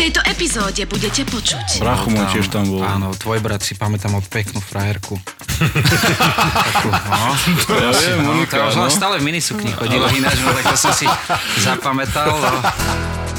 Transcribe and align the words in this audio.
tejto 0.00 0.20
epizóde 0.24 0.80
budete 0.88 1.28
počuť. 1.28 1.84
Brachu 1.84 2.08
môj 2.08 2.24
tiež 2.32 2.48
tam 2.48 2.64
bol. 2.64 2.80
Áno, 2.80 3.12
tvoj 3.12 3.36
brat 3.44 3.60
si 3.60 3.76
pamätám 3.76 4.16
od 4.16 4.24
peknú 4.32 4.56
frajerku. 4.56 5.20
Takú, 6.72 6.88
no. 6.88 7.28
Ja 7.68 7.92
viem, 7.92 8.16
No, 8.24 8.32
Monika, 8.32 8.72
to 8.72 8.80
no. 8.80 8.88
ona 8.88 8.90
stále 8.92 9.20
v 9.20 9.28
minisukni 9.28 9.68
chodila 9.76 10.08
ináč, 10.08 10.40
no 10.40 10.56
tak 10.56 10.72
to 10.72 10.76
som 10.80 10.96
si 10.96 11.04
zapamätal. 11.68 12.32
No. 12.32 12.48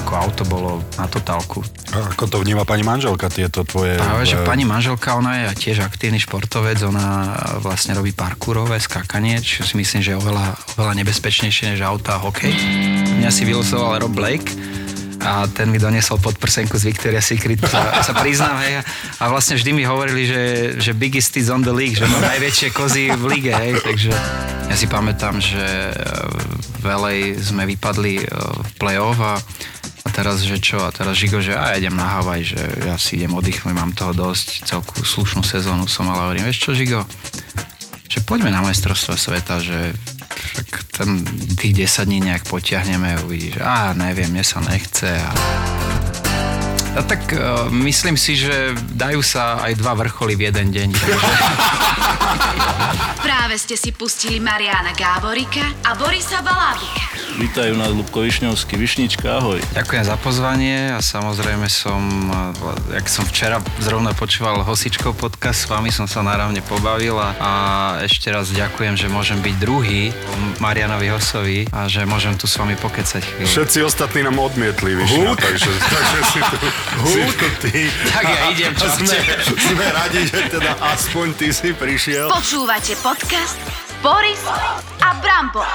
Ako 0.05 0.13
auto 0.13 0.43
bolo 0.45 0.85
na 1.01 1.09
totálku. 1.09 1.65
A 1.97 2.13
Ako 2.13 2.29
to 2.29 2.37
vníma 2.37 2.61
pani 2.61 2.85
manželka, 2.85 3.33
tieto 3.33 3.65
tvoje... 3.65 3.97
Práve, 3.97 4.29
že 4.29 4.37
eh, 4.37 4.45
pani 4.45 4.61
manželka, 4.61 5.17
ona 5.17 5.49
je 5.49 5.65
tiež 5.65 5.81
aktívny 5.81 6.21
športovec, 6.21 6.77
ona 6.85 7.33
vlastne 7.57 7.97
robí 7.97 8.13
parkourové 8.13 8.77
skákanie, 8.77 9.41
čo 9.41 9.65
si 9.65 9.73
myslím, 9.81 10.05
že 10.05 10.13
je 10.13 10.17
oveľa, 10.21 10.77
oveľa 10.77 10.93
nebezpečnejšie 11.01 11.73
než 11.73 11.81
auta 11.81 12.21
a 12.21 12.21
hokej. 12.21 12.53
Mňa 13.17 13.31
si 13.33 13.49
vylosoval 13.49 14.03
Rob 14.03 14.13
Blake, 14.13 14.51
a 15.21 15.45
ten 15.45 15.69
mi 15.69 15.77
doniesol 15.77 16.17
podprsenku 16.17 16.73
z 16.81 16.89
Victoria's 16.89 17.29
Secret, 17.29 17.61
sa, 17.61 18.01
sa 18.01 18.13
priznám, 18.17 18.57
hej. 18.65 18.81
A 19.21 19.23
vlastne 19.29 19.53
vždy 19.53 19.71
mi 19.71 19.85
hovorili, 19.85 20.25
že, 20.25 20.41
že 20.81 20.91
biggest 20.97 21.37
is 21.37 21.53
on 21.53 21.61
the 21.61 21.73
league, 21.73 21.93
že 21.93 22.09
mám 22.09 22.25
najväčšie 22.25 22.67
kozy 22.73 23.13
v 23.13 23.23
lige, 23.29 23.53
hej. 23.53 23.77
Takže 23.85 24.09
ja 24.67 24.75
si 24.75 24.89
pamätám, 24.89 25.37
že 25.37 25.61
e, 25.61 25.93
v 26.81 26.85
LA 26.89 27.37
sme 27.37 27.69
vypadli 27.69 28.23
e, 28.23 28.25
v 28.65 28.69
play-off 28.81 29.21
a, 29.21 29.37
a 30.01 30.07
teraz, 30.09 30.41
že 30.41 30.57
čo? 30.57 30.81
A 30.81 30.89
teraz 30.89 31.13
Žigo, 31.21 31.37
že 31.37 31.53
a 31.53 31.77
idem 31.77 31.93
na 31.93 32.17
Havaj, 32.17 32.41
že 32.41 32.61
ja 32.89 32.97
si 32.97 33.21
idem 33.21 33.37
oddychnúť, 33.37 33.77
mám 33.77 33.93
toho 33.93 34.17
dosť, 34.17 34.65
celku 34.65 35.05
slušnú 35.05 35.45
sezónu 35.45 35.85
som, 35.85 36.09
ale 36.09 36.33
hovorím, 36.33 36.49
vieš 36.49 36.65
čo, 36.65 36.71
Žigo? 36.73 37.05
Že 38.09 38.19
poďme 38.25 38.49
na 38.49 38.65
majstrovstvo 38.65 39.13
sveta, 39.13 39.61
že 39.61 39.93
však 40.51 40.83
ten, 40.97 41.23
tých 41.55 41.73
10 41.73 42.05
dní 42.05 42.19
nejak 42.19 42.43
potiahneme 42.43 43.15
a 43.15 43.23
uvidíš, 43.23 43.63
a 43.63 43.95
neviem, 43.95 44.27
mne 44.27 44.43
sa 44.43 44.59
nechce. 44.59 45.07
A... 45.07 45.80
A 46.91 47.01
tak 47.07 47.23
uh, 47.31 47.71
myslím 47.71 48.19
si, 48.19 48.35
že 48.35 48.75
dajú 48.91 49.23
sa 49.23 49.63
aj 49.63 49.79
dva 49.79 49.95
vrcholy 49.95 50.35
v 50.35 50.51
jeden 50.51 50.75
deň. 50.75 50.89
Práve 53.23 53.55
ste 53.55 53.79
si 53.79 53.95
pustili 53.95 54.43
Mariana 54.43 54.91
Gáborika 54.91 55.63
a 55.87 55.95
Borisa 55.95 56.43
Balábika. 56.43 57.11
Vítajú 57.39 57.79
nás 57.79 57.95
Lubko 57.95 58.27
Višňovský. 58.27 58.75
Višnička, 58.75 59.39
ahoj. 59.39 59.63
Ďakujem 59.71 60.03
za 60.03 60.19
pozvanie 60.19 60.91
a 60.91 60.99
samozrejme 60.99 61.63
som, 61.71 62.27
eh, 62.27 62.99
jak 62.99 63.07
som 63.07 63.23
včera 63.23 63.63
zrovna 63.79 64.11
počúval 64.11 64.59
Hosičkov 64.67 65.15
podcast, 65.15 65.63
s 65.63 65.71
vami 65.71 65.95
som 65.95 66.11
sa 66.11 66.19
naravne 66.27 66.59
pobavil 66.59 67.15
a, 67.15 67.31
a 67.39 67.51
ešte 68.03 68.27
raz 68.27 68.51
ďakujem, 68.51 68.99
že 68.99 69.07
môžem 69.07 69.39
byť 69.39 69.55
druhý 69.63 70.11
Marianovi 70.59 71.07
Hosovi 71.07 71.59
a 71.71 71.87
že 71.87 72.03
môžem 72.03 72.35
tu 72.35 72.51
s 72.51 72.59
vami 72.59 72.75
pokecať 72.75 73.23
chvíľu. 73.23 73.47
Všetci 73.47 73.79
ostatní 73.87 74.27
nám 74.27 74.35
odmietli, 74.43 74.91
Višňa, 74.91 75.31
takže, 75.39 75.71
takže 75.71 76.19
si 76.35 76.39
tu, 76.43 76.55
tu 76.83 77.47
ty. 77.61 77.87
Tak 78.09 78.23
ja 78.23 78.39
idem, 78.49 78.71
čo 78.73 78.87
sme, 78.97 79.17
sme 79.53 79.85
radi, 79.87 80.21
že 80.25 80.49
teda 80.49 80.73
aspoň 80.81 81.27
ty 81.35 81.47
si 81.49 81.71
prišiel. 81.71 82.27
Počúvate 82.27 82.97
podcast 82.99 83.57
Boris 84.01 84.41
a 84.97 85.13
Brambor. 85.21 85.65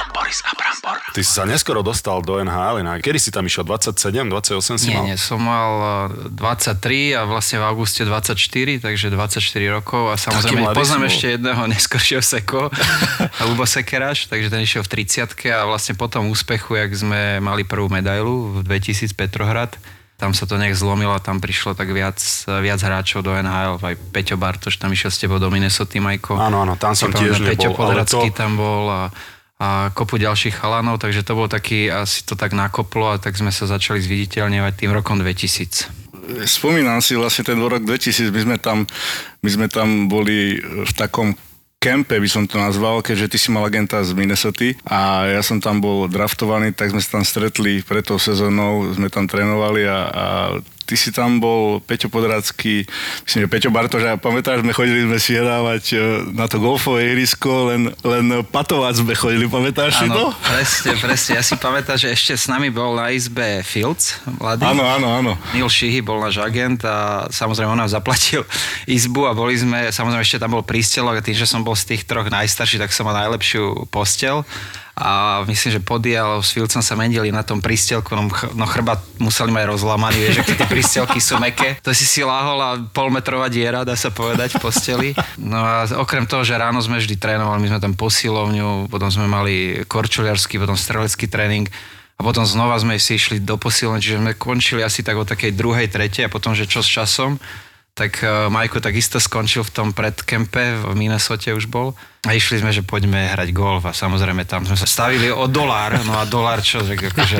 Ty 1.14 1.22
si 1.22 1.30
sa 1.30 1.46
neskoro 1.46 1.78
dostal 1.80 2.18
do 2.20 2.42
NHL, 2.42 2.82
inak. 2.82 2.98
kedy 2.98 3.18
si 3.18 3.30
tam 3.30 3.46
išiel? 3.46 3.62
27, 3.62 3.94
28 4.26 4.82
si 4.82 4.90
Nie, 4.90 4.96
mal? 4.98 5.04
nie, 5.06 5.16
som 5.16 5.38
mal 5.38 5.70
eh, 6.10 6.34
23 6.34 6.74
a 7.14 7.22
vlastne 7.22 7.62
v 7.62 7.64
auguste 7.64 8.02
24, 8.02 8.34
takže 8.82 9.06
24 9.08 9.38
rokov 9.70 10.10
a 10.10 10.18
samozrejme 10.18 10.74
poznám 10.74 11.06
ešte 11.06 11.38
jedného 11.38 11.70
neskoršieho 11.70 12.18
Seko, 12.20 12.66
Lubo 13.46 13.62
Sekeráš, 13.62 14.26
takže 14.26 14.50
ten 14.50 14.58
išiel 14.60 14.82
v 14.82 15.06
30 15.06 15.30
a 15.48 15.62
vlastne 15.62 15.94
po 15.94 16.10
tom 16.10 16.26
úspechu, 16.26 16.74
jak 16.74 16.90
sme 16.92 17.38
mali 17.38 17.62
prvú 17.62 17.86
medailu 17.86 18.58
v 18.58 18.66
2000 18.66 19.14
Petrohrad, 19.14 19.78
tam 20.16 20.32
sa 20.32 20.48
to 20.48 20.56
nejak 20.56 20.72
zlomilo 20.72 21.12
a 21.12 21.20
tam 21.20 21.44
prišlo 21.44 21.76
tak 21.76 21.92
viac, 21.92 22.16
viac 22.48 22.80
hráčov 22.80 23.20
do 23.20 23.36
NHL, 23.36 23.76
aj 23.76 23.96
Peťo 24.16 24.40
Bartoš 24.40 24.80
tam 24.80 24.88
išiel 24.88 25.12
s 25.12 25.20
tebou 25.20 25.36
do 25.36 25.52
Minnesota, 25.52 26.00
Majko. 26.00 26.40
Áno, 26.40 26.64
áno, 26.64 26.74
tam 26.80 26.96
som 26.96 27.12
tiež 27.12 27.44
Peťo 27.44 27.76
nebol, 27.76 27.84
ale 27.84 28.00
Podracký 28.00 28.28
to- 28.32 28.36
tam 28.36 28.56
bol 28.56 28.88
a, 28.88 29.02
a 29.60 29.92
kopu 29.92 30.16
ďalších 30.16 30.56
chalanov, 30.56 30.96
takže 31.04 31.20
to 31.20 31.36
bol 31.36 31.52
taký, 31.52 31.92
asi 31.92 32.24
to 32.24 32.32
tak 32.32 32.56
nakoplo 32.56 33.12
a 33.12 33.20
tak 33.20 33.36
sme 33.36 33.52
sa 33.52 33.68
začali 33.68 34.00
zviditeľňovať 34.00 34.72
tým 34.72 34.90
rokom 34.96 35.20
2000. 35.20 36.48
Spomínam 36.48 36.98
si 37.04 37.14
vlastne 37.14 37.44
ten 37.46 37.60
rok 37.60 37.84
2000, 37.84 38.32
my 38.32 38.40
sme 38.40 38.56
tam, 38.56 38.88
my 39.44 39.48
sme 39.52 39.66
tam 39.68 40.08
boli 40.08 40.58
v 40.64 40.92
takom 40.96 41.36
kempe, 41.80 42.18
by 42.18 42.28
som 42.28 42.44
to 42.48 42.58
nazval, 42.58 43.04
keďže 43.04 43.36
ty 43.36 43.38
si 43.38 43.48
mal 43.54 43.66
agenta 43.68 44.02
z 44.02 44.16
Minnesota 44.16 44.74
a 44.88 45.30
ja 45.30 45.42
som 45.44 45.62
tam 45.62 45.78
bol 45.78 46.10
draftovaný, 46.10 46.74
tak 46.74 46.90
sme 46.90 47.00
sa 47.00 47.20
tam 47.20 47.24
stretli 47.24 47.84
pred 47.84 48.02
tou 48.02 48.18
sezónou, 48.18 48.90
sme 48.96 49.06
tam 49.12 49.28
trénovali 49.28 49.86
a, 49.86 49.98
a 50.10 50.26
ty 50.86 50.94
si 50.94 51.10
tam 51.10 51.42
bol, 51.42 51.82
Peťo 51.82 52.06
Podrácky, 52.06 52.86
myslím, 53.26 53.40
že 53.44 53.48
Peťo 53.50 53.70
Bartoš, 53.74 54.06
a 54.06 54.14
pamätáš, 54.14 54.62
sme 54.62 54.70
chodili 54.70 55.02
sme 55.02 55.18
si 55.18 55.34
hrávať 55.34 55.84
e, 55.92 55.96
na 56.30 56.46
to 56.46 56.62
golfové 56.62 57.10
ihrisko, 57.10 57.74
len, 57.74 57.90
len 58.06 58.46
patovať 58.46 59.02
sme 59.02 59.18
chodili, 59.18 59.50
pamätáš 59.50 59.98
si 59.98 60.06
to? 60.06 60.30
Presne, 60.46 60.94
presne. 61.02 61.30
Ja 61.36 61.42
si 61.42 61.58
pamätám, 61.58 61.98
že 61.98 62.14
ešte 62.14 62.38
s 62.38 62.46
nami 62.46 62.70
bol 62.70 62.94
na 62.94 63.10
izbe 63.10 63.66
Fields, 63.66 64.22
mladý. 64.38 64.62
Áno, 64.62 64.86
áno, 64.86 65.08
áno. 65.10 65.32
Neil 65.50 65.66
Sheehy 65.66 66.06
bol 66.06 66.22
náš 66.22 66.38
agent 66.38 66.86
a 66.86 67.26
samozrejme 67.34 67.74
on 67.74 67.82
nám 67.82 67.90
zaplatil 67.90 68.46
izbu 68.86 69.26
a 69.26 69.34
boli 69.34 69.58
sme, 69.58 69.90
samozrejme 69.90 70.22
ešte 70.22 70.38
tam 70.38 70.54
bol 70.54 70.62
prístelok 70.62 71.18
a 71.18 71.24
tým, 71.26 71.34
že 71.34 71.50
som 71.50 71.66
bol 71.66 71.74
z 71.74 71.98
tých 71.98 72.06
troch 72.06 72.30
najstarší, 72.30 72.78
tak 72.78 72.94
som 72.94 73.10
mal 73.10 73.26
najlepšiu 73.26 73.90
postel 73.90 74.46
a 74.96 75.44
myslím, 75.44 75.76
že 75.76 75.84
podial 75.84 76.40
s 76.40 76.56
Filcom 76.56 76.80
sa 76.80 76.96
mendili 76.96 77.28
na 77.28 77.44
tom 77.44 77.60
prístelku, 77.60 78.16
no, 78.16 78.32
ch- 78.32 78.48
no 78.56 78.64
chrbát 78.64 79.04
museli 79.20 79.52
mať 79.52 79.68
rozlamaný, 79.68 80.16
vieš, 80.16 80.40
že 80.40 80.56
tie 80.56 80.64
prístelky 80.64 81.20
sú 81.20 81.36
meké. 81.36 81.76
To 81.84 81.92
si 81.92 82.08
si 82.08 82.24
láhol 82.24 82.56
a 82.64 82.80
polmetrová 82.80 83.52
diera, 83.52 83.84
dá 83.84 83.92
sa 83.92 84.08
povedať, 84.08 84.56
v 84.56 84.60
posteli. 84.64 85.08
No 85.36 85.60
a 85.60 85.84
okrem 86.00 86.24
toho, 86.24 86.48
že 86.48 86.56
ráno 86.56 86.80
sme 86.80 86.96
vždy 86.96 87.12
trénovali, 87.20 87.60
my 87.60 87.76
sme 87.76 87.84
tam 87.84 87.92
posilovňu, 87.92 88.88
potom 88.88 89.12
sme 89.12 89.28
mali 89.28 89.84
korčuliarský, 89.84 90.56
potom 90.56 90.80
strelecký 90.80 91.28
tréning 91.28 91.68
a 92.16 92.24
potom 92.24 92.48
znova 92.48 92.80
sme 92.80 92.96
si 92.96 93.20
išli 93.20 93.44
do 93.44 93.60
posilovne, 93.60 94.00
čiže 94.00 94.16
sme 94.16 94.32
končili 94.32 94.80
asi 94.80 95.04
tak 95.04 95.20
o 95.20 95.28
takej 95.28 95.52
druhej, 95.52 95.92
tretej 95.92 96.24
a 96.24 96.32
potom, 96.32 96.56
že 96.56 96.64
čo 96.64 96.80
s 96.80 96.88
časom, 96.88 97.36
tak 97.92 98.24
uh, 98.24 98.48
Majko 98.48 98.80
takisto 98.80 99.20
skončil 99.20 99.60
v 99.60 99.72
tom 99.76 99.88
predkempe, 99.92 100.80
v 100.88 100.92
Minnesote 100.96 101.52
už 101.52 101.68
bol. 101.68 101.92
A 102.26 102.34
išli 102.34 102.58
sme, 102.58 102.74
že 102.74 102.82
poďme 102.82 103.30
hrať 103.30 103.54
golf 103.54 103.86
a 103.86 103.94
samozrejme 103.94 104.42
tam 104.44 104.66
sme 104.66 104.74
sa 104.74 104.84
stavili 104.84 105.30
o 105.30 105.46
dolár, 105.46 106.02
no 106.02 106.18
a 106.18 106.26
dolár 106.26 106.58
čo, 106.58 106.82
že 106.82 106.98
akože, 106.98 107.38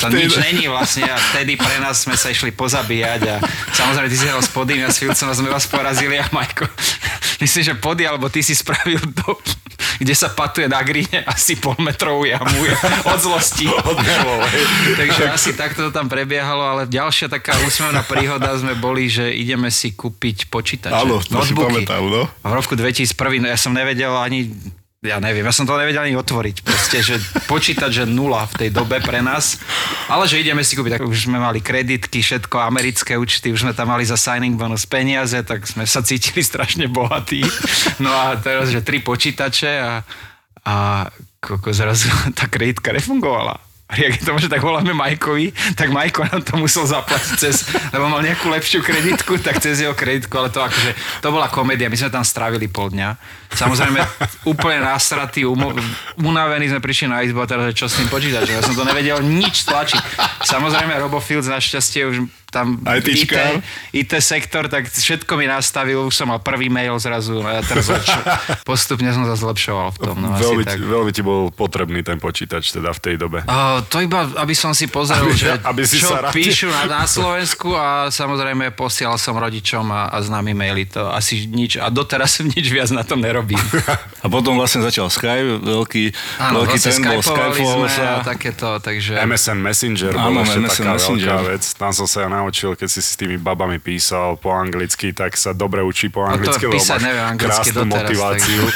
to 0.00 0.08
nič 0.08 0.32
není 0.40 0.64
vlastne 0.66 1.04
a 1.04 1.20
vtedy 1.20 1.60
pre 1.60 1.76
nás 1.78 2.02
sme 2.02 2.16
sa 2.16 2.32
išli 2.32 2.50
pozabíjať 2.56 3.20
a 3.28 3.36
samozrejme 3.76 4.08
ty 4.08 4.16
si 4.16 4.24
hral 4.24 4.40
s 4.40 4.48
podým 4.48 4.80
a 4.82 4.90
s 4.90 4.98
Filcom 4.98 5.28
a 5.28 5.34
sme 5.36 5.52
vás 5.52 5.68
porazili 5.68 6.16
a 6.16 6.24
Majko, 6.32 6.64
myslím, 7.44 7.62
že 7.62 7.74
pody, 7.76 8.08
alebo 8.08 8.32
ty 8.32 8.40
si 8.40 8.56
spravil 8.56 9.04
do, 9.04 9.36
kde 10.02 10.14
sa 10.18 10.30
patuje 10.30 10.66
na 10.66 10.82
gríne 10.82 11.22
asi 11.30 11.58
pol 11.58 11.78
metrovú 11.78 12.26
jamu 12.26 12.58
od 13.06 13.18
zlosti. 13.22 13.70
Od 13.92 13.98
nervov, 13.98 14.42
hej. 14.50 14.64
Takže 14.94 15.22
asi 15.30 15.50
takto 15.58 15.88
to 15.88 15.90
tam 15.90 16.06
prebiehalo, 16.06 16.62
ale 16.62 16.82
ďalšia 16.86 17.26
taká 17.26 17.54
úsmevná 17.66 18.02
príhoda 18.06 18.54
sme 18.54 18.78
boli, 18.78 19.10
že 19.10 19.30
ideme 19.30 19.70
si 19.70 19.94
kúpiť 19.94 20.50
počítače. 20.50 21.02
Áno, 21.02 21.18
to 21.18 21.42
si 21.42 21.54
pamätám, 21.54 22.02
no. 22.06 22.30
A 22.42 22.46
v 22.46 22.54
roku 22.54 22.78
2001, 22.78 23.42
no 23.42 23.46
ja 23.50 23.58
som 23.58 23.74
nevedel 23.74 24.10
ani 24.22 24.54
ja 25.02 25.18
neviem, 25.18 25.42
ja 25.42 25.50
som 25.50 25.66
to 25.66 25.74
nevedel 25.74 26.06
ani 26.06 26.14
otvoriť. 26.14 26.62
Proste, 26.62 27.02
že 27.02 27.18
počítať, 27.50 27.90
že 27.90 28.04
nula 28.06 28.46
v 28.46 28.54
tej 28.54 28.70
dobe 28.70 29.02
pre 29.02 29.18
nás. 29.18 29.58
Ale 30.06 30.30
že 30.30 30.38
ideme 30.38 30.62
si 30.62 30.78
kúpiť, 30.78 30.94
tak 30.94 31.10
už 31.10 31.26
sme 31.26 31.42
mali 31.42 31.58
kreditky, 31.58 32.22
všetko, 32.22 32.62
americké 32.62 33.18
účty, 33.18 33.50
už 33.50 33.66
sme 33.66 33.74
tam 33.74 33.90
mali 33.90 34.06
za 34.06 34.14
signing 34.14 34.54
bonus 34.54 34.86
peniaze, 34.86 35.34
tak 35.42 35.66
sme 35.66 35.90
sa 35.90 36.06
cítili 36.06 36.38
strašne 36.46 36.86
bohatí. 36.86 37.42
No 37.98 38.14
a 38.14 38.38
teraz, 38.38 38.70
že 38.70 38.86
tri 38.86 39.02
počítače 39.02 39.82
a, 39.82 40.06
a 40.62 40.74
koko, 41.42 41.74
zrazu 41.74 42.06
tá 42.38 42.46
kreditka 42.46 42.94
nefungovala. 42.94 43.71
Jak 43.92 44.12
je 44.16 44.24
to, 44.24 44.32
že 44.40 44.48
tak 44.48 44.64
voláme 44.64 44.96
Majkovi, 44.96 45.52
tak 45.76 45.92
Majko 45.92 46.24
nám 46.24 46.40
to 46.40 46.56
musel 46.56 46.88
zaplatiť 46.88 47.32
cez, 47.36 47.68
lebo 47.92 48.08
mal 48.08 48.24
nejakú 48.24 48.48
lepšiu 48.48 48.80
kreditku, 48.80 49.36
tak 49.36 49.60
cez 49.60 49.84
jeho 49.84 49.92
kreditku, 49.92 50.32
ale 50.40 50.48
to 50.48 50.64
akože, 50.64 50.96
to 51.20 51.28
bola 51.28 51.52
komédia, 51.52 51.92
my 51.92 51.96
sme 52.00 52.08
tam 52.08 52.24
strávili 52.24 52.72
pol 52.72 52.88
dňa. 52.88 53.20
Samozrejme, 53.52 54.00
úplne 54.48 54.80
nasratí, 54.80 55.44
umo- 55.44 55.76
unavení 56.16 56.72
sme 56.72 56.80
prišli 56.80 57.06
na 57.12 57.20
izbu 57.20 57.44
a 57.44 57.46
teraz, 57.46 57.76
čo 57.76 57.84
s 57.84 58.00
tým 58.00 58.08
počítať, 58.08 58.42
že 58.48 58.56
ja 58.56 58.62
som 58.64 58.72
to 58.72 58.88
nevedel 58.88 59.20
nič 59.20 59.68
tlačiť. 59.68 60.00
Samozrejme, 60.40 60.96
Robo 60.96 61.20
Fields 61.20 61.52
našťastie 61.52 62.08
už 62.08 62.16
tam 62.52 62.76
IT. 62.84 63.08
IT 63.96 64.12
sektor, 64.20 64.68
tak 64.68 64.92
všetko 64.92 65.32
mi 65.40 65.48
nastavil, 65.48 66.04
už 66.04 66.12
som 66.12 66.28
mal 66.28 66.44
prvý 66.44 66.68
mail 66.68 67.00
zrazu, 67.00 67.40
a 67.40 67.58
ja 67.58 67.62
teraz 67.64 67.88
čo, 67.88 68.18
postupne 68.68 69.08
som 69.08 69.24
sa 69.24 69.32
zlepšoval 69.32 69.88
v 69.96 69.98
tom. 70.04 70.16
No, 70.20 70.36
asi 70.36 70.44
veľmi, 70.44 70.62
tak. 70.68 70.76
ti, 70.76 70.84
veľmi 70.84 71.10
ti 71.16 71.22
bol 71.24 71.48
potrebný 71.48 72.04
ten 72.04 72.20
počítač 72.20 72.68
teda 72.76 72.92
v 72.92 73.00
tej 73.00 73.14
dobe. 73.16 73.40
Uh, 73.48 73.80
to 73.88 74.04
iba, 74.04 74.28
aby 74.36 74.52
som 74.52 74.76
si 74.76 74.84
pozrel, 74.92 75.24
Aby- 75.24 75.40
že 75.40 75.56
aby 75.72 75.82
si 75.88 75.96
čo 76.04 76.12
sa 76.12 76.28
píšu 76.28 76.68
na, 76.68 76.84
na 76.84 77.04
Slovensku 77.08 77.72
a 77.72 78.12
samozrejme 78.12 78.76
posielal 78.76 79.16
som 79.16 79.32
rodičom 79.32 79.88
a, 79.88 80.12
a 80.12 80.20
známy 80.20 80.52
maily. 80.52 80.84
To 80.92 81.08
asi 81.08 81.48
nič, 81.48 81.80
a 81.80 81.88
doteraz 81.88 82.36
som 82.36 82.44
nič 82.44 82.68
viac 82.68 82.92
na 82.92 83.00
tom 83.00 83.24
nerobím. 83.24 83.60
A 84.22 84.30
potom 84.30 84.54
vlastne 84.54 84.86
začal 84.86 85.10
Skype, 85.10 85.66
veľký, 85.66 86.04
Áno, 86.38 86.62
veľký 86.62 86.78
vlastne 86.78 86.94
trend 86.94 87.58
bol 87.58 87.82
sme 87.82 87.90
sa. 87.90 88.22
a 88.22 88.22
takéto, 88.22 88.78
takže... 88.78 89.18
MSN 89.18 89.58
Messenger 89.58 90.12
Áno, 90.14 90.38
bol 90.38 90.46
ešte 90.46 90.62
MSN 90.62 90.70
taká 90.70 90.92
Messenger. 90.94 91.26
veľká 91.26 91.50
vec. 91.50 91.62
Tam 91.74 91.90
som 91.90 92.06
sa 92.06 92.18
ja 92.22 92.28
naučil, 92.42 92.74
keď 92.74 92.88
si 92.90 92.98
s 92.98 93.14
tými 93.14 93.38
babami 93.38 93.78
písal 93.78 94.34
po 94.34 94.50
anglicky, 94.50 95.14
tak 95.14 95.38
sa 95.38 95.54
dobre 95.54 95.86
učí 95.86 96.10
po 96.10 96.26
No 96.26 96.34
to 96.34 96.42
anglicky, 96.42 96.66
lebo 96.66 96.74
písať 96.74 96.98
máš 96.98 97.06
neviem 97.06 97.26
anglicky 97.30 97.70
krásnu 97.70 97.86
doteraz, 97.86 98.02
motiváciu. 98.02 98.62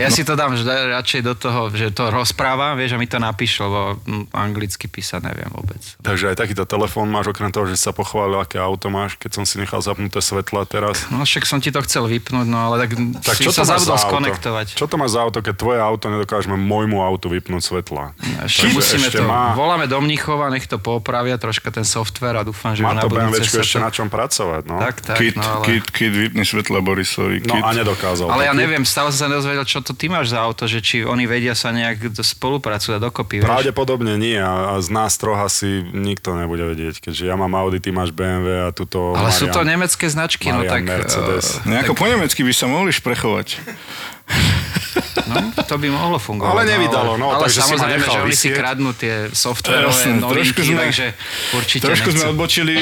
Ja 0.00 0.08
si 0.08 0.24
to 0.24 0.32
dám 0.32 0.56
radšej 0.56 1.20
do 1.20 1.36
toho, 1.36 1.68
že 1.68 1.92
to 1.92 2.08
rozprávam, 2.08 2.80
vieš, 2.80 2.96
a 2.96 2.98
mi 2.98 3.04
to 3.04 3.20
napíš, 3.20 3.60
lebo 3.60 4.00
anglicky 4.32 4.88
písať 4.88 5.20
neviem 5.20 5.52
vôbec. 5.52 5.84
Takže 6.00 6.32
aj 6.32 6.36
takýto 6.40 6.64
telefón 6.64 7.12
máš, 7.12 7.28
okrem 7.28 7.52
toho, 7.52 7.68
že 7.68 7.76
sa 7.76 7.92
pochválil, 7.92 8.40
aké 8.40 8.56
auto 8.56 8.88
máš, 8.88 9.20
keď 9.20 9.36
som 9.36 9.44
si 9.44 9.60
nechal 9.60 9.84
zapnuté 9.84 10.24
svetla 10.24 10.64
teraz. 10.64 11.04
No 11.12 11.28
však 11.28 11.44
som 11.44 11.60
ti 11.60 11.68
to 11.68 11.84
chcel 11.84 12.08
vypnúť, 12.08 12.48
no 12.48 12.72
ale 12.72 12.88
tak, 12.88 12.96
Tak 13.20 13.36
si 13.36 13.44
čo 13.44 13.52
sa 13.52 13.68
to 13.68 13.76
zabudol 13.76 14.00
skonektovať. 14.00 14.66
Čo 14.80 14.88
to 14.88 14.96
máš 14.96 15.12
za 15.12 15.28
auto, 15.28 15.44
keď 15.44 15.54
tvoje 15.60 15.80
auto 15.84 16.08
nedokážeme 16.08 16.56
môjmu 16.56 17.04
autu 17.04 17.28
vypnúť 17.28 17.62
svetla? 17.62 18.16
Ešte 18.48 18.72
Takže 18.72 18.72
musíme 18.72 19.06
ešte 19.12 19.20
to, 19.20 19.28
má, 19.28 19.52
voláme 19.52 19.86
do 19.86 20.00
Mníchova, 20.00 20.48
nech 20.48 20.64
to 20.64 20.80
poopravia 20.80 21.36
troška 21.42 21.68
ten 21.68 21.82
software 21.82 22.38
a 22.38 22.42
dúfam, 22.42 22.70
že 22.72 22.80
má 22.80 22.94
to 22.96 23.10
BMWčko 23.10 23.58
ešte 23.58 23.76
to... 23.76 23.82
na 23.82 23.90
čom 23.90 24.06
pracovať, 24.06 24.62
no. 24.64 24.78
Tak, 24.78 24.94
tak, 25.02 25.16
Kit, 25.18 25.34
no 25.34 25.42
ale... 25.42 25.64
kit, 25.66 25.84
kit, 25.90 26.12
vypni 26.12 26.42
svetla 26.42 26.78
Borisovi. 26.78 27.42
No 27.42 27.52
Kit. 27.52 27.62
a 27.62 27.70
nedokázal. 27.72 28.30
Ale 28.30 28.46
ja 28.46 28.54
neviem, 28.54 28.82
stále 28.82 29.10
som 29.10 29.26
sa 29.26 29.28
nedozvedel, 29.28 29.64
čo 29.64 29.78
to 29.78 29.90
ty 29.90 30.06
máš 30.06 30.30
za 30.30 30.38
auto, 30.38 30.64
že 30.64 30.78
či 30.78 31.02
oni 31.02 31.26
vedia 31.26 31.52
sa 31.52 31.68
nejak 31.68 32.08
do- 32.08 32.22
spolupracovať 32.22 33.02
dokopy, 33.02 33.34
vieš? 33.38 33.50
Pravdepodobne 33.50 34.14
nie 34.14 34.36
a, 34.36 34.72
a 34.72 34.80
z 34.80 34.88
nás 34.88 35.16
troch 35.16 35.36
asi 35.36 35.82
nikto 35.82 36.32
nebude 36.32 36.62
vedieť, 36.64 37.02
keďže 37.02 37.24
ja 37.24 37.34
mám 37.34 37.50
Audi, 37.52 37.76
ty 37.76 37.90
máš 37.90 38.10
BMW 38.10 38.62
a 38.62 38.70
tuto 38.70 39.12
Ale 39.12 39.28
Marian. 39.28 39.34
sú 39.34 39.46
to 39.48 39.60
nemecké 39.62 40.06
značky, 40.06 40.46
no 40.46 40.62
Marian 40.62 40.70
tak... 40.70 40.82
Mercedes. 40.84 41.58
eh, 41.58 41.68
Nejako 41.68 41.92
po 41.92 42.06
nemecky 42.06 42.40
by 42.40 42.52
sa 42.52 42.66
mohli 42.66 42.92
šprechovať. 42.92 43.48
No, 45.24 45.36
to 45.56 45.74
by 45.76 45.88
mohlo 45.88 46.18
fungovať. 46.18 46.52
Ale 46.52 46.62
nevydalo, 46.66 47.10
no, 47.16 47.32
ale 47.32 47.46
takže 47.46 47.58
si 47.58 47.62
ma 47.62 47.68
samozrejme, 47.78 48.04
že 48.06 48.18
oni 48.20 48.34
si 48.34 48.48
kradnú 48.50 48.90
tie 48.92 49.14
softverové 49.30 50.02
novinky, 50.14 50.60
sme- 50.62 50.82
takže 50.82 51.06
určite 51.52 51.84
Trošku 51.86 52.08
sme 52.10 52.20
nechcú. 52.20 52.32
odbočili 52.32 52.74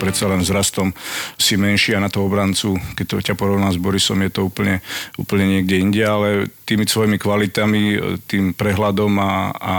predsa 0.00 0.24
len 0.26 0.40
vzrastom 0.40 0.96
si 1.36 1.54
menší 1.54 1.92
a 1.92 2.00
na 2.00 2.08
toho 2.08 2.24
obrancu, 2.24 2.72
keď 2.96 3.04
to 3.06 3.16
ťa 3.22 3.34
porovná 3.36 3.68
s 3.68 3.76
Borisom, 3.76 4.16
je 4.22 4.32
to 4.32 4.48
úplne, 4.48 4.80
úplne 5.16 5.44
niekde 5.46 5.76
inde, 5.76 6.00
ale 6.00 6.48
tými 6.70 6.86
svojimi 6.86 7.18
kvalitami, 7.18 7.82
tým 8.30 8.54
prehľadom 8.54 9.18
a, 9.18 9.50
a 9.50 9.74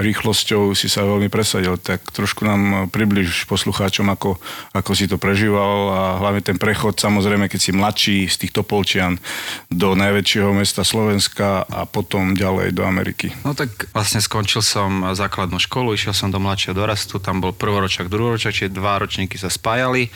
rýchlosťou 0.00 0.72
si 0.72 0.88
sa 0.88 1.04
veľmi 1.04 1.28
presadil. 1.28 1.76
Tak 1.76 2.08
trošku 2.16 2.48
nám 2.48 2.88
približ 2.88 3.44
poslucháčom, 3.44 4.08
ako, 4.08 4.40
ako 4.72 4.90
si 4.96 5.04
to 5.04 5.20
prežíval 5.20 5.92
a 5.92 6.02
hlavne 6.16 6.40
ten 6.40 6.56
prechod, 6.56 6.96
samozrejme, 6.96 7.52
keď 7.52 7.60
si 7.60 7.76
mladší 7.76 8.18
z 8.32 8.36
tých 8.40 8.52
Topolčian 8.56 9.20
do 9.68 9.92
najväčšieho 9.92 10.56
mesta 10.56 10.80
Slovenska 10.80 11.68
a 11.68 11.84
potom 11.84 12.32
ďalej 12.32 12.72
do 12.72 12.88
Ameriky. 12.88 13.36
No 13.44 13.52
tak 13.52 13.92
vlastne 13.92 14.24
skončil 14.24 14.64
som 14.64 15.12
základnú 15.12 15.60
školu, 15.60 15.92
išiel 15.92 16.16
som 16.16 16.32
do 16.32 16.40
mladšieho 16.40 16.72
dorastu, 16.72 17.20
tam 17.20 17.44
bol 17.44 17.52
prvoročak, 17.52 18.08
druhoročak, 18.08 18.56
čiže 18.56 18.72
dva 18.72 18.96
ročníky 18.96 19.36
sa 19.36 19.52
spájali. 19.52 20.08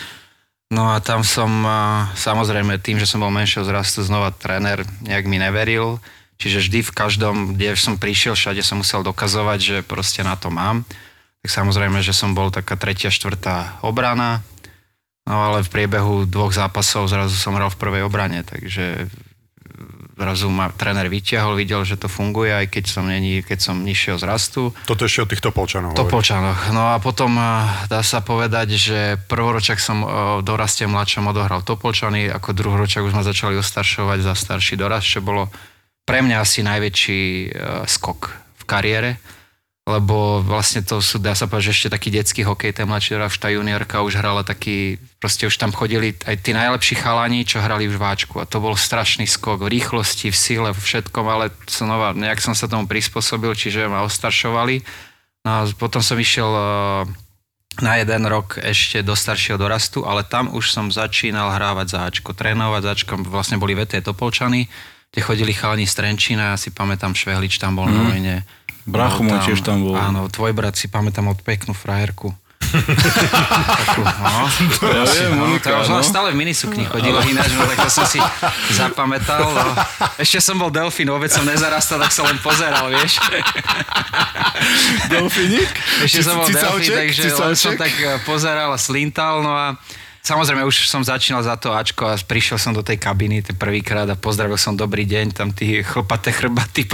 No 0.72 0.96
a 0.96 1.00
tam 1.04 1.20
som, 1.26 1.50
samozrejme, 2.16 2.80
tým, 2.80 2.96
že 2.96 3.06
som 3.06 3.20
bol 3.20 3.28
menšieho 3.28 3.68
zrastu, 3.68 4.00
znova 4.00 4.32
tréner 4.32 4.82
nejak 5.04 5.28
mi 5.28 5.36
neveril. 5.36 6.00
Čiže 6.34 6.66
vždy 6.66 6.78
v 6.82 6.94
každom, 6.96 7.36
kde 7.54 7.78
som 7.78 7.94
prišiel, 7.94 8.34
všade 8.34 8.64
som 8.64 8.82
musel 8.82 9.06
dokazovať, 9.06 9.58
že 9.60 9.76
proste 9.86 10.26
na 10.26 10.34
to 10.34 10.50
mám. 10.50 10.82
Tak 11.44 11.50
samozrejme, 11.52 12.02
že 12.02 12.16
som 12.16 12.34
bol 12.34 12.50
taká 12.50 12.74
tretia, 12.74 13.12
štvrtá 13.12 13.78
obrana. 13.86 14.42
No 15.24 15.40
ale 15.40 15.64
v 15.64 15.72
priebehu 15.72 16.26
dvoch 16.26 16.52
zápasov 16.52 17.08
zrazu 17.08 17.36
som 17.38 17.54
hral 17.54 17.72
v 17.72 17.80
prvej 17.80 18.02
obrane, 18.04 18.44
takže 18.44 19.08
zrazu 20.14 20.46
ma 20.46 20.70
tréner 20.70 21.10
vyťahol, 21.10 21.58
videl, 21.58 21.82
že 21.82 21.98
to 21.98 22.06
funguje, 22.06 22.54
aj 22.54 22.70
keď 22.70 22.84
som, 22.86 23.04
není, 23.10 23.42
keď 23.42 23.58
som 23.58 23.76
nižšieho 23.82 24.18
zrastu. 24.18 24.70
Toto 24.86 25.04
ešte 25.04 25.26
od 25.26 25.30
týchto 25.30 25.50
polčanov. 25.50 25.98
To. 25.98 26.06
Polčanoch. 26.06 26.70
No 26.70 26.94
a 26.94 27.02
potom 27.02 27.34
eh, 27.34 27.46
dá 27.90 28.00
sa 28.06 28.22
povedať, 28.22 28.78
že 28.78 28.98
prvoročak 29.26 29.82
som 29.82 30.02
eh, 30.02 30.08
v 30.38 30.42
doraste 30.46 30.86
mladšom 30.86 31.34
odohral 31.34 31.66
Topolčany, 31.66 32.30
ako 32.30 32.54
druhoročak 32.54 33.02
už 33.02 33.14
ma 33.14 33.26
začali 33.26 33.58
ostaršovať 33.58 34.18
za 34.22 34.34
starší 34.38 34.78
dorast, 34.78 35.10
čo 35.10 35.20
bolo 35.24 35.50
pre 36.06 36.22
mňa 36.22 36.36
asi 36.38 36.62
najväčší 36.62 37.20
eh, 37.20 37.48
skok 37.90 38.20
v 38.32 38.62
kariére, 38.64 39.10
lebo 39.84 40.40
vlastne 40.40 40.80
to 40.80 41.04
sú, 41.04 41.20
dá 41.20 41.36
sa 41.36 41.44
povedať, 41.44 41.68
že 41.68 41.74
ešte 41.76 41.92
taký 41.92 42.08
detský 42.08 42.40
hokej, 42.40 42.72
ten 42.72 42.88
mladší 42.88 43.20
dorast, 43.20 43.36
tá 43.36 43.52
juniorka 43.52 44.00
už 44.00 44.16
hrala 44.16 44.40
taký, 44.40 44.96
proste 45.20 45.44
už 45.44 45.60
tam 45.60 45.76
chodili 45.76 46.16
aj 46.24 46.40
tí 46.40 46.56
najlepší 46.56 47.04
chalani, 47.04 47.44
čo 47.44 47.60
hrali 47.60 47.84
už 47.92 48.00
váčku 48.00 48.40
a 48.40 48.48
to 48.48 48.64
bol 48.64 48.72
strašný 48.72 49.28
skok 49.28 49.60
v 49.60 49.76
rýchlosti, 49.76 50.32
v 50.32 50.36
sile, 50.40 50.70
v 50.72 50.80
všetkom, 50.80 51.26
ale 51.28 51.52
znova, 51.68 52.16
nejak 52.16 52.40
som 52.40 52.56
sa 52.56 52.64
tomu 52.64 52.88
prispôsobil, 52.88 53.52
čiže 53.52 53.84
ma 53.84 54.08
ostaršovali. 54.08 54.80
No 55.44 55.50
a 55.52 55.58
potom 55.76 56.00
som 56.00 56.16
išiel 56.16 56.48
eh, 56.48 56.64
na 57.84 58.00
jeden 58.00 58.24
rok 58.24 58.56
ešte 58.56 59.04
do 59.04 59.12
staršieho 59.12 59.60
dorastu, 59.60 60.08
ale 60.08 60.24
tam 60.24 60.48
už 60.56 60.72
som 60.72 60.88
začínal 60.88 61.52
hrávať 61.60 61.86
za 61.92 61.98
Ačko, 62.08 62.32
trénovať 62.32 62.82
za 62.88 62.90
Ačkom, 62.96 63.20
vlastne 63.28 63.60
boli 63.60 63.76
VT 63.76 64.00
Topolčany, 64.00 64.64
kde 65.12 65.20
chodili 65.20 65.52
chalani 65.52 65.84
z 65.84 65.92
Trenčína, 65.92 66.54
ja 66.54 66.58
si 66.58 66.72
pamätám 66.72 67.12
Švehlič 67.12 67.60
tam 67.60 67.76
bol 67.76 67.84
mm. 67.84 67.92
na 67.92 68.02
vojne. 68.08 68.36
Bracho 68.84 69.24
Bol 69.24 69.32
môj 69.32 69.38
tiež 69.48 69.64
tam 69.64 69.80
bol. 69.80 69.96
Áno, 69.96 70.28
tvoj 70.28 70.52
brat 70.52 70.76
si 70.76 70.86
pamätám 70.92 71.24
od 71.32 71.40
peknú 71.40 71.72
frajerku. 71.72 72.32
Takú, 73.84 74.02
no. 74.02 74.40
Ja 74.82 75.04
viem, 75.06 75.30
No, 75.38 75.46
Monika, 75.46 75.84
len 75.84 76.02
no. 76.02 76.02
stále 76.02 76.34
v 76.34 76.36
minisukni 76.42 76.82
chodila 76.88 77.22
ináč, 77.22 77.54
no, 77.54 77.64
tak 77.70 77.86
to 77.86 77.90
som 77.92 78.06
si 78.08 78.18
zapamätal. 78.74 79.46
No. 79.46 79.78
Ešte 80.18 80.42
som 80.42 80.58
bol 80.58 80.74
delfín, 80.74 81.06
vôbec 81.06 81.30
som 81.30 81.46
nezarastal, 81.46 82.02
tak 82.02 82.10
som 82.10 82.26
len 82.26 82.38
pozeral, 82.42 82.90
vieš. 82.90 83.22
Delfínik? 85.12 85.70
Ešte 86.02 86.20
som 86.26 86.42
bol 86.42 86.50
delfín, 86.50 86.90
takže 86.90 87.30
som 87.54 87.72
tak 87.78 87.94
eh, 87.94 88.18
pozeral 88.26 88.74
a 88.74 88.78
slintal, 88.80 89.44
no 89.44 89.54
a 89.54 89.78
Samozrejme, 90.24 90.64
už 90.64 90.88
som 90.88 91.04
začínal 91.04 91.44
za 91.44 91.52
to 91.60 91.76
Ačko 91.76 92.08
a 92.08 92.16
prišiel 92.16 92.56
som 92.56 92.72
do 92.72 92.80
tej 92.80 92.96
kabiny 92.96 93.44
ten 93.44 93.60
prvýkrát 93.60 94.08
a 94.08 94.16
pozdravil 94.16 94.56
som 94.56 94.72
dobrý 94.72 95.04
deň, 95.04 95.36
tam 95.36 95.52
tí 95.52 95.84
chlpaté 95.84 96.32
chrbaty, 96.32 96.88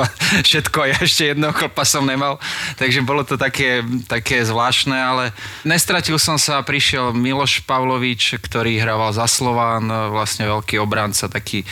všetko, 0.50 0.90
ja 0.90 0.98
ešte 0.98 1.30
jedného 1.30 1.54
chlpa 1.54 1.86
som 1.86 2.02
nemal, 2.02 2.42
takže 2.74 3.06
bolo 3.06 3.22
to 3.22 3.38
také, 3.38 3.86
také 4.10 4.42
zvláštne, 4.42 4.98
ale 4.98 5.24
nestratil 5.62 6.18
som 6.18 6.42
sa, 6.42 6.58
prišiel 6.66 7.14
Miloš 7.14 7.62
Pavlovič, 7.70 8.34
ktorý 8.42 8.82
hrával 8.82 9.14
za 9.14 9.30
Slován, 9.30 9.86
vlastne 10.10 10.50
veľký 10.50 10.82
obranca, 10.82 11.30
taký 11.30 11.62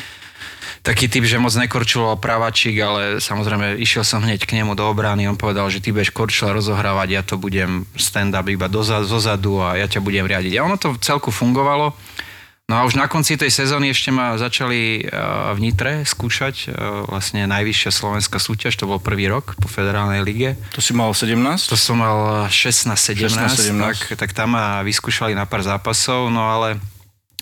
taký 0.83 1.11
typ, 1.11 1.25
že 1.27 1.41
moc 1.41 1.55
nekorčuloval 1.55 2.21
pravačík, 2.21 2.77
ale 2.81 3.03
samozrejme 3.19 3.79
išiel 3.79 4.05
som 4.07 4.23
hneď 4.23 4.45
k 4.45 4.61
nemu 4.61 4.75
do 4.79 4.85
obrany, 4.87 5.27
on 5.27 5.39
povedal, 5.39 5.69
že 5.69 5.83
ty 5.83 5.91
budeš 5.91 6.15
korčula 6.15 6.55
rozohrávať, 6.55 7.09
ja 7.11 7.23
to 7.23 7.41
budem 7.41 7.85
stand-up 7.99 8.47
iba 8.49 8.71
doza, 8.71 9.03
zozadu 9.05 9.61
a 9.63 9.77
ja 9.79 9.87
ťa 9.91 10.01
budem 10.01 10.25
riadiť. 10.25 10.59
A 10.59 10.65
ono 10.67 10.77
to 10.81 10.97
celku 11.01 11.31
fungovalo. 11.31 11.95
No 12.69 12.77
a 12.77 12.85
už 12.85 13.01
na 13.01 13.09
konci 13.09 13.41
tej 13.41 13.49
sezóny 13.49 13.97
ešte 13.97 14.13
ma 14.13 14.37
začali 14.37 15.01
uh, 15.01 15.57
v 15.57 15.59
Nitre 15.65 16.05
skúšať, 16.05 16.69
uh, 16.69 17.09
vlastne 17.09 17.49
najvyššia 17.49 17.89
slovenská 17.89 18.37
súťaž, 18.37 18.77
to 18.77 18.85
bol 18.85 19.01
prvý 19.01 19.25
rok 19.25 19.57
po 19.57 19.73
federálnej 19.73 20.21
lige. 20.21 20.53
To 20.77 20.85
si 20.85 20.93
mal 20.93 21.09
17? 21.09 21.33
To 21.65 21.81
som 21.81 21.97
mal 21.97 22.45
16-17, 22.53 23.73
16-17. 23.73 23.73
tak, 23.73 23.99
tak 24.21 24.31
tam 24.37 24.53
ma 24.53 24.85
vyskúšali 24.85 25.33
na 25.33 25.49
pár 25.49 25.65
zápasov, 25.65 26.29
no 26.29 26.45
ale 26.45 26.77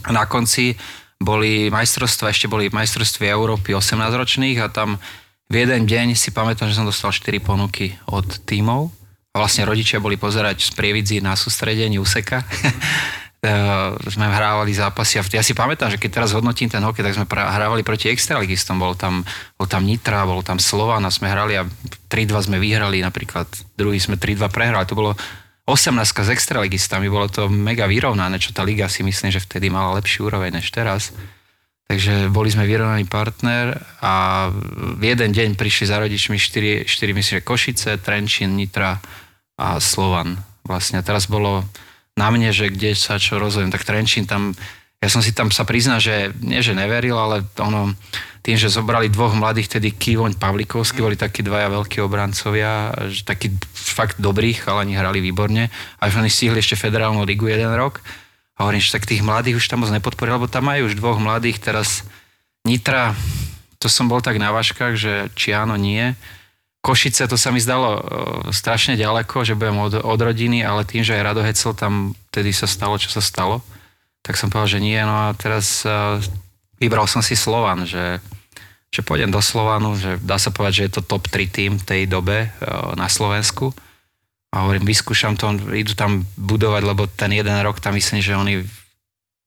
na 0.07 0.31
konci 0.31 0.78
boli 1.21 1.73
majstrovstva, 1.73 2.33
ešte 2.33 2.47
boli 2.47 2.69
majstrovstvie 2.69 3.33
Európy 3.33 3.73
18-ročných 3.73 4.59
a 4.61 4.69
tam 4.69 5.01
v 5.47 5.55
jeden 5.63 5.87
deň 5.87 6.19
si 6.19 6.35
pamätám, 6.35 6.69
že 6.69 6.77
som 6.77 6.89
dostal 6.89 7.15
4 7.15 7.39
ponuky 7.39 7.95
od 8.11 8.27
tímov. 8.45 8.91
A 9.37 9.45
vlastne 9.45 9.69
rodičia 9.69 10.01
boli 10.01 10.17
pozerať 10.17 10.65
z 10.65 10.71
Prievidzi 10.73 11.21
na 11.21 11.37
sústredení 11.37 12.01
úseka. 12.01 12.43
Eh, 13.47 13.91
sme 14.11 14.27
hrávali 14.27 14.75
zápasy 14.75 15.21
a 15.21 15.23
ja 15.23 15.45
si 15.45 15.55
pamätám, 15.55 15.93
že 15.93 16.01
keď 16.01 16.19
teraz 16.19 16.35
hodnotím 16.35 16.67
ten 16.67 16.83
hokej, 16.83 17.05
tak 17.05 17.15
sme 17.15 17.29
hrávali 17.31 17.87
proti 17.87 18.11
extraligistom, 18.11 18.81
bol 18.81 18.99
tam, 18.99 19.23
bol 19.55 19.69
tam 19.71 19.87
Nitra, 19.87 20.27
bol 20.27 20.43
tam 20.43 20.59
Slovan 20.59 21.05
a 21.07 21.15
sme 21.15 21.31
hrali 21.31 21.55
a 21.55 21.63
3-2 22.09 22.49
sme 22.49 22.57
vyhrali 22.59 23.05
napríklad, 23.05 23.45
druhý 23.79 24.03
sme 24.03 24.19
3-2 24.19 24.51
prehrali, 24.51 24.89
to 24.89 24.99
bolo 24.99 25.15
18 25.67 25.99
s 25.99 26.31
extraligistami, 26.31 27.11
bolo 27.11 27.27
to 27.27 27.51
mega 27.51 27.91
vyrovnané, 27.91 28.39
čo 28.39 28.55
tá 28.55 28.63
liga 28.63 28.87
si 28.87 29.03
myslím, 29.03 29.35
že 29.35 29.43
vtedy 29.43 29.67
mala 29.67 29.99
lepší 29.99 30.23
úroveň 30.23 30.63
než 30.63 30.71
teraz. 30.71 31.11
Takže 31.87 32.31
boli 32.31 32.51
sme 32.51 32.67
vyrovnaný 32.67 33.07
partner 33.07 33.79
a 34.03 34.47
v 34.99 35.03
jeden 35.03 35.31
deň 35.31 35.55
prišli 35.55 35.87
za 35.87 36.03
rodičmi 36.03 36.35
4, 36.39 36.87
4 36.87 37.19
myslím, 37.19 37.35
že 37.39 37.47
Košice, 37.47 37.91
Trenčín, 37.99 38.59
Nitra 38.59 38.99
a 39.59 39.79
Slovan. 39.79 40.39
Vlastne 40.67 41.03
teraz 41.03 41.31
bolo 41.31 41.63
na 42.19 42.31
mne, 42.31 42.51
že 42.51 42.71
kde 42.71 42.95
sa 42.99 43.23
čo 43.23 43.39
rozhodujem, 43.39 43.71
tak 43.71 43.87
Trenčín 43.87 44.27
tam, 44.27 44.55
ja 44.97 45.09
som 45.12 45.21
si 45.21 45.37
tam 45.37 45.53
sa 45.53 45.69
prizná, 45.69 46.00
že 46.00 46.33
nie, 46.41 46.65
že 46.65 46.73
neveril, 46.73 47.21
ale 47.21 47.45
ono, 47.61 47.93
tým, 48.41 48.57
že 48.57 48.73
zobrali 48.73 49.12
dvoch 49.12 49.37
mladých, 49.37 49.76
tedy 49.76 49.93
Kivoň 49.93 50.41
Pavlikovský, 50.41 51.05
boli 51.05 51.21
takí 51.21 51.45
dvaja 51.45 51.69
veľkí 51.69 52.00
obrancovia, 52.00 52.97
že 53.12 53.21
takí 53.26 53.53
fakt 53.75 54.17
dobrých, 54.17 54.65
ale 54.71 54.88
oni 54.88 54.95
hrali 54.97 55.19
výborne. 55.21 55.69
A 56.00 56.03
že 56.09 56.17
oni 56.17 56.33
stihli 56.33 56.62
ešte 56.62 56.81
federálnu 56.81 57.29
ligu 57.29 57.45
jeden 57.45 57.69
rok. 57.76 58.00
A 58.57 58.65
hovorím, 58.65 58.81
že 58.81 58.97
tak 58.97 59.05
tých 59.05 59.21
mladých 59.21 59.61
už 59.61 59.69
tam 59.69 59.85
moc 59.85 59.93
nepodporil, 59.93 60.41
lebo 60.41 60.49
tam 60.49 60.65
majú 60.65 60.88
už 60.88 60.97
dvoch 60.97 61.21
mladých, 61.21 61.61
teraz 61.61 62.07
Nitra, 62.65 63.12
to 63.79 63.87
som 63.93 64.09
bol 64.09 64.25
tak 64.25 64.41
na 64.41 64.50
váškach, 64.50 64.97
že 64.97 65.29
či 65.37 65.53
áno, 65.53 65.76
nie. 65.76 66.17
Košice, 66.81 67.29
to 67.29 67.37
sa 67.37 67.53
mi 67.53 67.61
zdalo 67.61 67.88
uh, 67.95 68.00
strašne 68.50 68.97
ďaleko, 68.97 69.45
že 69.45 69.55
budem 69.55 69.76
od, 69.76 69.95
od 70.00 70.21
rodiny, 70.23 70.65
ale 70.65 70.88
tým, 70.88 71.05
že 71.05 71.15
aj 71.15 71.23
Rado 71.23 71.43
tam 71.76 72.17
tedy 72.33 72.50
sa 72.50 72.65
stalo, 72.65 72.97
čo 72.97 73.12
sa 73.12 73.21
stalo, 73.21 73.61
tak 74.26 74.35
som 74.35 74.50
povedal, 74.50 74.76
že 74.76 74.83
nie. 74.83 74.99
No 74.99 75.30
a 75.30 75.38
teraz 75.38 75.87
uh, 75.87 76.18
vybral 76.83 77.06
som 77.06 77.23
si 77.23 77.38
Slovan, 77.38 77.87
že, 77.87 78.18
že 78.90 79.06
pôjdem 79.06 79.30
do 79.30 79.38
Slovanu, 79.38 79.95
že 79.95 80.18
dá 80.18 80.35
sa 80.35 80.50
povedať, 80.50 80.83
že 80.83 80.85
je 80.90 80.92
to 80.99 81.06
top 81.06 81.30
3 81.30 81.47
tým 81.47 81.73
tej 81.78 82.11
dobe 82.11 82.50
uh, 82.50 82.99
na 82.99 83.06
Slovensku. 83.06 83.71
A 84.50 84.66
hovorím, 84.66 84.83
vyskúšam 84.83 85.38
to, 85.38 85.54
idú 85.71 85.95
tam 85.95 86.26
budovať, 86.35 86.83
lebo 86.83 87.06
ten 87.06 87.30
jeden 87.30 87.54
rok 87.62 87.78
tam 87.78 87.95
myslím, 87.95 88.18
že 88.18 88.35
oni 88.35 88.66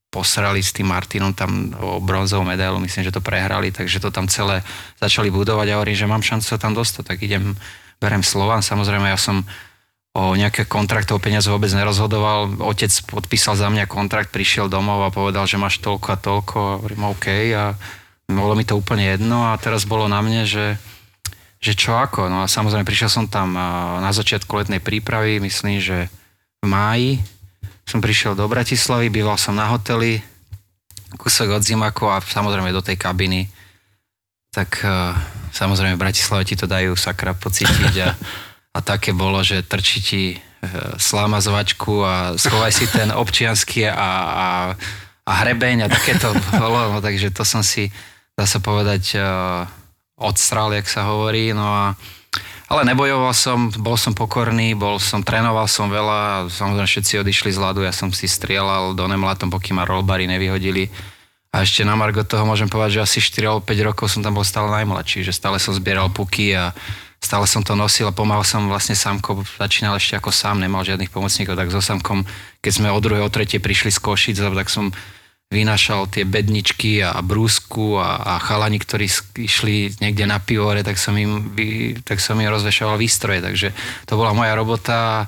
posrali 0.10 0.64
s 0.64 0.74
tým 0.74 0.90
Martinom 0.90 1.38
tam 1.38 1.70
o 1.78 2.02
bronzovú 2.02 2.42
medailu, 2.42 2.82
myslím, 2.82 3.06
že 3.06 3.14
to 3.14 3.22
prehrali, 3.22 3.70
takže 3.70 4.02
to 4.02 4.10
tam 4.10 4.26
celé 4.26 4.66
začali 4.98 5.30
budovať 5.30 5.70
a 5.70 5.78
hovorím, 5.78 5.98
že 5.98 6.10
mám 6.10 6.26
šancu 6.26 6.46
sa 6.50 6.58
tam 6.58 6.74
dostať, 6.74 7.04
tak 7.14 7.18
idem, 7.22 7.54
berem 8.02 8.26
Slovan, 8.26 8.66
samozrejme 8.66 9.06
ja 9.06 9.20
som 9.22 9.46
o 10.20 10.36
nejaké 10.36 10.68
kontrakty 10.68 11.16
o 11.16 11.24
peniaze 11.24 11.48
vôbec 11.48 11.72
nerozhodoval, 11.72 12.60
otec 12.60 12.92
podpísal 13.08 13.56
za 13.56 13.72
mňa 13.72 13.88
kontrakt, 13.88 14.36
prišiel 14.36 14.68
domov 14.68 15.08
a 15.08 15.16
povedal, 15.16 15.48
že 15.48 15.56
máš 15.56 15.80
toľko 15.80 16.08
a 16.12 16.18
toľko, 16.20 16.56
a 16.60 16.76
hovorím, 16.84 17.04
OK 17.16 17.28
a 17.56 17.80
bolo 18.28 18.54
mi 18.54 18.68
to 18.68 18.76
úplne 18.76 19.16
jedno 19.16 19.48
a 19.48 19.56
teraz 19.56 19.88
bolo 19.88 20.12
na 20.12 20.20
mne, 20.20 20.44
že 20.44 20.76
že 21.60 21.76
čo 21.76 22.00
ako. 22.00 22.32
No 22.32 22.40
a 22.44 22.48
samozrejme 22.48 22.88
prišiel 22.88 23.12
som 23.12 23.26
tam 23.28 23.52
na 24.00 24.12
začiatku 24.16 24.48
letnej 24.64 24.80
prípravy, 24.80 25.44
myslím, 25.44 25.84
že 25.84 26.08
v 26.64 26.66
máji 26.72 27.12
som 27.84 28.00
prišiel 28.00 28.38
do 28.38 28.48
Bratislavy, 28.48 29.12
býval 29.12 29.36
som 29.36 29.58
na 29.58 29.68
hoteli, 29.68 30.24
kúsok 31.20 31.60
od 31.60 31.66
zimaku 31.66 32.08
a 32.08 32.24
samozrejme 32.24 32.72
do 32.72 32.80
tej 32.80 32.96
kabiny. 32.96 33.50
Tak 34.56 34.86
samozrejme 35.52 35.98
v 35.98 36.04
Bratislave 36.06 36.48
ti 36.48 36.56
to 36.56 36.70
dajú 36.70 36.96
sakra 36.96 37.36
pocítiť 37.36 37.94
a, 38.08 38.10
a 38.74 38.80
také 38.80 39.12
bolo, 39.16 39.42
že 39.42 39.66
trčí 39.66 39.98
ti 40.02 40.24
e, 40.34 40.38
sláma 41.02 41.42
zvačku 41.42 42.06
a 42.06 42.16
schovaj 42.38 42.72
si 42.74 42.86
ten 42.86 43.10
občiansky 43.10 43.90
a, 43.90 43.94
a, 43.96 44.48
a 45.26 45.32
hrebeň 45.46 45.86
a 45.86 45.92
takéto 45.92 46.30
bolo, 46.62 46.94
no, 46.94 47.00
takže 47.02 47.34
to 47.34 47.42
som 47.42 47.66
si, 47.66 47.90
dá 48.38 48.46
sa 48.46 48.62
povedať, 48.62 49.18
e, 49.18 49.22
odstral, 50.20 50.70
jak 50.76 50.86
sa 50.86 51.10
hovorí, 51.10 51.56
no 51.56 51.66
a 51.66 51.86
ale 52.70 52.86
nebojoval 52.86 53.34
som, 53.34 53.74
bol 53.82 53.98
som 53.98 54.14
pokorný, 54.14 54.78
bol 54.78 55.02
som, 55.02 55.26
trénoval 55.26 55.66
som 55.66 55.90
veľa, 55.90 56.54
samozrejme 56.54 56.86
všetci 56.86 57.14
odišli 57.18 57.50
z 57.50 57.58
ľadu, 57.58 57.82
ja 57.82 57.90
som 57.90 58.14
si 58.14 58.30
strieľal 58.30 58.94
do 58.94 59.10
nemlatom, 59.10 59.50
pokým 59.50 59.82
ma 59.82 59.90
rollbary 59.90 60.30
nevyhodili. 60.30 60.86
A 61.50 61.66
ešte 61.66 61.82
na 61.82 61.98
Margo 61.98 62.22
toho 62.22 62.46
môžem 62.46 62.70
povedať, 62.70 63.02
že 63.02 63.06
asi 63.10 63.18
4 63.26 63.50
alebo 63.50 63.66
5 63.66 63.90
rokov 63.90 64.14
som 64.14 64.22
tam 64.22 64.38
bol 64.38 64.46
stále 64.46 64.70
najmladší, 64.70 65.26
že 65.26 65.34
stále 65.34 65.58
som 65.58 65.74
zbieral 65.74 66.14
puky 66.14 66.54
a 66.54 66.70
stále 67.20 67.46
som 67.46 67.62
to 67.62 67.76
nosil 67.76 68.08
a 68.08 68.16
pomáhal 68.16 68.48
som 68.48 68.72
vlastne 68.72 68.96
sámko, 68.96 69.44
začínal 69.60 70.00
ešte 70.00 70.18
ako 70.18 70.32
sám, 70.32 70.64
nemal 70.64 70.88
žiadnych 70.88 71.12
pomocníkov, 71.12 71.60
tak 71.60 71.70
so 71.70 71.84
sámkom, 71.84 72.24
keď 72.64 72.72
sme 72.72 72.90
o 72.90 73.00
druhej, 73.00 73.24
o 73.24 73.30
tretej 73.30 73.60
prišli 73.60 73.92
z 73.92 74.00
Košic, 74.00 74.38
tak 74.40 74.72
som 74.72 74.92
vynašal 75.50 76.06
tie 76.14 76.30
bedničky 76.30 77.02
a 77.02 77.18
brúsku 77.26 77.98
a, 77.98 78.22
a 78.22 78.34
chalani, 78.38 78.78
ktorí 78.78 79.10
išli 79.42 79.98
niekde 79.98 80.30
na 80.30 80.38
pivore, 80.38 80.86
tak 80.86 81.02
som 81.02 81.18
im, 81.18 81.58
tak 82.06 82.22
som 82.22 82.38
im 82.38 82.54
rozvešoval 82.54 83.02
výstroje. 83.02 83.42
Takže 83.42 83.68
to 84.06 84.14
bola 84.14 84.38
moja 84.38 84.54
robota 84.54 85.26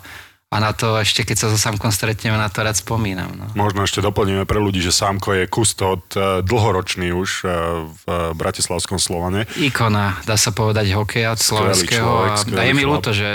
a 0.52 0.60
na 0.60 0.76
to 0.76 1.00
ešte, 1.00 1.24
keď 1.24 1.38
sa 1.40 1.48
so 1.48 1.56
Sámkom 1.56 1.96
stretneme, 1.96 2.36
na 2.36 2.52
to 2.52 2.60
rád 2.60 2.76
spomínam. 2.76 3.32
No. 3.40 3.48
Možno 3.56 3.88
ešte 3.88 4.04
doplníme 4.04 4.44
pre 4.44 4.60
ľudí, 4.60 4.84
že 4.84 4.92
Sámko 4.92 5.32
je 5.32 5.48
kustot 5.48 6.04
e, 6.12 6.44
dlhoročný 6.44 7.16
už 7.16 7.30
e, 7.42 7.44
v 7.88 8.04
Bratislavskom 8.36 9.00
Slovane. 9.00 9.48
Ikona, 9.56 10.20
dá 10.28 10.36
sa 10.36 10.52
povedať, 10.52 10.92
hokeja 10.92 11.40
slovenského. 11.40 12.04
Človek, 12.04 12.60
a 12.60 12.68
je 12.68 12.74
mi 12.76 12.84
ľúto, 12.84 13.16
že 13.16 13.28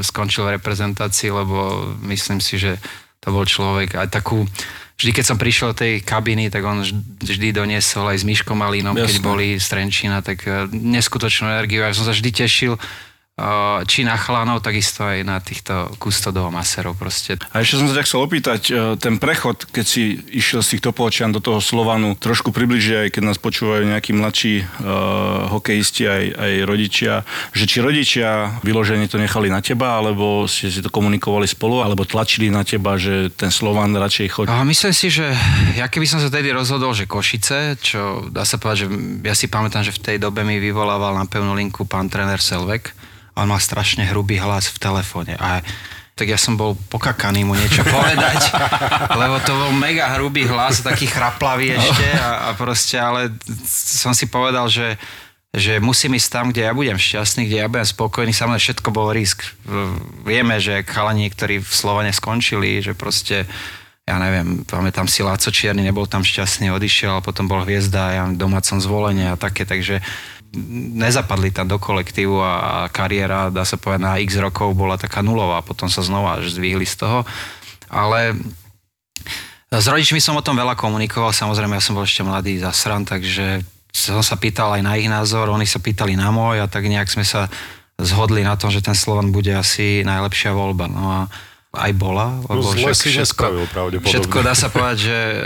skončil 0.00 0.48
v 0.48 0.56
reprezentácii, 0.56 1.28
lebo 1.28 1.92
myslím 2.08 2.40
si, 2.40 2.56
že 2.56 2.80
to 3.20 3.36
bol 3.36 3.44
človek 3.44 4.00
aj 4.00 4.08
takú 4.08 4.48
vždy, 4.96 5.12
keď 5.12 5.24
som 5.28 5.36
prišiel 5.36 5.76
do 5.76 5.80
tej 5.84 6.00
kabiny, 6.00 6.48
tak 6.48 6.64
on 6.64 6.80
vždy 7.20 7.52
doniesol 7.52 8.08
aj 8.08 8.24
s 8.24 8.24
Myškom 8.24 8.56
Malínom, 8.56 8.96
keď 8.96 9.20
boli 9.20 9.60
z 9.60 9.66
Trenčína, 9.68 10.24
tak 10.24 10.48
neskutočnú 10.72 11.52
energiu. 11.52 11.84
Ja 11.84 11.92
som 11.92 12.08
sa 12.08 12.16
vždy 12.16 12.30
tešil, 12.32 12.80
či 13.88 14.04
na 14.04 14.20
chlanov, 14.20 14.60
takisto 14.60 15.08
aj 15.08 15.24
na 15.24 15.40
týchto 15.40 15.88
kustodov 15.96 16.52
maserov 16.52 17.00
proste. 17.00 17.40
A 17.56 17.64
ešte 17.64 17.80
som 17.80 17.88
sa 17.88 17.96
ťa 17.96 18.04
chcel 18.04 18.20
opýtať, 18.28 18.60
e, 18.68 18.72
ten 19.00 19.16
prechod, 19.16 19.64
keď 19.72 19.84
si 19.88 20.20
išiel 20.36 20.60
z 20.60 20.76
tých 20.76 20.84
Topolčian 20.84 21.32
do 21.32 21.40
toho 21.40 21.56
Slovanu, 21.64 22.12
trošku 22.12 22.52
približí 22.52 22.92
aj 22.92 23.08
keď 23.16 23.22
nás 23.32 23.40
počúvajú 23.40 23.88
nejakí 23.88 24.12
mladší 24.12 24.54
uh, 24.62 25.48
hokejisti, 25.48 26.04
aj, 26.04 26.24
aj 26.36 26.52
rodičia, 26.68 27.12
že 27.56 27.64
či 27.64 27.80
rodičia 27.80 28.60
vyloženie 28.60 29.08
to 29.08 29.16
nechali 29.16 29.48
na 29.48 29.64
teba, 29.64 29.96
alebo 29.96 30.44
ste 30.44 30.68
si 30.68 30.84
to 30.84 30.92
komunikovali 30.92 31.48
spolu, 31.48 31.80
alebo 31.80 32.04
tlačili 32.04 32.52
na 32.52 32.68
teba, 32.68 33.00
že 33.00 33.32
ten 33.32 33.48
Slovan 33.48 33.96
radšej 33.96 34.28
chodí? 34.28 34.52
A 34.52 34.60
myslím 34.68 34.92
si, 34.92 35.08
že 35.08 35.32
ja 35.72 35.88
keby 35.88 36.04
som 36.04 36.20
sa 36.20 36.28
tedy 36.28 36.52
rozhodol, 36.52 36.92
že 36.92 37.08
Košice, 37.08 37.80
čo 37.80 38.28
dá 38.28 38.44
sa 38.44 38.60
povedať, 38.60 38.84
že 38.84 38.88
ja 39.24 39.32
si 39.32 39.48
pamätám, 39.48 39.80
že 39.80 39.96
v 39.96 40.02
tej 40.04 40.16
dobe 40.20 40.44
mi 40.44 40.60
vyvolával 40.60 41.16
na 41.16 41.24
pevnú 41.24 41.56
linku 41.56 41.88
pán 41.88 42.12
tréner 42.12 42.38
Selvek, 42.38 42.92
on 43.36 43.48
mal 43.48 43.60
strašne 43.60 44.04
hrubý 44.08 44.38
hlas 44.38 44.68
v 44.72 44.78
telefóne 44.80 45.34
a 45.40 45.64
tak 46.12 46.28
ja 46.28 46.36
som 46.36 46.60
bol 46.60 46.76
pokakaný 46.92 47.42
mu 47.42 47.56
niečo 47.56 47.82
povedať, 47.88 48.52
lebo 49.20 49.40
to 49.42 49.52
bol 49.56 49.72
mega 49.72 50.12
hrubý 50.12 50.44
hlas, 50.44 50.84
taký 50.84 51.08
chraplavý 51.08 51.72
ešte 51.72 52.06
a, 52.20 52.52
a 52.52 52.58
proste, 52.58 53.00
ale 53.00 53.32
som 53.72 54.12
si 54.12 54.28
povedal, 54.28 54.68
že 54.68 55.00
že 55.52 55.84
musím 55.84 56.16
ísť 56.16 56.28
tam, 56.32 56.48
kde 56.48 56.64
ja 56.64 56.72
budem 56.72 56.96
šťastný, 56.96 57.44
kde 57.44 57.60
ja 57.60 57.68
budem 57.68 57.84
spokojný, 57.84 58.32
samozrejme 58.32 58.64
všetko 58.72 58.88
bol 58.88 59.12
risk. 59.12 59.44
Vieme, 60.24 60.56
že 60.56 60.80
chalani, 60.80 61.28
ktorí 61.28 61.60
v 61.60 61.68
Slovane 61.68 62.08
skončili, 62.08 62.80
že 62.80 62.96
proste 62.96 63.44
ja 64.02 64.16
neviem, 64.18 64.66
pamätám 64.66 65.06
si 65.06 65.22
Láco 65.22 65.52
Čierny, 65.52 65.84
nebol 65.84 66.10
tam 66.10 66.26
šťastný, 66.26 66.74
odišiel, 66.74 67.20
a 67.20 67.24
potom 67.24 67.46
bol 67.46 67.62
hviezda, 67.62 68.16
ja 68.16 68.24
domácom 68.32 68.82
zvolenie 68.82 69.30
a 69.30 69.38
také, 69.38 69.62
takže 69.62 70.02
nezapadli 70.96 71.48
tam 71.50 71.68
do 71.68 71.80
kolektívu 71.80 72.36
a, 72.38 72.86
kariéra, 72.92 73.48
dá 73.48 73.64
sa 73.64 73.80
povedať, 73.80 74.02
na 74.04 74.20
x 74.20 74.36
rokov 74.36 74.76
bola 74.76 75.00
taká 75.00 75.24
nulová, 75.24 75.64
potom 75.64 75.88
sa 75.88 76.04
znova 76.04 76.38
až 76.38 76.52
zdvihli 76.52 76.84
z 76.84 76.96
toho. 77.00 77.24
Ale 77.88 78.36
s 79.72 79.86
rodičmi 79.88 80.20
som 80.20 80.36
o 80.36 80.44
tom 80.44 80.56
veľa 80.60 80.76
komunikoval, 80.76 81.32
samozrejme 81.32 81.76
ja 81.76 81.84
som 81.84 81.96
bol 81.96 82.04
ešte 82.04 82.20
mladý 82.20 82.60
zasran, 82.60 83.08
takže 83.08 83.64
som 83.92 84.20
sa 84.20 84.36
pýtal 84.36 84.76
aj 84.76 84.82
na 84.84 84.96
ich 85.00 85.08
názor, 85.08 85.48
oni 85.48 85.64
sa 85.64 85.80
pýtali 85.80 86.16
na 86.16 86.28
môj 86.28 86.60
a 86.60 86.68
tak 86.68 86.88
nejak 86.88 87.08
sme 87.08 87.24
sa 87.24 87.48
zhodli 88.00 88.44
na 88.44 88.56
tom, 88.56 88.72
že 88.72 88.84
ten 88.84 88.96
Slovan 88.96 89.32
bude 89.32 89.52
asi 89.52 90.04
najlepšia 90.04 90.52
voľba. 90.52 90.88
No 90.88 91.04
a 91.08 91.18
aj 91.72 91.92
bola. 91.96 92.36
Lebo 92.52 92.68
no, 92.68 92.92
si 92.92 93.08
všetko, 93.08 93.72
všetko 94.04 94.38
dá 94.44 94.52
sa 94.52 94.68
povedať, 94.68 95.08
že 95.08 95.18
eh, 95.18 95.40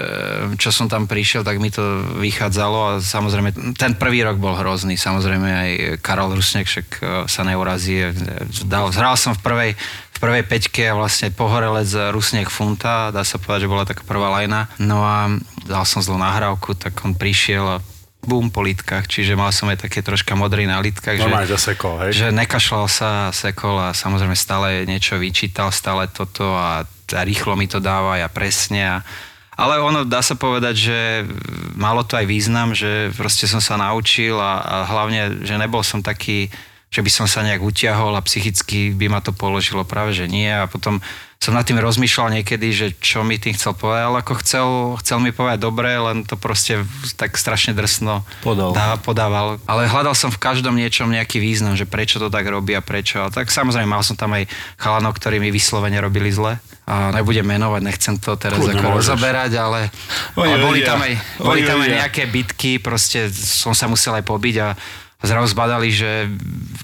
čo 0.59 0.75
som 0.75 0.91
tam 0.91 1.07
prišiel, 1.07 1.47
tak 1.47 1.63
mi 1.63 1.71
to 1.71 2.03
vychádzalo 2.19 2.79
a 2.83 2.91
samozrejme 2.99 3.79
ten 3.79 3.95
prvý 3.95 4.27
rok 4.27 4.43
bol 4.43 4.59
hrozný. 4.59 4.99
Samozrejme 4.99 5.49
aj 5.49 5.71
Karol 6.03 6.35
Rusnek 6.35 6.67
však 6.67 6.89
eh, 6.99 7.07
sa 7.31 7.47
neurazí. 7.47 8.03
Dal, 8.67 8.91
hral 8.91 9.15
som 9.15 9.39
v 9.39 9.41
prvej, 9.41 9.71
v 9.79 10.19
prvej 10.19 10.43
peťke 10.51 10.83
a 10.91 10.99
vlastne 10.99 11.31
pohorelec 11.31 11.87
Rusnek 12.11 12.51
Funta, 12.51 13.15
dá 13.15 13.23
sa 13.23 13.39
povedať, 13.39 13.71
že 13.71 13.71
bola 13.71 13.87
taká 13.87 14.03
prvá 14.03 14.35
lajna. 14.43 14.67
No 14.83 15.07
a 15.07 15.31
dal 15.63 15.87
som 15.87 16.03
zlú 16.03 16.19
nahrávku, 16.19 16.75
tak 16.75 16.99
on 17.07 17.15
prišiel 17.15 17.79
a 17.79 17.83
bum 18.27 18.51
po 18.51 18.61
lítkach, 18.67 19.07
čiže 19.07 19.39
mal 19.39 19.55
som 19.55 19.71
aj 19.71 19.87
také 19.87 20.03
troška 20.03 20.35
modrý 20.35 20.67
na 20.67 20.83
lítkach. 20.83 21.17
No 21.17 21.31
že, 21.47 21.57
sekol, 21.57 21.95
hej? 22.03 22.11
Že 22.13 22.27
nekašľal 22.35 22.87
sa, 22.91 23.11
sekol 23.31 23.79
a 23.79 23.95
samozrejme 23.95 24.35
stále 24.35 24.83
niečo 24.85 25.17
vyčítal, 25.17 25.71
stále 25.71 26.11
toto 26.11 26.59
a, 26.59 26.83
a 26.87 27.21
rýchlo 27.23 27.55
mi 27.55 27.71
to 27.71 27.79
dáva 27.79 28.19
a 28.19 28.29
presne 28.29 28.83
a, 28.83 28.97
ale 29.57 29.81
ono 29.81 30.05
dá 30.05 30.21
sa 30.21 30.37
povedať, 30.37 30.75
že 30.77 30.99
malo 31.81 32.05
to 32.05 32.21
aj 32.21 32.29
význam, 32.29 32.77
že 32.77 33.09
proste 33.17 33.49
som 33.49 33.63
sa 33.63 33.81
naučil 33.81 34.37
a, 34.37 34.61
a 34.61 34.77
hlavne, 34.85 35.49
že 35.49 35.57
nebol 35.57 35.81
som 35.81 36.05
taký, 36.05 36.53
že 36.87 37.03
by 37.03 37.11
som 37.11 37.27
sa 37.27 37.43
nejak 37.43 37.61
utiahol 37.61 38.15
a 38.15 38.25
psychicky 38.25 38.95
by 38.95 39.11
ma 39.11 39.21
to 39.21 39.35
položilo 39.35 39.83
práve, 39.83 40.15
že 40.15 40.31
nie 40.31 40.49
a 40.49 40.71
potom 40.71 41.03
som 41.37 41.53
nad 41.53 41.69
tým 41.69 41.77
rozmýšľal 41.77 42.33
niekedy, 42.41 42.73
že 42.73 42.87
čo 42.97 43.21
mi 43.21 43.37
tým 43.37 43.53
chcel 43.53 43.77
povedať, 43.77 44.03
ale 44.09 44.17
ako 44.25 44.35
chcel, 44.41 44.69
chcel 45.05 45.21
mi 45.21 45.37
povedať 45.37 45.61
dobre, 45.61 45.93
len 45.93 46.25
to 46.25 46.41
proste 46.41 46.81
tak 47.21 47.37
strašne 47.37 47.77
drsno 47.77 48.25
Podal. 48.41 48.73
Dá, 48.73 48.97
podával. 48.97 49.61
Ale 49.69 49.85
hľadal 49.85 50.17
som 50.17 50.33
v 50.33 50.41
každom 50.41 50.73
niečom 50.73 51.13
nejaký 51.13 51.37
význam, 51.37 51.77
že 51.77 51.85
prečo 51.85 52.17
to 52.17 52.33
tak 52.33 52.49
robí 52.49 52.73
a 52.73 52.81
prečo. 52.81 53.21
A 53.21 53.29
tak 53.29 53.53
samozrejme 53.53 53.85
mal 53.85 54.01
som 54.01 54.17
tam 54.17 54.33
aj 54.33 54.49
chalanov, 54.81 55.13
ktorí 55.21 55.37
mi 55.37 55.53
vyslovene 55.53 56.01
robili 56.01 56.33
zle. 56.33 56.57
A 56.89 57.13
nebudem 57.13 57.45
menovať, 57.45 57.83
nechcem 57.85 58.15
to 58.17 58.33
teraz 58.41 58.57
Kľudne 58.57 58.81
ako 58.81 58.97
rozoberať, 58.97 59.53
ale, 59.61 59.91
ale 60.39 60.57
boli 60.63 60.81
tam 60.87 61.03
aj, 61.03 61.13
boli 61.43 61.61
tam 61.67 61.83
aj 61.85 61.91
nejaké 62.01 62.31
bitky, 62.33 62.79
proste 62.81 63.29
som 63.35 63.77
sa 63.77 63.91
musel 63.91 64.17
aj 64.17 64.25
pobiť 64.25 64.57
a 64.63 64.69
zrazu 65.27 65.53
zbadali, 65.53 65.91
že 65.91 66.31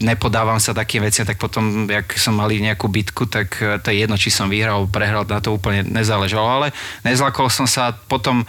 nepodávam 0.02 0.58
sa 0.58 0.74
takým 0.74 1.06
veciam, 1.06 1.22
tak 1.22 1.38
potom, 1.38 1.86
jak 1.86 2.12
som 2.18 2.34
mali 2.34 2.58
nejakú 2.58 2.90
bitku, 2.90 3.30
tak 3.30 3.56
eh, 3.62 3.78
to 3.78 3.94
je 3.94 4.04
jedno, 4.04 4.18
či 4.18 4.28
som 4.28 4.50
vyhral, 4.50 4.90
prehral, 4.90 5.24
na 5.24 5.38
to 5.38 5.54
úplne 5.54 5.86
nezáležalo, 5.86 6.44
ale 6.44 6.68
nezlakol 7.06 7.48
som 7.48 7.64
sa 7.64 7.94
potom 7.94 8.42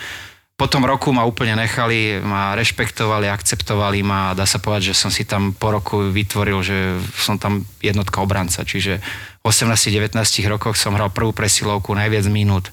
po 0.53 0.69
tom 0.69 0.85
roku 0.85 1.09
ma 1.09 1.25
úplne 1.25 1.57
nechali, 1.57 2.21
ma 2.21 2.53
rešpektovali, 2.53 3.25
akceptovali 3.25 4.05
ma 4.05 4.31
a 4.31 4.38
dá 4.38 4.45
sa 4.45 4.62
povedať, 4.62 4.93
že 4.93 4.95
som 4.95 5.09
si 5.09 5.25
tam 5.25 5.50
po 5.50 5.73
roku 5.73 6.13
vytvoril, 6.13 6.62
že 6.62 6.77
som 7.17 7.41
tam 7.41 7.65
jednotka 7.81 8.21
obranca. 8.21 8.62
Čiže 8.62 9.01
v 9.41 9.45
18-19 9.50 10.13
rokoch 10.45 10.77
som 10.77 10.93
hral 10.93 11.09
prvú 11.09 11.33
presilovku, 11.33 11.97
najviac 11.97 12.29
minút 12.29 12.69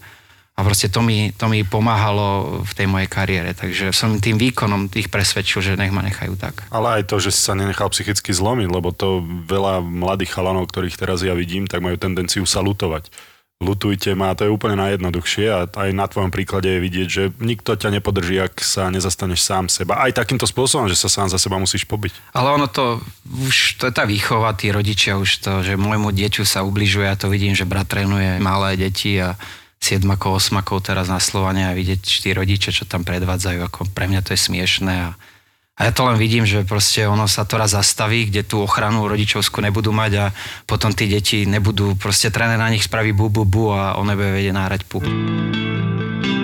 a 0.57 0.61
proste 0.61 0.93
to 0.93 1.01
mi, 1.01 1.33
to 1.33 1.49
mi 1.49 1.65
pomáhalo 1.65 2.61
v 2.67 2.73
tej 2.77 2.87
mojej 2.91 3.09
kariére. 3.09 3.57
Takže 3.57 3.97
som 3.97 4.21
tým 4.21 4.37
výkonom 4.37 4.93
ich 4.93 5.09
presvedčil, 5.09 5.65
že 5.65 5.79
nech 5.81 5.95
ma 5.95 6.05
nechajú 6.05 6.37
tak. 6.37 6.69
Ale 6.69 7.01
aj 7.01 7.09
to, 7.09 7.17
že 7.17 7.33
si 7.33 7.41
sa 7.41 7.57
nenechal 7.57 7.89
psychicky 7.89 8.35
zlomiť, 8.35 8.69
lebo 8.69 8.93
to 8.93 9.25
veľa 9.25 9.81
mladých 9.81 10.37
chalanov, 10.37 10.69
ktorých 10.69 11.01
teraz 11.01 11.25
ja 11.25 11.33
vidím, 11.33 11.65
tak 11.65 11.81
majú 11.81 11.97
tendenciu 11.97 12.45
sa 12.45 12.61
lutovať 12.61 13.09
lutujte 13.61 14.17
ma, 14.17 14.33
to 14.33 14.49
je 14.49 14.55
úplne 14.57 14.81
najjednoduchšie 14.81 15.47
a 15.53 15.69
aj 15.69 15.91
na 15.93 16.09
tvojom 16.09 16.33
príklade 16.33 16.65
je 16.65 16.81
vidieť, 16.81 17.09
že 17.13 17.25
nikto 17.45 17.77
ťa 17.77 17.93
nepodrží, 18.01 18.41
ak 18.41 18.57
sa 18.65 18.89
nezastaneš 18.89 19.45
sám 19.45 19.69
seba. 19.69 20.01
Aj 20.01 20.09
takýmto 20.17 20.49
spôsobom, 20.49 20.89
že 20.89 20.97
sa 20.97 21.13
sám 21.13 21.29
za 21.29 21.37
seba 21.37 21.61
musíš 21.61 21.85
pobiť. 21.85 22.33
Ale 22.33 22.57
ono 22.57 22.73
to, 22.73 23.05
už 23.29 23.77
to 23.77 23.93
je 23.93 23.95
tá 23.95 24.09
výchova, 24.09 24.57
tí 24.57 24.73
rodičia 24.73 25.21
už 25.21 25.45
to, 25.45 25.61
že 25.61 25.77
môjmu 25.77 26.09
dieťu 26.09 26.49
sa 26.49 26.65
ubližuje, 26.65 27.05
ja 27.05 27.21
to 27.21 27.29
vidím, 27.29 27.53
že 27.53 27.69
brat 27.69 27.85
trénuje 27.85 28.41
malé 28.41 28.81
deti 28.81 29.21
a 29.21 29.37
7 29.81 30.05
8 30.05 30.61
teraz 30.85 31.09
na 31.09 31.19
Slovane 31.19 31.67
a 31.67 31.77
vidieť 31.77 32.01
tí 32.05 32.31
rodičia, 32.37 32.71
čo 32.71 32.85
tam 32.85 33.03
predvádzajú, 33.03 33.59
ako 33.65 33.81
pre 33.91 34.07
mňa 34.07 34.21
to 34.23 34.37
je 34.37 34.41
smiešné 34.41 34.95
a 35.09 35.11
a 35.81 35.89
ja 35.89 35.97
to 35.97 36.05
len 36.05 36.21
vidím, 36.21 36.45
že 36.45 36.69
proste 36.69 37.09
ono 37.09 37.25
sa 37.25 37.49
to 37.49 37.57
raz 37.57 37.73
zastaví, 37.73 38.29
kde 38.29 38.45
tú 38.45 38.61
ochranu 38.61 39.09
rodičovskú 39.09 39.65
nebudú 39.65 39.97
mať 39.97 40.13
a 40.21 40.27
potom 40.69 40.93
tí 40.93 41.09
deti 41.09 41.49
nebudú, 41.49 41.97
proste 41.97 42.29
tréner 42.29 42.61
na 42.61 42.69
nich 42.69 42.85
spraví 42.85 43.17
bu, 43.17 43.33
bu, 43.33 43.49
bu 43.49 43.73
a 43.73 43.97
on 43.97 44.05
nebude 44.05 44.29
vedieť 44.29 44.53
náhrať 44.53 44.81
ten 44.85 46.40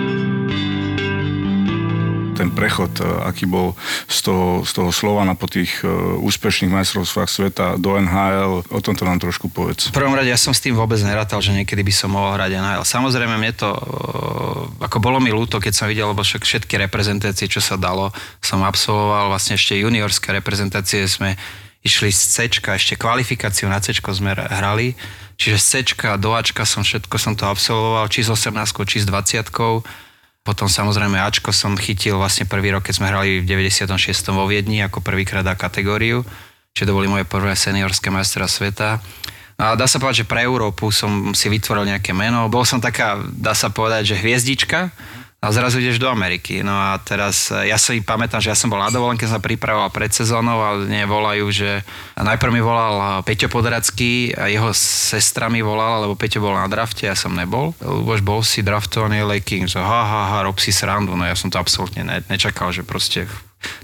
prechod, 2.57 2.89
e, 2.97 3.05
aký 3.29 3.45
bol 3.45 3.77
z 4.09 4.25
toho, 4.25 4.65
z 4.65 4.71
toho 4.73 4.89
Slovana 4.89 5.37
po 5.37 5.45
tých 5.45 5.85
e, 5.85 5.87
úspešných 6.17 6.73
majstrovstvách 6.73 7.29
sveta 7.29 7.65
do 7.77 7.93
NHL, 8.01 8.65
o 8.65 8.79
tomto 8.81 9.05
nám 9.05 9.21
trošku 9.21 9.53
povedz. 9.53 9.93
V 9.93 9.97
prvom 10.01 10.17
rade 10.17 10.33
ja 10.33 10.41
som 10.41 10.57
s 10.57 10.65
tým 10.65 10.73
vôbec 10.73 10.97
nerátal, 11.05 11.37
že 11.37 11.53
niekedy 11.53 11.85
by 11.85 11.93
som 11.93 12.17
mohol 12.17 12.33
hrať 12.33 12.57
NHL. 12.57 12.81
Samozrejme 12.81 13.37
mne 13.37 13.53
to, 13.53 13.69
e, 13.69 13.81
ako 14.89 14.97
bolo 14.97 15.21
mi 15.21 15.29
ľúto, 15.29 15.61
keď 15.61 15.73
som 15.77 15.85
videl, 15.85 16.09
lebo 16.09 16.25
však 16.25 16.41
všetky 16.41 16.81
reprezentácie, 16.89 17.45
čo 17.45 17.61
sa 17.61 17.77
dalo, 17.77 18.09
som 18.41 18.65
absolvoval. 18.65 19.29
Vlastne 19.29 19.53
ešte 19.53 19.77
juniorské 19.77 20.33
reprezentácie 20.33 21.05
sme 21.05 21.37
išli 21.85 22.09
z 22.09 22.21
C, 22.33 22.35
ešte 22.49 22.97
kvalifikáciu 22.97 23.69
na 23.69 23.77
C 23.77 23.93
sme 23.93 24.33
hrali. 24.33 24.97
Čiže 25.37 25.57
z 25.61 25.65
C 25.69 25.73
do 26.17 26.33
Ačka 26.33 26.65
som 26.65 26.81
všetko 26.81 27.15
som 27.21 27.37
to 27.37 27.45
absolvoval, 27.45 28.09
či 28.09 28.25
s 28.25 28.29
18, 28.33 28.57
či 28.89 28.97
s 28.99 29.05
20 29.05 29.53
potom 30.47 30.71
samozrejme 30.71 31.19
Ačko 31.19 31.51
som 31.51 31.75
chytil 31.75 32.15
vlastne 32.15 32.47
prvý 32.47 32.71
rok, 32.71 32.87
keď 32.87 33.03
sme 33.03 33.11
hrali 33.11 33.43
v 33.43 33.67
96. 33.67 33.91
vo 34.31 34.47
Viedni 34.47 34.79
ako 34.79 35.03
prvýkrát 35.03 35.43
A 35.43 35.59
kategóriu, 35.59 36.23
čiže 36.71 36.87
to 36.87 36.95
boli 36.95 37.11
moje 37.11 37.27
prvé 37.27 37.51
seniorské 37.51 38.07
majstra 38.07 38.47
sveta. 38.47 39.03
No 39.59 39.63
a 39.67 39.75
dá 39.75 39.83
sa 39.83 39.99
povedať, 39.99 40.23
že 40.23 40.29
pre 40.31 40.47
Európu 40.47 40.87
som 40.95 41.35
si 41.35 41.51
vytvoril 41.51 41.91
nejaké 41.91 42.15
meno. 42.15 42.47
Bol 42.47 42.63
som 42.63 42.79
taká, 42.79 43.19
dá 43.35 43.51
sa 43.51 43.67
povedať, 43.67 44.15
že 44.15 44.21
hviezdička, 44.23 44.87
a 45.37 45.53
zrazu 45.53 45.77
ideš 45.77 46.01
do 46.01 46.09
Ameriky. 46.09 46.65
No 46.65 46.73
a 46.73 46.97
teraz, 46.97 47.53
e, 47.53 47.69
ja 47.69 47.77
si 47.77 48.01
pamätám, 48.01 48.41
že 48.41 48.49
ja 48.49 48.57
som 48.57 48.73
bol 48.73 48.81
na 48.81 48.89
dovolenke, 48.89 49.29
sa 49.29 49.37
pripravoval 49.37 49.93
pred 49.93 50.09
sezónou 50.09 50.57
a 50.65 50.73
mne 50.81 51.05
volajú, 51.05 51.45
že 51.53 51.85
najprv 52.17 52.51
mi 52.57 52.61
volal 52.61 53.21
Peťo 53.21 53.45
Podracký 53.45 54.33
a 54.33 54.49
jeho 54.49 54.73
sestra 54.73 55.45
mi 55.45 55.61
volala, 55.61 56.09
lebo 56.09 56.17
Peťo 56.17 56.41
bol 56.41 56.57
na 56.57 56.65
drafte, 56.65 57.05
ja 57.05 57.13
som 57.13 57.37
nebol. 57.37 57.77
Už 57.85 58.25
bol 58.25 58.41
si 58.41 58.65
draftovaný 58.65 59.21
LA 59.21 59.45
Kings, 59.45 59.77
ha, 59.77 59.85
ha, 59.85 60.21
ha, 60.33 60.37
rob 60.41 60.57
si 60.57 60.73
srandu, 60.73 61.13
no 61.13 61.21
ja 61.21 61.37
som 61.37 61.53
to 61.53 61.61
absolútne 61.61 62.01
ne, 62.01 62.17
nečakal, 62.33 62.73
že 62.73 62.81
proste 62.81 63.29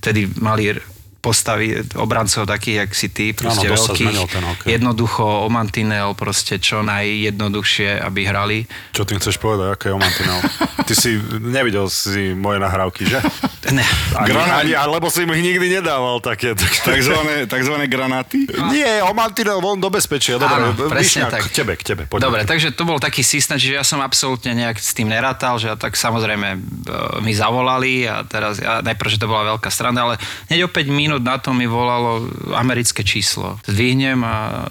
vtedy 0.01 0.25
mali 0.41 0.73
postavy 1.23 1.79
obrancov 1.95 2.43
takých, 2.43 2.83
jak 2.83 2.91
si 2.91 3.07
ty, 3.07 3.25
proste 3.31 3.71
ano, 3.71 3.79
veľkých, 3.79 4.17
ten 4.27 4.43
jednoducho 4.67 5.23
o 5.23 5.47
mantinel, 5.47 6.11
proste 6.19 6.59
čo 6.59 6.83
najjednoduchšie, 6.83 8.03
aby 8.03 8.27
hrali. 8.27 8.57
Čo 8.91 9.07
tým 9.07 9.23
chceš 9.23 9.39
povedať, 9.39 9.71
aké 9.71 9.85
je 9.87 9.95
o 9.95 9.99
mantinel? 10.03 10.43
Ty 10.87 10.93
si 10.99 11.15
nevidel 11.39 11.87
si 11.87 12.35
moje 12.35 12.59
nahrávky, 12.59 13.07
že? 13.07 13.23
Ne. 13.71 13.87
Ani, 14.19 14.35
ani, 14.35 14.73
lebo 14.75 15.07
si 15.07 15.23
mi 15.23 15.39
nikdy 15.39 15.79
nedával 15.79 16.19
také. 16.19 16.51
Takzvané, 16.83 17.47
takzvané 17.47 17.87
granáty? 17.87 18.43
Nie, 18.75 18.99
o 19.07 19.15
mantinel 19.15 19.63
von 19.63 19.79
do 19.79 19.87
bezpečia. 19.87 20.35
Dobre, 20.35 20.59
Áno, 20.59 20.75
presne 20.91 21.31
tak. 21.31 21.47
K 21.47 21.63
tebe, 21.63 21.79
k 21.79 21.83
tebe. 21.87 22.03
Poďme. 22.11 22.27
Dobre, 22.27 22.41
takže 22.43 22.75
to 22.75 22.83
bol 22.83 22.99
taký 22.99 23.23
systém, 23.23 23.55
čiže 23.55 23.79
ja 23.79 23.85
som 23.87 24.03
absolútne 24.03 24.51
nejak 24.51 24.75
s 24.75 24.91
tým 24.91 25.07
nerátal, 25.07 25.55
že 25.55 25.71
ja 25.71 25.79
tak 25.79 25.95
samozrejme 25.95 26.47
e, 26.51 26.57
mi 27.23 27.31
zavolali 27.31 28.03
a 28.03 28.27
teraz, 28.27 28.59
ja, 28.59 28.83
najprv, 28.83 29.09
že 29.15 29.21
to 29.23 29.31
bola 29.31 29.55
veľká 29.55 29.71
strana, 29.71 30.11
ale 30.11 30.15
hneď 30.51 30.67
o 30.67 30.69
5 30.69 30.91
minút 30.91 31.12
minút 31.13 31.29
na 31.29 31.37
to 31.37 31.53
mi 31.53 31.69
volalo 31.69 32.25
americké 32.57 33.05
číslo. 33.05 33.61
Zdvihnem 33.69 34.25
a 34.25 34.65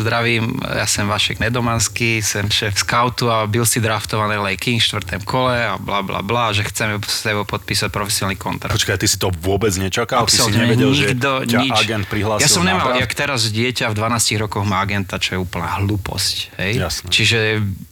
zdravím, 0.00 0.60
ja 0.60 0.84
som 0.84 1.08
Vašek 1.08 1.40
Nedomanský, 1.40 2.20
som 2.20 2.48
šéf 2.48 2.76
scoutu 2.80 3.32
a 3.32 3.46
byl 3.46 3.64
si 3.64 3.80
draftovaný 3.80 4.36
LA 4.40 4.54
King 4.56 4.80
v 4.80 4.84
štvrtém 4.84 5.22
kole 5.24 5.56
a 5.56 5.80
bla 5.80 6.04
bla 6.04 6.20
bla, 6.20 6.52
že 6.52 6.64
chceme 6.68 7.00
s 7.00 7.24
tebou 7.24 7.44
podpísať 7.44 7.88
profesionálny 7.88 8.36
kontrakt. 8.36 8.76
Počkaj, 8.76 9.00
ty 9.00 9.06
si 9.08 9.16
to 9.16 9.32
vôbec 9.40 9.72
nečakal? 9.76 10.24
Absolutne, 10.24 10.52
ty 10.52 10.60
si 10.60 10.64
nevedel, 10.64 10.90
nikto, 10.92 11.30
že 11.40 11.48
ťa 11.48 11.60
nič. 11.64 11.78
agent 11.80 12.04
prihlásil 12.08 12.44
Ja 12.44 12.48
som 12.48 12.62
nemal, 12.64 12.96
jak 12.96 13.12
teraz 13.12 13.48
dieťa 13.50 13.92
v 13.92 13.94
12 13.96 14.42
rokoch 14.44 14.64
má 14.64 14.84
agenta, 14.84 15.16
čo 15.16 15.36
je 15.36 15.38
úplná 15.40 15.80
hlúposť. 15.80 16.36
Hej? 16.60 16.72
Jasné. 16.80 17.06
Čiže 17.10 17.38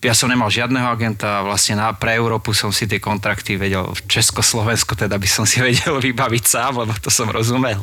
ja 0.04 0.14
som 0.14 0.30
nemal 0.30 0.48
žiadneho 0.48 0.88
agenta 0.88 1.42
a 1.42 1.44
vlastne 1.44 1.76
na, 1.78 1.92
pre 1.92 2.16
Európu 2.16 2.54
som 2.54 2.70
si 2.70 2.86
tie 2.86 3.02
kontrakty 3.02 3.58
vedel 3.58 3.84
v 3.84 4.00
Československu, 4.06 4.94
teda 4.94 5.18
by 5.18 5.28
som 5.28 5.44
si 5.44 5.60
vedel 5.68 5.98
vybaviť 5.98 6.44
sám, 6.46 6.72
lebo 6.86 6.94
to 6.98 7.10
som 7.12 7.28
rozumel. 7.28 7.77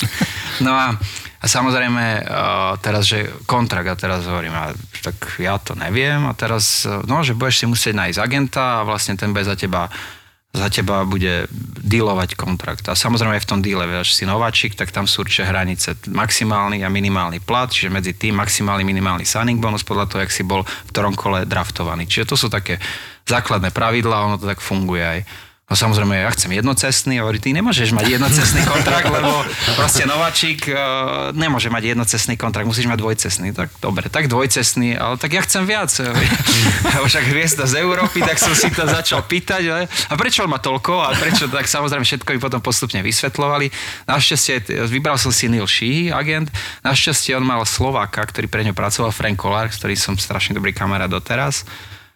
No 0.60 0.76
a, 0.76 0.92
a 1.40 1.46
samozrejme 1.48 2.20
uh, 2.20 2.76
teraz, 2.84 3.08
že 3.08 3.32
kontrakt, 3.48 3.88
a 3.88 3.96
teraz 3.96 4.28
hovorím, 4.28 4.52
a, 4.52 4.76
tak 5.00 5.16
ja 5.40 5.56
to 5.56 5.72
neviem 5.72 6.28
a 6.28 6.36
teraz, 6.36 6.84
no, 7.08 7.24
že 7.24 7.32
budeš 7.32 7.64
si 7.64 7.66
musieť 7.66 7.96
nájsť 7.96 8.18
agenta 8.20 8.84
a 8.84 8.84
vlastne 8.84 9.16
ten 9.16 9.32
bude 9.32 9.48
za 9.48 9.56
teba 9.56 9.88
za 10.50 10.66
teba 10.66 11.06
bude 11.06 11.46
dealovať 11.78 12.34
kontrakt. 12.34 12.82
A 12.90 12.98
samozrejme 12.98 13.38
aj 13.38 13.44
v 13.46 13.50
tom 13.54 13.62
deale, 13.62 13.86
vieš, 13.86 14.18
si 14.18 14.26
nováčik, 14.26 14.74
tak 14.74 14.90
tam 14.90 15.06
sú 15.06 15.22
určite 15.22 15.46
hranice 15.46 15.94
maximálny 16.10 16.82
a 16.82 16.90
minimálny 16.90 17.38
plat, 17.38 17.70
čiže 17.70 17.86
medzi 17.86 18.18
tým 18.18 18.34
maximálny, 18.34 18.82
minimálny 18.82 19.22
signing 19.22 19.62
bonus 19.62 19.86
podľa 19.86 20.10
toho, 20.10 20.20
jak 20.26 20.34
si 20.34 20.42
bol 20.42 20.66
v 20.66 20.90
ktorom 20.90 21.14
kole 21.14 21.46
draftovaný. 21.46 22.10
Čiže 22.10 22.34
to 22.34 22.36
sú 22.36 22.50
také 22.50 22.82
základné 23.30 23.70
pravidlá, 23.70 24.26
ono 24.26 24.42
to 24.42 24.50
tak 24.50 24.58
funguje 24.58 25.06
aj. 25.06 25.20
No 25.70 25.78
samozrejme, 25.78 26.18
ja 26.18 26.34
chcem 26.34 26.50
jednocestný, 26.50 27.22
hovorí, 27.22 27.38
ty 27.38 27.54
nemôžeš 27.54 27.94
mať 27.94 28.18
jednocestný 28.18 28.66
kontrakt, 28.66 29.06
lebo 29.06 29.30
proste 29.78 30.02
nováčik 30.02 30.66
uh, 30.66 31.30
nemôže 31.30 31.70
mať 31.70 31.94
jednocestný 31.94 32.34
kontrakt, 32.34 32.66
musíš 32.66 32.90
mať 32.90 32.98
dvojcestný. 32.98 33.54
Tak 33.54 33.78
dobre, 33.78 34.10
tak 34.10 34.26
dvojcestný, 34.26 34.98
ale 34.98 35.14
tak 35.14 35.30
ja 35.30 35.46
chcem 35.46 35.62
viac. 35.62 35.94
Však 37.06 37.22
hviezda 37.22 37.70
z 37.70 37.86
Európy, 37.86 38.18
tak 38.18 38.42
som 38.42 38.50
si 38.50 38.66
to 38.74 38.82
začal 38.82 39.22
pýtať. 39.22 39.62
Ale, 39.70 39.86
a 39.86 40.14
prečo 40.18 40.42
má 40.50 40.58
toľko? 40.58 41.06
A 41.06 41.14
prečo? 41.14 41.46
Tak 41.46 41.70
samozrejme 41.70 42.02
všetko 42.02 42.34
mi 42.34 42.42
potom 42.42 42.58
postupne 42.58 42.98
vysvetlovali. 43.06 43.70
Našťastie, 44.10 44.66
vybral 44.90 45.22
som 45.22 45.30
si 45.30 45.46
Neil 45.46 45.70
Sheehy, 45.70 46.10
agent. 46.10 46.50
Našťastie 46.82 47.38
on 47.38 47.46
mal 47.46 47.62
Slováka, 47.62 48.26
ktorý 48.26 48.50
pre 48.50 48.66
ňo 48.66 48.74
pracoval, 48.74 49.14
Frank 49.14 49.38
Kolar, 49.38 49.70
ktorý 49.70 49.94
som 49.94 50.18
strašne 50.18 50.58
dobrý 50.58 50.74
kamarát 50.74 51.06
doteraz 51.06 51.62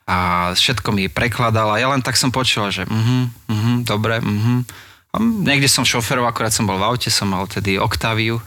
a 0.05 0.53
všetko 0.53 0.93
mi 0.93 1.09
prekladal 1.09 1.73
a 1.73 1.81
ja 1.81 1.89
len 1.89 2.05
tak 2.05 2.21
som 2.21 2.29
počul, 2.29 2.69
že 2.69 2.85
uh-huh, 2.85 3.29
uh-huh, 3.49 3.77
dobre, 3.89 4.21
uh-huh. 4.21 4.65
A 5.15 5.23
niekde 5.23 5.71
som 5.71 5.87
šoferov, 5.87 6.27
akorát 6.27 6.51
som 6.51 6.67
bol 6.67 6.75
v 6.75 6.91
aute, 6.91 7.07
som 7.07 7.31
mal 7.31 7.47
tedy 7.47 7.79
Octaviu. 7.79 8.43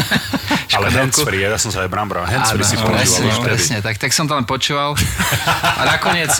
Ale 0.76 0.88
handsfree, 0.88 1.44
ja 1.44 1.60
som 1.60 1.68
sa 1.68 1.84
aj 1.84 1.92
brambral, 1.92 2.24
handsfree 2.24 2.64
si 2.64 2.80
presne, 2.80 3.28
presne, 3.44 3.76
tak, 3.84 4.00
tak 4.00 4.16
som 4.16 4.24
to 4.24 4.32
len 4.32 4.48
počúval. 4.48 4.96
A 5.76 5.84
nakoniec, 5.84 6.32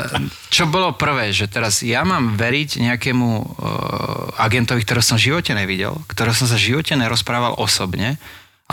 čo 0.54 0.68
bolo 0.68 0.92
prvé, 0.92 1.32
že 1.32 1.48
teraz 1.48 1.80
ja 1.80 2.04
mám 2.04 2.36
veriť 2.36 2.84
nejakému 2.84 3.28
uh, 3.32 3.44
agentovi, 4.44 4.84
ktorého 4.84 5.00
som 5.04 5.16
v 5.16 5.32
živote 5.32 5.56
nevidel, 5.56 5.96
ktorého 6.04 6.36
som 6.36 6.44
sa 6.44 6.60
v 6.60 6.76
živote 6.76 6.92
nerozprával 6.92 7.56
osobne, 7.56 8.20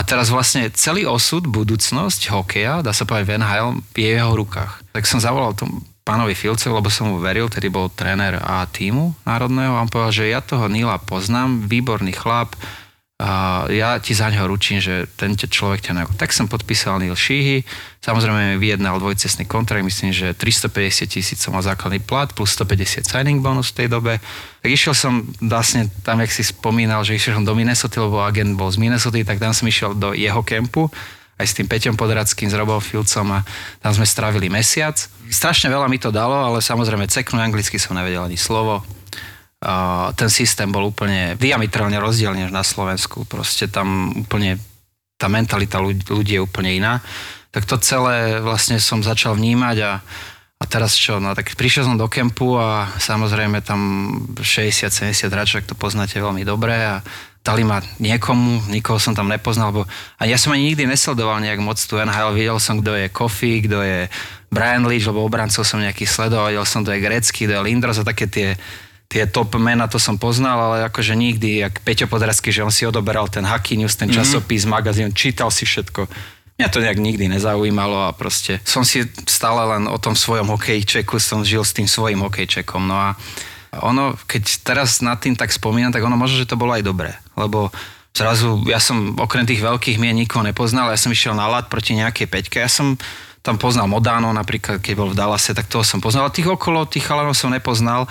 a 0.02 0.08
teraz 0.10 0.34
vlastne 0.34 0.66
celý 0.74 1.06
osud, 1.06 1.46
budúcnosť 1.46 2.34
hokeja, 2.34 2.82
dá 2.82 2.90
sa 2.90 3.06
povedať 3.06 3.26
v 3.30 3.34
NHL, 3.38 3.70
je 3.94 4.10
v 4.18 4.18
jeho 4.18 4.34
rukách. 4.34 4.82
Tak 4.98 5.06
som 5.06 5.22
zavolal 5.22 5.54
tomu 5.54 5.86
pánovi 6.02 6.34
Filce, 6.34 6.74
lebo 6.74 6.90
som 6.90 7.14
mu 7.14 7.22
veril, 7.22 7.46
tedy 7.54 7.70
bol 7.70 7.86
tréner 7.94 8.42
A 8.42 8.66
týmu 8.66 9.14
národného 9.30 9.78
a 9.78 9.86
on 9.86 9.94
povedal, 9.94 10.26
že 10.26 10.34
ja 10.34 10.42
toho 10.42 10.66
Nila 10.66 10.98
poznám, 10.98 11.70
výborný 11.70 12.18
chlap, 12.18 12.58
ja 13.70 14.02
ti 14.02 14.18
za 14.18 14.34
ňo 14.34 14.50
ručím, 14.50 14.82
že 14.82 15.06
ten 15.14 15.38
človek 15.38 15.86
ťa 15.86 15.94
neho. 15.94 16.10
Tak 16.18 16.34
som 16.34 16.50
podpísal 16.50 16.98
Neil 16.98 17.14
Sheehy, 17.14 17.62
samozrejme 18.02 18.58
vyjednal 18.58 18.98
dvojcestný 18.98 19.46
kontrakt, 19.46 19.86
myslím, 19.86 20.10
že 20.10 20.34
350 20.34 21.06
tisíc 21.06 21.38
som 21.38 21.54
mal 21.54 21.62
základný 21.62 22.02
plat, 22.02 22.34
plus 22.34 22.58
150 22.58 23.06
signing 23.06 23.38
bonus 23.44 23.70
v 23.72 23.86
tej 23.86 23.88
dobe. 23.94 24.18
Tak 24.66 24.70
išiel 24.74 24.98
som 24.98 25.22
vlastne 25.38 25.86
tam, 26.02 26.18
jak 26.26 26.34
si 26.34 26.42
spomínal, 26.42 27.06
že 27.06 27.14
išiel 27.14 27.38
som 27.38 27.46
do 27.46 27.54
Minnesota, 27.54 28.02
lebo 28.02 28.26
agent 28.26 28.58
bol 28.58 28.74
z 28.74 28.82
Minnesota, 28.82 29.22
tak 29.22 29.38
tam 29.38 29.54
som 29.54 29.70
išiel 29.70 29.94
do 29.94 30.18
jeho 30.18 30.42
kempu 30.42 30.90
aj 31.38 31.46
s 31.46 31.58
tým 31.58 31.66
Peťom 31.66 31.98
Podradským, 31.98 32.54
s 32.54 32.58
Robom 32.58 32.78
Filcom 32.78 33.26
a 33.34 33.40
tam 33.82 33.92
sme 33.98 34.06
strávili 34.06 34.46
mesiac. 34.46 34.94
Strašne 35.30 35.74
veľa 35.74 35.90
mi 35.90 35.98
to 35.98 36.14
dalo, 36.14 36.38
ale 36.38 36.62
samozrejme 36.62 37.10
ceknúť 37.10 37.42
anglicky 37.42 37.82
som 37.82 37.98
nevedel 37.98 38.22
ani 38.22 38.38
slovo 38.38 38.86
ten 40.18 40.30
systém 40.34 40.74
bol 40.74 40.90
úplne 40.90 41.38
diametrálne 41.38 42.02
rozdielný 42.02 42.50
než 42.50 42.54
na 42.54 42.66
Slovensku. 42.66 43.30
Proste 43.30 43.70
tam 43.70 44.10
úplne 44.26 44.58
tá 45.22 45.30
mentalita 45.30 45.78
ľudí 45.84 46.34
je 46.38 46.42
úplne 46.42 46.82
iná. 46.82 46.98
Tak 47.54 47.70
to 47.70 47.78
celé 47.78 48.42
vlastne 48.42 48.82
som 48.82 49.06
začal 49.06 49.38
vnímať 49.38 49.78
a 49.86 49.92
a 50.62 50.66
teraz 50.70 50.94
čo, 50.94 51.18
no 51.18 51.34
tak 51.34 51.58
prišiel 51.58 51.90
som 51.90 51.98
do 51.98 52.06
kempu 52.06 52.54
a 52.54 52.86
samozrejme 53.02 53.66
tam 53.66 53.82
60-70 54.38 55.34
hráčov, 55.34 55.66
to 55.66 55.74
poznáte 55.74 56.22
veľmi 56.22 56.46
dobre 56.46 56.78
a 56.78 57.02
dali 57.42 57.66
ma 57.66 57.82
niekomu, 57.98 58.70
nikoho 58.70 59.02
som 59.02 59.18
tam 59.18 59.26
nepoznal, 59.26 59.74
bo 59.74 59.90
a 59.90 60.30
ja 60.30 60.38
som 60.38 60.54
ani 60.54 60.70
nikdy 60.70 60.86
nesledoval 60.86 61.42
nejak 61.42 61.58
moc 61.58 61.82
tu 61.82 61.98
NHL, 61.98 62.38
videl 62.38 62.62
som, 62.62 62.78
kto 62.78 62.94
je 62.94 63.10
Kofi, 63.10 63.66
kto 63.66 63.82
je 63.82 64.00
Brian 64.54 64.86
Leach, 64.86 65.10
lebo 65.10 65.26
obrancov 65.26 65.66
som 65.66 65.82
nejaký 65.82 66.06
sledoval, 66.06 66.54
videl 66.54 66.68
som, 66.70 66.86
kto 66.86 66.94
je 66.94 67.04
Grecky, 67.10 67.50
kto 67.50 67.58
je 67.58 67.66
Lindros 67.66 67.98
a 67.98 68.06
také 68.06 68.30
tie, 68.30 68.54
tie 69.12 69.28
top 69.28 69.60
mena 69.60 69.92
to 69.92 70.00
som 70.00 70.16
poznal, 70.16 70.56
ale 70.72 70.88
akože 70.88 71.20
nikdy, 71.20 71.68
jak 71.68 71.84
Peťo 71.84 72.08
Podrazky, 72.08 72.48
že 72.48 72.64
on 72.64 72.72
si 72.72 72.88
odoberal 72.88 73.28
ten 73.28 73.44
Hockey 73.44 73.76
News, 73.76 74.00
ten 74.00 74.08
mhm. 74.08 74.16
časopis, 74.16 74.64
mm-hmm. 74.64 74.72
magazín, 74.72 75.12
čítal 75.12 75.52
si 75.52 75.68
všetko. 75.68 76.08
Mňa 76.56 76.68
to 76.72 76.80
nejak 76.80 77.00
nikdy 77.02 77.26
nezaujímalo 77.28 78.08
a 78.08 78.16
proste 78.16 78.64
som 78.64 78.86
si 78.88 79.04
stále 79.28 79.66
len 79.76 79.90
o 79.92 79.98
tom 80.00 80.16
svojom 80.16 80.48
hokejčeku, 80.56 81.20
som 81.20 81.44
žil 81.44 81.66
s 81.66 81.76
tým 81.76 81.90
svojim 81.90 82.22
hokejčekom. 82.22 82.86
No 82.86 82.96
a 82.96 83.10
ono, 83.82 84.14
keď 84.30 84.62
teraz 84.62 85.02
nad 85.02 85.18
tým 85.18 85.34
tak 85.34 85.50
spomínam, 85.50 85.90
tak 85.90 86.06
ono 86.06 86.16
možno, 86.16 86.38
že 86.38 86.48
to 86.48 86.60
bolo 86.60 86.78
aj 86.78 86.86
dobré. 86.86 87.18
Lebo 87.34 87.74
zrazu, 88.14 88.62
ja 88.70 88.78
som 88.78 89.18
okrem 89.18 89.48
tých 89.48 89.64
veľkých 89.64 89.98
mien 89.98 90.14
nikoho 90.14 90.46
nepoznal, 90.46 90.94
ja 90.94 91.02
som 91.02 91.10
išiel 91.10 91.34
na 91.34 91.50
lat 91.50 91.66
proti 91.66 91.98
nejakej 91.98 92.28
peťke, 92.30 92.62
ja 92.62 92.70
som 92.70 92.94
tam 93.42 93.58
poznal 93.58 93.90
Modano 93.90 94.30
napríklad, 94.30 94.86
keď 94.86 94.94
bol 94.94 95.10
v 95.10 95.18
Dallase, 95.18 95.58
tak 95.58 95.66
toho 95.66 95.82
som 95.82 95.98
poznal. 95.98 96.30
A 96.30 96.36
tých 96.36 96.46
okolo, 96.46 96.86
tých 96.86 97.10
chalanov 97.10 97.34
som 97.34 97.50
nepoznal 97.50 98.06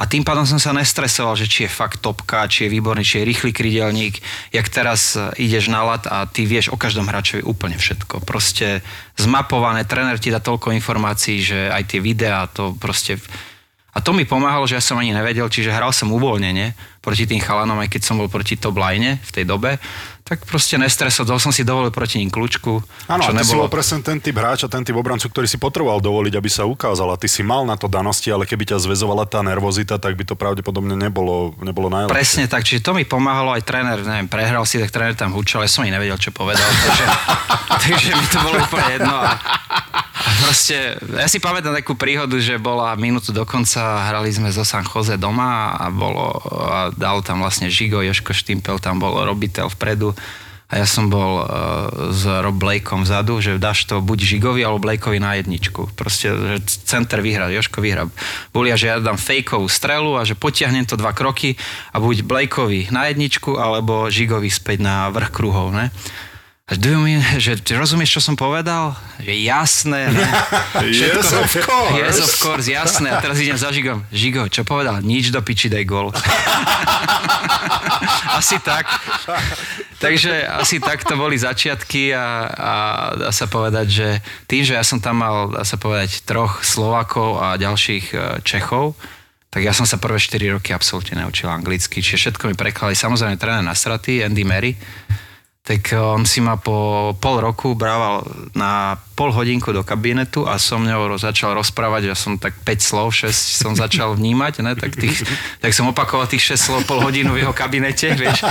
a 0.00 0.08
tým 0.08 0.24
pádom 0.24 0.48
som 0.48 0.56
sa 0.56 0.72
nestresoval, 0.72 1.36
že 1.36 1.44
či 1.44 1.68
je 1.68 1.76
fakt 1.76 2.00
topka, 2.00 2.48
či 2.48 2.64
je 2.64 2.72
výborný, 2.72 3.04
či 3.04 3.20
je 3.20 3.28
rýchly 3.28 3.52
krydelník. 3.52 4.24
Jak 4.48 4.72
teraz 4.72 5.12
e, 5.12 5.28
ideš 5.44 5.68
na 5.68 5.84
lat 5.84 6.08
a 6.08 6.24
ty 6.24 6.48
vieš 6.48 6.72
o 6.72 6.80
každom 6.80 7.04
hráčovi 7.04 7.44
úplne 7.44 7.76
všetko. 7.76 8.24
Proste 8.24 8.80
zmapované, 9.20 9.84
tréner 9.84 10.16
ti 10.16 10.32
dá 10.32 10.40
toľko 10.40 10.72
informácií, 10.72 11.44
že 11.44 11.68
aj 11.68 11.84
tie 11.92 12.00
videá 12.00 12.48
to 12.48 12.72
proste... 12.80 13.20
A 13.92 14.00
to 14.00 14.16
mi 14.16 14.24
pomáhalo, 14.24 14.64
že 14.64 14.80
ja 14.80 14.82
som 14.82 14.96
ani 14.96 15.12
nevedel, 15.12 15.52
čiže 15.52 15.74
hral 15.74 15.92
som 15.92 16.08
uvoľnene 16.08 16.72
proti 17.04 17.28
tým 17.28 17.42
chalanom, 17.44 17.76
aj 17.84 17.92
keď 17.92 18.00
som 18.00 18.16
bol 18.16 18.32
proti 18.32 18.56
top 18.56 18.80
line 18.80 19.20
v 19.20 19.30
tej 19.36 19.44
dobe 19.44 19.76
tak 20.30 20.46
proste 20.46 20.78
nestresoval, 20.78 21.42
som 21.42 21.50
si 21.50 21.66
dovolil 21.66 21.90
proti 21.90 22.22
ním 22.22 22.30
kľúčku. 22.30 22.78
Áno, 23.10 23.26
a 23.26 23.34
ty 23.34 23.42
nebolo... 23.42 23.50
si 23.50 23.58
bol 23.58 23.66
presne 23.66 23.98
ten 23.98 24.22
typ 24.22 24.38
hráča, 24.38 24.70
ten 24.70 24.86
typ 24.86 24.94
obrancu, 24.94 25.26
ktorý 25.26 25.50
si 25.50 25.58
potreboval 25.58 25.98
dovoliť, 25.98 26.38
aby 26.38 26.46
sa 26.46 26.70
ukázal. 26.70 27.10
A 27.10 27.18
ty 27.18 27.26
si 27.26 27.42
mal 27.42 27.66
na 27.66 27.74
to 27.74 27.90
danosti, 27.90 28.30
ale 28.30 28.46
keby 28.46 28.70
ťa 28.70 28.78
zväzovala 28.78 29.26
tá 29.26 29.42
nervozita, 29.42 29.98
tak 29.98 30.14
by 30.14 30.22
to 30.22 30.38
pravdepodobne 30.38 30.94
nebolo, 30.94 31.58
nebolo 31.58 31.90
najlepšie. 31.90 32.14
Presne 32.14 32.44
tak, 32.46 32.62
čiže 32.62 32.78
to 32.78 32.94
mi 32.94 33.02
pomáhalo 33.02 33.58
aj 33.58 33.66
tréner, 33.66 33.98
neviem, 34.06 34.30
prehral 34.30 34.62
si, 34.62 34.78
tak 34.78 34.94
tréner 34.94 35.18
tam 35.18 35.34
húčal, 35.34 35.66
ja 35.66 35.70
som 35.72 35.82
ani 35.82 35.98
nevedel, 35.98 36.14
čo 36.14 36.30
povedal. 36.30 36.62
takže, 36.62 37.04
takže 37.90 38.10
mi 38.14 38.26
to 38.30 38.38
bolo 38.38 38.56
úplne 38.62 38.86
jedno. 39.02 39.14
A, 39.18 39.34
a 40.14 40.30
proste, 40.46 40.94
ja 41.10 41.26
si 41.26 41.42
pamätám 41.42 41.74
takú 41.74 41.98
príhodu, 41.98 42.38
že 42.38 42.54
bola 42.54 42.94
minútu 42.94 43.34
do 43.34 43.42
konca, 43.42 44.06
hrali 44.06 44.30
sme 44.30 44.54
zo 44.54 44.62
San 44.62 44.86
Jose 44.86 45.18
doma 45.18 45.74
a 45.74 45.90
bolo, 45.90 46.38
a 46.70 46.94
dal 46.94 47.18
tam 47.26 47.42
vlastne 47.42 47.66
Žigo, 47.66 48.06
Joško 48.06 48.30
Štimpel, 48.30 48.78
tam 48.78 49.02
bol 49.02 49.18
robiteľ 49.26 49.74
vpredu 49.74 50.14
a 50.70 50.78
ja 50.78 50.86
som 50.86 51.10
bol 51.10 51.42
uh, 51.42 52.14
s 52.14 52.22
Rob 52.22 52.54
Blakeom 52.54 53.02
vzadu, 53.02 53.42
že 53.42 53.58
dáš 53.58 53.90
to 53.90 53.98
buď 53.98 54.22
Žigovi 54.22 54.62
alebo 54.62 54.78
Blakeovi 54.78 55.18
na 55.18 55.34
jedničku. 55.34 55.98
Proste, 55.98 56.30
že 56.30 56.56
center 56.86 57.18
vyhrá, 57.18 57.50
Joško 57.50 57.82
vyhrá. 57.82 58.06
Boli, 58.54 58.70
že 58.78 58.86
ja 58.86 59.02
dám 59.02 59.18
fejkovú 59.18 59.66
strelu 59.66 60.14
a 60.14 60.22
že 60.22 60.38
potiahnem 60.38 60.86
to 60.86 60.94
dva 60.94 61.10
kroky 61.10 61.58
a 61.90 61.98
buď 61.98 62.22
Blakeovi 62.22 62.94
na 62.94 63.10
jedničku 63.10 63.58
alebo 63.58 64.06
Žigovi 64.06 64.46
späť 64.46 64.78
na 64.86 65.10
vrch 65.10 65.30
kruhov. 65.34 65.74
Ne? 65.74 65.90
Do 66.78 66.88
you 66.94 67.00
mean, 67.02 67.18
že 67.42 67.58
rozumieš, 67.74 68.18
čo 68.18 68.30
som 68.30 68.38
povedal? 68.38 68.94
Že 69.18 69.34
jasné, 69.42 70.14
ne? 70.14 70.22
yes, 70.86 71.34
of 71.34 71.50
course. 71.66 71.98
Yes, 71.98 72.16
of 72.22 72.32
course, 72.38 72.66
jasné. 72.70 73.10
A 73.10 73.18
teraz 73.18 73.42
idem 73.42 73.58
za 73.58 73.74
Žigom. 73.74 74.06
Žigo, 74.14 74.46
čo 74.46 74.62
povedal? 74.62 75.02
Nič 75.02 75.34
do 75.34 75.42
piči, 75.42 75.66
daj 75.66 75.82
gol. 75.82 76.14
asi 78.38 78.62
tak. 78.62 78.86
Takže 79.98 80.46
asi 80.46 80.78
tak 80.78 81.02
to 81.02 81.18
boli 81.18 81.34
začiatky 81.34 82.14
a, 82.14 82.26
a 82.46 82.72
dá 83.18 83.30
sa 83.34 83.50
povedať, 83.50 83.86
že 83.90 84.08
tým, 84.46 84.62
že 84.62 84.78
ja 84.78 84.86
som 84.86 85.02
tam 85.02 85.26
mal, 85.26 85.50
dá 85.50 85.66
sa 85.66 85.74
povedať, 85.74 86.22
troch 86.22 86.62
Slovakov 86.62 87.42
a 87.42 87.58
ďalších 87.58 88.06
e, 88.14 88.16
Čechov, 88.46 88.94
tak 89.50 89.66
ja 89.66 89.74
som 89.74 89.82
sa 89.82 89.98
prvé 89.98 90.22
4 90.22 90.54
roky 90.54 90.70
absolútne 90.70 91.18
neučil 91.18 91.50
anglicky, 91.50 91.98
čiže 91.98 92.30
všetko 92.30 92.48
mi 92.48 92.54
prekladali. 92.54 92.94
Samozrejme 92.94 93.34
tréner 93.34 93.66
na 93.66 93.74
straty, 93.74 94.22
Andy 94.22 94.46
Mary, 94.46 94.78
tak 95.70 95.94
eh, 95.94 96.02
on 96.02 96.26
si 96.26 96.42
ma 96.42 96.58
po 96.58 97.14
pol 97.22 97.38
roku 97.38 97.78
brával 97.78 98.26
na 98.58 98.98
pol 99.14 99.30
hodinku 99.30 99.70
do 99.70 99.86
kabinetu 99.86 100.42
a 100.50 100.58
som 100.58 100.82
mňou 100.82 101.14
začal 101.14 101.54
rozprávať, 101.54 102.10
ja 102.10 102.16
som 102.18 102.34
tak 102.40 102.58
5 102.66 102.80
slov, 102.82 103.14
6 103.14 103.30
som 103.30 103.72
začal 103.78 104.18
vnímať, 104.18 104.66
ne? 104.66 104.72
Tak, 104.74 104.96
tých, 104.98 105.22
tak 105.62 105.70
som 105.70 105.86
opakoval 105.92 106.26
tých 106.26 106.56
6 106.56 106.58
slov 106.58 106.80
pol 106.88 106.98
hodinu 107.04 107.36
v 107.36 107.46
jeho 107.46 107.54
kabinete, 107.54 108.16
vieš. 108.16 108.42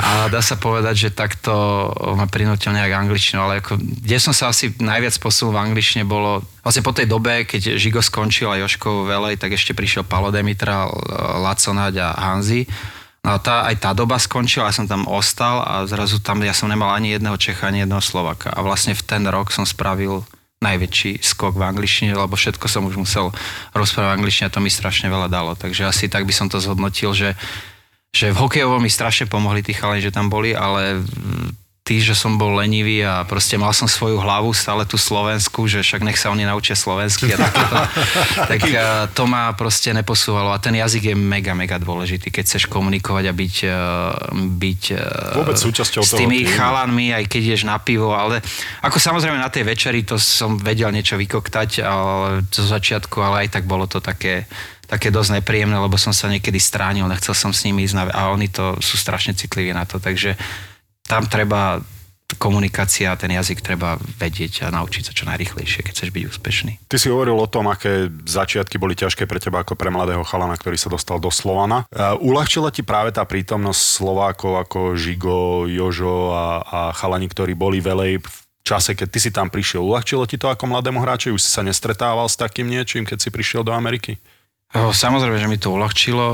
A 0.00 0.32
dá 0.32 0.40
sa 0.40 0.56
povedať, 0.56 1.06
že 1.06 1.08
takto 1.14 1.52
ma 2.16 2.24
prinútil 2.24 2.72
nejak 2.72 3.04
angličtinu, 3.04 3.44
ale 3.44 3.60
ako, 3.60 3.76
kde 3.78 4.16
som 4.18 4.32
sa 4.32 4.48
asi 4.50 4.72
najviac 4.80 5.14
posunul 5.20 5.54
v 5.54 5.62
angličtine 5.70 6.08
bolo 6.08 6.40
vlastne 6.64 6.82
po 6.82 6.96
tej 6.96 7.04
dobe, 7.04 7.44
keď 7.44 7.76
Žigo 7.76 8.00
skončil 8.00 8.48
a 8.48 8.58
Joško 8.64 9.06
velej, 9.06 9.36
tak 9.36 9.54
ešte 9.54 9.76
prišiel 9.76 10.08
Palo 10.08 10.32
Demitra, 10.32 10.88
Laconať 11.44 11.94
a 12.00 12.08
Hanzi 12.16 12.64
No 13.26 13.36
tá, 13.42 13.66
aj 13.66 13.82
tá 13.82 13.90
doba 13.92 14.16
skončila, 14.16 14.70
ja 14.70 14.74
som 14.74 14.86
tam 14.86 15.04
ostal 15.10 15.60
a 15.60 15.84
zrazu 15.90 16.22
tam 16.22 16.38
ja 16.40 16.54
som 16.54 16.70
nemal 16.70 16.94
ani 16.94 17.18
jedného 17.18 17.36
Čecha, 17.36 17.68
ani 17.68 17.82
jedného 17.82 18.00
Slovaka. 18.00 18.54
A 18.54 18.62
vlastne 18.62 18.94
v 18.94 19.02
ten 19.02 19.26
rok 19.26 19.50
som 19.50 19.66
spravil 19.66 20.22
najväčší 20.58 21.22
skok 21.22 21.54
v 21.54 21.66
angličtine, 21.66 22.18
lebo 22.18 22.34
všetko 22.34 22.66
som 22.66 22.86
už 22.86 22.98
musel 22.98 23.30
rozprávať 23.74 24.10
v 24.10 24.16
angličtine 24.22 24.46
a 24.50 24.54
to 24.54 24.62
mi 24.62 24.70
strašne 24.70 25.06
veľa 25.06 25.30
dalo. 25.30 25.54
Takže 25.54 25.86
asi 25.86 26.10
tak 26.10 26.26
by 26.26 26.34
som 26.34 26.50
to 26.50 26.58
zhodnotil, 26.58 27.14
že, 27.14 27.38
že 28.10 28.34
v 28.34 28.40
hokejovom 28.42 28.82
mi 28.82 28.90
strašne 28.90 29.30
pomohli 29.30 29.62
tí 29.62 29.70
chalani, 29.70 30.02
že 30.02 30.14
tam 30.14 30.26
boli, 30.26 30.58
ale 30.58 31.02
tý, 31.88 32.04
že 32.04 32.12
som 32.12 32.36
bol 32.36 32.60
lenivý 32.60 33.00
a 33.00 33.24
proste 33.24 33.56
mal 33.56 33.72
som 33.72 33.88
svoju 33.88 34.20
hlavu 34.20 34.52
stále 34.52 34.84
tú 34.84 35.00
Slovensku, 35.00 35.64
že 35.64 35.80
však 35.80 36.04
nech 36.04 36.20
sa 36.20 36.28
oni 36.28 36.44
naučia 36.44 36.76
slovensky 36.76 37.32
a 37.32 37.40
takéto. 37.40 37.76
tak 38.44 38.60
to 39.16 39.24
ma 39.24 39.56
proste 39.56 39.96
neposúvalo 39.96 40.52
a 40.52 40.60
ten 40.60 40.76
jazyk 40.76 41.08
je 41.08 41.16
mega, 41.16 41.56
mega 41.56 41.80
dôležitý, 41.80 42.28
keď 42.28 42.44
chceš 42.44 42.68
komunikovať 42.68 43.24
a 43.24 43.32
byť, 43.32 43.54
e, 43.64 43.80
byť 44.60 44.82
e, 44.92 45.00
Vôbec 45.40 45.56
súčasťou 45.56 46.04
s 46.04 46.12
tými 46.12 46.44
toho 46.44 46.52
chalanmi, 46.60 47.16
aj 47.16 47.24
keď 47.24 47.56
ješ 47.56 47.62
na 47.64 47.80
pivo, 47.80 48.12
ale 48.12 48.44
ako 48.84 49.00
samozrejme 49.00 49.40
na 49.40 49.48
tej 49.48 49.64
večeri 49.64 50.04
to 50.04 50.20
som 50.20 50.60
vedel 50.60 50.92
niečo 50.92 51.16
vykoktať 51.16 51.80
ale, 51.80 52.44
zo 52.52 52.68
začiatku, 52.68 53.16
ale 53.24 53.48
aj 53.48 53.56
tak 53.56 53.64
bolo 53.64 53.88
to 53.88 54.04
také 54.04 54.44
také 54.88 55.12
dosť 55.12 55.44
nepríjemné, 55.44 55.76
lebo 55.76 56.00
som 56.00 56.16
sa 56.16 56.32
niekedy 56.32 56.56
stránil, 56.56 57.04
nechcel 57.04 57.36
som 57.36 57.52
s 57.52 57.60
nimi 57.68 57.84
ísť 57.84 58.08
a 58.08 58.32
oni 58.32 58.48
to 58.48 58.80
sú 58.80 58.96
strašne 58.96 59.36
citliví 59.36 59.68
na 59.76 59.84
to, 59.84 60.00
takže 60.00 60.32
tam 61.08 61.24
treba 61.24 61.80
komunikácia, 62.36 63.16
ten 63.16 63.32
jazyk 63.32 63.64
treba 63.64 63.96
vedieť 64.20 64.68
a 64.68 64.72
naučiť 64.72 65.02
sa 65.08 65.16
čo 65.16 65.24
najrychlejšie, 65.24 65.80
keď 65.80 65.92
chceš 65.96 66.10
byť 66.12 66.24
úspešný. 66.28 66.72
Ty 66.84 66.96
si 67.00 67.08
hovoril 67.08 67.40
o 67.40 67.48
tom, 67.48 67.72
aké 67.72 68.12
začiatky 68.28 68.76
boli 68.76 68.92
ťažké 68.92 69.24
pre 69.24 69.40
teba 69.40 69.64
ako 69.64 69.72
pre 69.80 69.88
mladého 69.88 70.20
chalana, 70.28 70.60
ktorý 70.60 70.76
sa 70.76 70.92
dostal 70.92 71.16
do 71.16 71.32
Slovana. 71.32 71.88
Uľahčila 72.20 72.68
ti 72.68 72.84
práve 72.84 73.16
tá 73.16 73.24
prítomnosť 73.24 73.80
Slovákov 73.80 74.60
ako 74.60 74.92
Žigo, 74.92 75.72
Jožo 75.72 76.36
a, 76.36 76.60
a 76.62 76.80
chalani, 76.92 77.32
ktorí 77.32 77.56
boli 77.56 77.80
velej 77.80 78.20
v 78.20 78.36
čase, 78.60 78.92
keď 78.92 79.08
ty 79.08 79.18
si 79.24 79.30
tam 79.32 79.48
prišiel. 79.48 79.80
Uľahčilo 79.80 80.28
ti 80.28 80.36
to 80.36 80.52
ako 80.52 80.68
mladému 80.68 81.00
hráčovi? 81.00 81.32
Už 81.32 81.40
si 81.40 81.48
sa 81.48 81.64
nestretával 81.64 82.28
s 82.28 82.36
takým 82.36 82.68
niečím, 82.68 83.08
keď 83.08 83.24
si 83.24 83.32
prišiel 83.32 83.64
do 83.64 83.72
Ameriky? 83.72 84.20
Samozrejme, 84.76 85.40
že 85.40 85.48
mi 85.48 85.56
to 85.56 85.72
uľahčilo. 85.72 86.26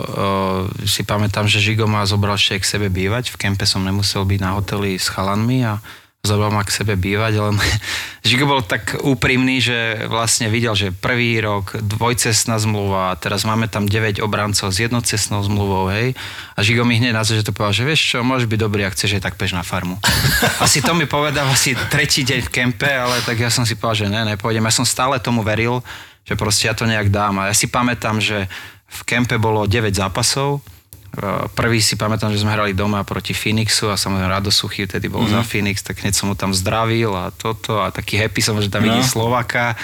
Si 0.83 1.07
pamätám, 1.07 1.47
že 1.47 1.63
Žigo 1.63 1.87
ma 1.87 2.03
zobral 2.03 2.35
ešte 2.35 2.59
k 2.59 2.71
sebe 2.77 2.89
bývať. 2.91 3.31
V 3.31 3.39
kempe 3.39 3.63
som 3.63 3.87
nemusel 3.87 4.27
byť 4.27 4.41
na 4.43 4.59
hoteli 4.59 4.99
s 4.99 5.07
chalanmi 5.07 5.63
a 5.63 5.79
zobral 6.25 6.49
ma 6.49 6.65
k 6.65 6.73
sebe 6.73 6.97
bývať, 6.97 7.37
len 7.37 7.55
Žigo 8.29 8.49
bol 8.49 8.65
tak 8.65 8.97
úprimný, 9.05 9.61
že 9.61 10.09
vlastne 10.09 10.49
videl, 10.49 10.73
že 10.73 10.89
prvý 10.89 11.37
rok 11.45 11.77
dvojcestná 11.77 12.57
zmluva, 12.57 13.13
teraz 13.21 13.45
máme 13.45 13.69
tam 13.69 13.85
9 13.85 14.25
obrancov 14.25 14.73
s 14.73 14.81
jednocestnou 14.81 15.45
zmluvou, 15.45 15.93
hej. 15.93 16.17
A 16.57 16.65
Žigo 16.65 16.89
mi 16.89 16.97
hneď 16.97 17.13
na 17.13 17.21
to, 17.21 17.37
že 17.37 17.45
to 17.45 17.53
povedal, 17.53 17.77
že 17.77 17.85
vieš 17.85 18.17
čo, 18.17 18.25
môžeš 18.25 18.49
byť 18.49 18.59
dobrý, 18.59 18.89
ak 18.89 18.97
chceš, 18.97 19.21
aj 19.21 19.23
tak 19.29 19.37
peš 19.37 19.53
na 19.53 19.61
farmu. 19.61 20.01
Asi 20.65 20.81
to 20.81 20.97
mi 20.97 21.05
povedal 21.05 21.45
asi 21.53 21.77
tretí 21.93 22.25
deň 22.25 22.41
v 22.49 22.51
kempe, 22.51 22.89
ale 22.89 23.21
tak 23.29 23.37
ja 23.37 23.53
som 23.53 23.69
si 23.69 23.77
povedal, 23.77 24.09
že 24.09 24.09
ne, 24.09 24.25
nepôjdem. 24.35 24.65
Ja 24.65 24.73
som 24.73 24.89
stále 24.89 25.21
tomu 25.21 25.45
veril, 25.45 25.85
že 26.25 26.35
proste 26.35 26.67
ja 26.67 26.75
to 26.75 26.89
nejak 26.89 27.13
dám. 27.13 27.45
A 27.45 27.53
ja 27.53 27.55
si 27.55 27.69
pamätám, 27.69 28.19
že 28.19 28.49
v 28.89 29.01
kempe 29.05 29.37
bolo 29.37 29.69
9 29.69 29.93
zápasov. 29.93 30.59
E, 30.59 31.49
prvý 31.53 31.85
si 31.85 31.95
pamätám, 32.01 32.33
že 32.33 32.41
sme 32.41 32.57
hrali 32.57 32.73
doma 32.73 33.05
proti 33.05 33.37
Phoenixu 33.37 33.93
a 33.93 34.01
samozrejme 34.01 34.33
Rado 34.33 34.51
Suchy 34.51 34.89
vtedy 34.89 35.13
bol 35.13 35.29
mm-hmm. 35.29 35.37
za 35.39 35.43
Phoenix, 35.45 35.85
tak 35.85 36.01
hneď 36.01 36.15
som 36.17 36.33
mu 36.33 36.35
tam 36.35 36.57
zdravil 36.57 37.13
a 37.13 37.29
toto 37.31 37.79
a 37.79 37.93
taký 37.93 38.17
happy 38.17 38.41
som, 38.41 38.57
že 38.59 38.73
tam 38.73 38.83
no. 38.83 38.93
vidí 38.93 39.05
Slovaka. 39.05 39.77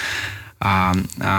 A, 0.60 0.92
a 1.24 1.34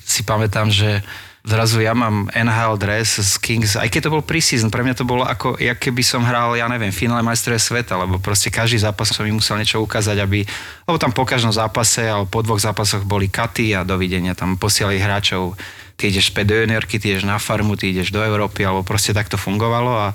si 0.00 0.24
pamätám, 0.24 0.72
že 0.72 1.04
zrazu 1.44 1.84
ja 1.84 1.92
mám 1.92 2.32
NHL 2.32 2.80
dress 2.80 3.20
z 3.20 3.36
Kings, 3.36 3.76
aj 3.76 3.92
keď 3.92 4.08
to 4.08 4.14
bol 4.16 4.24
preseason, 4.24 4.72
pre 4.72 4.80
mňa 4.80 4.96
to 4.96 5.04
bolo 5.04 5.28
ako, 5.28 5.60
jak 5.60 5.76
keby 5.76 6.00
som 6.00 6.24
hral, 6.24 6.56
ja 6.56 6.64
neviem, 6.72 6.88
finále 6.88 7.20
majstre 7.20 7.60
sveta, 7.60 8.00
lebo 8.00 8.16
proste 8.16 8.48
každý 8.48 8.80
zápas 8.80 9.12
som 9.12 9.28
mi 9.28 9.36
musel 9.36 9.60
niečo 9.60 9.84
ukázať, 9.84 10.16
aby, 10.24 10.40
lebo 10.88 10.96
tam 10.96 11.12
po 11.12 11.28
každom 11.28 11.52
zápase 11.52 12.08
alebo 12.08 12.32
po 12.32 12.40
dvoch 12.40 12.64
zápasoch 12.64 13.04
boli 13.04 13.28
katy 13.28 13.76
a 13.76 13.84
dovidenia, 13.84 14.32
tam 14.32 14.56
posielali 14.56 14.96
hráčov, 14.96 15.52
ty 16.00 16.08
ideš 16.08 16.32
späť 16.32 16.48
do 16.48 16.54
juniorky, 16.64 16.96
ty 16.96 17.12
ideš 17.12 17.28
na 17.28 17.36
farmu, 17.36 17.76
ty 17.76 17.92
ideš 17.92 18.08
do 18.08 18.24
Európy, 18.24 18.64
alebo 18.64 18.80
proste 18.80 19.12
takto 19.12 19.36
fungovalo 19.36 19.92
a 19.92 20.08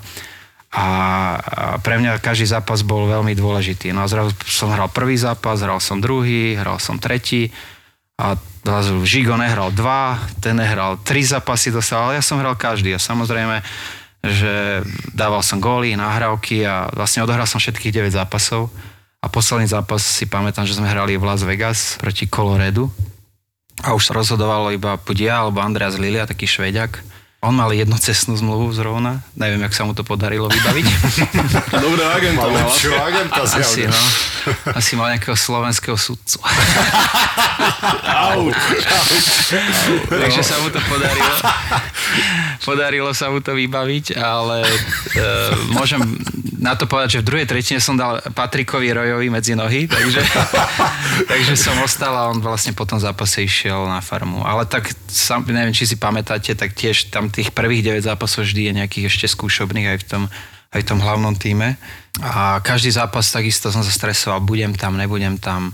a 0.70 0.86
pre 1.82 1.98
mňa 1.98 2.22
každý 2.22 2.46
zápas 2.46 2.86
bol 2.86 3.10
veľmi 3.10 3.34
dôležitý. 3.34 3.90
No 3.90 4.06
a 4.06 4.12
zrazu 4.12 4.38
som 4.46 4.70
hral 4.70 4.86
prvý 4.94 5.18
zápas, 5.18 5.66
hral 5.66 5.82
som 5.82 5.98
druhý, 5.98 6.54
hral 6.54 6.78
som 6.78 7.02
tretí 7.02 7.50
a 8.20 8.36
Žigo 9.08 9.40
nehral 9.40 9.72
dva, 9.72 10.20
ten 10.44 10.60
nehral 10.60 11.00
tri 11.00 11.24
zápasy 11.24 11.72
dostal, 11.72 12.04
ale 12.12 12.20
ja 12.20 12.24
som 12.24 12.36
hral 12.36 12.60
každý. 12.60 12.92
A 12.92 13.00
samozrejme, 13.00 13.64
že 14.20 14.84
dával 15.16 15.40
som 15.40 15.64
góly, 15.64 15.96
nahrávky 15.96 16.68
a 16.68 16.92
vlastne 16.92 17.24
odohral 17.24 17.48
som 17.48 17.64
všetkých 17.64 18.12
9 18.12 18.20
zápasov. 18.20 18.68
A 19.24 19.32
posledný 19.32 19.72
zápas 19.72 20.04
si 20.04 20.28
pamätám, 20.28 20.68
že 20.68 20.76
sme 20.76 20.92
hrali 20.92 21.16
v 21.16 21.24
Las 21.24 21.48
Vegas 21.48 21.96
proti 21.96 22.28
Coloredu. 22.28 22.92
A 23.80 23.96
už 23.96 24.12
rozhodovalo 24.12 24.76
iba 24.76 25.00
buď 25.00 25.18
ja 25.24 25.36
alebo 25.40 25.64
Andreas 25.64 25.96
Lilia, 25.96 26.28
taký 26.28 26.44
šveďak 26.44 27.00
on 27.40 27.56
mal 27.56 27.72
jednocestnú 27.72 28.36
zmluvu 28.36 28.76
zrovna, 28.76 29.24
neviem, 29.40 29.64
jak 29.64 29.72
sa 29.72 29.88
mu 29.88 29.96
to 29.96 30.04
podarilo 30.04 30.52
vybaviť. 30.52 30.86
Dobre 31.88 32.04
agenta, 32.04 32.44
mal 32.44 32.68
lepšiu 32.68 32.92
agenta 33.00 33.40
asi, 33.48 33.88
no, 33.88 34.02
asi 34.76 34.92
mal 35.00 35.16
nejakého 35.16 35.40
slovenského 35.40 35.96
sudcu. 35.96 36.44
Takže 40.12 40.42
sa 40.44 40.56
mu 40.60 40.68
to 40.68 40.84
podarilo. 40.84 41.36
Podarilo 42.60 43.12
sa 43.16 43.32
mu 43.32 43.40
to 43.40 43.56
vybaviť, 43.56 44.20
ale 44.20 44.68
e, 44.68 44.76
môžem 45.72 46.04
na 46.60 46.76
to 46.76 46.92
povedať, 46.92 47.18
že 47.18 47.22
v 47.24 47.28
druhej 47.32 47.48
tretine 47.48 47.80
som 47.80 47.96
dal 47.96 48.20
Patrikovi 48.36 48.92
Rojovi 48.92 49.32
medzi 49.32 49.56
nohy, 49.56 49.88
takže, 49.88 50.20
takže 51.32 51.56
som 51.56 51.80
ostal 51.80 52.12
a 52.12 52.28
on 52.28 52.44
vlastne 52.44 52.76
po 52.76 52.84
tom 52.84 53.00
zápase 53.00 53.48
išiel 53.48 53.88
na 53.88 54.04
farmu. 54.04 54.44
Ale 54.44 54.68
tak, 54.68 54.92
sam, 55.08 55.48
neviem, 55.48 55.72
či 55.72 55.88
si 55.88 55.96
pamätáte, 55.96 56.52
tak 56.60 56.76
tiež 56.76 57.16
tam 57.16 57.32
tých 57.32 57.56
prvých 57.56 58.04
9 58.04 58.12
zápasov 58.12 58.44
vždy 58.44 58.70
je 58.70 58.74
nejakých 58.84 59.08
ešte 59.08 59.26
skúšobných 59.32 59.96
aj 59.96 59.98
v 60.04 60.06
tom, 60.06 60.24
aj 60.76 60.80
v 60.84 60.88
tom 60.92 61.00
hlavnom 61.00 61.34
týme. 61.40 61.80
A 62.20 62.60
každý 62.60 62.92
zápas 62.92 63.32
takisto 63.32 63.72
som 63.72 63.80
sa 63.80 63.94
stresoval, 63.96 64.44
budem 64.44 64.76
tam, 64.76 65.00
nebudem 65.00 65.40
tam, 65.40 65.72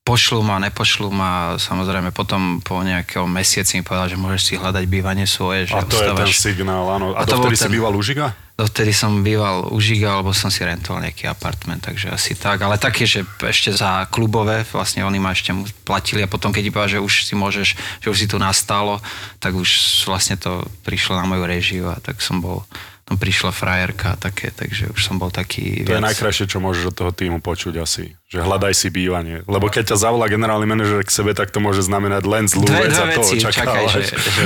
pošlu 0.00 0.40
ma, 0.40 0.56
nepošlu 0.58 1.12
ma, 1.12 1.60
samozrejme 1.60 2.08
potom 2.10 2.64
po 2.64 2.80
nejakom 2.80 3.28
mesiaci 3.28 3.78
mi 3.78 3.82
povedal, 3.84 4.08
že 4.10 4.18
môžeš 4.18 4.42
si 4.42 4.54
hľadať 4.56 4.84
bývanie 4.88 5.28
svoje. 5.28 5.68
Že 5.68 5.76
a 5.76 5.82
to 5.84 5.94
ostávaš... 6.00 6.26
je 6.26 6.34
ten 6.34 6.56
signál, 6.56 6.88
áno. 6.88 7.12
A, 7.12 7.22
a 7.22 7.28
dovtedy 7.28 7.54
ten... 7.54 7.68
si 7.68 7.74
býval 7.76 7.92
u 7.92 8.02
Žiga? 8.02 8.34
Dovtedy 8.52 8.92
som 8.92 9.24
býval 9.24 9.72
u 9.72 9.80
Žiga, 9.80 10.20
alebo 10.20 10.36
som 10.36 10.52
si 10.52 10.60
rentoval 10.60 11.08
nejaký 11.08 11.24
apartment, 11.24 11.80
takže 11.80 12.12
asi 12.12 12.36
tak. 12.36 12.60
Ale 12.60 12.76
také, 12.76 13.08
že 13.08 13.24
ešte 13.24 13.72
za 13.72 14.04
klubové, 14.12 14.68
vlastne 14.68 15.02
oni 15.08 15.16
ma 15.16 15.32
ešte 15.32 15.56
platili 15.88 16.20
a 16.20 16.28
potom, 16.28 16.52
keď 16.52 16.68
povedal, 16.68 17.00
že 17.00 17.04
už 17.04 17.12
si 17.26 17.34
môžeš, 17.34 17.68
že 18.04 18.06
už 18.12 18.18
si 18.20 18.28
tu 18.28 18.36
nastalo, 18.36 19.00
tak 19.40 19.56
už 19.56 20.04
vlastne 20.04 20.36
to 20.36 20.68
prišlo 20.84 21.16
na 21.16 21.24
moju 21.24 21.48
režiu 21.48 21.88
a 21.88 21.96
tak 21.96 22.20
som 22.20 22.44
bol 22.44 22.68
tam 23.02 23.18
prišla 23.18 23.50
frajerka 23.50 24.14
a 24.14 24.20
také, 24.20 24.54
takže 24.54 24.94
už 24.94 25.00
som 25.00 25.18
bol 25.18 25.32
taký... 25.34 25.82
To 25.82 25.96
viac... 25.96 25.98
je 25.98 26.08
najkrajšie, 26.12 26.46
čo 26.46 26.62
môžeš 26.62 26.92
od 26.92 26.96
toho 26.96 27.10
týmu 27.10 27.42
počuť 27.42 27.74
asi, 27.82 28.14
že 28.30 28.38
hľadaj 28.38 28.78
si 28.78 28.94
bývanie. 28.94 29.42
Lebo 29.50 29.66
keď 29.66 29.92
ťa 29.92 30.06
zavolá 30.06 30.30
generálny 30.30 30.70
manažer 30.70 31.02
k 31.02 31.10
sebe, 31.10 31.34
tak 31.34 31.50
to 31.50 31.58
môže 31.58 31.82
znamenať 31.82 32.22
len 32.30 32.46
zlú 32.46 32.62
dve, 32.62 32.86
vec 32.86 32.94
dve 32.94 33.02
a 33.02 33.16
to 33.18 33.22
čakaj, 33.42 33.84
že, 33.90 34.02
že, 34.06 34.44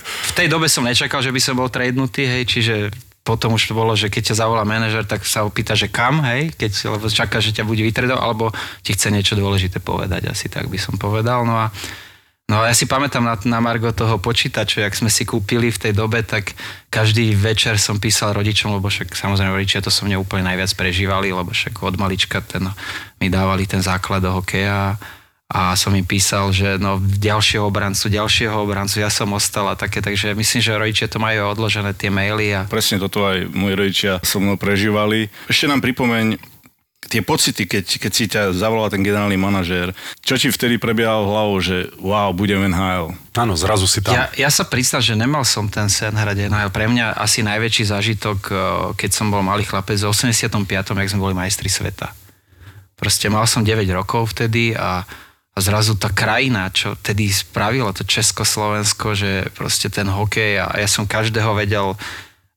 v 0.00 0.32
tej 0.32 0.48
dobe 0.48 0.72
som 0.72 0.88
nečakal, 0.88 1.20
že 1.20 1.28
by 1.28 1.40
som 1.42 1.54
bol 1.58 1.68
tradenutý, 1.68 2.24
hej, 2.24 2.48
čiže 2.48 2.74
potom 3.22 3.54
už 3.54 3.70
to 3.70 3.74
bolo, 3.78 3.94
že 3.94 4.10
keď 4.10 4.34
ťa 4.34 4.40
zavolá 4.42 4.66
manažer, 4.66 5.06
tak 5.06 5.22
sa 5.22 5.46
opýta, 5.46 5.78
že 5.78 5.86
kam, 5.86 6.26
hej, 6.26 6.50
keď, 6.58 6.98
lebo 6.98 7.06
čaká, 7.06 7.38
že 7.38 7.54
ťa 7.54 7.62
bude 7.62 7.86
vytredovať, 7.86 8.18
alebo 8.18 8.50
ti 8.82 8.98
chce 8.98 9.14
niečo 9.14 9.38
dôležité 9.38 9.78
povedať, 9.78 10.26
asi 10.26 10.50
tak 10.50 10.66
by 10.66 10.78
som 10.78 10.98
povedal. 10.98 11.46
No 11.46 11.54
a 11.54 11.70
No 12.50 12.60
ja 12.66 12.76
si 12.76 12.84
pamätám 12.84 13.24
na, 13.24 13.38
na 13.48 13.64
Margo 13.64 13.94
toho 13.96 14.20
počítača, 14.20 14.84
jak 14.84 14.92
sme 14.92 15.08
si 15.08 15.24
kúpili 15.24 15.72
v 15.72 15.78
tej 15.88 15.96
dobe, 15.96 16.20
tak 16.20 16.52
každý 16.92 17.32
večer 17.32 17.80
som 17.80 17.96
písal 17.96 18.36
rodičom, 18.36 18.76
lebo 18.76 18.92
však 18.92 19.16
samozrejme 19.16 19.56
rodičia 19.56 19.80
to 19.80 19.88
som 19.88 20.04
mňa 20.04 20.20
úplne 20.20 20.44
najviac 20.44 20.68
prežívali, 20.76 21.32
lebo 21.32 21.48
však 21.48 21.80
od 21.80 21.96
malička 21.96 22.44
ten, 22.44 22.68
mi 23.22 23.32
dávali 23.32 23.64
ten 23.64 23.80
základ 23.80 24.20
do 24.20 24.36
hokeja 24.36 25.00
a 25.52 25.76
som 25.76 25.92
im 25.92 26.08
písal, 26.08 26.48
že 26.48 26.80
no 26.80 26.96
ďalšieho 26.96 27.68
obrancu, 27.68 28.08
ďalšieho 28.08 28.56
obrancu, 28.56 29.04
ja 29.04 29.12
som 29.12 29.28
ostal 29.36 29.68
a 29.68 29.76
také, 29.76 30.00
takže 30.00 30.32
myslím, 30.32 30.60
že 30.64 30.80
rodičia 30.80 31.12
to 31.12 31.20
majú 31.20 31.52
odložené 31.52 31.92
tie 31.92 32.08
maily. 32.08 32.56
A... 32.56 32.64
Presne 32.64 32.96
toto 32.96 33.28
aj 33.28 33.52
moji 33.52 33.74
rodičia 33.76 34.12
so 34.24 34.40
mnou 34.40 34.56
prežívali. 34.56 35.28
Ešte 35.52 35.68
nám 35.68 35.84
pripomeň, 35.84 36.40
tie 37.12 37.20
pocity, 37.20 37.68
keď, 37.68 37.84
keď 37.84 38.12
si 38.16 38.24
ťa 38.32 38.56
zavolal 38.56 38.88
ten 38.88 39.04
generálny 39.04 39.36
manažér, 39.36 39.92
čo 40.24 40.40
ti 40.40 40.48
vtedy 40.48 40.80
prebiehalo 40.80 41.28
hlavou, 41.28 41.60
že 41.60 41.92
wow, 42.00 42.32
budem 42.32 42.64
NHL? 42.72 43.12
Áno, 43.36 43.52
zrazu 43.52 43.84
si 43.84 44.00
tam. 44.00 44.16
Ja, 44.16 44.32
ja 44.32 44.48
sa 44.48 44.64
priznám, 44.64 45.04
že 45.04 45.12
nemal 45.12 45.44
som 45.44 45.68
ten 45.68 45.92
sen 45.92 46.16
hrať 46.16 46.48
NHL. 46.48 46.72
Pre 46.72 46.88
mňa 46.88 47.20
asi 47.20 47.44
najväčší 47.44 47.92
zážitok, 47.92 48.38
eh, 48.48 48.56
keď 48.96 49.10
som 49.12 49.28
bol 49.28 49.44
malý 49.44 49.68
chlapec 49.68 50.00
v 50.00 50.08
85. 50.08 50.96
jak 50.96 51.12
sme 51.12 51.20
boli 51.20 51.36
majstri 51.36 51.68
sveta. 51.68 52.16
Proste 52.96 53.28
mal 53.28 53.44
som 53.50 53.66
9 53.66 53.82
rokov 53.92 54.32
vtedy 54.32 54.78
a, 54.78 55.02
a 55.52 55.58
zrazu 55.60 56.00
tá 56.00 56.08
krajina, 56.08 56.72
čo 56.72 56.96
vtedy 56.96 57.28
spravilo 57.28 57.92
to 57.92 58.08
Československo, 58.08 59.12
že 59.12 59.52
proste 59.52 59.92
ten 59.92 60.08
hokej 60.08 60.64
a 60.64 60.80
ja 60.80 60.88
som 60.88 61.04
každého 61.04 61.52
vedel 61.52 61.92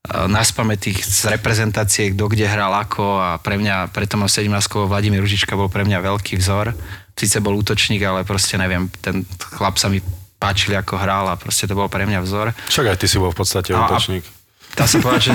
na 0.05 0.45
spamätých 0.45 1.01
z 1.01 1.33
reprezentácie, 1.33 2.13
kto 2.13 2.29
kde 2.29 2.45
hral 2.45 2.69
ako 2.71 3.17
a 3.17 3.29
pre 3.41 3.57
mňa, 3.57 3.89
preto 3.89 4.21
mám 4.21 4.29
17 4.29 4.47
Vladimír 4.85 5.19
Ružička 5.19 5.57
bol 5.57 5.67
pre 5.67 5.81
mňa 5.81 5.97
veľký 5.97 6.37
vzor. 6.37 6.77
Sice 7.17 7.41
bol 7.41 7.57
útočník, 7.57 7.99
ale 8.05 8.21
proste 8.21 8.59
neviem, 8.59 8.85
ten 9.01 9.25
chlap 9.39 9.81
sa 9.81 9.89
mi 9.89 9.99
páčil, 10.37 10.77
ako 10.77 10.99
hral 11.01 11.25
a 11.31 11.39
proste 11.39 11.65
to 11.65 11.73
bol 11.73 11.89
pre 11.89 12.05
mňa 12.05 12.21
vzor. 12.21 12.53
Však 12.69 12.95
aj 12.95 12.97
ty 13.01 13.07
si 13.09 13.17
bol 13.17 13.33
v 13.33 13.39
podstate 13.41 13.73
a, 13.73 13.81
útočník. 13.81 14.23
Dá 14.75 14.83
sa 14.83 14.99
povedať, 14.99 15.31
že... 15.31 15.33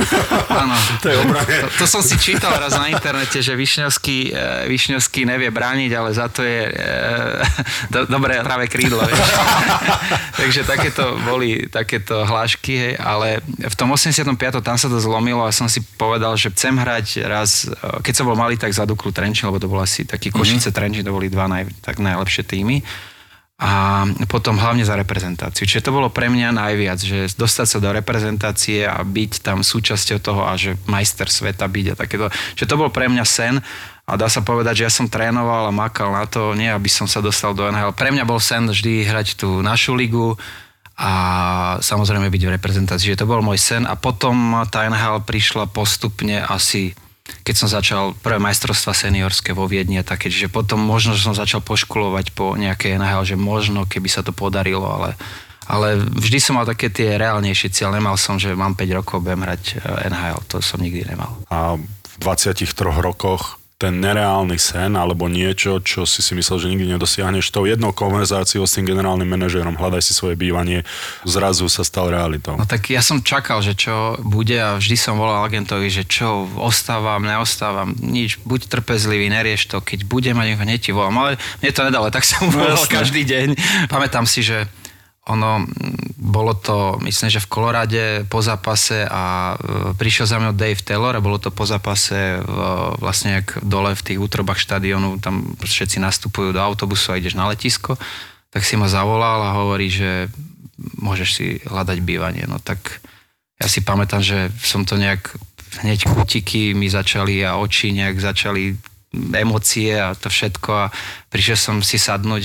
Áno. 0.60 0.76
To 1.00 1.08
je 1.08 1.16
To, 1.16 1.68
to 1.80 1.86
som 1.88 2.04
si 2.04 2.20
čítal 2.20 2.52
raz 2.60 2.76
na 2.76 2.92
internete, 2.92 3.40
že 3.40 3.56
Višňovský, 3.56 4.18
e, 4.28 4.68
Višňovský 4.68 5.24
nevie 5.24 5.48
brániť, 5.48 5.90
ale 5.96 6.12
za 6.12 6.28
to 6.28 6.44
je 6.44 6.68
e, 6.68 6.72
do, 7.96 8.04
dobré 8.04 8.44
práve 8.44 8.68
krídlo. 8.68 9.00
Vieš. 9.00 9.20
Takže 10.44 10.60
takéto 10.68 11.16
boli 11.24 11.64
takéto 11.72 12.28
hlášky, 12.28 12.72
hej, 12.76 12.94
ale 13.00 13.40
v 13.48 13.74
tom 13.74 13.88
85. 13.88 14.36
tam 14.60 14.76
sa 14.76 14.92
to 14.92 15.00
zlomilo 15.00 15.48
a 15.48 15.50
som 15.50 15.64
si 15.64 15.80
povedal, 15.96 16.36
že 16.36 16.52
chcem 16.52 16.76
hrať 16.76 17.24
raz, 17.24 17.64
e, 17.64 18.04
keď 18.04 18.12
som 18.20 18.28
bol 18.28 18.36
malý, 18.36 18.60
tak 18.60 18.76
za 18.76 18.84
Duklu 18.84 19.16
Trenčín, 19.16 19.48
lebo 19.48 19.56
to 19.56 19.72
bol 19.72 19.80
asi 19.80 20.04
taký 20.04 20.28
Košice 20.28 20.68
mm-hmm. 20.68 20.76
Trenčín, 20.76 21.04
to 21.08 21.16
boli 21.16 21.32
dva 21.32 21.48
naj, 21.48 21.72
tak 21.80 22.04
najlepšie 22.04 22.44
týmy 22.44 22.84
a 23.64 24.04
potom 24.28 24.60
hlavne 24.60 24.84
za 24.84 24.92
reprezentáciu. 24.92 25.64
Čiže 25.64 25.88
to 25.88 25.96
bolo 25.96 26.12
pre 26.12 26.28
mňa 26.28 26.52
najviac, 26.52 27.00
že 27.00 27.32
dostať 27.32 27.64
sa 27.64 27.78
do 27.80 27.88
reprezentácie 27.96 28.84
a 28.84 29.00
byť 29.00 29.40
tam 29.40 29.64
súčasťou 29.64 30.20
toho 30.20 30.44
a 30.44 30.52
že 30.60 30.76
majster 30.84 31.32
sveta 31.32 31.64
byť 31.64 31.86
a 31.88 31.94
takéto. 31.96 32.28
Čiže 32.60 32.68
to 32.68 32.76
bol 32.76 32.92
pre 32.92 33.08
mňa 33.08 33.24
sen 33.24 33.56
a 34.04 34.20
dá 34.20 34.28
sa 34.28 34.44
povedať, 34.44 34.84
že 34.84 34.84
ja 34.84 34.92
som 34.92 35.08
trénoval 35.08 35.72
a 35.72 35.72
makal 35.72 36.12
na 36.12 36.28
to, 36.28 36.52
nie 36.52 36.68
aby 36.68 36.92
som 36.92 37.08
sa 37.08 37.24
dostal 37.24 37.56
do 37.56 37.64
NHL. 37.64 37.96
Pre 37.96 38.12
mňa 38.12 38.28
bol 38.28 38.36
sen 38.36 38.68
vždy 38.68 39.08
hrať 39.08 39.40
tú 39.40 39.64
našu 39.64 39.96
ligu 39.96 40.36
a 41.00 41.10
samozrejme 41.80 42.28
byť 42.28 42.42
v 42.44 42.54
reprezentácii. 42.60 43.16
Že 43.16 43.24
to 43.24 43.30
bol 43.32 43.40
môj 43.40 43.56
sen 43.56 43.88
a 43.88 43.96
potom 43.96 44.60
tá 44.68 44.84
NHL 44.84 45.24
prišla 45.24 45.72
postupne 45.72 46.44
asi 46.44 46.92
keď 47.24 47.54
som 47.56 47.68
začal 47.72 48.12
prvé 48.20 48.36
majstrovstva 48.36 48.92
seniorské 48.92 49.56
vo 49.56 49.64
Viedni 49.64 49.96
a 49.96 50.04
také, 50.04 50.28
potom 50.52 50.76
možno, 50.80 51.16
že 51.16 51.24
som 51.24 51.32
začal 51.32 51.64
poškulovať 51.64 52.36
po 52.36 52.52
nejaké 52.52 52.92
NHL, 53.00 53.24
že 53.24 53.36
možno, 53.40 53.88
keby 53.88 54.08
sa 54.12 54.20
to 54.20 54.36
podarilo, 54.36 54.84
ale, 54.84 55.16
ale 55.64 55.96
vždy 55.96 56.38
som 56.40 56.60
mal 56.60 56.68
také 56.68 56.92
tie 56.92 57.16
reálnejšie 57.16 57.72
cieľ. 57.72 57.96
Nemal 57.96 58.20
som, 58.20 58.36
že 58.36 58.52
mám 58.52 58.76
5 58.76 58.98
rokov, 59.00 59.24
budem 59.24 59.40
hrať 59.40 59.62
eh, 59.80 60.08
NHL, 60.12 60.40
to 60.52 60.60
som 60.60 60.84
nikdy 60.84 61.08
nemal. 61.08 61.32
A 61.48 61.80
v 61.80 62.16
23 62.20 62.60
rokoch 63.00 63.56
ten 63.74 63.98
nereálny 63.98 64.54
sen 64.54 64.94
alebo 64.94 65.26
niečo, 65.26 65.82
čo 65.82 66.06
si 66.06 66.22
si 66.22 66.32
myslel, 66.38 66.62
že 66.62 66.70
nikdy 66.70 66.94
nedosiahneš, 66.94 67.50
tou 67.50 67.66
jednou 67.66 67.90
konverzáciou 67.90 68.62
s 68.64 68.78
tým 68.78 68.86
generálnym 68.86 69.26
manažérom, 69.26 69.74
hľadaj 69.74 70.02
si 70.02 70.12
svoje 70.14 70.38
bývanie, 70.38 70.86
zrazu 71.26 71.66
sa 71.66 71.82
stal 71.82 72.08
realitou. 72.14 72.54
No 72.54 72.64
tak 72.64 72.94
ja 72.94 73.02
som 73.02 73.20
čakal, 73.20 73.60
že 73.66 73.74
čo 73.74 74.14
bude 74.22 74.54
a 74.54 74.78
vždy 74.78 74.94
som 74.94 75.18
volal 75.18 75.42
agentovi, 75.42 75.90
že 75.90 76.06
čo 76.06 76.46
ostávam, 76.54 77.26
neostávam, 77.26 77.92
nič, 77.98 78.38
buď 78.46 78.70
trpezlivý, 78.70 79.26
nerieš 79.26 79.66
to, 79.74 79.82
keď 79.82 80.06
bude 80.06 80.30
mať, 80.30 80.54
hneď 80.54 80.78
ti 80.78 80.90
volám, 80.94 81.18
ale 81.18 81.30
mne 81.58 81.70
to 81.74 81.82
nedalo, 81.82 82.06
tak 82.14 82.22
som 82.22 82.46
no, 82.46 82.54
volal 82.54 82.78
každý 82.86 83.26
deň. 83.26 83.58
Pamätám 83.90 84.24
si, 84.24 84.46
že 84.46 84.70
ono, 85.24 85.64
bolo 86.20 86.52
to, 86.52 87.00
myslím, 87.00 87.32
že 87.32 87.40
v 87.40 87.48
Kolorade 87.48 88.04
po 88.28 88.44
zápase 88.44 89.08
a 89.08 89.56
e, 89.56 89.96
prišiel 89.96 90.28
za 90.28 90.36
mňou 90.36 90.52
Dave 90.52 90.84
Taylor 90.84 91.16
a 91.16 91.24
bolo 91.24 91.40
to 91.40 91.48
po 91.48 91.64
zápase 91.64 92.44
v, 92.44 92.56
vlastne 93.00 93.40
jak 93.40 93.56
dole 93.64 93.96
v 93.96 94.04
tých 94.04 94.18
útrobách 94.20 94.60
štadionu, 94.60 95.16
tam 95.24 95.56
všetci 95.56 95.96
nastupujú 95.96 96.52
do 96.52 96.60
autobusu 96.60 97.16
a 97.16 97.18
ideš 97.20 97.40
na 97.40 97.48
letisko, 97.48 97.96
tak 98.52 98.68
si 98.68 98.76
ma 98.76 98.84
zavolal 98.84 99.40
a 99.48 99.56
hovorí, 99.56 99.88
že 99.88 100.28
môžeš 101.00 101.28
si 101.32 101.46
hľadať 101.64 101.98
bývanie. 102.04 102.44
No 102.44 102.60
tak 102.60 103.00
ja 103.56 103.66
si 103.70 103.80
pamätám, 103.80 104.20
že 104.20 104.52
som 104.60 104.84
to 104.84 105.00
nejak 105.00 105.32
hneď 105.80 106.04
kutiky 106.04 106.76
mi 106.76 106.92
začali 106.92 107.40
a 107.42 107.56
oči 107.56 107.96
nejak 107.96 108.20
začali 108.20 108.76
emócie 109.14 109.94
a 109.94 110.12
to 110.12 110.26
všetko 110.26 110.70
a 110.74 110.86
prišiel 111.30 111.58
som 111.58 111.76
si 111.80 111.96
sadnúť, 111.96 112.42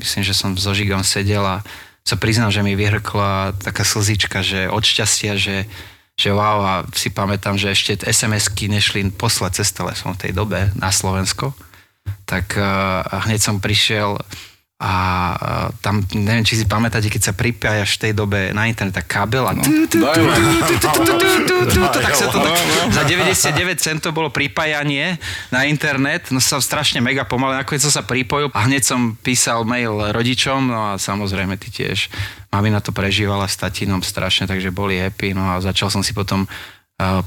myslím, 0.00 0.22
že 0.22 0.34
som 0.34 0.54
so 0.54 0.70
Žigom 0.70 1.02
sedel 1.02 1.42
a 1.42 1.60
sa 2.02 2.16
priznám, 2.18 2.50
že 2.50 2.66
mi 2.66 2.74
vyhrkla 2.74 3.54
taká 3.62 3.86
slzička, 3.86 4.42
že 4.42 4.66
od 4.66 4.82
šťastia, 4.82 5.38
že, 5.38 5.70
že 6.18 6.28
wow 6.34 6.58
a 6.62 6.74
si 6.94 7.14
pamätám, 7.14 7.54
že 7.54 7.70
ešte 7.70 8.02
SMS-ky 8.02 8.66
nešli 8.66 9.14
poslať 9.14 9.62
cez 9.62 9.70
telefón 9.70 10.18
v 10.18 10.28
tej 10.28 10.32
dobe 10.34 10.74
na 10.74 10.90
Slovensko. 10.90 11.54
Tak 12.26 12.58
uh, 12.58 13.06
hneď 13.30 13.38
som 13.38 13.62
prišiel 13.62 14.18
a 14.82 14.94
tam, 15.78 16.02
neviem, 16.10 16.42
či 16.42 16.58
si 16.58 16.66
pamätáte, 16.66 17.06
keď 17.06 17.30
sa 17.30 17.32
pripájaš 17.38 17.94
v 17.94 18.00
tej 18.02 18.12
dobe 18.18 18.50
na 18.50 18.66
internet, 18.66 18.98
tak 18.98 19.06
kábel 19.06 19.46
a 19.46 19.54
tak 22.02 22.14
sa 22.18 22.26
to 22.26 22.42
tak, 22.42 22.58
za 22.90 23.02
99 23.06 23.78
centov 23.78 24.10
bolo 24.10 24.34
pripájanie 24.34 25.22
na 25.54 25.70
internet, 25.70 26.34
no 26.34 26.42
som 26.42 26.58
strašne 26.58 26.98
mega 26.98 27.22
pomalé, 27.22 27.62
nakoniec 27.62 27.86
som 27.86 27.94
sa 27.94 28.02
pripojil 28.02 28.50
a 28.50 28.66
hneď 28.66 28.82
som 28.82 29.14
písal 29.22 29.62
mail 29.62 30.10
rodičom, 30.10 30.66
no 30.66 30.90
a 30.90 30.98
samozrejme 30.98 31.54
ty 31.62 31.70
tiež, 31.70 32.10
mamina 32.50 32.82
to 32.82 32.90
prežívala 32.90 33.46
s 33.46 33.54
tatinom 33.54 34.02
strašne, 34.02 34.50
takže 34.50 34.74
boli 34.74 34.98
happy, 34.98 35.30
no 35.30 35.46
a 35.46 35.62
začal 35.62 35.94
som 35.94 36.02
si 36.02 36.10
potom 36.10 36.50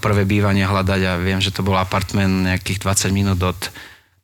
prvé 0.04 0.28
bývanie 0.28 0.68
hľadať 0.68 1.02
a 1.08 1.20
viem, 1.24 1.40
že 1.40 1.56
to 1.56 1.64
bol 1.64 1.80
apartment 1.80 2.52
nejakých 2.52 2.84
20 2.84 3.16
minút 3.16 3.40
od 3.40 3.60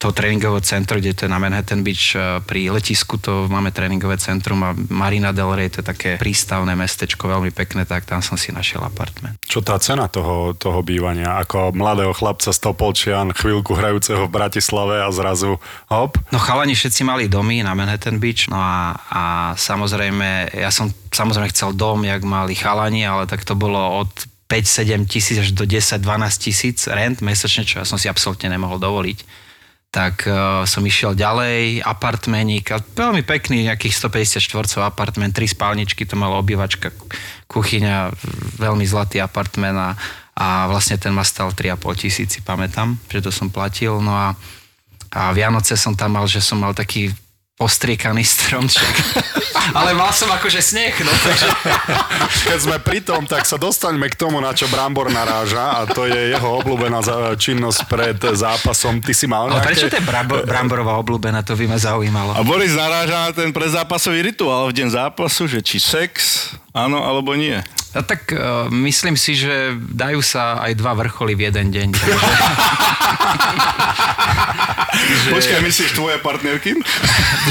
to 0.02 0.10
tréningové 0.10 0.66
centrum, 0.66 0.98
kde 0.98 1.14
to 1.14 1.22
je 1.26 1.30
na 1.30 1.38
Manhattan 1.38 1.86
Beach 1.86 2.18
e, 2.18 2.42
pri 2.42 2.74
letisku, 2.74 3.22
to 3.22 3.46
máme 3.46 3.70
tréningové 3.70 4.18
centrum 4.18 4.58
a 4.66 4.74
Marina 4.90 5.30
Del 5.30 5.54
Rey, 5.54 5.70
to 5.70 5.86
je 5.86 5.88
také 5.94 6.10
prístavné 6.18 6.74
mestečko, 6.74 7.30
veľmi 7.30 7.54
pekné, 7.54 7.86
tak 7.86 8.10
tam 8.10 8.26
som 8.26 8.34
si 8.34 8.50
našiel 8.50 8.82
apartment. 8.82 9.38
Čo 9.46 9.62
tá 9.62 9.78
cena 9.78 10.10
toho, 10.10 10.58
toho 10.58 10.82
bývania? 10.82 11.38
Ako 11.46 11.78
mladého 11.78 12.18
chlapca 12.18 12.50
z 12.50 12.58
Topolčian, 12.58 13.30
chvíľku 13.30 13.78
hrajúceho 13.78 14.26
v 14.26 14.34
Bratislave 14.34 15.06
a 15.06 15.14
zrazu 15.14 15.62
hop? 15.94 16.18
No 16.34 16.42
chalani 16.42 16.74
všetci 16.74 17.06
mali 17.06 17.30
domy 17.30 17.62
na 17.62 17.78
Manhattan 17.78 18.18
Beach, 18.18 18.50
no 18.50 18.58
a, 18.58 18.98
a 19.06 19.24
samozrejme, 19.54 20.58
ja 20.58 20.74
som 20.74 20.90
samozrejme 21.14 21.54
chcel 21.54 21.78
dom, 21.78 22.02
jak 22.02 22.26
mali 22.26 22.58
chalani, 22.58 23.06
ale 23.06 23.30
tak 23.30 23.46
to 23.46 23.54
bolo 23.54 24.02
od 24.02 24.10
5-7 24.50 25.06
tisíc 25.06 25.38
až 25.38 25.54
do 25.54 25.70
10-12 25.70 26.02
tisíc 26.42 26.90
rent 26.90 27.22
mesačne, 27.22 27.70
čo 27.70 27.80
ja 27.80 27.86
som 27.86 28.02
si 28.02 28.10
absolútne 28.10 28.50
nemohol 28.50 28.82
dovoliť 28.82 29.41
tak 29.92 30.24
uh, 30.24 30.64
som 30.64 30.88
išiel 30.88 31.12
ďalej, 31.20 31.84
apartmeník, 31.84 32.72
veľmi 32.96 33.28
pekný, 33.28 33.68
nejakých 33.68 34.00
150 34.00 34.40
štvorcov 34.40 34.88
apartment, 34.88 35.36
tri 35.36 35.52
spálničky, 35.52 36.08
to 36.08 36.16
mala 36.16 36.40
obývačka, 36.40 36.96
kuchyňa, 37.52 38.16
veľmi 38.56 38.88
zlatý 38.88 39.20
apartment 39.20 39.76
a, 39.76 39.90
a 40.40 40.72
vlastne 40.72 40.96
ten 40.96 41.12
ma 41.12 41.28
stal 41.28 41.52
3,5 41.52 42.08
tisíci, 42.08 42.40
pamätám, 42.40 42.96
že 43.12 43.20
to 43.20 43.36
som 43.36 43.52
platil, 43.52 44.00
no 44.00 44.16
a, 44.16 44.32
a 45.12 45.36
Vianoce 45.36 45.76
som 45.76 45.92
tam 45.92 46.16
mal, 46.16 46.24
že 46.24 46.40
som 46.40 46.56
mal 46.56 46.72
taký 46.72 47.12
ostriekaný 47.62 48.26
stromček. 48.26 48.90
Ale 49.78 49.94
mal 49.94 50.10
som 50.12 50.28
akože 50.34 50.60
sneh, 50.60 50.96
no 51.06 51.14
takže... 51.22 51.48
Keď 52.50 52.60
sme 52.60 52.78
pri 52.82 53.00
tom, 53.06 53.30
tak 53.30 53.46
sa 53.46 53.62
dostaňme 53.62 54.10
k 54.10 54.18
tomu, 54.18 54.42
na 54.42 54.52
čo 54.52 54.66
Brambor 54.68 55.14
naráža 55.14 55.80
a 55.80 55.86
to 55.86 56.10
je 56.10 56.34
jeho 56.34 56.60
obľúbená 56.60 57.00
činnosť 57.38 57.80
pred 57.86 58.18
zápasom. 58.18 59.00
Ty 59.00 59.14
si 59.14 59.30
mal 59.30 59.48
nejaké... 59.48 59.62
Ale 59.62 59.68
prečo 59.70 59.86
to 59.88 59.98
je 60.02 60.06
Brambor, 60.06 60.40
Bramborová 60.44 60.94
obľúbená, 61.00 61.46
to 61.46 61.54
by 61.54 61.70
ma 61.70 61.78
zaujímalo. 61.78 62.34
A 62.34 62.42
Boris 62.42 62.74
naráža 62.74 63.30
na 63.30 63.32
ten 63.32 63.54
predzápasový 63.54 64.34
rituál 64.34 64.68
v 64.74 64.82
deň 64.82 64.88
zápasu, 64.92 65.46
že 65.46 65.62
či 65.62 65.78
sex, 65.78 66.12
áno 66.74 67.00
alebo 67.06 67.38
nie. 67.38 67.62
No 67.92 68.02
tak 68.08 68.32
uh, 68.32 68.72
myslím 68.72 69.20
si, 69.20 69.36
že 69.36 69.76
dajú 69.76 70.24
sa 70.24 70.64
aj 70.64 70.80
dva 70.80 70.96
vrcholy 70.96 71.36
v 71.36 71.52
jeden 71.52 71.76
deň. 71.76 71.88
Takže... 71.92 72.16
že... 74.96 75.30
Počkaj, 75.36 75.60
myslíš 75.60 75.92
tvoje 75.96 76.18
partnerky? 76.24 76.72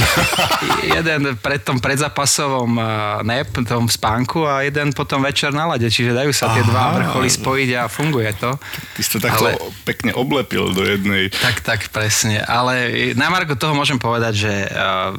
jeden 0.96 1.37
pred 1.40 1.61
tom 1.61 1.76
predzapasovom 1.76 2.72
uh, 2.79 3.20
nep, 3.26 3.53
tom 3.68 3.85
spánku 3.88 4.48
a 4.48 4.64
jeden 4.64 4.96
potom 4.96 5.20
večer 5.20 5.53
na 5.53 5.68
lade, 5.68 5.87
čiže 5.92 6.16
dajú 6.16 6.33
sa 6.33 6.57
tie 6.57 6.64
dva 6.64 6.96
vrcholy 6.96 7.29
spojiť 7.29 7.70
a 7.76 7.83
funguje 7.90 8.31
to. 8.40 8.57
Ty 8.96 9.00
si 9.00 9.11
to 9.12 9.18
takto 9.20 9.44
Ale... 9.44 9.61
pekne 9.85 10.16
oblepil 10.16 10.72
do 10.72 10.83
jednej. 10.85 11.29
Tak, 11.33 11.61
tak, 11.61 11.81
presne. 11.92 12.40
Ale 12.44 12.88
na 13.12 13.29
Marko 13.29 13.57
toho 13.57 13.76
môžem 13.76 14.00
povedať, 14.00 14.48
že 14.48 14.53
uh, 14.72 15.12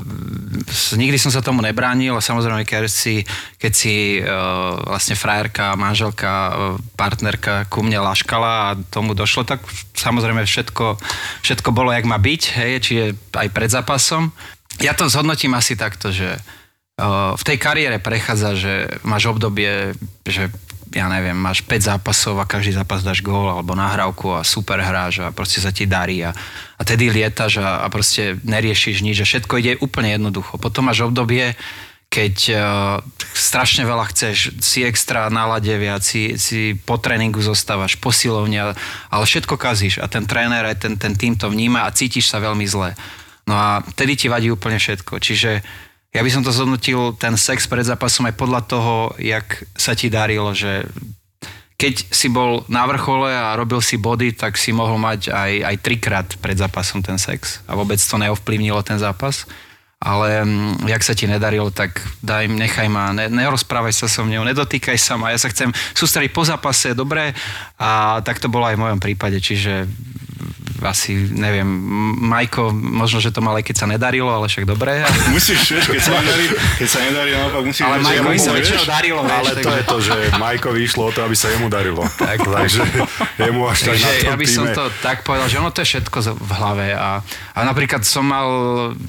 nikdy 0.97 1.17
som 1.21 1.29
sa 1.29 1.43
tomu 1.43 1.61
nebránil 1.61 2.15
a 2.17 2.21
samozrejme, 2.23 2.65
keď 2.65 2.89
si, 2.89 3.21
keď 3.57 3.71
si 3.71 4.19
uh, 4.21 4.81
vlastne 4.87 5.10
vlastne 5.11 5.27
frajerka, 5.27 5.75
manželka, 5.75 6.31
e, 6.31 6.51
partnerka 6.95 7.67
ku 7.67 7.83
mne 7.83 7.99
laškala 7.99 8.51
a 8.71 8.77
tomu 8.87 9.11
došlo, 9.11 9.43
tak 9.43 9.59
samozrejme 9.99 10.47
všetko, 10.47 10.95
všetko 11.43 11.69
bolo, 11.75 11.91
jak 11.91 12.07
má 12.07 12.15
byť, 12.15 12.41
hej, 12.55 12.71
čiže 12.79 13.05
aj 13.35 13.47
pred 13.51 13.67
zápasom. 13.67 14.31
Ja 14.79 14.95
to 14.95 15.11
zhodnotím 15.11 15.51
asi 15.51 15.75
takto, 15.75 16.15
že 16.15 16.39
uh, 16.39 17.35
v 17.35 17.43
tej 17.43 17.57
kariére 17.59 17.99
prechádza, 17.99 18.55
že 18.55 18.73
máš 19.03 19.29
obdobie, 19.29 19.93
že 20.25 20.49
ja 20.95 21.05
neviem, 21.11 21.37
máš 21.37 21.61
5 21.61 21.91
zápasov 21.91 22.39
a 22.39 22.49
každý 22.49 22.73
zápas 22.73 23.03
dáš 23.05 23.21
gól 23.21 23.51
alebo 23.51 23.77
nahrávku 23.77 24.31
a 24.31 24.47
super 24.47 24.81
hráš 24.81 25.21
a 25.21 25.29
proste 25.29 25.61
sa 25.61 25.69
ti 25.69 25.85
darí 25.85 26.23
a, 26.25 26.33
a 26.79 26.81
tedy 26.81 27.13
lietaš 27.13 27.61
a, 27.61 27.83
a 27.83 27.87
proste 27.93 28.41
neriešiš 28.41 29.05
nič 29.05 29.21
a 29.21 29.27
všetko 29.27 29.53
ide 29.59 29.77
úplne 29.83 30.17
jednoducho. 30.17 30.57
Potom 30.57 30.89
máš 30.89 31.05
obdobie, 31.05 31.53
keď 32.11 32.35
uh, 32.51 32.59
strašne 33.31 33.87
veľa 33.87 34.11
chceš, 34.11 34.59
si 34.59 34.83
extra 34.83 35.31
nalade 35.31 35.71
viac, 35.79 36.03
si, 36.03 36.35
si 36.35 36.75
po 36.75 36.99
tréningu 36.99 37.39
zostávaš, 37.39 37.95
posilovňa, 37.95 38.75
ale 39.07 39.23
všetko 39.23 39.55
kazíš 39.55 40.03
a 40.03 40.11
ten 40.11 40.27
tréner 40.27 40.67
aj 40.67 40.83
ten, 40.83 40.99
ten 40.99 41.15
tým 41.15 41.39
to 41.39 41.47
vníma 41.47 41.87
a 41.87 41.95
cítiš 41.95 42.27
sa 42.27 42.43
veľmi 42.43 42.67
zle. 42.67 42.99
No 43.47 43.55
a 43.55 43.79
tedy 43.95 44.19
ti 44.19 44.27
vadí 44.27 44.51
úplne 44.51 44.75
všetko. 44.75 45.23
Čiže 45.23 45.63
ja 46.11 46.19
by 46.19 46.29
som 46.29 46.43
to 46.43 46.51
zhodnotil, 46.51 47.15
ten 47.15 47.39
sex 47.39 47.63
pred 47.71 47.87
zápasom 47.87 48.27
aj 48.27 48.35
podľa 48.35 48.61
toho, 48.67 48.95
jak 49.15 49.63
sa 49.79 49.95
ti 49.95 50.11
darilo, 50.11 50.51
že 50.51 50.83
keď 51.79 52.11
si 52.11 52.27
bol 52.27 52.67
na 52.67 52.85
vrchole 52.91 53.31
a 53.31 53.55
robil 53.55 53.79
si 53.79 53.95
body, 53.95 54.35
tak 54.35 54.59
si 54.59 54.75
mohol 54.75 54.99
mať 54.99 55.31
aj, 55.31 55.51
aj 55.63 55.75
trikrát 55.79 56.27
pred 56.43 56.59
zápasom 56.59 56.99
ten 56.99 57.15
sex 57.15 57.63
a 57.65 57.73
vôbec 57.73 57.97
to 57.97 58.19
neovplyvnilo 58.19 58.83
ten 58.83 58.99
zápas 58.99 59.47
ale 60.01 60.41
mm, 60.41 60.89
jak 60.89 61.05
sa 61.05 61.13
ti 61.13 61.29
nedarilo, 61.29 61.69
tak 61.69 62.01
daj, 62.25 62.49
nechaj 62.49 62.89
ma, 62.89 63.13
ne, 63.13 63.29
nerozprávaj 63.29 63.93
sa 63.93 64.09
so 64.09 64.25
mnou, 64.25 64.41
nedotýkaj 64.41 64.97
sa 64.97 65.13
ma, 65.13 65.29
ja 65.29 65.37
sa 65.37 65.53
chcem 65.53 65.69
sústrediť 65.93 66.33
po 66.33 66.41
zápase, 66.41 66.97
dobre, 66.97 67.37
a 67.77 68.17
tak 68.25 68.41
to 68.41 68.49
bolo 68.49 68.65
aj 68.65 68.81
v 68.81 68.83
mojom 68.89 68.99
prípade, 68.99 69.37
čiže 69.37 69.85
asi, 70.81 71.29
neviem, 71.29 71.65
Majko, 72.21 72.73
možno, 72.73 73.21
že 73.21 73.29
to 73.29 73.39
mal 73.39 73.53
aj 73.57 73.65
keď 73.65 73.75
sa 73.75 73.85
nedarilo, 73.85 74.29
ale 74.29 74.49
však 74.49 74.65
dobré. 74.65 75.05
Musíš, 75.35 75.77
vieš, 75.77 75.85
keď 75.89 76.01
sa 76.01 76.13
nedarí, 76.17 76.45
keď 76.81 76.87
sa 76.89 76.99
nedarí, 77.05 77.29
naopak 77.37 77.63
musíš... 77.65 77.83
Ale 77.85 77.97
Majkovi 78.01 78.37
sa 78.41 78.51
väčšinou 78.53 78.85
darilo, 78.89 79.19
vieš, 79.21 79.37
Ale 79.37 79.51
to 79.61 79.71
je 79.71 79.83
to, 79.85 79.97
že 80.01 80.15
Majkovi 80.37 80.79
išlo 80.83 81.03
o 81.07 81.11
to, 81.13 81.19
aby 81.23 81.35
sa 81.37 81.47
jemu 81.53 81.67
darilo. 81.69 82.03
Tak, 82.21 82.47
takže 82.47 82.85
jemu 83.35 83.61
až 83.67 83.77
tak 83.81 83.87
takže 83.97 84.09
ja 84.23 84.35
by 84.37 84.47
som 84.47 84.65
to 84.71 84.83
tak 85.03 85.25
povedal, 85.25 85.51
že 85.51 85.57
ono 85.59 85.73
to 85.73 85.83
je 85.83 85.87
všetko 85.97 86.17
v 86.37 86.51
hlave 86.53 86.87
a, 86.95 87.19
a 87.57 87.59
napríklad 87.65 88.05
som 88.07 88.23
mal, 88.23 88.47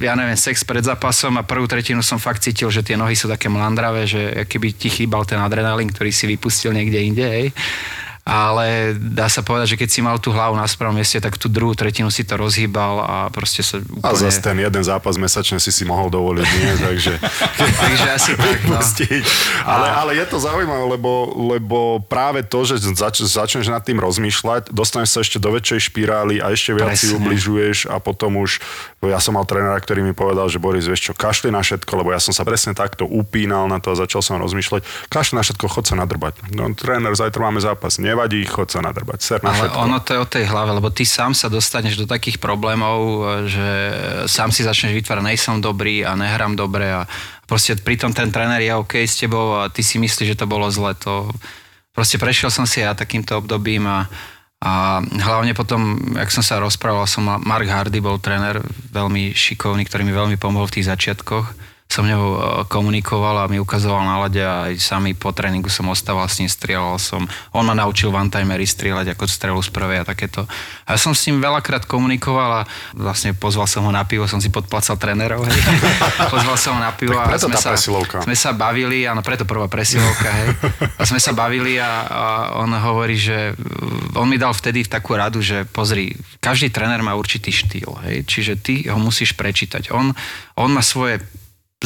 ja 0.00 0.16
neviem, 0.18 0.34
sex 0.34 0.64
pred 0.66 0.82
zápasom 0.82 1.38
a 1.38 1.46
prvú 1.46 1.68
tretinu 1.70 2.02
som 2.02 2.18
fakt 2.18 2.42
cítil, 2.42 2.72
že 2.72 2.82
tie 2.82 2.98
nohy 2.98 3.14
sú 3.14 3.30
také 3.30 3.46
mlandravé, 3.46 4.08
že 4.08 4.48
keby 4.48 4.74
ti 4.74 4.88
chýbal 4.90 5.22
ten 5.28 5.38
adrenalín, 5.38 5.92
ktorý 5.92 6.10
si 6.10 6.26
vypustil 6.26 6.74
niekde 6.74 6.98
inde, 6.98 7.26
hej 7.28 7.46
ale 8.22 8.94
dá 8.94 9.26
sa 9.26 9.42
povedať, 9.42 9.74
že 9.74 9.78
keď 9.82 9.88
si 9.90 9.98
mal 9.98 10.14
tú 10.22 10.30
hlavu 10.30 10.54
na 10.54 10.62
správnom 10.62 11.02
mieste, 11.02 11.18
tak 11.18 11.34
tú 11.34 11.50
druhú 11.50 11.74
tretinu 11.74 12.06
si 12.06 12.22
to 12.22 12.38
rozhýbal 12.38 13.02
a 13.02 13.16
proste 13.34 13.66
sa 13.66 13.82
úplne... 13.82 14.06
A 14.06 14.14
zase 14.14 14.38
ten 14.38 14.54
jeden 14.62 14.82
zápas 14.86 15.18
mesačne 15.18 15.58
si 15.58 15.74
si 15.74 15.82
mohol 15.82 16.06
dovoliť, 16.06 16.46
nie? 16.46 16.72
Takže... 16.86 17.18
Takže 17.58 18.08
asi 18.14 18.32
tak, 18.38 18.62
no. 18.70 18.78
ale, 19.66 19.86
ale 19.90 20.10
je 20.22 20.26
to 20.30 20.38
zaujímavé, 20.38 20.86
lebo, 20.86 21.34
lebo 21.34 21.78
práve 22.06 22.46
to, 22.46 22.62
že 22.62 22.78
zač- 22.94 23.26
začneš 23.26 23.66
nad 23.66 23.82
tým 23.82 23.98
rozmýšľať, 23.98 24.70
dostaneš 24.70 25.10
sa 25.10 25.20
ešte 25.26 25.42
do 25.42 25.50
väčšej 25.58 25.90
špirály 25.90 26.38
a 26.38 26.54
ešte 26.54 26.78
viac 26.78 26.94
Presne. 26.94 27.02
si 27.02 27.06
ubližuješ 27.18 27.90
a 27.90 27.98
potom 27.98 28.38
už... 28.38 28.62
Ja 29.02 29.18
som 29.18 29.34
mal 29.34 29.42
trénera, 29.50 29.74
ktorý 29.82 30.06
mi 30.06 30.14
povedal, 30.14 30.46
že 30.46 30.62
Boris, 30.62 30.86
vieš 30.86 31.10
čo, 31.10 31.12
kašli 31.18 31.50
na 31.50 31.58
všetko, 31.58 31.90
lebo 31.98 32.14
ja 32.14 32.22
som 32.22 32.30
sa 32.30 32.46
presne 32.46 32.70
takto 32.70 33.02
upínal 33.02 33.66
na 33.66 33.82
to 33.82 33.90
a 33.90 33.98
začal 33.98 34.22
som 34.22 34.38
rozmýšľať, 34.38 35.10
kašli 35.10 35.34
na 35.34 35.42
všetko, 35.42 35.66
chod 35.66 35.90
sa 35.90 35.98
nadrbať. 35.98 36.54
No, 36.54 36.70
tréner, 36.70 37.10
zajtra 37.18 37.50
máme 37.50 37.58
zápas. 37.58 37.98
Nie 37.98 38.11
nevadí, 38.12 38.44
chod 38.44 38.68
sa 38.68 38.84
nadrbať. 38.84 39.18
Ser 39.24 39.40
na 39.40 39.50
Ale 39.50 39.72
všetko. 39.72 39.78
ono 39.80 39.98
to 40.04 40.10
je 40.12 40.20
o 40.20 40.28
tej 40.28 40.44
hlave, 40.46 40.70
lebo 40.76 40.92
ty 40.92 41.08
sám 41.08 41.32
sa 41.32 41.48
dostaneš 41.48 41.96
do 41.96 42.06
takých 42.06 42.36
problémov, 42.36 43.24
že 43.48 43.68
sám 44.28 44.52
si 44.52 44.62
začneš 44.62 44.92
vytvárať, 44.92 45.24
nejsom 45.24 45.64
dobrý 45.64 46.04
a 46.04 46.12
nehrám 46.12 46.52
dobre 46.52 46.92
a 46.92 47.08
proste 47.48 47.74
pritom 47.74 48.12
ten 48.12 48.28
tréner 48.28 48.60
je 48.60 48.72
OK 48.76 49.00
s 49.00 49.16
tebou 49.16 49.56
a 49.56 49.72
ty 49.72 49.80
si 49.80 49.96
myslíš, 49.96 50.36
že 50.36 50.38
to 50.38 50.44
bolo 50.44 50.68
zle. 50.68 50.92
To, 51.08 51.32
proste 51.96 52.20
prešiel 52.20 52.52
som 52.52 52.68
si 52.68 52.84
ja 52.84 52.92
takýmto 52.92 53.40
obdobím 53.40 53.88
a, 53.88 54.06
a 54.60 55.00
hlavne 55.02 55.56
potom, 55.56 55.96
jak 56.14 56.28
som 56.28 56.44
sa 56.44 56.60
rozprával, 56.60 57.08
som 57.08 57.24
Mark 57.24 57.66
Hardy 57.66 57.98
bol 58.04 58.20
tréner 58.20 58.60
veľmi 58.92 59.32
šikovný, 59.32 59.88
ktorý 59.88 60.04
mi 60.04 60.12
veľmi 60.12 60.36
pomohol 60.36 60.68
v 60.68 60.80
tých 60.80 60.92
začiatkoch 60.92 61.71
som 61.92 62.08
ňou 62.08 62.24
e, 62.24 62.38
komunikoval 62.72 63.44
a 63.44 63.50
mi 63.52 63.60
ukazoval 63.60 64.00
na 64.00 64.16
lade 64.24 64.40
a 64.40 64.72
aj 64.72 64.80
sami 64.80 65.12
po 65.12 65.28
tréningu 65.36 65.68
som 65.68 65.92
ostával 65.92 66.24
s 66.24 66.40
ním, 66.40 66.48
strieľal 66.48 66.96
som. 66.96 67.28
On 67.52 67.60
ma 67.68 67.76
naučil 67.76 68.08
one-timery 68.08 68.64
strieľať 68.64 69.12
ako 69.12 69.28
strelu 69.28 69.60
z 69.60 69.68
prvej 69.68 70.00
a 70.00 70.04
takéto. 70.08 70.48
A 70.88 70.96
ja 70.96 70.98
som 70.98 71.12
s 71.12 71.28
ním 71.28 71.44
veľakrát 71.44 71.84
komunikoval 71.84 72.64
a 72.64 72.68
vlastne 72.96 73.36
pozval 73.36 73.68
som 73.68 73.84
ho 73.84 73.92
na 73.92 74.08
pivo, 74.08 74.24
som 74.24 74.40
si 74.40 74.48
podplacal 74.48 74.96
trénerov. 74.96 75.44
Hej. 75.44 75.60
pozval 76.32 76.56
som 76.56 76.80
ho 76.80 76.80
na 76.80 76.96
pivo 76.96 77.20
a 77.20 77.28
sme 77.36 77.60
sa, 77.60 77.76
presilovka. 77.76 78.24
sme 78.24 78.36
sa 78.40 78.56
bavili, 78.56 79.04
áno, 79.04 79.20
preto 79.20 79.44
prvá 79.44 79.68
presilovka, 79.68 80.32
hej. 80.32 80.48
A 80.96 81.04
sme 81.04 81.20
sa 81.20 81.36
bavili 81.36 81.76
a, 81.76 82.08
a 82.08 82.24
on 82.56 82.72
hovorí, 82.72 83.20
že 83.20 83.52
on 84.16 84.32
mi 84.32 84.40
dal 84.40 84.56
vtedy 84.56 84.88
takú 84.88 85.12
radu, 85.12 85.44
že 85.44 85.68
pozri, 85.68 86.16
každý 86.40 86.72
tréner 86.72 87.04
má 87.04 87.12
určitý 87.12 87.52
štýl, 87.52 88.00
hej, 88.08 88.24
čiže 88.24 88.56
ty 88.56 88.88
ho 88.88 88.96
musíš 88.96 89.36
prečítať. 89.36 89.92
On, 89.92 90.16
on 90.56 90.70
má 90.72 90.80
svoje 90.80 91.20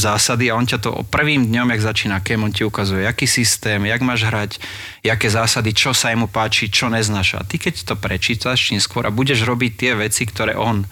zásady 0.00 0.52
a 0.52 0.56
on 0.56 0.68
ťa 0.68 0.78
to 0.78 0.90
prvým 1.08 1.48
dňom, 1.48 1.72
jak 1.72 1.82
začína 1.82 2.20
kem, 2.20 2.42
on 2.44 2.52
ti 2.52 2.62
ukazuje, 2.62 3.04
aký 3.08 3.24
systém, 3.24 3.80
jak 3.84 4.00
máš 4.04 4.28
hrať, 4.28 4.60
aké 5.04 5.28
zásady, 5.30 5.72
čo 5.72 5.96
sa 5.96 6.12
jemu 6.12 6.28
páči, 6.28 6.68
čo 6.68 6.92
neznáša. 6.92 7.42
A 7.42 7.46
ty 7.48 7.56
keď 7.56 7.82
to 7.82 7.94
prečítaš 7.96 8.70
čím 8.70 8.80
skôr 8.80 9.08
a 9.08 9.14
budeš 9.14 9.44
robiť 9.48 9.72
tie 9.74 9.92
veci, 9.96 10.28
ktoré 10.28 10.54
on, 10.58 10.84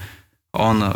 on 0.55 0.77
uh, 0.81 0.93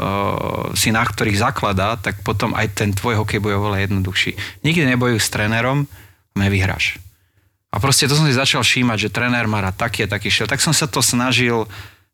si 0.73 0.95
na 0.95 1.05
ktorých 1.05 1.39
zakladá, 1.41 1.99
tak 1.99 2.23
potom 2.23 2.55
aj 2.55 2.79
ten 2.79 2.91
tvoj 2.95 3.21
hokej 3.25 3.43
bude 3.43 3.59
oveľa 3.59 3.89
jednoduchší. 3.91 4.63
Nikdy 4.65 4.95
nebojuj 4.97 5.21
s 5.21 5.29
trénerom, 5.35 5.91
nevyhráš. 6.39 7.03
A 7.69 7.77
proste 7.83 8.09
to 8.09 8.17
som 8.17 8.25
si 8.25 8.33
začal 8.33 8.65
všímať, 8.65 9.09
že 9.09 9.13
tréner 9.13 9.45
má 9.45 9.61
rád 9.61 9.77
taký 9.77 10.09
a 10.09 10.09
taký 10.09 10.33
šiel. 10.33 10.49
Tak 10.49 10.65
som 10.65 10.73
sa 10.73 10.89
to 10.89 11.05
snažil 11.05 11.69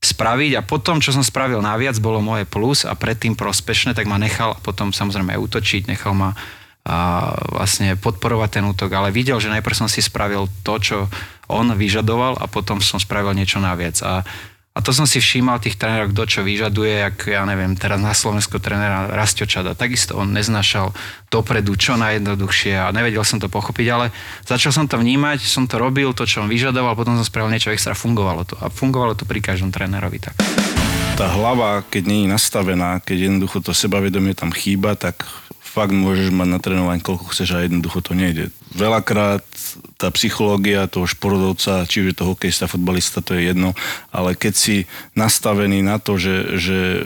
spraviť 0.04 0.60
a 0.60 0.66
potom, 0.66 1.00
čo 1.00 1.16
som 1.16 1.24
spravil 1.24 1.64
naviac, 1.64 1.96
bolo 1.98 2.20
moje 2.20 2.44
plus 2.44 2.84
a 2.84 2.92
predtým 2.92 3.32
prospešné, 3.32 3.96
tak 3.96 4.04
ma 4.04 4.20
nechal 4.20 4.60
potom 4.60 4.92
samozrejme 4.92 5.32
útočiť, 5.40 5.88
nechal 5.88 6.12
ma 6.12 6.36
a 6.84 7.32
vlastne 7.48 7.96
podporovať 7.96 8.60
ten 8.60 8.64
útok, 8.68 8.92
ale 8.92 9.08
videl, 9.08 9.40
že 9.40 9.48
najprv 9.48 9.72
som 9.72 9.88
si 9.88 10.04
spravil 10.04 10.52
to, 10.60 10.76
čo 10.76 10.98
on 11.48 11.72
vyžadoval 11.72 12.36
a 12.36 12.44
potom 12.44 12.84
som 12.84 13.00
spravil 13.00 13.32
niečo 13.32 13.56
naviac. 13.56 13.96
A 14.04 14.20
a 14.74 14.82
to 14.82 14.90
som 14.90 15.06
si 15.06 15.22
všímal 15.22 15.62
tých 15.62 15.78
trénerov, 15.78 16.10
kto 16.10 16.22
čo 16.26 16.40
vyžaduje, 16.42 17.06
ak 17.06 17.30
ja 17.30 17.46
neviem, 17.46 17.78
teraz 17.78 18.02
na 18.02 18.10
Slovensku 18.10 18.58
trénera 18.58 19.06
Rastio 19.06 19.46
Čada. 19.46 19.78
Takisto 19.78 20.18
on 20.18 20.34
neznašal 20.34 20.90
dopredu 21.30 21.78
čo 21.78 21.94
najjednoduchšie 21.94 22.82
a 22.82 22.90
nevedel 22.90 23.22
som 23.22 23.38
to 23.38 23.46
pochopiť, 23.46 23.86
ale 23.94 24.10
začal 24.42 24.74
som 24.74 24.90
to 24.90 24.98
vnímať, 24.98 25.46
som 25.46 25.70
to 25.70 25.78
robil, 25.78 26.10
to, 26.10 26.26
čo 26.26 26.42
on 26.42 26.50
vyžadoval, 26.50 26.98
potom 26.98 27.14
som 27.14 27.22
spravil 27.22 27.54
niečo 27.54 27.70
extra, 27.70 27.94
fungovalo 27.94 28.42
to. 28.42 28.58
A 28.58 28.66
fungovalo 28.66 29.14
to 29.14 29.22
pri 29.22 29.38
každom 29.38 29.70
trénerovi 29.70 30.18
tak. 30.18 30.34
Tá 31.14 31.30
hlava, 31.30 31.86
keď 31.86 32.02
nie 32.10 32.26
je 32.26 32.34
nastavená, 32.34 32.98
keď 32.98 33.30
jednoducho 33.30 33.62
to 33.62 33.70
sebavedomie 33.70 34.34
tam 34.34 34.50
chýba, 34.50 34.98
tak 34.98 35.22
fakt 35.74 35.90
môžeš 35.90 36.30
mať 36.30 36.48
na 36.54 36.58
trénovanie 36.62 37.02
koľko 37.02 37.34
chceš 37.34 37.58
a 37.58 37.66
jednoducho 37.66 37.98
to 37.98 38.14
nejde. 38.14 38.54
Veľakrát 38.78 39.42
tá 39.98 40.08
psychológia 40.14 40.86
toho 40.86 41.10
športovca, 41.10 41.82
či 41.90 42.06
už 42.06 42.14
je 42.14 42.16
to 42.16 42.30
hokejista, 42.30 42.70
futbalista, 42.70 43.18
to 43.18 43.34
je 43.34 43.50
jedno, 43.50 43.74
ale 44.14 44.38
keď 44.38 44.54
si 44.54 44.76
nastavený 45.18 45.82
na 45.82 45.98
to, 45.98 46.14
že, 46.14 46.58
že 46.62 46.78
e, 46.78 47.00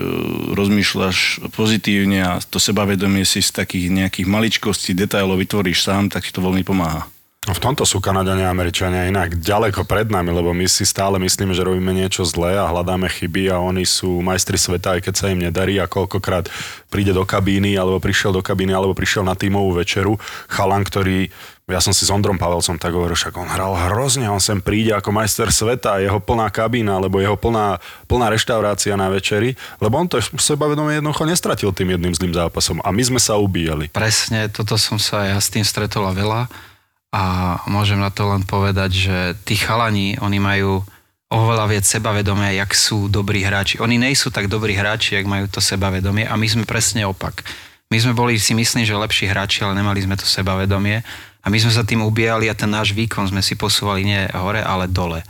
rozmýšľaš 0.52 1.48
pozitívne 1.56 2.20
a 2.20 2.32
to 2.44 2.60
sebavedomie 2.60 3.24
si 3.24 3.40
z 3.40 3.56
takých 3.56 3.88
nejakých 3.88 4.28
maličkostí, 4.28 4.92
detailov 4.92 5.40
vytvoríš 5.40 5.88
sám, 5.88 6.12
tak 6.12 6.28
ti 6.28 6.32
to 6.32 6.44
veľmi 6.44 6.64
pomáha. 6.64 7.08
No 7.48 7.56
v 7.56 7.64
tomto 7.64 7.88
sú 7.88 7.96
Kanadania 8.04 8.44
a 8.44 8.52
Američania 8.52 9.08
inak 9.08 9.40
ďaleko 9.40 9.88
pred 9.88 10.12
nami, 10.12 10.36
lebo 10.36 10.52
my 10.52 10.68
si 10.68 10.84
stále 10.84 11.16
myslíme, 11.16 11.56
že 11.56 11.64
robíme 11.64 11.96
niečo 11.96 12.20
zlé 12.28 12.60
a 12.60 12.68
hľadáme 12.68 13.08
chyby 13.08 13.48
a 13.48 13.56
oni 13.56 13.88
sú 13.88 14.20
majstri 14.20 14.60
sveta, 14.60 15.00
aj 15.00 15.08
keď 15.08 15.14
sa 15.16 15.32
im 15.32 15.40
nedarí 15.40 15.80
a 15.80 15.88
koľkokrát 15.88 16.52
príde 16.92 17.16
do 17.16 17.24
kabíny, 17.24 17.72
alebo 17.80 18.04
prišiel 18.04 18.36
do 18.36 18.44
kabíny, 18.44 18.76
alebo 18.76 18.92
prišiel 18.92 19.24
na 19.24 19.32
tímovú 19.32 19.80
večeru. 19.80 20.20
Chalan, 20.52 20.84
ktorý 20.84 21.32
ja 21.68 21.80
som 21.80 21.96
si 21.96 22.04
s 22.04 22.12
Ondrom 22.12 22.36
Pavelcom 22.36 22.76
tak 22.76 22.92
hovoril, 22.92 23.16
však 23.16 23.32
on 23.40 23.48
hral 23.48 23.76
hrozne, 23.76 24.28
on 24.28 24.40
sem 24.40 24.60
príde 24.60 24.92
ako 24.92 25.08
majster 25.08 25.48
sveta, 25.48 26.04
jeho 26.04 26.20
plná 26.20 26.52
kabína, 26.52 27.00
alebo 27.00 27.16
jeho 27.16 27.36
plná, 27.36 27.80
plná 28.08 28.28
reštaurácia 28.28 28.92
na 28.96 29.08
večeri, 29.08 29.56
lebo 29.80 29.96
on 29.96 30.08
to 30.08 30.20
sebavedomie 30.20 31.00
jednoducho 31.00 31.24
nestratil 31.24 31.72
tým 31.72 31.96
jedným 31.96 32.12
zlým 32.12 32.32
zápasom 32.36 32.80
a 32.84 32.92
my 32.92 33.02
sme 33.04 33.20
sa 33.20 33.40
ubíjali. 33.40 33.88
Presne, 33.92 34.52
toto 34.52 34.76
som 34.76 35.00
sa 35.00 35.28
ja 35.28 35.40
s 35.40 35.48
tým 35.48 35.64
stretol 35.64 36.08
a 36.08 36.12
veľa 36.12 36.67
a 37.08 37.56
môžem 37.64 37.96
na 37.96 38.12
to 38.12 38.28
len 38.28 38.44
povedať, 38.44 38.90
že 38.92 39.18
tí 39.48 39.56
chalani, 39.56 40.20
oni 40.20 40.38
majú 40.40 40.84
oveľa 41.28 41.68
viac 41.68 41.84
sebavedomia, 41.84 42.56
jak 42.56 42.72
sú 42.72 43.08
dobrí 43.08 43.44
hráči. 43.44 43.80
Oni 43.80 44.00
nejsú 44.00 44.32
tak 44.32 44.48
dobrí 44.48 44.72
hráči, 44.76 45.16
jak 45.16 45.28
majú 45.28 45.48
to 45.48 45.60
sebavedomie 45.60 46.24
a 46.24 46.36
my 46.36 46.46
sme 46.48 46.64
presne 46.64 47.04
opak. 47.04 47.44
My 47.88 47.96
sme 47.96 48.12
boli 48.12 48.36
si 48.36 48.52
myslím, 48.52 48.84
že 48.84 48.96
lepší 48.96 49.28
hráči, 49.28 49.64
ale 49.64 49.76
nemali 49.76 50.04
sme 50.04 50.16
to 50.16 50.28
sebavedomie 50.28 51.00
a 51.40 51.46
my 51.48 51.56
sme 51.56 51.72
sa 51.72 51.84
tým 51.84 52.04
ubijali 52.04 52.48
a 52.48 52.56
ten 52.56 52.68
náš 52.68 52.92
výkon 52.92 53.28
sme 53.28 53.40
si 53.40 53.56
posúvali 53.56 54.04
nie 54.04 54.20
hore, 54.36 54.60
ale 54.60 54.88
dole. 54.88 55.24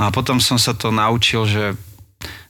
No 0.00 0.08
a 0.08 0.10
potom 0.12 0.40
som 0.40 0.56
sa 0.56 0.72
to 0.72 0.88
naučil, 0.88 1.44
že 1.44 1.76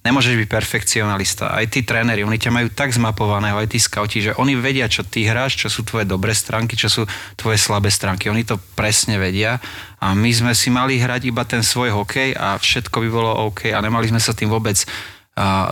nemôžeš 0.07 0.39
byť 0.39 0.49
perfekcionalista. 0.49 1.51
Aj 1.51 1.67
tí 1.67 1.83
tréneri, 1.83 2.23
oni 2.23 2.39
ťa 2.39 2.55
majú 2.55 2.69
tak 2.71 2.95
zmapovaného, 2.95 3.59
aj 3.59 3.75
tí 3.75 3.79
skauti, 3.83 4.23
že 4.23 4.37
oni 4.39 4.55
vedia, 4.55 4.87
čo 4.87 5.03
ty 5.03 5.27
hráš, 5.27 5.59
čo 5.59 5.69
sú 5.69 5.83
tvoje 5.83 6.07
dobré 6.07 6.33
stránky, 6.35 6.79
čo 6.79 6.87
sú 6.87 7.03
tvoje 7.35 7.59
slabé 7.59 7.91
stránky. 7.91 8.31
Oni 8.31 8.47
to 8.47 8.59
presne 8.79 9.19
vedia 9.19 9.59
a 9.99 10.15
my 10.15 10.31
sme 10.31 10.53
si 10.55 10.71
mali 10.71 11.03
hrať 11.03 11.29
iba 11.29 11.43
ten 11.43 11.67
svoj 11.67 11.91
hokej 11.91 12.39
a 12.39 12.55
všetko 12.57 12.97
by 13.03 13.09
bolo 13.11 13.31
OK 13.51 13.75
a 13.75 13.79
nemali 13.83 14.07
sme 14.07 14.23
sa 14.23 14.31
tým 14.31 14.49
vôbec 14.49 14.79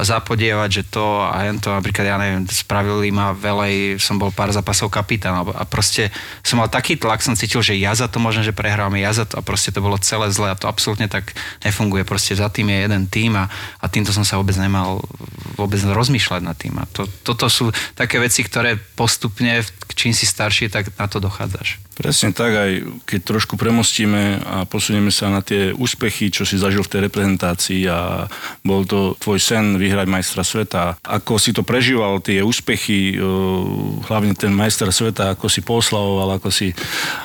zapodievať, 0.03 0.71
že 0.71 0.83
to 0.87 1.27
a 1.27 1.49
jen 1.49 1.59
to, 1.59 1.75
napríklad, 1.75 2.07
ja 2.07 2.17
neviem, 2.21 2.47
spravili 2.47 3.11
ma 3.11 3.35
veľej, 3.35 3.99
som 3.99 4.15
bol 4.15 4.31
pár 4.31 4.55
zápasov 4.55 4.93
kapitán 4.93 5.43
a 5.43 5.65
proste 5.67 6.15
som 6.47 6.63
mal 6.63 6.71
taký 6.71 6.95
tlak, 6.95 7.25
som 7.25 7.35
cítil, 7.35 7.65
že 7.67 7.75
ja 7.75 7.91
za 7.97 8.07
to 8.07 8.23
možno, 8.23 8.47
že 8.47 8.55
prehráme, 8.55 9.03
ja 9.03 9.11
za 9.11 9.27
to 9.27 9.41
a 9.41 9.43
proste 9.43 9.75
to 9.75 9.83
bolo 9.83 9.99
celé 9.99 10.31
zle 10.31 10.53
a 10.53 10.59
to 10.59 10.71
absolútne 10.71 11.11
tak 11.11 11.35
nefunguje. 11.67 12.07
Proste 12.07 12.39
za 12.39 12.47
tým 12.47 12.71
je 12.71 12.79
jeden 12.87 13.05
tým 13.11 13.35
a, 13.35 13.51
a 13.83 13.87
týmto 13.91 14.15
som 14.15 14.23
sa 14.23 14.39
vôbec 14.39 14.55
nemal 14.55 15.03
vôbec 15.57 15.81
rozmýšľať 15.81 16.41
nad 16.45 16.55
tým. 16.55 16.77
A 16.79 16.85
to, 16.87 17.09
toto 17.25 17.49
sú 17.49 17.73
také 17.97 18.21
veci, 18.21 18.45
ktoré 18.45 18.77
postupne, 18.77 19.65
čím 19.97 20.13
si 20.13 20.29
starší, 20.29 20.69
tak 20.69 20.93
na 21.01 21.09
to 21.09 21.19
dochádzaš. 21.19 21.86
Presne 21.97 22.37
tak, 22.37 22.53
aj 22.53 22.73
keď 23.09 23.21
trošku 23.25 23.57
premostíme 23.57 24.45
a 24.45 24.69
posunieme 24.69 25.09
sa 25.09 25.33
na 25.33 25.41
tie 25.41 25.73
úspechy, 25.73 26.29
čo 26.29 26.45
si 26.45 26.61
zažil 26.61 26.85
v 26.85 26.93
tej 26.93 27.01
reprezentácii 27.09 27.89
a 27.89 28.29
bol 28.61 28.85
to 28.85 29.17
tvoj 29.17 29.41
sen 29.41 29.81
vyhrať 29.81 30.05
majstra 30.05 30.45
sveta. 30.45 31.01
Ako 31.01 31.41
si 31.41 31.57
to 31.57 31.65
prežíval, 31.65 32.21
tie 32.21 32.45
úspechy, 32.45 33.17
hlavne 34.13 34.37
ten 34.37 34.53
majster 34.53 34.93
sveta, 34.93 35.33
ako 35.33 35.49
si 35.49 35.65
poslavoval, 35.65 36.37
ako 36.37 36.53
si, 36.53 36.77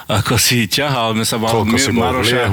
ako 0.08 0.40
si 0.40 0.72
ťahal. 0.72 1.20
My 1.20 1.28
sa 1.28 1.36
mal, 1.36 1.52
koľko 1.52 1.76
si 1.76 1.92
bol 1.92 2.08
Maroša, 2.08 2.48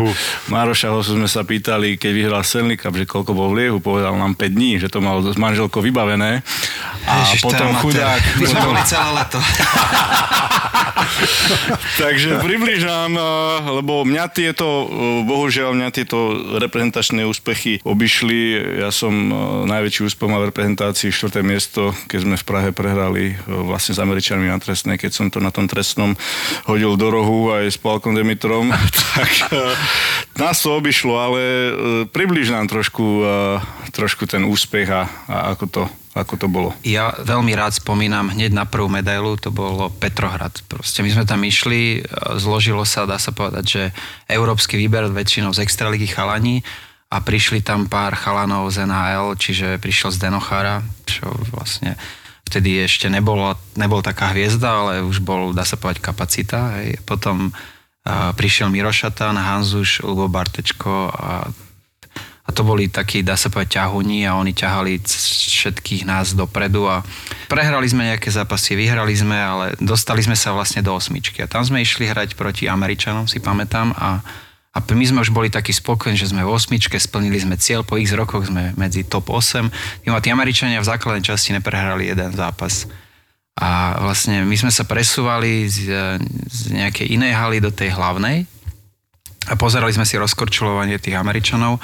Maroša 0.51 0.89
sme 1.07 1.31
sa 1.31 1.47
pýtali, 1.47 2.03
keď 2.03 2.13
vyhral 2.19 2.43
Stanley 2.43 2.75
Cup, 2.75 2.99
že 2.99 3.07
koľko 3.07 3.31
bol 3.31 3.55
v 3.55 3.63
liehu, 3.63 3.79
povedal 3.79 4.19
nám 4.19 4.35
5 4.35 4.59
dní, 4.59 4.83
že 4.83 4.91
to 4.91 4.99
mal 4.99 5.23
s 5.23 5.39
manželkou 5.39 5.79
vybavené. 5.79 6.43
A 7.07 7.31
Ježiš, 7.31 7.47
potom 7.47 7.79
chudák... 7.79 8.43
My 8.43 8.47
sme 8.51 8.61
boli 8.75 8.83
celé 8.83 9.09
leto. 9.15 9.39
Takže 12.09 12.41
približám, 12.41 13.13
eh, 13.13 13.23
lebo 13.69 14.01
mňa 14.09 14.33
tieto, 14.33 14.89
eh, 14.89 15.29
bohužiaľ 15.29 15.77
mňa 15.77 15.89
tieto 15.93 16.41
reprezentačné 16.57 17.29
úspechy 17.29 17.85
obišli. 17.85 18.57
Ja 18.81 18.89
som 18.89 19.13
eh, 19.13 19.37
najväčší 19.69 20.09
úspech 20.09 20.25
mal 20.25 20.49
v 20.49 20.49
reprezentácii, 20.49 21.13
štvrté 21.13 21.45
miesto, 21.45 21.93
keď 22.09 22.19
sme 22.25 22.37
v 22.41 22.49
Prahe 22.49 22.71
prehrali 22.73 23.37
vlastne 23.45 23.93
s 23.93 24.01
Američanmi 24.01 24.49
na 24.49 24.57
trestné, 24.57 24.97
keď 24.97 25.13
som 25.13 25.29
to 25.29 25.45
na 25.45 25.53
tom 25.53 25.69
trestnom 25.69 26.17
hodil 26.65 26.97
do 26.97 27.13
rohu 27.13 27.53
aj 27.53 27.69
s 27.69 27.77
Palkom 27.77 28.17
Demitrom, 28.17 28.73
tak 29.13 29.31
nás 30.41 30.57
to 30.65 30.81
obišlo, 30.81 31.13
ale 31.13 31.41
približ 32.09 32.49
nám 32.49 32.73
trošku, 32.73 33.05
trošku 33.93 34.25
ten 34.25 34.49
úspech 34.49 34.89
a, 34.89 35.05
a 35.29 35.53
ako 35.53 35.65
to 35.69 35.83
ako 36.19 36.35
to 36.37 36.47
bolo? 36.51 36.75
Ja 36.83 37.15
veľmi 37.15 37.55
rád 37.55 37.79
spomínam 37.79 38.35
hneď 38.35 38.51
na 38.51 38.67
prvú 38.67 38.91
medailu, 38.91 39.39
to 39.39 39.55
bolo 39.55 39.89
Petrohrad. 39.89 40.59
Proste 40.67 41.07
my 41.07 41.15
sme 41.15 41.25
tam 41.25 41.41
išli, 41.47 42.03
zložilo 42.37 42.83
sa, 42.83 43.07
dá 43.07 43.23
sa 43.23 43.31
povedať, 43.31 43.65
že 43.65 43.83
európsky 44.27 44.75
výber 44.75 45.07
väčšinou 45.09 45.55
z 45.55 45.63
extraligy 45.63 46.11
chalani 46.11 46.67
a 47.09 47.23
prišli 47.23 47.65
tam 47.65 47.89
pár 47.89 48.19
chalanov 48.19 48.69
z 48.69 48.85
NHL, 48.85 49.39
čiže 49.39 49.81
prišiel 49.81 50.13
z 50.13 50.29
Denochara, 50.29 50.85
čo 51.09 51.31
vlastne 51.55 51.97
vtedy 52.45 52.85
ešte 52.85 53.09
nebolo, 53.13 53.57
nebol 53.77 54.01
taká 54.01 54.33
hviezda, 54.33 54.69
ale 54.85 54.93
už 55.05 55.21
bol, 55.25 55.53
dá 55.53 55.65
sa 55.65 55.81
povedať, 55.81 56.01
kapacita. 56.05 56.81
Hej. 56.81 57.01
Potom 57.05 57.53
prišiel 58.09 58.73
Mirošatan, 58.73 59.37
Hanzuš, 59.37 60.01
Lubo 60.01 60.33
Bartečko 60.33 61.13
a 61.13 61.53
a 62.49 62.51
to 62.51 62.65
boli 62.65 62.89
takí, 62.89 63.21
dá 63.21 63.37
sa 63.37 63.53
povedať, 63.53 63.77
ťahuni 63.77 64.25
a 64.25 64.41
oni 64.41 64.57
ťahali 64.57 65.05
všetkých 65.05 66.09
nás 66.09 66.33
dopredu 66.33 66.89
a 66.89 67.05
prehrali 67.53 67.85
sme 67.85 68.09
nejaké 68.09 68.33
zápasy, 68.33 68.73
vyhrali 68.73 69.13
sme, 69.13 69.37
ale 69.37 69.77
dostali 69.77 70.25
sme 70.25 70.33
sa 70.33 70.57
vlastne 70.57 70.81
do 70.81 70.97
osmičky 70.97 71.45
a 71.45 71.51
tam 71.51 71.61
sme 71.61 71.85
išli 71.85 72.09
hrať 72.09 72.41
proti 72.41 72.65
Američanom, 72.65 73.29
si 73.29 73.37
pamätám 73.37 73.93
a, 73.93 74.25
a 74.73 74.79
my 74.81 75.05
sme 75.05 75.21
už 75.21 75.29
boli 75.29 75.53
takí 75.53 75.77
spokojní, 75.77 76.17
že 76.17 76.33
sme 76.33 76.41
v 76.41 76.49
osmičke, 76.49 76.97
splnili 76.97 77.37
sme 77.37 77.61
cieľ, 77.61 77.85
po 77.85 78.01
ich 78.01 78.09
rokoch 78.17 78.49
sme 78.49 78.73
medzi 78.81 79.05
top 79.05 79.29
8. 79.29 80.09
A 80.09 80.25
tí 80.25 80.33
Američania 80.33 80.81
v 80.81 80.89
základnej 80.89 81.29
časti 81.29 81.53
neprehrali 81.53 82.09
jeden 82.09 82.33
zápas. 82.33 82.89
A 83.61 83.99
vlastne 84.01 84.47
my 84.47 84.57
sme 84.57 84.73
sa 84.73 84.89
presúvali 84.89 85.67
z, 85.69 85.91
z 86.47 86.61
nejakej 86.73 87.13
inej 87.13 87.33
haly 87.37 87.59
do 87.61 87.75
tej 87.75 87.93
hlavnej 87.93 88.47
a 89.51 89.55
pozerali 89.59 89.91
sme 89.91 90.07
si 90.07 90.15
rozkorčulovanie 90.15 90.97
tých 91.03 91.19
Američanov 91.19 91.83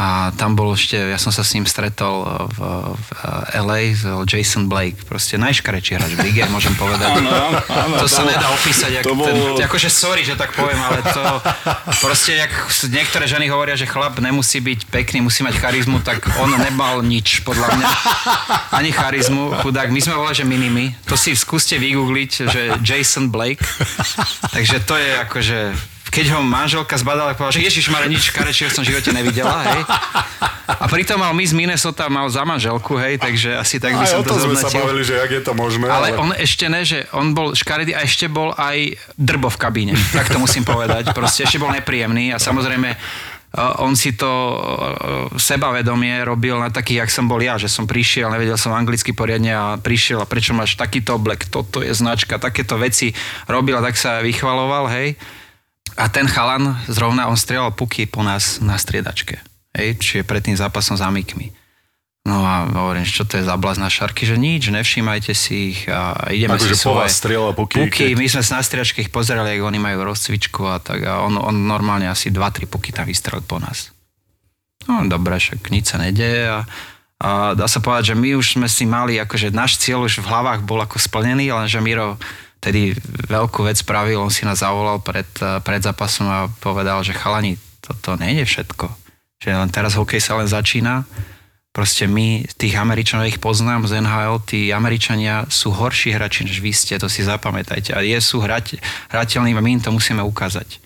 a 0.00 0.32
tam 0.32 0.56
bol 0.56 0.72
ešte, 0.72 0.96
ja 0.96 1.20
som 1.20 1.28
sa 1.28 1.44
s 1.44 1.52
ním 1.52 1.68
stretol 1.68 2.24
v, 2.56 2.58
v 2.96 3.08
LA, 3.52 3.92
Jason 4.24 4.64
Blake, 4.64 4.96
proste 5.04 5.36
najškarečší 5.36 5.92
hráč 6.00 6.12
v 6.16 6.24
lige, 6.24 6.40
môžem 6.48 6.72
povedať. 6.72 7.20
Áno, 7.20 7.28
áno, 7.28 7.60
áno, 7.68 7.94
to 8.00 8.08
sa 8.08 8.24
nedá 8.24 8.48
opísať, 8.48 8.96
jak 8.96 9.04
bol... 9.12 9.28
ten, 9.28 9.60
akože 9.60 9.92
sorry, 9.92 10.24
že 10.24 10.40
tak 10.40 10.56
poviem, 10.56 10.80
ale 10.80 11.04
to 11.04 11.24
proste, 12.00 12.32
jak 12.32 12.48
niektoré 12.88 13.28
ženy 13.28 13.52
hovoria, 13.52 13.76
že 13.76 13.84
chlap 13.84 14.16
nemusí 14.24 14.64
byť 14.64 14.88
pekný, 14.88 15.20
musí 15.20 15.44
mať 15.44 15.60
charizmu, 15.60 16.00
tak 16.00 16.24
on 16.40 16.48
nemal 16.56 17.04
nič, 17.04 17.44
podľa 17.44 17.68
mňa. 17.76 17.88
Ani 18.80 18.96
charizmu, 18.96 19.60
chudák. 19.60 19.92
My 19.92 20.00
sme 20.00 20.16
volali, 20.16 20.32
že 20.32 20.48
minimi. 20.48 20.96
To 21.12 21.20
si 21.20 21.36
skúste 21.36 21.76
vygoogliť, 21.76 22.30
že 22.48 22.62
Jason 22.80 23.28
Blake. 23.28 23.60
Takže 24.56 24.80
to 24.88 24.96
je 24.96 25.10
akože 25.28 25.58
keď 26.10 26.26
ho 26.34 26.40
manželka 26.42 26.98
zbadala, 26.98 27.38
povedala, 27.38 27.54
že 27.54 27.62
Ježiš 27.62 27.86
Mare, 27.94 28.10
nič 28.10 28.34
karečieho 28.34 28.68
som 28.68 28.82
v 28.82 28.90
živote 28.90 29.14
nevidela, 29.14 29.62
hej. 29.62 29.82
A 30.70 30.86
pritom 30.86 31.18
mal 31.18 31.34
Miss 31.34 31.54
Minnesota 31.54 32.10
mal 32.10 32.26
za 32.30 32.42
manželku, 32.42 32.98
hej, 32.98 33.18
takže 33.18 33.58
asi 33.58 33.78
tak 33.78 33.94
by 33.94 34.06
aj 34.06 34.10
som 34.10 34.22
to 34.22 34.34
tom 34.34 34.50
sme 34.50 34.58
sa 34.58 34.70
bavili, 34.70 35.02
že 35.06 35.18
jak 35.18 35.30
je 35.30 35.42
to 35.42 35.52
možné. 35.54 35.86
Ale 35.86 36.14
on 36.18 36.30
ešte 36.34 36.66
ne, 36.66 36.82
že 36.82 37.06
on 37.14 37.34
bol 37.34 37.54
škaredý 37.54 37.94
a 37.94 38.02
ešte 38.02 38.26
bol 38.26 38.54
aj 38.54 38.98
drbo 39.14 39.50
v 39.50 39.58
kabíne. 39.58 39.94
Tak 40.14 40.30
to 40.30 40.38
musím 40.42 40.66
povedať. 40.66 41.14
Proste 41.14 41.46
ešte 41.46 41.62
bol 41.62 41.70
nepríjemný 41.74 42.34
a 42.34 42.38
samozrejme 42.38 42.94
uh, 42.94 43.82
on 43.82 43.98
si 43.98 44.14
to 44.14 44.26
uh, 44.26 44.58
sebavedomie 45.38 46.22
robil 46.22 46.58
na 46.58 46.70
taký, 46.70 46.98
jak 46.98 47.10
som 47.10 47.26
bol 47.26 47.38
ja, 47.42 47.58
že 47.58 47.70
som 47.70 47.86
prišiel, 47.86 48.30
nevedel 48.30 48.58
som 48.58 48.74
anglicky 48.74 49.10
poriadne 49.10 49.50
a 49.54 49.66
prišiel 49.78 50.22
a 50.22 50.26
prečo 50.26 50.54
máš 50.54 50.78
takýto 50.78 51.18
oblek, 51.18 51.50
toto 51.50 51.82
je 51.82 51.90
značka, 51.94 52.38
takéto 52.38 52.78
veci 52.78 53.14
robil 53.50 53.74
a 53.78 53.82
tak 53.82 53.98
sa 53.98 54.22
vychvaloval, 54.22 54.90
hej. 54.90 55.18
A 55.94 56.06
ten 56.06 56.24
chalan, 56.24 56.78
zrovna 56.86 57.26
on 57.26 57.34
strieľal 57.34 57.70
puky 57.70 58.04
po 58.04 58.20
nás 58.20 58.58
na 58.58 58.76
striedačke. 58.76 59.40
Hej, 59.70 59.98
čiže 59.98 60.22
pred 60.22 60.42
tým 60.42 60.54
zápasom 60.54 60.94
s 60.94 61.02
Amikmi. 61.02 61.50
No 62.20 62.42
a 62.42 62.68
hovorím, 62.68 63.02
čo 63.02 63.24
to 63.24 63.34
je 63.34 63.42
za 63.42 63.56
blázna 63.56 63.88
šarky, 63.88 64.22
že 64.22 64.36
nič, 64.36 64.68
nevšímajte 64.68 65.32
si 65.32 65.72
ich 65.72 65.88
a 65.88 66.12
ideme 66.28 66.52
Akože 66.52 66.68
si 66.70 66.84
po 66.84 66.92
svoje... 66.92 67.00
vás 67.00 67.12
strieľal 67.16 67.52
puky, 67.54 67.74
puky. 67.80 68.12
keď- 68.12 68.18
My 68.18 68.26
sme 68.28 68.42
sa 68.42 68.52
na 68.54 68.62
striedačke 68.62 68.98
ich 69.00 69.08
pozerali, 69.08 69.56
ako 69.56 69.64
oni 69.66 69.80
majú 69.80 69.98
rozcvičku 70.04 70.62
a 70.64 70.76
tak 70.78 71.00
a 71.02 71.22
on, 71.22 71.34
on 71.34 71.56
normálne 71.56 72.04
asi 72.04 72.28
2-3 72.28 72.68
puky 72.68 72.92
tam 72.92 73.08
vystrelil 73.08 73.40
po 73.40 73.56
nás. 73.56 73.88
No 74.84 75.00
dobre, 75.06 75.32
však 75.34 75.64
nič 75.66 75.84
sa 75.86 75.96
nedeje 75.96 76.44
a, 76.46 76.60
a 77.16 77.28
dá 77.52 77.64
sa 77.64 77.80
povedať, 77.80 78.12
že 78.12 78.16
my 78.16 78.36
už 78.36 78.46
sme 78.52 78.68
si 78.68 78.84
mali, 78.84 79.16
akože 79.16 79.48
náš 79.50 79.76
cieľ 79.76 80.04
už 80.04 80.20
v 80.20 80.28
hlavách 80.28 80.60
bol 80.60 80.76
ako 80.76 81.00
splnený, 81.00 81.48
lenže 81.48 81.80
Miro 81.80 82.20
tedy 82.60 82.94
veľkú 83.26 83.64
vec 83.64 83.80
spravil, 83.80 84.20
on 84.20 84.30
si 84.30 84.44
nás 84.44 84.60
zavolal 84.60 85.00
pred, 85.00 85.26
eh, 85.40 85.58
pred 85.64 85.80
zápasom 85.80 86.28
a 86.28 86.46
povedal, 86.60 87.00
že 87.00 87.16
chalani, 87.16 87.56
toto 87.80 88.14
nejde 88.20 88.44
všetko. 88.44 88.86
Že 89.40 89.48
len 89.56 89.70
teraz 89.72 89.96
hokej 89.96 90.20
sa 90.20 90.36
len 90.36 90.46
začína. 90.46 91.08
Proste 91.70 92.04
my, 92.04 92.44
tých 92.58 92.76
Američanov 92.76 93.30
ich 93.30 93.40
poznám 93.40 93.86
z 93.88 94.02
NHL, 94.04 94.42
tí 94.44 94.74
Američania 94.74 95.46
sú 95.48 95.70
horší 95.70 96.12
hráči, 96.12 96.44
než 96.44 96.60
vy 96.60 96.74
ste, 96.74 96.98
to 97.00 97.08
si 97.08 97.24
zapamätajte. 97.24 97.94
A 97.94 98.02
je, 98.02 98.18
sú 98.20 98.42
hrať, 98.42 98.82
hrateľní 99.08 99.54
a 99.54 99.62
my 99.62 99.78
im 99.78 99.82
to 99.82 99.94
musíme 99.94 100.20
ukázať. 100.20 100.82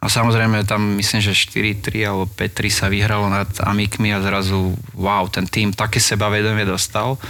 A 0.00 0.08
samozrejme 0.08 0.64
tam 0.64 0.96
myslím, 0.96 1.20
že 1.20 1.36
4-3 1.36 2.08
alebo 2.08 2.24
5-3 2.24 2.72
sa 2.72 2.86
vyhralo 2.88 3.28
nad 3.28 3.50
Amikmi 3.60 4.16
a 4.16 4.24
zrazu 4.24 4.72
wow, 4.96 5.28
ten 5.28 5.44
tým 5.44 5.76
také 5.76 6.00
sebavedomie 6.00 6.64
dostal, 6.64 7.20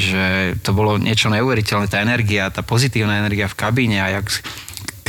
že 0.00 0.24
to 0.64 0.72
bolo 0.72 0.96
niečo 0.96 1.28
neuveriteľné, 1.28 1.86
tá 1.86 2.00
energia, 2.00 2.48
tá 2.48 2.64
pozitívna 2.64 3.20
energia 3.20 3.46
v 3.46 3.58
kabíne 3.60 4.00
a 4.00 4.18
jak 4.20 4.26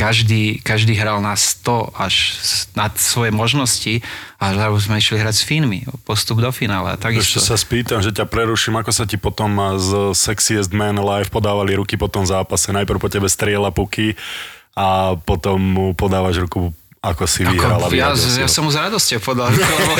každý, 0.02 0.58
každý 0.64 0.98
hral 0.98 1.22
na 1.22 1.38
100 1.38 1.94
až 1.94 2.14
nad 2.74 2.90
svoje 2.98 3.30
možnosti 3.30 4.02
a 4.40 4.50
zrazu 4.50 4.78
sme 4.82 4.98
išli 4.98 5.16
hrať 5.20 5.34
s 5.38 5.46
Fínmi, 5.46 5.86
postup 6.02 6.42
do 6.42 6.50
finále. 6.50 6.98
Takisto. 6.98 7.38
Ešte 7.38 7.54
sa 7.54 7.54
spýtam, 7.54 8.02
že 8.02 8.10
ťa 8.10 8.26
preruším, 8.26 8.82
ako 8.82 8.90
sa 8.90 9.04
ti 9.06 9.14
potom 9.14 9.78
z 9.78 10.16
Sexiest 10.16 10.74
Man 10.74 10.98
Alive 10.98 11.30
podávali 11.30 11.78
ruky 11.78 11.94
po 11.94 12.10
tom 12.10 12.26
zápase. 12.26 12.74
Najprv 12.74 12.98
po 12.98 13.12
tebe 13.12 13.30
strieľa 13.30 13.70
puky 13.70 14.18
a 14.74 15.14
potom 15.22 15.60
mu 15.60 15.86
podávaš 15.94 16.42
ruku 16.42 16.74
ako 17.02 17.26
si 17.26 17.42
vyhrala. 17.42 17.90
Ja, 17.90 18.14
ja 18.14 18.46
som 18.46 18.62
mu 18.62 18.70
s 18.70 18.78
radosťou 18.78 19.18
podal 19.18 19.50
ruku, 19.50 19.66
lebo, 19.74 19.94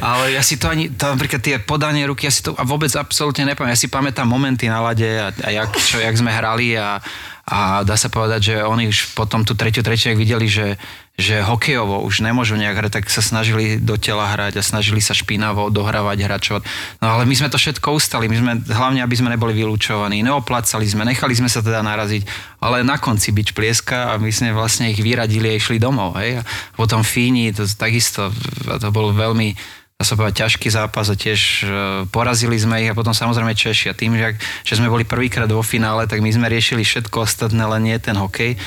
ale 0.00 0.32
ja 0.32 0.40
si 0.40 0.56
to 0.56 0.72
ani, 0.72 0.88
to, 0.88 1.04
napríklad 1.04 1.44
tie 1.44 1.60
podanie 1.60 2.08
ruky, 2.08 2.24
ja 2.24 2.32
si 2.32 2.40
to 2.40 2.56
a 2.56 2.64
vôbec 2.64 2.88
absolútne 2.96 3.44
nepamätám. 3.44 3.76
Ja 3.76 3.82
si 3.84 3.92
pamätám 3.92 4.24
momenty 4.24 4.64
na 4.64 4.80
lade 4.80 5.04
a, 5.04 5.28
a 5.28 5.48
jak, 5.52 5.76
čo, 5.76 6.00
jak 6.00 6.16
sme 6.16 6.32
hrali 6.32 6.80
a, 6.80 6.96
a 7.44 7.84
dá 7.84 7.92
sa 8.00 8.08
povedať, 8.08 8.40
že 8.40 8.54
oni 8.64 8.88
už 8.88 9.12
potom 9.12 9.44
tú 9.44 9.52
tretiu 9.52 9.84
jak 9.84 10.16
videli, 10.16 10.48
že, 10.48 10.80
že 11.20 11.44
hokejovo 11.44 12.00
už 12.00 12.24
nemôžu 12.24 12.56
nejak 12.56 12.80
hrať, 12.80 12.92
tak 12.96 13.04
sa 13.12 13.20
snažili 13.20 13.76
do 13.76 14.00
tela 14.00 14.24
hrať 14.32 14.56
a 14.56 14.64
snažili 14.64 15.04
sa 15.04 15.12
špinavo 15.12 15.68
dohrávať, 15.68 16.24
hračovať. 16.24 16.62
No 17.04 17.12
ale 17.12 17.28
my 17.28 17.36
sme 17.36 17.52
to 17.52 17.60
všetko 17.60 18.00
ustali, 18.00 18.32
my 18.32 18.36
sme, 18.40 18.52
hlavne 18.64 19.04
aby 19.04 19.12
sme 19.12 19.28
neboli 19.28 19.52
vylúčovaní, 19.52 20.24
neoplácali 20.24 20.88
sme, 20.88 21.04
nechali 21.04 21.36
sme 21.36 21.52
sa 21.52 21.60
teda 21.60 21.84
naraziť, 21.84 22.24
ale 22.64 22.80
na 22.80 22.96
konci 22.96 23.28
byč 23.36 23.52
plieska 23.52 24.16
a 24.16 24.16
my 24.16 24.32
sme 24.32 24.56
vlastne 24.56 24.88
ich 24.88 25.04
vyradili 25.04 25.52
a 25.52 25.58
išli 25.60 25.76
domov. 25.76 26.16
Hej? 26.16 26.40
A 26.40 26.42
potom 26.80 27.04
Fíni, 27.04 27.52
to 27.52 27.68
takisto, 27.68 28.32
to 28.80 28.88
bol 28.88 29.12
veľmi 29.12 29.83
dá 29.94 30.02
sa 30.02 30.18
povedať, 30.18 30.42
ťažký 30.42 30.68
zápas 30.74 31.06
a 31.06 31.14
tiež 31.14 31.40
e, 31.62 31.66
porazili 32.10 32.58
sme 32.58 32.82
ich 32.82 32.90
a 32.90 32.98
potom 32.98 33.14
samozrejme 33.14 33.54
Češi. 33.54 33.94
A 33.94 33.98
tým, 33.98 34.18
že, 34.18 34.34
že 34.66 34.74
sme 34.74 34.90
boli 34.90 35.06
prvýkrát 35.06 35.46
vo 35.46 35.62
finále, 35.62 36.10
tak 36.10 36.18
my 36.18 36.34
sme 36.34 36.50
riešili 36.50 36.82
všetko 36.82 37.22
ostatné, 37.22 37.62
len 37.62 37.86
nie 37.86 37.96
ten 38.02 38.18
hokej. 38.18 38.58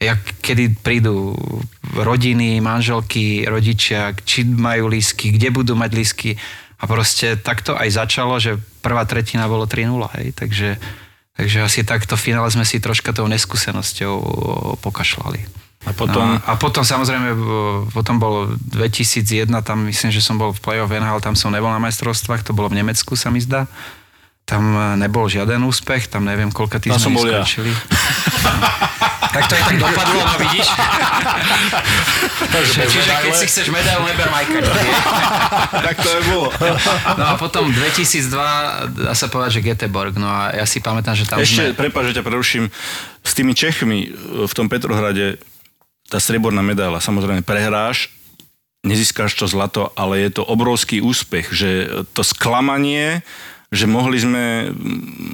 Jak, 0.00 0.40
kedy 0.40 0.80
prídu 0.80 1.36
rodiny, 1.92 2.64
manželky, 2.64 3.44
rodičia, 3.44 4.16
či 4.24 4.48
majú 4.48 4.88
lísky, 4.88 5.36
kde 5.36 5.52
budú 5.52 5.76
mať 5.76 5.90
lísky. 5.92 6.30
A 6.80 6.88
proste 6.88 7.36
takto 7.36 7.76
aj 7.76 8.00
začalo, 8.00 8.40
že 8.40 8.56
prvá 8.80 9.04
tretina 9.04 9.44
bolo 9.44 9.68
3-0, 9.68 10.00
hej, 10.16 10.32
takže, 10.32 10.80
takže 11.36 11.58
asi 11.60 11.84
takto 11.84 12.16
finále 12.16 12.48
sme 12.48 12.64
si 12.64 12.80
troška 12.80 13.12
tou 13.12 13.28
neskúsenosťou 13.28 14.14
pokašľali. 14.80 15.69
A 15.88 15.96
potom... 15.96 16.36
No, 16.36 16.44
a 16.44 16.52
potom 16.60 16.84
samozrejme, 16.84 17.32
potom 17.96 18.20
bolo 18.20 18.52
2001, 18.68 19.48
tam 19.64 19.88
myslím, 19.88 20.12
že 20.12 20.20
som 20.20 20.36
bol 20.36 20.52
v 20.52 20.60
play-off 20.60 20.92
NHL, 20.92 21.24
tam 21.24 21.32
som 21.32 21.48
nebol 21.48 21.72
na 21.72 21.80
majstrovstvách, 21.80 22.44
to 22.44 22.52
bolo 22.52 22.68
v 22.68 22.84
Nemecku, 22.84 23.16
sa 23.16 23.32
mi 23.32 23.40
zdá. 23.40 23.64
Tam 24.44 24.60
e, 24.76 25.00
nebol 25.00 25.24
žiaden 25.24 25.64
úspech, 25.64 26.12
tam 26.12 26.28
neviem, 26.28 26.52
koľko 26.52 26.84
tí 26.84 26.92
sme 26.92 27.16
bol 27.16 27.24
skončili. 27.24 27.72
tak 29.34 29.42
to 29.48 29.52
aj 29.56 29.62
tak 29.72 29.76
dopadlo, 29.80 30.20
no 30.20 30.36
vidíš? 30.36 30.68
Že, 32.50 32.82
čiže 32.88 33.12
keď 33.14 33.34
si 33.36 33.46
chceš 33.46 33.66
medailu, 33.70 34.02
neber 34.02 34.26
Majka. 34.26 34.58
tak 35.86 35.96
to 36.02 36.08
aj 36.08 36.22
bolo. 36.26 36.48
No 37.14 37.24
a 37.30 37.34
potom 37.38 37.70
2002, 37.70 39.06
dá 39.06 39.14
sa 39.14 39.30
povedať, 39.30 39.60
že 39.60 39.70
Göteborg, 39.70 40.18
no 40.18 40.26
a 40.26 40.50
ja 40.50 40.66
si 40.66 40.82
pamätám, 40.82 41.14
že 41.14 41.30
tam 41.30 41.38
Ešte, 41.38 41.70
sme... 41.70 41.78
prepáč, 41.78 42.10
že 42.10 42.14
ťa 42.18 42.24
preruším. 42.26 42.64
S 43.22 43.32
tými 43.38 43.54
Čechmi 43.54 44.08
e, 44.08 44.48
v 44.50 44.52
tom 44.56 44.66
Petrohrade 44.66 45.38
tá 46.10 46.18
strieborná 46.18 46.60
medaila, 46.60 46.98
samozrejme 46.98 47.46
prehráš, 47.46 48.10
nezískáš 48.82 49.38
to 49.38 49.46
zlato, 49.46 49.94
ale 49.94 50.26
je 50.26 50.40
to 50.40 50.42
obrovský 50.42 50.98
úspech, 50.98 51.54
že 51.54 51.70
to 52.12 52.26
sklamanie, 52.26 53.22
že 53.70 53.86
mohli 53.86 54.18
sme, 54.18 54.74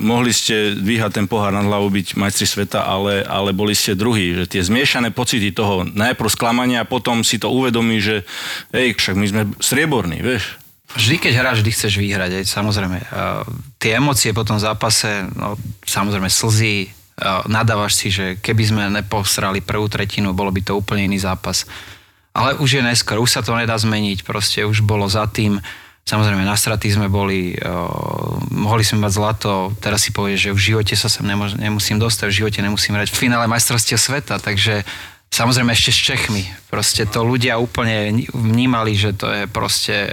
mohli 0.05 0.29
ste 0.29 0.77
dvíhať 0.77 1.25
ten 1.25 1.27
pohár 1.27 1.57
nad 1.57 1.65
hlavou, 1.65 1.89
byť 1.89 2.21
majstri 2.21 2.45
sveta, 2.45 2.85
ale, 2.85 3.25
ale 3.25 3.57
boli 3.57 3.73
ste 3.73 3.97
druhí. 3.97 4.37
Že 4.37 4.45
tie 4.45 4.61
zmiešané 4.61 5.09
pocity 5.09 5.57
toho, 5.57 5.89
najprv 5.89 6.29
sklamania 6.29 6.85
a 6.85 6.89
potom 6.89 7.25
si 7.25 7.41
to 7.41 7.49
uvedomí, 7.49 7.97
že 7.97 8.29
hej, 8.77 8.93
však 8.93 9.17
my 9.17 9.27
sme 9.27 9.43
strieborní, 9.57 10.21
vieš. 10.21 10.61
Vždy, 10.93 11.17
keď 11.17 11.33
hráš, 11.33 11.57
vždy 11.65 11.71
chceš 11.73 11.95
vyhrať, 11.97 12.31
aj, 12.37 12.45
samozrejme. 12.45 12.99
Tie 13.81 13.97
emócie 13.97 14.37
po 14.37 14.45
tom 14.45 14.61
zápase, 14.61 15.25
no, 15.33 15.57
samozrejme 15.89 16.29
slzy, 16.29 16.93
nadávaš 17.49 17.97
si, 17.97 18.13
že 18.13 18.37
keby 18.45 18.63
sme 18.65 18.83
neposrali 18.93 19.65
prvú 19.65 19.89
tretinu, 19.89 20.37
bolo 20.37 20.53
by 20.53 20.61
to 20.61 20.77
úplne 20.77 21.09
iný 21.09 21.17
zápas. 21.25 21.65
Ale 22.37 22.61
už 22.61 22.81
je 22.81 22.83
neskôr, 22.85 23.17
už 23.17 23.33
sa 23.33 23.41
to 23.41 23.57
nedá 23.57 23.73
zmeniť, 23.73 24.21
proste 24.21 24.61
už 24.69 24.85
bolo 24.85 25.09
za 25.09 25.25
tým. 25.25 25.57
Samozrejme, 26.05 26.45
na 26.45 26.55
straty 26.55 26.93
sme 26.93 27.09
boli, 27.09 27.57
uh, 27.57 28.37
mohli 28.53 28.85
sme 28.85 29.09
mať 29.09 29.13
zlato, 29.17 29.73
teraz 29.81 30.05
si 30.05 30.13
povieš, 30.13 30.39
že 30.39 30.55
v 30.55 30.61
živote 30.61 30.95
sa 30.95 31.09
sem 31.09 31.25
nemož, 31.25 31.57
nemusím 31.57 31.97
dostať, 31.97 32.29
v 32.31 32.39
živote 32.45 32.61
nemusím 32.61 32.95
hrať 32.95 33.11
v 33.11 33.21
finále 33.27 33.49
majstrovstiev 33.49 33.99
sveta, 33.99 34.37
takže 34.39 34.85
samozrejme 35.29 35.71
ešte 35.71 35.91
s 35.91 36.01
Čechmi. 36.03 36.43
Proste 36.67 37.05
to 37.05 37.21
ľudia 37.21 37.57
úplne 37.57 38.09
vnímali, 38.31 38.93
že 38.93 39.13
to 39.13 39.29
je 39.29 39.43
proste... 39.45 40.09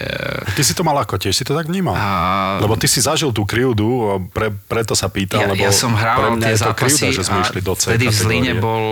Ty 0.52 0.62
si 0.62 0.74
to 0.74 0.84
mal 0.84 0.96
ako 0.96 1.16
tiež, 1.16 1.34
si 1.34 1.44
to 1.44 1.52
tak 1.52 1.66
vnímal? 1.66 1.96
A- 1.96 2.60
Lebo 2.60 2.76
ty 2.76 2.86
si 2.86 3.00
zažil 3.00 3.32
tú 3.32 3.44
krivdu, 3.44 3.86
pre, 4.30 4.52
preto 4.52 4.94
sa 4.94 5.08
pýtam, 5.08 5.40
Ja, 5.40 5.48
lebo 5.50 5.64
ja 5.64 5.72
som 5.72 5.92
pre 5.92 6.02
hral 6.04 6.36
mňa 6.36 6.44
tie 6.44 6.54
je 6.54 6.60
to 6.60 6.72
krivda, 6.74 7.08
že 7.10 7.24
sme 7.24 7.40
išli 7.42 7.62
do 7.62 7.74
C 7.74 7.84
vtedy 7.90 8.06
v 8.06 8.16
Zlíne 8.16 8.54
bol 8.56 8.84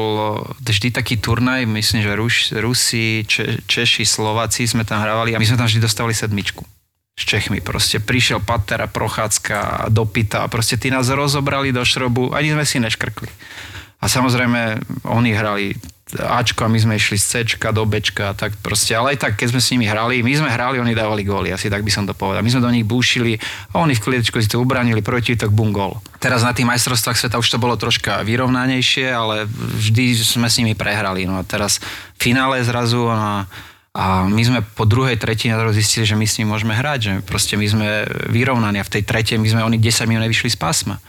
vždy 0.58 0.88
taký 0.90 1.16
turnaj, 1.18 1.64
myslím, 1.64 2.00
že 2.02 2.12
Ruš, 2.14 2.36
Rusi, 2.58 3.24
Če, 3.24 3.62
Češi, 3.68 4.04
Slováci 4.04 4.64
sme 4.64 4.82
tam 4.84 5.00
hrávali 5.00 5.32
a 5.32 5.40
my 5.40 5.46
sme 5.46 5.56
tam 5.56 5.68
vždy 5.68 5.80
dostali 5.80 6.12
sedmičku. 6.12 6.64
s 7.12 7.24
Čechmi. 7.28 7.60
Proste 7.60 8.00
prišiel 8.00 8.40
Patera, 8.40 8.88
Prochádzka, 8.88 9.92
Dopita 9.92 10.42
a 10.42 10.50
proste 10.50 10.80
tí 10.80 10.88
nás 10.88 11.06
rozobrali 11.06 11.70
do 11.70 11.84
šrobu, 11.84 12.32
ani 12.32 12.50
sme 12.50 12.64
si 12.64 12.80
neškrkli. 12.80 13.28
A 14.02 14.08
samozrejme, 14.08 14.82
oni 15.06 15.30
hrali 15.30 15.78
Ačko 16.20 16.68
a 16.68 16.72
my 16.72 16.76
sme 16.76 17.00
išli 17.00 17.16
z 17.16 17.48
Cčka 17.48 17.72
do 17.72 17.88
Bčka, 17.88 18.36
tak 18.36 18.60
proste, 18.60 18.92
ale 18.92 19.16
aj 19.16 19.24
tak, 19.24 19.34
keď 19.40 19.56
sme 19.56 19.62
s 19.64 19.72
nimi 19.72 19.86
hrali, 19.88 20.20
my 20.20 20.34
sme 20.36 20.50
hrali, 20.52 20.82
oni 20.84 20.92
dávali 20.92 21.24
góly, 21.24 21.56
asi 21.56 21.72
tak 21.72 21.88
by 21.88 21.92
som 21.92 22.04
to 22.04 22.12
povedal. 22.12 22.44
My 22.44 22.52
sme 22.52 22.60
do 22.60 22.72
nich 22.72 22.84
búšili 22.84 23.40
a 23.72 23.80
oni 23.80 23.96
v 23.96 24.04
klietečku 24.04 24.36
si 24.44 24.52
to 24.52 24.60
ubranili 24.60 25.00
proti, 25.00 25.40
tak 25.40 25.56
bum 25.56 25.72
gól. 25.72 26.04
Teraz 26.20 26.44
na 26.44 26.52
tých 26.52 26.68
majstrovstvách 26.68 27.16
sveta 27.16 27.40
už 27.40 27.48
to 27.48 27.64
bolo 27.64 27.80
troška 27.80 28.28
vyrovnanejšie, 28.28 29.08
ale 29.08 29.48
vždy 29.48 30.20
sme 30.20 30.52
s 30.52 30.60
nimi 30.60 30.76
prehrali. 30.76 31.24
No 31.24 31.40
a 31.40 31.48
teraz 31.48 31.80
v 32.20 32.32
finále 32.32 32.60
zrazu 32.68 33.08
a, 33.08 33.48
a 33.96 34.28
my 34.28 34.44
sme 34.44 34.60
po 34.76 34.84
druhej 34.84 35.16
tretine 35.16 35.56
zistili, 35.72 36.04
že 36.04 36.20
my 36.20 36.28
s 36.28 36.38
ním 36.44 36.52
môžeme 36.52 36.76
hrať, 36.76 37.00
že 37.00 37.14
proste 37.24 37.56
my 37.56 37.66
sme 37.72 37.88
vyrovnaní 38.28 38.84
a 38.84 38.88
v 38.88 38.94
tej 39.00 39.04
tretej 39.08 39.40
my 39.40 39.48
sme 39.48 39.64
oni 39.64 39.80
10 39.80 40.12
minút 40.12 40.28
nevyšli 40.28 40.52
z 40.52 40.60
pásma. 40.60 41.00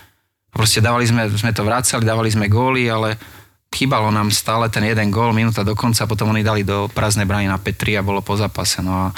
Proste 0.53 0.84
dávali 0.84 1.09
sme, 1.09 1.26
sme 1.32 1.50
to 1.50 1.64
vracali, 1.64 2.05
dávali 2.05 2.28
sme 2.28 2.46
góly, 2.46 2.84
ale 2.84 3.16
chýbalo 3.73 4.12
nám 4.12 4.29
stále 4.29 4.68
ten 4.68 4.85
jeden 4.85 5.09
gól, 5.09 5.33
minúta 5.33 5.64
do 5.64 5.73
konca, 5.73 6.05
potom 6.05 6.31
oni 6.31 6.45
dali 6.45 6.62
do 6.62 6.93
prázdnej 6.93 7.25
brány 7.25 7.49
na 7.49 7.57
Petri 7.57 7.97
a 7.97 8.05
bolo 8.05 8.20
po 8.20 8.37
zápase. 8.37 8.85
No 8.85 8.93
a 8.93 9.16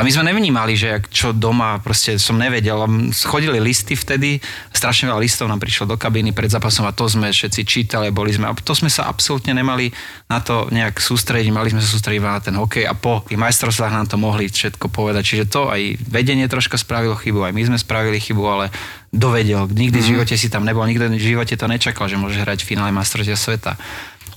a 0.00 0.06
my 0.06 0.08
sme 0.08 0.32
nevnímali, 0.32 0.80
že 0.80 1.04
čo 1.12 1.36
doma, 1.36 1.76
proste 1.84 2.16
som 2.16 2.40
nevedel. 2.40 2.80
Chodili 3.12 3.60
listy 3.60 3.92
vtedy, 3.92 4.40
strašne 4.72 5.12
veľa 5.12 5.20
listov 5.20 5.44
nám 5.44 5.60
prišlo 5.60 5.92
do 5.92 6.00
kabíny 6.00 6.32
pred 6.32 6.48
zápasom 6.48 6.88
a 6.88 6.96
to 6.96 7.04
sme 7.04 7.28
všetci 7.28 7.68
čítali, 7.68 8.08
boli 8.08 8.32
sme, 8.32 8.48
a 8.48 8.56
to 8.56 8.72
sme 8.72 8.88
sa 8.88 9.12
absolútne 9.12 9.52
nemali 9.52 9.92
na 10.32 10.40
to 10.40 10.72
nejak 10.72 10.96
sústrediť, 10.96 11.52
mali 11.52 11.68
sme 11.68 11.84
sa 11.84 11.90
sústrediť 11.92 12.22
na 12.24 12.40
ten 12.40 12.56
hokej 12.56 12.88
a 12.88 12.96
po 12.96 13.28
tých 13.28 13.36
majstrovstvách 13.36 13.92
nám 13.92 14.08
to 14.08 14.16
mohli 14.16 14.48
všetko 14.48 14.88
povedať. 14.88 15.20
Čiže 15.20 15.52
to 15.52 15.68
aj 15.68 16.00
vedenie 16.08 16.48
troška 16.48 16.80
spravilo 16.80 17.12
chybu, 17.20 17.50
aj 17.50 17.52
my 17.52 17.62
sme 17.68 17.76
spravili 17.76 18.16
chybu, 18.24 18.40
ale 18.48 18.72
dovedel. 19.10 19.66
Nikdy 19.66 19.76
mm-hmm. 19.76 19.94
v 19.94 20.06
mhm. 20.06 20.10
živote 20.14 20.34
si 20.38 20.48
tam 20.48 20.62
nebol, 20.62 20.86
nikdy 20.86 21.18
v 21.18 21.30
živote 21.36 21.54
to 21.58 21.66
nečakal, 21.66 22.06
že 22.06 22.18
môže 22.18 22.38
hrať 22.38 22.62
v 22.62 22.68
finále 22.74 22.90
majstrovstia 22.94 23.38
sveta. 23.38 23.74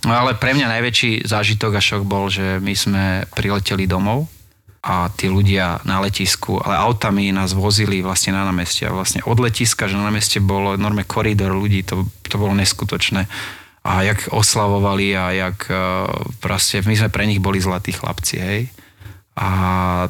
No 0.04 0.12
ale 0.12 0.36
pre 0.36 0.52
mňa 0.52 0.68
najväčší 0.68 1.24
zážitok 1.24 1.80
a 1.80 1.82
šok 1.82 2.04
bol, 2.04 2.28
že 2.28 2.60
my 2.60 2.74
sme 2.76 3.04
prileteli 3.32 3.88
domov 3.88 4.28
a 4.84 5.08
tí 5.08 5.32
ľudia 5.32 5.80
na 5.88 6.04
letisku, 6.04 6.60
ale 6.60 6.76
autami 6.76 7.32
nás 7.32 7.56
vozili 7.56 8.04
vlastne 8.04 8.36
na 8.36 8.44
námestie. 8.44 8.92
Vlastne 8.92 9.24
od 9.24 9.40
letiska, 9.40 9.88
že 9.88 9.96
na 9.96 10.12
námestie 10.12 10.44
bolo 10.44 10.76
normálne 10.76 11.08
koridor 11.08 11.56
ľudí, 11.56 11.88
to, 11.88 12.04
to 12.28 12.36
bolo 12.36 12.52
neskutočné. 12.52 13.32
A 13.88 14.04
jak 14.04 14.28
oslavovali 14.28 15.16
a 15.16 15.32
jak 15.32 15.72
uh, 15.72 16.08
proste, 16.44 16.84
my 16.84 17.00
sme 17.00 17.08
pre 17.08 17.24
nich 17.24 17.40
boli 17.40 17.64
zlatí 17.64 17.96
chlapci, 17.96 18.36
hej. 18.44 18.62
A 19.40 19.50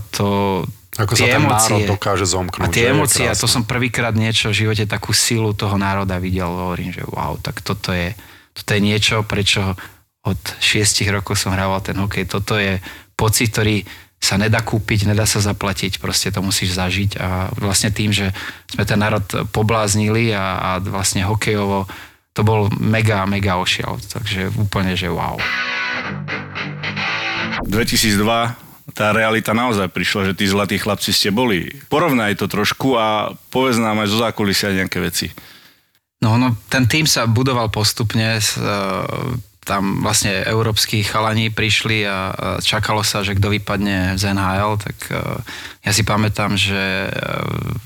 to, 0.10 0.62
ako 0.94 1.18
sa 1.18 1.26
ten 1.26 1.42
emócie, 1.42 1.74
národ 1.74 1.98
dokáže 1.98 2.26
zomknúť. 2.30 2.62
A 2.62 2.70
tie 2.70 2.94
emócie, 2.94 3.26
to 3.34 3.50
som 3.50 3.66
prvýkrát 3.66 4.14
niečo 4.14 4.54
v 4.54 4.66
živote, 4.66 4.86
takú 4.86 5.10
silu 5.10 5.58
toho 5.58 5.74
národa 5.74 6.22
videl, 6.22 6.54
hovorím, 6.54 6.94
že 6.94 7.02
wow, 7.10 7.34
tak 7.42 7.66
toto 7.66 7.90
je, 7.90 8.14
toto 8.54 8.70
je 8.78 8.82
niečo, 8.82 9.26
prečo 9.26 9.74
od 10.24 10.40
šiestich 10.62 11.10
rokov 11.10 11.42
som 11.42 11.52
hrával 11.52 11.82
ten 11.82 11.98
hokej, 11.98 12.30
toto 12.30 12.56
je 12.62 12.78
pocit, 13.18 13.50
ktorý 13.50 13.82
sa 14.24 14.40
nedá 14.40 14.64
kúpiť, 14.64 15.10
nedá 15.10 15.28
sa 15.28 15.44
zaplatiť, 15.44 16.00
proste 16.00 16.32
to 16.32 16.40
musíš 16.40 16.80
zažiť 16.80 17.20
a 17.20 17.52
vlastne 17.60 17.92
tým, 17.92 18.16
že 18.16 18.32
sme 18.72 18.88
ten 18.88 18.96
národ 18.96 19.26
pobláznili 19.52 20.32
a, 20.32 20.62
a 20.62 20.70
vlastne 20.80 21.28
hokejovo 21.28 21.90
to 22.34 22.42
bol 22.42 22.72
mega, 22.80 23.28
mega 23.28 23.60
ošiel, 23.60 24.00
takže 24.00 24.50
úplne, 24.56 24.96
že 24.96 25.12
wow. 25.12 25.36
2002 27.68 28.63
tá 28.92 29.16
realita 29.16 29.56
naozaj 29.56 29.88
prišla, 29.88 30.34
že 30.34 30.38
tí 30.38 30.46
zlatí 30.52 30.76
chlapci 30.76 31.16
ste 31.16 31.32
boli. 31.32 31.72
Porovnaj 31.88 32.36
to 32.36 32.52
trošku 32.52 33.00
a 33.00 33.32
povedz 33.48 33.80
nám 33.80 34.04
aj 34.04 34.12
zo 34.12 34.20
zákulisia 34.20 34.76
nejaké 34.76 35.00
veci. 35.00 35.28
No, 36.20 36.36
no 36.36 36.56
ten 36.68 36.84
tým 36.88 37.08
sa 37.08 37.24
budoval 37.24 37.72
postupne. 37.72 38.44
S, 38.44 38.60
tam 39.64 40.04
vlastne 40.04 40.44
európsky 40.44 41.02
chalani 41.08 41.48
prišli 41.48 42.04
a 42.04 42.36
čakalo 42.60 43.02
sa, 43.02 43.24
že 43.24 43.36
kto 43.36 43.48
vypadne 43.48 44.20
z 44.20 44.36
NHL, 44.36 44.76
tak 44.76 44.98
e, 45.08 45.16
ja 45.88 45.92
si 45.96 46.04
pamätám, 46.04 46.60
že 46.60 47.08
e, 47.08 47.10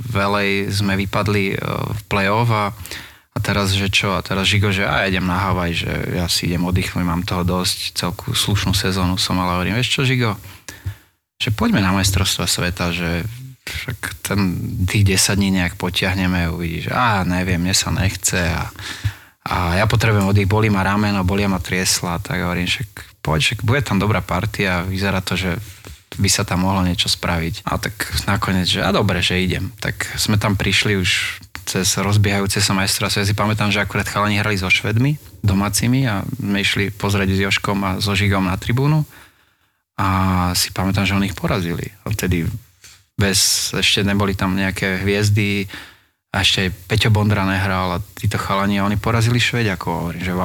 velej 0.10 0.74
sme 0.74 0.98
vypadli 0.98 1.54
e, 1.54 1.56
v 1.94 2.02
play-off 2.10 2.50
a, 2.50 2.74
a 3.34 3.38
teraz, 3.38 3.78
že 3.78 3.94
čo? 3.94 4.18
A 4.18 4.26
teraz 4.26 4.50
Žigo, 4.50 4.74
že 4.74 4.90
a 4.90 5.06
ja 5.06 5.14
idem 5.14 5.30
na 5.30 5.38
Havaj, 5.38 5.72
že 5.78 5.94
ja 6.18 6.26
si 6.26 6.50
idem 6.50 6.66
oddychnúť, 6.66 7.06
mám 7.06 7.22
toho 7.22 7.46
dosť, 7.46 7.94
celku 7.94 8.34
slušnú 8.34 8.74
sezónu 8.74 9.22
som, 9.22 9.38
ale 9.38 9.62
hovorím, 9.62 9.78
vieš 9.78 9.94
čo 9.94 10.02
Žigo? 10.02 10.34
Že 11.38 11.50
poďme 11.54 11.86
na 11.86 11.94
majstrovstva 11.94 12.50
sveta, 12.50 12.94
že 12.94 13.26
však 13.68 14.24
ten, 14.24 14.40
tých 14.88 15.20
10 15.20 15.38
dní 15.38 15.50
nejak 15.60 15.76
potiahneme, 15.76 16.50
uvidíš, 16.50 16.90
a 16.90 17.28
neviem, 17.28 17.60
mne 17.60 17.76
sa 17.76 17.92
nechce 17.92 18.40
a 18.40 18.72
a 19.48 19.80
ja 19.80 19.88
potrebujem 19.88 20.28
oddych, 20.28 20.50
bolí 20.50 20.68
ma 20.68 20.84
rameno, 20.84 21.24
bolí 21.24 21.48
ma 21.48 21.64
triesla, 21.64 22.20
tak 22.20 22.44
hovorím, 22.44 22.68
však 22.68 23.24
poď, 23.24 23.40
však 23.40 23.60
bude 23.64 23.80
tam 23.80 23.96
dobrá 23.96 24.20
partia, 24.20 24.84
vyzerá 24.84 25.24
to, 25.24 25.40
že 25.40 25.56
by 26.20 26.28
sa 26.28 26.44
tam 26.44 26.68
mohlo 26.68 26.84
niečo 26.84 27.08
spraviť. 27.08 27.64
A 27.64 27.80
tak 27.80 27.96
nakoniec, 28.28 28.68
že 28.68 28.84
a 28.84 28.92
dobre, 28.92 29.24
že 29.24 29.40
idem. 29.40 29.72
Tak 29.80 30.20
sme 30.20 30.36
tam 30.36 30.60
prišli 30.60 31.00
už 31.00 31.40
cez 31.64 31.88
rozbiehajúce 31.96 32.60
sa 32.60 32.76
majstra. 32.76 33.08
Ja 33.08 33.24
si 33.24 33.36
pamätám, 33.36 33.72
že 33.72 33.80
akurát 33.80 34.08
chalani 34.08 34.40
hrali 34.40 34.60
so 34.60 34.68
Švedmi, 34.68 35.16
domácimi 35.44 36.04
a 36.08 36.28
sme 36.28 36.64
išli 36.64 36.92
pozrieť 36.92 37.30
s 37.32 37.40
Joškom 37.48 37.80
a 37.84 37.90
so 38.04 38.16
Žigom 38.16 38.52
na 38.52 38.56
tribúnu 38.60 39.08
a 39.98 40.08
si 40.54 40.70
pamätám, 40.70 41.10
že 41.10 41.18
oni 41.18 41.34
ich 41.34 41.38
porazili. 41.38 41.90
Vtedy 42.06 42.46
bez, 43.18 43.74
ešte 43.74 44.06
neboli 44.06 44.38
tam 44.38 44.54
nejaké 44.54 45.02
hviezdy, 45.02 45.66
a 46.28 46.44
ešte 46.44 46.68
aj 46.68 46.70
Peťo 46.92 47.10
Bondra 47.10 47.48
nehral 47.48 47.98
a 47.98 48.04
títo 48.20 48.36
chalani 48.36 48.78
a 48.78 48.86
oni 48.86 49.00
porazili 49.00 49.40
Švediakov. 49.40 50.12
Hovorím, 50.12 50.22
že 50.22 50.36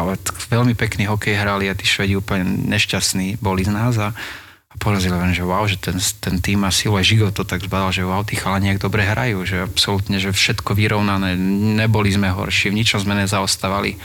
veľmi 0.49 0.73
pekný 0.79 1.11
hokej 1.11 1.35
hrali 1.35 1.67
a 1.67 1.77
tí 1.77 1.85
Švedi 1.85 2.15
úplne 2.15 2.47
nešťastní 2.71 3.43
boli 3.43 3.67
z 3.67 3.75
nás 3.75 3.99
a, 3.99 4.15
a 4.15 4.75
porazili 4.79 5.13
len, 5.13 5.35
že 5.35 5.43
wow, 5.43 5.67
že 5.67 5.77
ten, 5.83 5.99
ten 5.99 6.39
tým 6.39 6.63
má 6.63 6.71
silu, 6.71 6.95
aj 6.97 7.05
Žigo 7.05 7.35
to 7.35 7.43
tak 7.43 7.67
zbadal, 7.67 7.91
že 7.91 8.07
wow, 8.07 8.23
tí 8.23 8.39
chalani 8.39 8.73
jak 8.73 8.81
dobre 8.81 9.03
hrajú, 9.03 9.43
že 9.43 9.67
absolútne, 9.67 10.23
že 10.23 10.31
všetko 10.31 10.73
vyrovnané, 10.73 11.35
neboli 11.77 12.15
sme 12.15 12.31
horší, 12.31 12.71
v 12.71 12.79
ničom 12.79 13.03
sme 13.03 13.19
nezaostávali. 13.19 13.99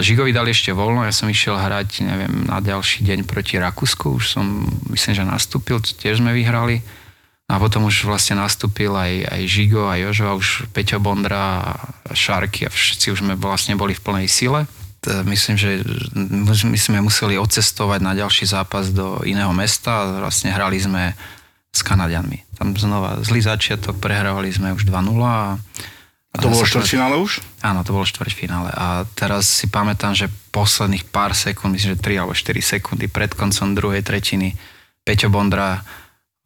Žigovi 0.00 0.32
dali 0.32 0.52
ešte 0.52 0.72
voľno, 0.72 1.04
ja 1.04 1.14
som 1.14 1.28
išiel 1.28 1.56
hrať, 1.56 2.04
neviem, 2.04 2.48
na 2.48 2.60
ďalší 2.60 3.04
deň 3.04 3.24
proti 3.24 3.56
Rakúsku, 3.60 4.16
už 4.16 4.36
som, 4.36 4.66
myslím, 4.92 5.12
že 5.16 5.24
nastúpil, 5.24 5.80
tiež 5.80 6.20
sme 6.20 6.36
vyhrali 6.36 6.80
a 7.46 7.62
potom 7.62 7.86
už 7.86 8.10
vlastne 8.10 8.42
nastúpil 8.42 8.90
aj, 8.90 9.30
aj 9.30 9.42
Žigo, 9.46 9.86
aj 9.86 9.98
Jožo, 10.10 10.28
už 10.34 10.48
Peťo 10.74 10.98
Bondra 10.98 11.62
a 11.62 11.72
Šarky 12.10 12.66
a 12.66 12.70
všetci 12.74 13.14
už 13.14 13.22
sme 13.22 13.38
vlastne 13.38 13.78
boli 13.78 13.94
v 13.94 14.02
plnej 14.02 14.26
sile. 14.26 14.66
Myslím, 15.06 15.54
že 15.54 15.86
my 16.66 16.74
sme 16.74 16.98
museli 16.98 17.38
odcestovať 17.38 18.02
na 18.02 18.18
ďalší 18.18 18.50
zápas 18.50 18.90
do 18.90 19.22
iného 19.22 19.54
mesta 19.54 20.02
a 20.02 20.26
vlastne 20.26 20.50
hrali 20.50 20.82
sme 20.82 21.14
s 21.70 21.86
Kanadianmi. 21.86 22.58
Tam 22.58 22.74
znova 22.74 23.22
zlý 23.22 23.46
začiatok, 23.46 24.02
prehrávali 24.02 24.50
sme 24.50 24.74
už 24.74 24.82
2-0 24.88 25.22
a 25.22 25.54
a 26.36 26.42
to 26.44 26.52
bolo 26.52 26.68
štvrťfinále 26.68 27.16
už? 27.16 27.40
Áno, 27.64 27.80
to 27.80 27.96
bolo 27.96 28.04
štvrťfinále. 28.04 28.70
A 28.76 29.08
teraz 29.16 29.48
si 29.48 29.66
pamätám, 29.72 30.12
že 30.12 30.28
posledných 30.52 31.08
pár 31.08 31.32
sekúnd, 31.32 31.72
myslím, 31.72 31.96
že 31.96 32.04
3 32.04 32.20
alebo 32.20 32.36
4 32.36 32.60
sekundy 32.60 33.08
pred 33.08 33.32
koncom 33.32 33.72
druhej 33.72 34.04
tretiny 34.04 34.52
Peťo 35.06 35.32
Bondra 35.32 35.80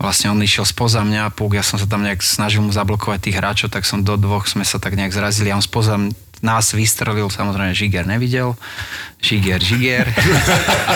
vlastne 0.01 0.33
on 0.33 0.41
išiel 0.41 0.65
spoza 0.65 1.05
mňa, 1.05 1.37
púk, 1.37 1.61
ja 1.61 1.65
som 1.65 1.77
sa 1.77 1.85
tam 1.85 2.01
nejak 2.01 2.25
snažil 2.25 2.65
mu 2.65 2.73
zablokovať 2.73 3.21
tých 3.21 3.37
hráčov, 3.37 3.69
tak 3.69 3.85
som 3.85 4.01
do 4.01 4.17
dvoch 4.17 4.49
sme 4.49 4.65
sa 4.65 4.81
tak 4.81 4.97
nejak 4.97 5.13
zrazili 5.13 5.53
a 5.53 5.61
on 5.61 5.65
spoza 5.65 6.01
nás 6.41 6.73
vystrelil, 6.73 7.29
samozrejme 7.29 7.77
Žiger 7.77 8.09
nevidel. 8.09 8.57
Žiger, 9.21 9.61
Žiger. 9.61 10.09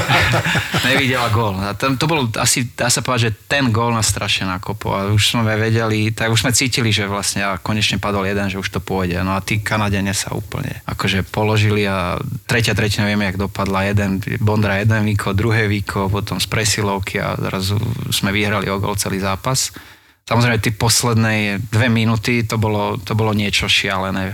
nevidel 0.89 1.21
a 1.21 1.29
gól. 1.29 1.61
A 1.61 1.77
to, 1.77 1.93
to 2.01 2.09
bol 2.09 2.25
asi, 2.41 2.73
dá 2.73 2.89
sa 2.89 3.05
povedať, 3.05 3.29
že 3.29 3.37
ten 3.45 3.69
gól 3.69 3.93
nás 3.93 4.09
strašne 4.09 4.49
nakopol. 4.49 4.97
A 4.97 5.13
už 5.13 5.37
sme 5.37 5.45
vedeli, 5.45 6.09
tak 6.17 6.33
už 6.33 6.49
sme 6.49 6.57
cítili, 6.57 6.89
že 6.89 7.05
vlastne 7.05 7.45
a 7.45 7.61
konečne 7.61 8.01
padol 8.01 8.25
jeden, 8.25 8.49
že 8.49 8.57
už 8.57 8.73
to 8.73 8.81
pôjde. 8.81 9.21
No 9.21 9.37
a 9.37 9.45
tí 9.45 9.61
Kanadiania 9.61 10.17
sa 10.17 10.33
úplne 10.33 10.81
akože 10.89 11.29
položili 11.29 11.85
a 11.85 12.17
tretia 12.49 12.73
tretina 12.73 13.05
vieme, 13.05 13.29
jak 13.29 13.37
dopadla. 13.37 13.93
Jeden, 13.93 14.25
Bondra 14.41 14.81
jeden 14.81 15.05
výko, 15.05 15.37
druhé 15.37 15.69
výko, 15.69 16.09
potom 16.09 16.41
z 16.41 16.49
presilovky 16.49 17.21
a 17.21 17.37
zrazu 17.37 17.77
sme 18.09 18.33
vyhrali 18.33 18.73
o 18.73 18.81
gól 18.81 18.97
celý 18.97 19.21
zápas. 19.21 19.77
Samozrejme, 20.25 20.57
tie 20.57 20.73
posledné 20.73 21.61
dve 21.69 21.93
minúty 21.93 22.49
to 22.49 22.57
bolo, 22.57 22.97
to 22.97 23.13
bolo 23.13 23.37
niečo 23.37 23.69
šialené 23.69 24.33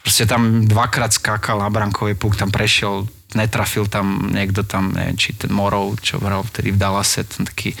proste 0.00 0.24
tam 0.24 0.64
dvakrát 0.64 1.12
skákal 1.12 1.62
na 1.62 1.68
brankový 1.68 2.14
puk, 2.14 2.38
tam 2.38 2.48
prešiel, 2.48 3.06
netrafil 3.34 3.90
tam 3.90 4.32
niekto 4.32 4.64
tam, 4.64 4.94
neviem, 4.94 5.18
či 5.18 5.36
ten 5.36 5.52
Morov, 5.52 6.00
čo 6.00 6.16
hral 6.22 6.46
vtedy 6.46 6.72
v 6.72 6.80
Dallase, 6.80 7.26
ten 7.26 7.44
taký 7.44 7.76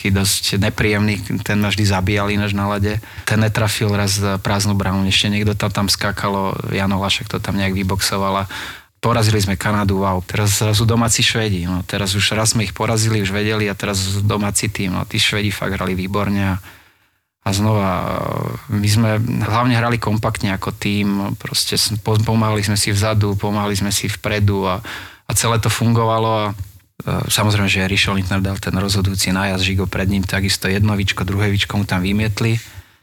taký 0.00 0.16
dosť 0.16 0.56
nepríjemný, 0.64 1.20
ten 1.44 1.60
ma 1.60 1.68
vždy 1.68 1.84
zabíjal 1.84 2.32
ináč 2.32 2.56
na 2.56 2.64
lade. 2.64 2.96
Ten 3.28 3.44
netrafil 3.44 3.92
raz 3.92 4.16
prázdnu 4.40 4.72
bránu, 4.72 5.04
ešte 5.04 5.28
niekto 5.28 5.52
tam, 5.52 5.68
tam 5.68 5.86
skákalo, 5.92 6.56
Jano 6.72 6.96
Lašek 6.96 7.28
to 7.28 7.36
tam 7.36 7.60
nejak 7.60 7.76
vyboxovala. 7.76 8.48
Porazili 9.04 9.44
sme 9.44 9.60
Kanadu, 9.60 10.00
wow. 10.00 10.24
Teraz 10.24 10.56
zrazu 10.56 10.88
domáci 10.88 11.20
Švedi, 11.20 11.68
no 11.68 11.84
teraz 11.84 12.16
už 12.16 12.32
raz 12.32 12.56
sme 12.56 12.64
ich 12.64 12.72
porazili, 12.72 13.20
už 13.20 13.28
vedeli 13.28 13.68
a 13.68 13.76
teraz 13.76 14.24
domáci 14.24 14.72
tým, 14.72 14.96
no 14.96 15.04
tí 15.04 15.20
Švedi 15.20 15.52
fakt 15.52 15.76
hrali 15.76 15.92
výborne 15.92 16.56
a 16.56 16.56
a 17.40 17.48
znova, 17.56 17.88
my 18.68 18.88
sme 18.88 19.16
hlavne 19.48 19.72
hrali 19.72 19.96
kompaktne 19.96 20.52
ako 20.52 20.76
tým, 20.76 21.32
proste 21.40 21.80
pomáhali 22.04 22.60
sme 22.60 22.76
si 22.76 22.92
vzadu, 22.92 23.32
pomáhali 23.32 23.72
sme 23.72 23.88
si 23.88 24.12
vpredu 24.12 24.68
a, 24.68 24.84
a 25.24 25.30
celé 25.32 25.56
to 25.56 25.72
fungovalo 25.72 26.28
a 26.28 26.46
Samozrejme, 27.08 27.68
že 27.68 27.88
Rišo 27.88 28.12
Lindner 28.12 28.44
dal 28.44 28.60
ten 28.60 28.76
rozhodujúci 28.76 29.32
nájazd, 29.32 29.64
Žigo 29.64 29.84
pred 29.88 30.08
ním 30.12 30.20
takisto 30.20 30.68
jednovičko, 30.68 31.24
druhévičko 31.24 31.80
mu 31.80 31.84
tam 31.88 32.04
vymietli. 32.04 32.60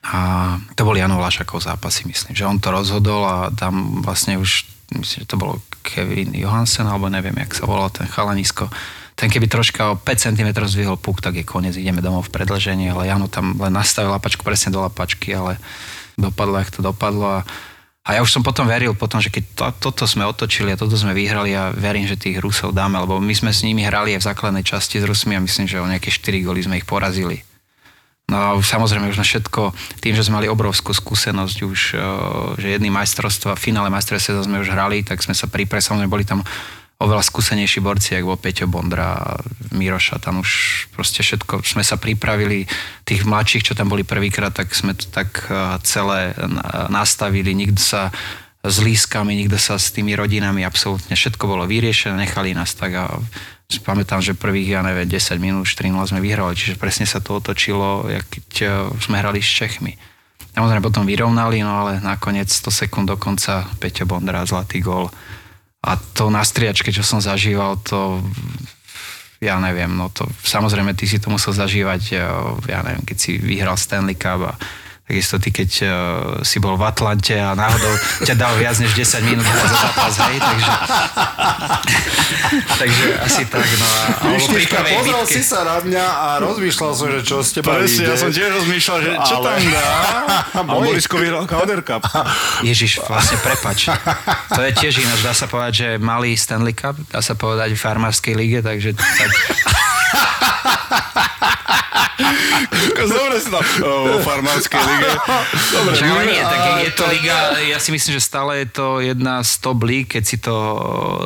A 0.08 0.56
to 0.78 0.86
bol 0.86 0.94
Jano 0.94 1.18
Vlašakov 1.18 1.66
zápasy, 1.66 2.06
myslím, 2.08 2.38
že 2.38 2.48
on 2.48 2.62
to 2.62 2.70
rozhodol 2.70 3.26
a 3.26 3.50
tam 3.52 4.06
vlastne 4.06 4.38
už, 4.38 4.70
myslím, 4.96 5.26
že 5.26 5.30
to 5.30 5.36
bolo 5.36 5.60
Kevin 5.82 6.32
Johansen, 6.38 6.86
alebo 6.86 7.10
neviem, 7.10 7.36
jak 7.42 7.58
sa 7.58 7.66
volal 7.66 7.90
ten 7.90 8.06
chalanisko. 8.08 8.70
Ten 9.18 9.34
keby 9.34 9.50
troška 9.50 9.82
o 9.92 9.98
5 9.98 10.06
cm 10.30 10.50
zvihol 10.70 10.94
puk, 11.02 11.26
tak 11.26 11.42
je 11.42 11.44
koniec, 11.44 11.74
ideme 11.74 12.06
domov 12.06 12.30
v 12.30 12.34
predlžení, 12.38 12.94
ale 12.94 13.10
Jano 13.10 13.26
tam 13.26 13.58
len 13.58 13.74
nastavil 13.74 14.14
lapačku 14.14 14.46
presne 14.46 14.70
do 14.70 14.86
lapačky, 14.86 15.34
ale 15.34 15.58
dopadlo, 16.14 16.62
jak 16.62 16.70
to 16.70 16.86
dopadlo 16.86 17.42
a 17.42 17.46
a 18.08 18.16
ja 18.16 18.24
už 18.24 18.32
som 18.32 18.40
potom 18.40 18.64
veril, 18.64 18.96
potom, 18.96 19.20
že 19.20 19.28
keď 19.28 19.44
to, 19.52 19.92
toto 19.92 20.08
sme 20.08 20.24
otočili 20.24 20.72
a 20.72 20.80
toto 20.80 20.96
sme 20.96 21.12
vyhrali 21.12 21.52
a 21.52 21.76
verím, 21.76 22.08
že 22.08 22.16
tých 22.16 22.40
Rusov 22.40 22.72
dáme, 22.72 22.96
lebo 23.04 23.20
my 23.20 23.36
sme 23.36 23.52
s 23.52 23.68
nimi 23.68 23.84
hrali 23.84 24.16
aj 24.16 24.24
v 24.24 24.28
základnej 24.32 24.64
časti 24.64 25.04
s 25.04 25.06
Rusmi 25.06 25.36
a 25.36 25.44
myslím, 25.44 25.68
že 25.68 25.84
o 25.84 25.92
nejaké 25.92 26.08
4 26.08 26.40
góly 26.40 26.64
sme 26.64 26.80
ich 26.80 26.88
porazili. 26.88 27.44
No 28.32 28.36
a 28.40 28.48
samozrejme 28.56 29.12
už 29.12 29.20
na 29.20 29.28
všetko, 29.28 29.76
tým, 30.00 30.16
že 30.16 30.24
sme 30.24 30.40
mali 30.40 30.48
obrovskú 30.48 30.96
skúsenosť 30.96 31.58
už, 31.68 31.80
eh, 31.96 32.02
že 32.64 32.68
jedný 32.80 32.88
majstrovstva, 32.96 33.60
finále 33.60 33.92
majstrovstva 33.92 34.48
sme 34.48 34.64
už 34.64 34.72
hrali, 34.72 35.04
tak 35.04 35.20
sme 35.20 35.36
sa 35.36 35.52
pripravili, 35.52 35.84
samozrejme 35.84 36.12
boli 36.12 36.24
tam 36.24 36.48
oveľa 36.98 37.24
skúsenejší 37.30 37.80
borci, 37.80 38.18
ako 38.18 38.34
bol 38.34 38.42
Peťo 38.42 38.66
Bondra, 38.66 39.38
Miroša, 39.70 40.18
tam 40.18 40.42
už 40.42 40.50
proste 40.98 41.22
všetko, 41.22 41.62
sme 41.62 41.86
sa 41.86 42.02
pripravili, 42.02 42.66
tých 43.06 43.22
mladších, 43.22 43.70
čo 43.70 43.78
tam 43.78 43.94
boli 43.94 44.02
prvýkrát, 44.02 44.50
tak 44.50 44.74
sme 44.74 44.98
to 44.98 45.06
tak 45.14 45.46
eh, 45.46 45.78
celé 45.86 46.34
nastavili, 46.90 47.54
nikto 47.54 47.82
sa 47.82 48.10
s 48.66 48.82
lískami, 48.82 49.38
nikto 49.38 49.62
sa 49.62 49.78
s 49.78 49.94
tými 49.94 50.18
rodinami, 50.18 50.66
absolútne 50.66 51.14
všetko 51.14 51.46
bolo 51.46 51.70
vyriešené, 51.70 52.18
nechali 52.18 52.58
nás 52.58 52.74
tak 52.74 52.98
a 52.98 53.06
pamätám, 53.86 54.24
že 54.24 54.34
prvých, 54.34 54.80
ja 54.80 54.82
neviem, 54.82 55.06
10 55.06 55.38
minút, 55.38 55.70
4 55.70 55.94
sme 56.10 56.20
vyhrali, 56.24 56.58
čiže 56.58 56.82
presne 56.82 57.06
sa 57.06 57.22
to 57.22 57.38
otočilo, 57.38 58.10
keď 58.10 58.48
eh, 58.66 58.70
sme 58.98 59.22
hrali 59.22 59.38
s 59.38 59.54
Čechmi. 59.54 59.94
Samozrejme 60.58 60.82
potom 60.82 61.06
vyrovnali, 61.06 61.62
no 61.62 61.86
ale 61.86 62.02
nakoniec 62.02 62.50
100 62.50 62.74
sekúnd 62.74 63.06
do 63.06 63.22
konca 63.22 63.70
Peťo 63.78 64.10
Bondra, 64.10 64.42
zlatý 64.42 64.82
gól 64.82 65.14
a 65.86 65.92
to 66.18 66.34
na 66.34 66.42
striačke, 66.42 66.90
čo 66.90 67.06
som 67.06 67.22
zažíval, 67.22 67.78
to 67.86 68.22
ja 69.38 69.62
neviem, 69.62 69.94
no 69.94 70.10
to 70.10 70.26
samozrejme 70.42 70.98
ty 70.98 71.06
si 71.06 71.22
to 71.22 71.30
musel 71.30 71.54
zažívať, 71.54 72.02
ja 72.66 72.80
neviem, 72.82 73.06
keď 73.06 73.18
si 73.18 73.38
vyhral 73.38 73.78
Stanley 73.78 74.18
Cup 74.18 74.42
a 74.50 74.54
Takisto 75.08 75.40
ty, 75.40 75.56
keď 75.56 75.72
uh, 75.88 75.90
si 76.44 76.60
bol 76.60 76.76
v 76.76 76.84
Atlante 76.84 77.32
a 77.32 77.56
náhodou 77.56 77.96
ťa 78.28 78.36
dal 78.36 78.52
viac 78.60 78.76
než 78.76 78.92
10 78.92 79.24
minút 79.24 79.48
za 79.48 79.68
zápas, 79.72 80.20
hej, 80.20 80.36
takže... 80.36 80.74
takže 82.84 83.06
asi 83.24 83.42
tak, 83.48 83.64
no 83.64 83.88
a... 83.88 84.02
Myšlička, 84.36 84.84
pozrel 84.84 85.24
bitke. 85.24 85.32
si 85.32 85.42
sa 85.48 85.64
na 85.64 85.80
mňa 85.80 86.06
a 86.12 86.28
rozmýšľal 86.44 86.92
som, 86.92 87.08
že 87.08 87.20
čo 87.24 87.40
ste 87.40 87.64
teba 87.64 87.80
Presne, 87.80 88.04
ja 88.04 88.20
som 88.20 88.36
tiež 88.36 88.52
rozmýšľal, 88.52 88.98
že 89.00 89.12
čo 89.24 89.36
ale... 89.40 89.46
tam 89.48 89.62
dá. 89.72 89.88
A 90.58 90.62
Borisko 90.68 91.16
vyhral 91.24 91.48
Calder 91.48 91.80
Cup. 91.88 92.04
Ježiš, 92.68 93.00
vlastne 93.08 93.40
prepač. 93.40 93.88
To 94.52 94.60
je 94.60 94.72
tiež 94.76 95.08
ináč, 95.08 95.24
dá 95.24 95.32
sa 95.32 95.48
povedať, 95.48 95.74
že 95.74 95.88
malý 96.04 96.36
Stanley 96.36 96.76
Cup, 96.76 97.00
dá 97.08 97.24
sa 97.24 97.32
povedať 97.40 97.72
v 97.72 97.80
farmárskej 97.80 98.34
lige, 98.36 98.60
takže... 98.60 98.92
Tak... 98.92 99.32
Dobre 102.98 103.38
si 103.40 103.50
tam 103.54 103.62
vo 103.84 104.20
farmárskej 104.26 104.80
lige. 104.80 105.12
Dobre, 105.72 105.96
Však 105.96 106.10
ale 106.10 106.26
nie, 106.26 106.42
tak 106.42 106.62
je 106.82 106.92
to 106.92 107.06
liga, 107.08 107.38
ja 107.62 107.80
si 107.80 107.92
myslím, 107.94 108.14
že 108.18 108.22
stále 108.22 108.58
je 108.66 108.68
to 108.74 109.00
jedna 109.00 109.44
z 109.46 109.52
top 109.62 109.84
líg, 109.86 110.08
keď 110.10 110.24
si 110.26 110.38
to 110.42 110.56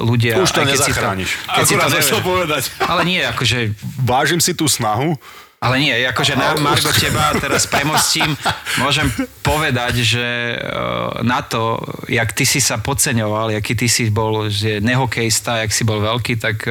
ľudia... 0.03 0.41
Už 0.41 0.51
to 0.51 0.65
nezachrániš. 0.67 1.37
Keď 1.47 1.65
si 1.65 1.75
to, 1.79 1.87
keď 1.87 2.03
si 2.03 2.11
to 2.11 2.21
povedať. 2.21 2.63
Ale 2.83 3.05
nie, 3.07 3.23
akože... 3.23 3.71
Vážim 4.03 4.41
si 4.43 4.53
tú 4.53 4.67
snahu, 4.67 5.15
ale 5.61 5.77
nie, 5.77 5.93
akože 5.93 6.33
na 6.33 6.57
Margo 6.57 6.89
teba 6.89 7.37
teraz 7.37 7.69
premostím, 7.69 8.33
môžem 8.81 9.05
povedať, 9.45 10.01
že 10.01 10.57
na 11.21 11.45
to, 11.45 11.77
jak 12.09 12.33
ty 12.33 12.49
si 12.49 12.57
sa 12.57 12.81
podceňoval, 12.81 13.53
aký 13.53 13.77
ty 13.77 13.85
si 13.85 14.09
bol 14.09 14.49
že 14.49 14.81
nehokejista, 14.81 15.61
jak 15.61 15.69
si 15.69 15.85
bol 15.85 16.01
veľký, 16.01 16.41
tak 16.41 16.65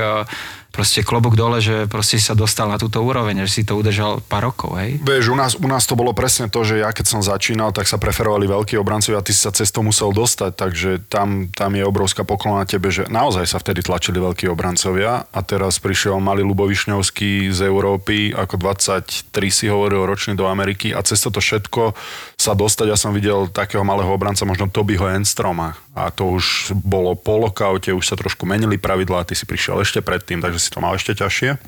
proste 0.71 1.03
klobúk 1.03 1.35
dole, 1.35 1.59
že 1.59 1.91
proste 1.91 2.17
sa 2.23 2.39
dostal 2.39 2.71
na 2.71 2.79
túto 2.79 3.03
úroveň, 3.03 3.45
že 3.45 3.61
si 3.61 3.63
to 3.67 3.77
udržal 3.77 4.23
pár 4.25 4.51
rokov, 4.51 4.79
hej? 4.79 5.03
Vieš, 5.03 5.35
u 5.35 5.37
nás, 5.37 5.53
u 5.59 5.69
nás 5.69 5.85
to 5.85 5.99
bolo 5.99 6.15
presne 6.15 6.47
to, 6.47 6.63
že 6.63 6.81
ja 6.81 6.95
keď 6.95 7.07
som 7.07 7.21
začínal, 7.21 7.75
tak 7.75 7.91
sa 7.91 7.99
preferovali 7.99 8.47
veľkí 8.47 8.79
obrancovia 8.79 9.21
a 9.21 9.27
ty 9.27 9.35
si 9.35 9.43
sa 9.43 9.53
cestou 9.53 9.83
musel 9.83 10.15
dostať, 10.15 10.53
takže 10.55 10.91
tam, 11.11 11.51
tam 11.51 11.75
je 11.75 11.83
obrovská 11.83 12.23
poklona 12.23 12.65
tebe, 12.65 12.89
že 12.95 13.11
naozaj 13.11 13.45
sa 13.51 13.59
vtedy 13.59 13.83
tlačili 13.83 14.23
veľkí 14.23 14.47
obrancovia 14.47 15.27
a 15.29 15.41
teraz 15.43 15.83
prišiel 15.83 16.23
malý 16.23 16.47
Lubovišňovský 16.47 17.51
z 17.51 17.61
Európy, 17.67 18.31
ako 18.33 18.55
23 18.57 19.29
si 19.51 19.67
hovoril 19.67 20.07
ročne 20.07 20.39
do 20.39 20.47
Ameriky 20.47 20.95
a 20.95 21.03
cez 21.03 21.19
toto 21.19 21.43
všetko 21.43 21.93
sa 22.39 22.55
dostať, 22.55 22.87
ja 22.89 22.97
som 22.97 23.11
videl 23.11 23.51
takého 23.51 23.83
malého 23.83 24.09
obranca, 24.09 24.47
možno 24.47 24.71
Tobyho 24.71 25.11
Enstroma 25.11 25.75
a 25.95 26.11
to 26.15 26.39
už 26.39 26.71
bolo 26.75 27.19
po 27.19 27.37
lokaute, 27.39 27.91
už 27.91 28.07
sa 28.07 28.15
trošku 28.15 28.47
menili 28.47 28.79
pravidlá 28.79 29.27
ty 29.27 29.35
si 29.35 29.43
prišiel 29.43 29.83
ešte 29.83 29.99
predtým, 29.99 30.39
takže 30.39 30.63
si 30.63 30.71
to 30.71 30.79
mal 30.79 30.95
ešte 30.95 31.19
ťažšie. 31.19 31.59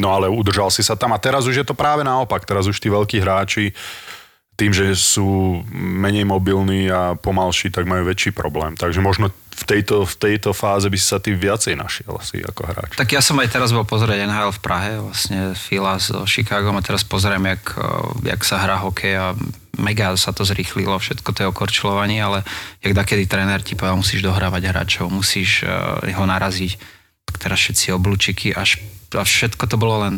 No 0.00 0.16
ale 0.16 0.32
udržal 0.32 0.72
si 0.72 0.80
sa 0.80 0.96
tam 0.96 1.12
a 1.12 1.20
teraz 1.20 1.44
už 1.44 1.60
je 1.60 1.66
to 1.66 1.76
práve 1.76 2.00
naopak. 2.00 2.48
Teraz 2.48 2.64
už 2.64 2.80
tí 2.80 2.88
veľkí 2.88 3.20
hráči 3.20 3.76
tým, 4.54 4.70
že 4.70 4.94
sú 4.94 5.60
menej 5.74 6.22
mobilní 6.22 6.86
a 6.86 7.18
pomalší, 7.18 7.74
tak 7.74 7.90
majú 7.90 8.06
väčší 8.06 8.30
problém. 8.30 8.78
Takže 8.78 9.02
možno 9.02 9.34
v 9.54 9.64
tejto, 9.66 10.06
v 10.06 10.14
tejto 10.14 10.50
fáze 10.54 10.86
by 10.86 10.98
si 10.98 11.06
sa 11.06 11.18
ty 11.18 11.34
viacej 11.34 11.78
našiel 11.78 12.14
asi 12.18 12.42
ako 12.42 12.62
hráč. 12.66 12.90
Tak 12.98 13.10
ja 13.14 13.22
som 13.22 13.38
aj 13.38 13.50
teraz 13.50 13.70
bol 13.70 13.86
pozrieť 13.86 14.26
NHL 14.26 14.54
v 14.54 14.62
Prahe, 14.62 14.90
vlastne 14.98 15.54
Fila 15.58 15.98
s 15.98 16.10
Chicago 16.30 16.74
a 16.74 16.82
teraz 16.82 17.06
pozriem, 17.06 17.42
jak, 17.50 17.78
jak 18.22 18.40
sa 18.42 18.62
hrá 18.62 18.78
hokej 18.82 19.14
a 19.14 19.26
mega 19.78 20.14
sa 20.14 20.30
to 20.30 20.46
zrýchlilo, 20.46 20.98
všetko 20.98 21.30
to 21.34 21.38
je 21.42 21.50
okorčľovanie, 21.50 22.18
ale 22.22 22.46
jak 22.82 22.94
dakedy 22.94 23.26
tréner 23.26 23.62
ti 23.62 23.74
povedal, 23.74 23.98
musíš 23.98 24.22
dohrávať 24.22 24.70
hráčov, 24.70 25.10
musíš 25.10 25.66
ho 26.02 26.24
naraziť 26.26 26.78
teraz 27.38 27.58
všetci 27.58 27.90
oblúčiky, 27.94 28.54
až, 28.54 28.78
až 29.10 29.26
všetko 29.26 29.66
to 29.66 29.76
bolo 29.78 30.06
len 30.06 30.14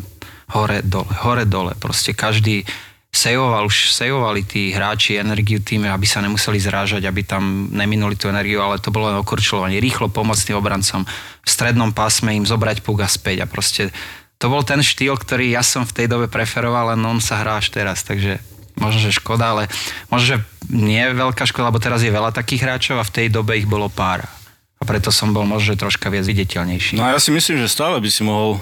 hore, 0.52 0.84
dole, 0.84 1.08
hore, 1.24 1.44
dole. 1.48 1.72
Proste 1.80 2.12
každý 2.12 2.68
sejoval, 3.16 3.64
už 3.64 3.96
sejovali 3.96 4.44
tí 4.44 4.76
hráči 4.76 5.16
energiu 5.16 5.64
tým, 5.64 5.88
aby 5.88 6.04
sa 6.04 6.20
nemuseli 6.20 6.60
zrážať, 6.60 7.08
aby 7.08 7.24
tam 7.24 7.72
neminuli 7.72 8.14
tú 8.14 8.28
energiu, 8.28 8.60
ale 8.60 8.76
to 8.76 8.92
bolo 8.92 9.08
len 9.08 9.16
okurčovanie. 9.16 9.80
Rýchlo 9.80 10.12
pomocný 10.12 10.52
obrancom 10.52 11.08
v 11.40 11.48
strednom 11.48 11.96
pásme 11.96 12.36
im 12.36 12.44
zobrať 12.44 12.84
puk 12.84 13.00
a 13.00 13.08
späť 13.08 13.42
a 13.42 13.50
proste 13.50 13.88
to 14.36 14.52
bol 14.52 14.60
ten 14.60 14.84
štýl, 14.84 15.16
ktorý 15.16 15.48
ja 15.48 15.64
som 15.64 15.88
v 15.88 16.04
tej 16.04 16.06
dobe 16.12 16.28
preferoval, 16.28 16.92
len 16.92 17.00
on 17.00 17.24
sa 17.24 17.40
hrá 17.40 17.56
až 17.56 17.72
teraz, 17.72 18.04
takže 18.04 18.36
možno, 18.76 19.00
že 19.00 19.16
škoda, 19.16 19.56
ale 19.56 19.64
možno, 20.12 20.36
že 20.36 20.38
nie 20.68 21.00
je 21.00 21.16
veľká 21.16 21.48
škoda, 21.48 21.72
lebo 21.72 21.80
teraz 21.80 22.04
je 22.04 22.12
veľa 22.12 22.36
takých 22.36 22.68
hráčov 22.68 23.00
a 23.00 23.08
v 23.08 23.14
tej 23.16 23.26
dobe 23.32 23.56
ich 23.56 23.64
bolo 23.64 23.88
pár 23.88 24.28
a 24.76 24.84
preto 24.84 25.08
som 25.08 25.32
bol 25.32 25.48
možno 25.48 25.72
troška 25.72 26.12
viac 26.12 26.28
viditeľnejší. 26.28 27.00
No 27.00 27.08
a 27.08 27.16
ja 27.16 27.18
si 27.20 27.32
myslím, 27.32 27.56
že 27.56 27.64
stále 27.64 27.96
by 27.96 28.12
si 28.12 28.20
mohol 28.20 28.60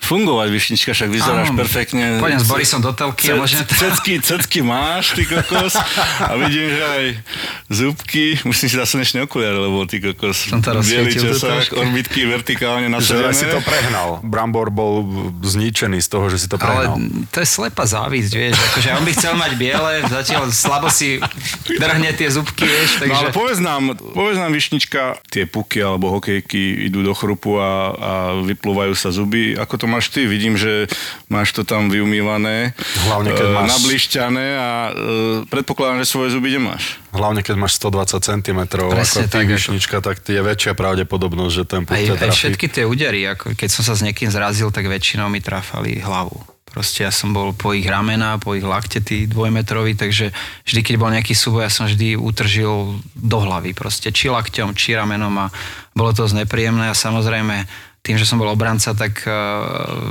fungovať, 0.00 0.48
Višnička, 0.48 0.96
však 0.96 1.12
vyzeráš 1.12 1.52
Áno, 1.52 1.60
perfektne. 1.60 2.24
Poďme 2.24 2.40
s 2.40 2.48
Borisom 2.48 2.80
do 2.80 2.96
telky. 2.96 3.28
Ce, 3.28 3.36
možno... 3.36 3.60
cecky, 3.68 4.12
cecky 4.24 4.58
máš, 4.64 5.12
ty 5.12 5.28
kokos. 5.28 5.76
A 6.24 6.40
vidím, 6.40 6.72
že 6.72 6.82
aj 6.82 7.04
zúbky. 7.68 8.40
Musím 8.48 8.72
si 8.72 8.76
dať 8.80 8.88
slnečné 8.96 9.18
okuliare, 9.28 9.60
lebo 9.60 9.84
ty 9.84 10.00
kokos. 10.00 10.48
Som 10.48 10.64
to 10.64 10.72
rozsvietil. 10.72 11.36
orbitky 11.76 12.24
vertikálne 12.24 12.88
nasadené. 12.88 13.36
Že 13.36 13.36
si 13.36 13.46
to 13.52 13.60
prehnal. 13.60 14.24
Brambor 14.24 14.72
bol 14.72 15.04
zničený 15.44 16.00
z 16.00 16.08
toho, 16.08 16.32
že 16.32 16.40
si 16.40 16.46
to 16.48 16.56
prehnal. 16.56 16.96
Ale 16.96 17.28
to 17.28 17.44
je 17.44 17.48
slepá 17.48 17.84
závisť, 17.84 18.32
vieš. 18.32 18.56
Akože 18.72 18.88
on 18.96 19.04
by 19.04 19.12
chcel 19.12 19.34
mať 19.36 19.52
biele, 19.60 19.92
zatiaľ 20.08 20.48
slabo 20.48 20.88
si 20.88 21.20
drhne 21.76 22.08
tie 22.16 22.32
zúbky, 22.32 22.64
vieš. 22.64 23.04
Takže... 23.04 23.12
No 23.12 23.20
ale 23.20 23.30
povedz 23.30 23.60
nám, 23.60 23.94
povedz 24.16 24.40
nám 24.40 24.50
Višnička, 24.56 25.20
tie 25.30 25.41
tie 25.42 25.50
puky 25.50 25.82
alebo 25.82 26.14
hokejky 26.14 26.86
idú 26.86 27.02
do 27.02 27.10
chrupu 27.18 27.58
a, 27.58 27.90
a 27.90 28.12
vyplúvajú 28.46 28.94
sa 28.94 29.10
zuby. 29.10 29.58
Ako 29.58 29.74
to 29.74 29.90
máš 29.90 30.14
ty? 30.14 30.30
Vidím, 30.30 30.54
že 30.54 30.86
máš 31.26 31.50
to 31.50 31.66
tam 31.66 31.90
vyumývané, 31.90 32.78
Hlavne, 33.10 33.34
keď 33.34 33.48
e, 33.50 33.54
máš... 33.58 33.68
nablišťané 33.74 34.46
a 34.54 34.70
e, 34.70 34.92
predpokladám, 35.50 36.06
že 36.06 36.06
svoje 36.06 36.30
zuby 36.30 36.54
nemáš. 36.54 37.02
Hlavne, 37.10 37.42
keď 37.42 37.58
máš 37.58 37.82
120 37.82 38.22
cm 38.22 38.60
Presne, 38.70 38.94
ako 38.94 39.18
ty, 39.26 39.34
tak, 39.34 39.44
Višnička, 39.50 39.96
tak 39.98 40.22
je 40.22 40.38
väčšia 40.38 40.78
pravdepodobnosť, 40.78 41.52
že 41.52 41.64
ten 41.66 41.82
puk 41.82 41.98
aj, 41.98 42.22
aj 42.22 42.30
všetky 42.30 42.66
tie 42.70 42.84
údery, 42.86 43.26
ako 43.26 43.58
keď 43.58 43.68
som 43.68 43.82
sa 43.82 43.98
s 43.98 44.06
niekým 44.06 44.30
zrazil, 44.30 44.70
tak 44.70 44.86
väčšinou 44.86 45.26
mi 45.26 45.42
trafali 45.42 45.98
hlavu. 45.98 46.51
Proste 46.72 47.04
ja 47.04 47.12
som 47.12 47.36
bol 47.36 47.52
po 47.52 47.76
ich 47.76 47.84
ramena, 47.84 48.40
po 48.40 48.56
ich 48.56 48.64
lakte, 48.64 49.04
tí 49.04 49.28
dvojmetroví, 49.28 49.92
takže 49.92 50.32
vždy, 50.64 50.80
keď 50.80 50.94
bol 50.96 51.12
nejaký 51.12 51.36
súboj, 51.36 51.68
ja 51.68 51.72
som 51.72 51.84
vždy 51.84 52.16
utržil 52.16 52.96
do 53.12 53.38
hlavy 53.44 53.76
proste, 53.76 54.08
či 54.08 54.32
lakťom, 54.32 54.72
či 54.72 54.96
ramenom 54.96 55.36
a 55.36 55.52
bolo 55.92 56.16
to 56.16 56.24
znepríjemné 56.24 56.88
a 56.88 56.96
samozrejme 56.96 57.68
tým, 58.02 58.16
že 58.16 58.26
som 58.26 58.40
bol 58.40 58.50
obranca, 58.50 58.96
tak 58.96 59.22
uh, 59.28 59.36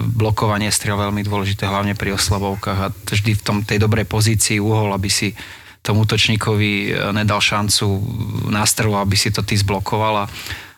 blokovanie 0.05 0.71
striel 0.71 0.95
veľmi 0.95 1.25
dôležité, 1.25 1.65
hlavne 1.65 1.97
pri 1.97 2.15
oslavovkách 2.15 2.79
a 2.79 2.93
vždy 2.93 3.31
v 3.35 3.43
tom, 3.43 3.57
tej 3.65 3.81
dobrej 3.81 4.05
pozícii 4.07 4.61
uhol, 4.61 4.93
aby 4.95 5.09
si 5.11 5.33
tomu 5.81 6.05
útočníkovi 6.05 6.93
nedal 7.09 7.41
šancu 7.41 7.89
nástrelu, 8.53 9.01
aby 9.01 9.17
si 9.17 9.33
to 9.33 9.41
ty 9.41 9.57
zblokoval 9.57 10.23
a 10.23 10.29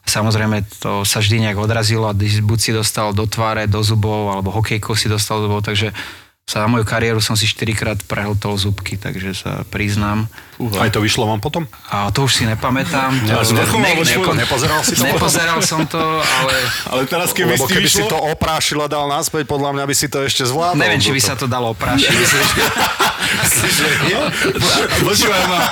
Samozrejme, 0.03 0.67
to 0.83 1.07
sa 1.07 1.23
vždy 1.23 1.47
nejak 1.47 1.57
odrazilo 1.57 2.11
a 2.11 2.15
buď 2.15 2.59
si 2.59 2.71
dostal 2.75 3.15
do 3.15 3.23
tváre, 3.23 3.71
do 3.71 3.79
zubov, 3.79 4.35
alebo 4.35 4.51
hokejkou 4.51 4.99
si 4.99 5.07
dostal 5.07 5.39
do 5.39 5.47
zubov, 5.47 5.63
takže 5.63 5.95
za 6.43 6.67
moju 6.67 6.83
kariéru 6.83 7.23
som 7.23 7.39
si 7.39 7.47
4 7.47 7.71
krát 7.71 7.95
prehltol 8.03 8.59
zubky, 8.59 8.99
takže 8.99 9.31
sa 9.31 9.63
priznám. 9.71 10.27
Aj 10.75 10.91
to 10.91 10.99
vyšlo 10.99 11.23
vám 11.23 11.39
potom? 11.39 11.63
A 11.87 12.11
to 12.11 12.27
už 12.27 12.35
si 12.35 12.43
nepamätám. 12.43 13.15
Ja, 13.23 13.39
to, 13.39 13.55
ne, 13.55 13.63
ne, 13.63 14.03
ne, 14.03 14.43
nepozeral 14.43 14.83
si 14.83 14.91
to? 14.91 15.07
Nepozeral 15.07 15.63
som 15.63 15.87
to, 15.87 16.03
ale... 16.03 16.55
Ale 16.91 17.07
teraz 17.07 17.31
keby 17.31 17.55
Lebo 17.55 17.63
keby 17.63 17.87
vyšlo... 17.87 17.95
si 17.95 18.03
to 18.11 18.19
oprášil 18.19 18.83
a 18.83 18.91
dal 18.91 19.07
naspäť, 19.07 19.47
podľa 19.47 19.71
mňa 19.71 19.87
by 19.87 19.95
si 19.95 20.11
to 20.11 20.19
ešte 20.19 20.43
zvládol. 20.43 20.83
Neviem, 20.83 20.99
či 20.99 21.15
by 21.15 21.21
sa 21.23 21.39
to 21.39 21.47
dalo 21.47 21.71
oprášiť. 21.71 22.11
Počúvaj 25.07 25.43
ma. 25.47 25.63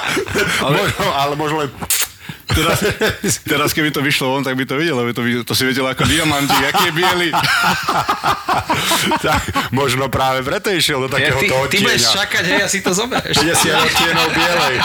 Ale 1.19 1.35
možno 1.35 1.67
len 1.67 1.69
Teraz, 2.51 2.79
teraz 3.43 3.69
keby 3.71 3.89
to 3.91 4.03
vyšlo 4.03 4.31
von, 4.37 4.43
tak 4.43 4.55
by 4.55 4.65
to 4.67 4.75
videl, 4.75 4.99
lebo 4.99 5.15
to, 5.15 5.23
to 5.43 5.53
si 5.55 5.63
vedel 5.63 5.87
ako 5.87 6.03
diamanti, 6.05 6.53
aký 6.53 6.91
je 6.91 6.93
biely. 6.93 7.29
tak, 9.25 9.41
možno 9.71 10.11
práve 10.11 10.43
preto 10.43 10.69
išiel 10.71 11.05
do 11.05 11.09
takéhoto 11.09 11.47
ja, 11.47 11.55
ty, 11.55 11.63
odtieňa. 11.65 11.71
Ty 11.71 11.87
budeš 11.87 12.05
čakať, 12.11 12.43
hej, 12.47 12.61
asi 12.67 12.77
to 12.83 12.91
zoberieš. 12.91 13.35
50 13.39 13.85
odtienov 13.87 14.27
bielej. 14.35 14.75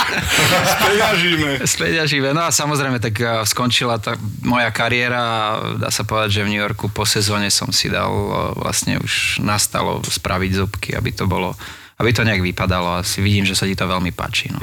Speňažíme. 0.76 1.50
Speňažíme. 1.66 2.28
No 2.32 2.42
a 2.46 2.50
samozrejme, 2.54 2.98
tak 3.02 3.14
eh, 3.18 3.42
skončila 3.44 3.98
tá 3.98 4.14
moja 4.42 4.70
kariéra 4.70 5.58
dá 5.76 5.90
sa 5.90 6.06
povedať, 6.06 6.40
že 6.40 6.44
v 6.46 6.50
New 6.54 6.62
Yorku 6.62 6.88
po 6.90 7.02
sezóne 7.02 7.50
som 7.50 7.70
si 7.74 7.90
dal 7.90 8.10
eh, 8.10 8.34
vlastne 8.58 8.98
už 9.02 9.42
nastalo 9.42 10.00
spraviť 10.02 10.50
zubky, 10.54 10.90
aby 10.94 11.10
to 11.12 11.26
bolo 11.26 11.54
aby 11.96 12.12
to 12.12 12.28
nejak 12.28 12.44
vypadalo. 12.44 13.00
Asi 13.00 13.24
vidím, 13.24 13.48
že 13.48 13.56
sa 13.56 13.64
ti 13.64 13.72
to 13.72 13.88
veľmi 13.88 14.12
páči. 14.12 14.52
No. 14.52 14.60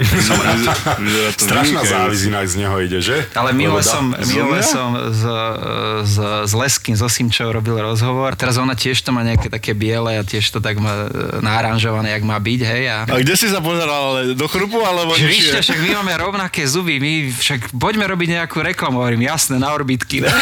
Strašná 1.34 1.82
závisť 1.82 2.30
inak 2.30 2.46
z 2.46 2.54
neho 2.62 2.76
ide, 2.78 3.02
že? 3.02 3.26
Ale 3.34 3.50
minule 3.50 3.82
som, 3.82 4.14
minule 4.14 4.62
som 4.62 4.94
s, 5.10 5.22
s, 6.06 6.16
s 6.46 6.52
Leským, 6.54 6.94
s 6.94 7.02
Osimčou 7.02 7.50
robil 7.50 7.74
rozhovor. 7.82 8.38
Teraz 8.38 8.54
ona 8.54 8.78
tiež 8.78 9.02
to 9.02 9.10
má 9.10 9.26
nejaké 9.26 9.50
také 9.50 9.74
biele 9.74 10.14
a 10.14 10.22
tiež 10.22 10.46
to 10.46 10.62
tak 10.62 10.78
má 10.78 11.10
náranžované, 11.42 12.14
jak 12.14 12.22
má 12.22 12.38
byť, 12.38 12.60
hej. 12.62 12.82
A, 12.86 12.98
a 13.10 13.18
kde 13.18 13.34
si 13.34 13.50
sa 13.50 13.58
pozeral? 13.58 14.30
Do 14.38 14.46
chrupu 14.46 14.78
alebo 14.78 15.18
že 15.18 15.26
Víš, 15.26 15.50
však 15.58 15.82
my 15.82 15.90
máme 15.98 16.14
rovnaké 16.14 16.62
zuby, 16.70 17.02
my 17.02 17.34
však 17.34 17.74
poďme 17.74 18.06
robiť 18.06 18.28
nejakú 18.38 18.62
reklamu, 18.62 19.02
hovorím, 19.02 19.26
jasné, 19.26 19.58
na 19.58 19.74
orbitky. 19.74 20.22
Ne? 20.22 20.30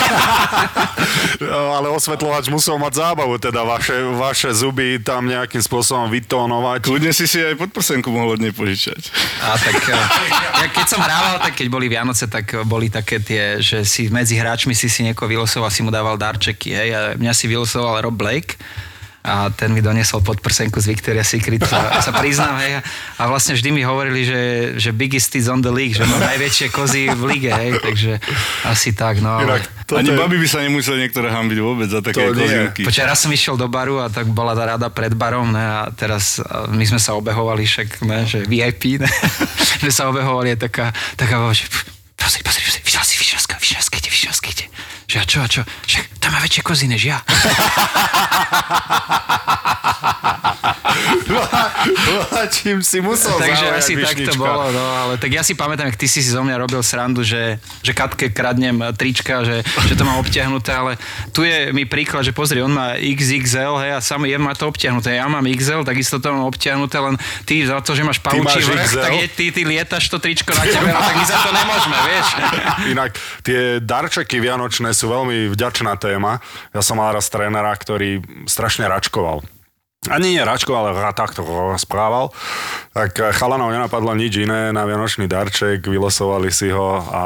no, 1.41 1.73
ale 1.81 1.89
osvetľovač 1.89 2.53
musel 2.53 2.77
mať 2.77 3.01
zábavu, 3.01 3.41
teda 3.41 3.65
vaše, 3.65 3.97
vaše 4.13 4.53
zuby 4.53 5.01
tam 5.01 5.25
nejakým 5.25 5.65
spôsobom 5.65 6.13
vytónovať 6.13 6.82
Kľudne 6.83 7.15
si 7.15 7.31
si 7.31 7.39
aj 7.39 7.55
podprsenku 7.57 8.11
mohol 8.11 8.35
od 8.37 8.43
nej 8.43 8.51
požičať. 8.51 9.15
A 9.41 9.55
tak, 9.55 9.87
ja 10.59 10.67
keď 10.67 10.87
som 10.91 10.99
hrával, 10.99 11.39
tak 11.39 11.55
keď 11.55 11.67
boli 11.71 11.87
Vianoce, 11.87 12.27
tak 12.27 12.67
boli 12.67 12.91
také 12.91 13.23
tie, 13.23 13.63
že 13.63 13.87
si 13.87 14.11
medzi 14.11 14.35
hráčmi 14.35 14.75
si 14.75 14.91
si 14.91 15.07
niekoho 15.07 15.31
vylosoval, 15.31 15.71
si 15.71 15.87
mu 15.87 15.95
dával 15.95 16.19
darčeky, 16.19 16.75
hej, 16.75 16.91
a 16.91 17.01
mňa 17.15 17.33
si 17.33 17.47
vylosoval 17.47 18.03
Rob 18.03 18.19
Blake 18.19 18.59
a 19.23 19.55
ten 19.55 19.71
mi 19.71 19.79
doniesol 19.79 20.19
podprsenku 20.27 20.83
z 20.83 20.91
Victoria's 20.91 21.31
Secret, 21.31 21.63
sa, 21.63 22.03
sa 22.03 22.11
priznám, 22.11 22.59
hej. 22.59 22.83
A 23.19 23.23
vlastne 23.31 23.55
vždy 23.55 23.71
mi 23.71 23.87
hovorili, 23.87 24.27
že, 24.27 24.41
že 24.83 24.91
biggest 24.91 25.31
is 25.39 25.47
on 25.47 25.63
the 25.63 25.71
league, 25.71 25.95
že 25.95 26.03
mám 26.03 26.19
najväčšie 26.19 26.67
kozy 26.75 27.07
v 27.07 27.23
lige, 27.31 27.51
hej, 27.55 27.79
takže 27.79 28.19
asi 28.67 28.91
tak, 28.91 29.23
no. 29.23 29.39
Ale... 29.39 29.63
Ani 29.93 30.11
je... 30.11 30.19
baby 30.19 30.43
by 30.43 30.49
sa 30.51 30.59
nemuseli 30.67 31.07
niektoré 31.07 31.31
hambiť 31.31 31.59
vôbec 31.63 31.87
za 31.87 32.03
také 32.03 32.35
kozinky. 32.35 32.83
Počkaj, 32.83 33.07
raz 33.07 33.23
som 33.23 33.31
išiel 33.31 33.55
do 33.55 33.71
baru 33.71 34.03
a 34.03 34.11
tak 34.11 34.27
bola 34.27 34.59
tá 34.59 34.75
rada 34.75 34.91
pred 34.91 35.15
barom, 35.15 35.55
ne, 35.55 35.63
a 35.63 35.81
teraz 35.95 36.43
my 36.75 36.83
sme 36.83 36.99
sa 36.99 37.15
obehovali 37.15 37.63
však, 37.63 38.03
ne, 38.03 38.27
že 38.27 38.43
VIP, 38.43 38.99
ne, 38.99 39.11
že 39.87 39.91
sa 39.95 40.11
obehovali 40.11 40.59
je 40.59 40.67
taká, 40.67 40.91
taká, 41.15 41.39
že 41.55 41.71
pozri, 42.19 42.43
pozri, 42.43 42.63
pozri, 42.67 42.82
vyšiel 42.93 43.09
si, 43.09 43.17
vyšiel, 43.17 43.41
vyšiel, 43.57 44.33
vyšiel, 44.37 44.69
že 45.09 45.17
a 45.21 45.25
čo, 45.25 45.39
a 45.41 45.49
čo? 45.49 45.65
Však 45.65 46.21
tam 46.21 46.37
má 46.37 46.41
väčšie 46.45 46.61
kozy 46.65 46.89
než 46.89 47.09
ja. 47.09 47.21
Čím 52.53 52.85
si 52.85 53.01
musel 53.01 53.39
Takže 53.39 53.67
asi 53.73 53.97
tak 53.97 54.17
to 54.25 54.35
bolo, 54.37 54.73
no, 54.73 54.85
ale 54.85 55.17
tak 55.17 55.33
ja 55.33 55.41
si 55.45 55.57
pamätám, 55.57 55.89
ak 55.89 55.97
ty 55.97 56.09
si 56.09 56.21
si 56.21 56.31
zo 56.33 56.45
mňa 56.45 56.57
robil 56.61 56.81
srandu, 56.85 57.25
že, 57.25 57.61
že 57.81 57.93
Katke 57.93 58.29
kradnem 58.33 58.81
trička, 58.97 59.45
že, 59.45 59.65
že 59.89 59.95
to 59.97 60.05
má 60.05 60.17
obťahnuté, 60.21 60.73
ale 60.73 60.97
tu 61.33 61.45
je 61.45 61.73
mi 61.73 61.85
príklad, 61.89 62.25
že 62.25 62.33
pozri, 62.33 62.61
on 62.61 62.73
má 62.73 62.97
XXL, 62.97 63.75
hej, 63.85 63.93
a 63.97 64.01
sam 64.01 64.25
je 64.29 64.37
má 64.37 64.53
to 64.57 64.69
obťahnuté. 64.69 65.17
Ja 65.17 65.29
mám 65.29 65.45
XL, 65.45 65.85
takisto 65.85 66.21
to 66.21 66.33
mám 66.33 66.49
obťahnuté, 66.49 66.97
len 67.01 67.17
ty 67.49 67.65
za 67.65 67.81
to, 67.81 67.97
že 67.97 68.05
máš 68.05 68.21
pavúči 68.21 68.61
vrch, 68.65 68.93
tak 68.97 69.13
je, 69.17 69.27
ty, 69.33 69.45
ty 69.53 69.63
lietaš 69.65 70.09
to 70.09 70.19
tričko 70.21 70.53
na 70.57 70.65
tebe, 70.65 70.89
no, 70.93 71.01
tak 71.01 71.17
my 71.17 71.25
za 71.25 71.39
to 71.41 71.51
nemôžeme, 71.53 71.99
vieš. 72.09 72.29
Inak 72.91 73.15
tie 73.47 73.79
darčeky 73.79 74.43
vianočné 74.43 74.91
sú 74.91 75.07
veľmi 75.13 75.53
vďačná 75.55 75.95
téma. 76.01 76.43
Ja 76.75 76.83
som 76.83 76.99
mal 76.99 77.15
raz 77.15 77.31
trénera, 77.31 77.71
ktorý 77.77 78.23
strašne 78.51 78.91
račkoval 78.91 79.45
ani 80.11 80.35
nie 80.35 80.43
Račko, 80.43 80.75
ale 80.75 80.99
takto 81.15 81.47
správal. 81.79 82.35
Tak 82.91 83.39
chalanov 83.39 83.71
nenapadlo 83.71 84.11
nič 84.19 84.35
iné 84.43 84.75
na 84.75 84.83
Vianočný 84.83 85.31
darček, 85.31 85.87
vylosovali 85.87 86.51
si 86.51 86.75
ho 86.75 86.99
a 86.99 87.23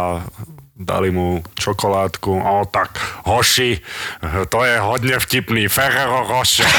dali 0.77 1.09
mu 1.09 1.41
čokoládku. 1.57 2.37
O 2.37 2.69
tak, 2.69 3.01
hoši, 3.25 3.81
to 4.53 4.59
je 4.61 4.77
hodne 4.77 5.17
vtipný, 5.17 5.73
Ferrero 5.73 6.29
Rocher. 6.29 6.69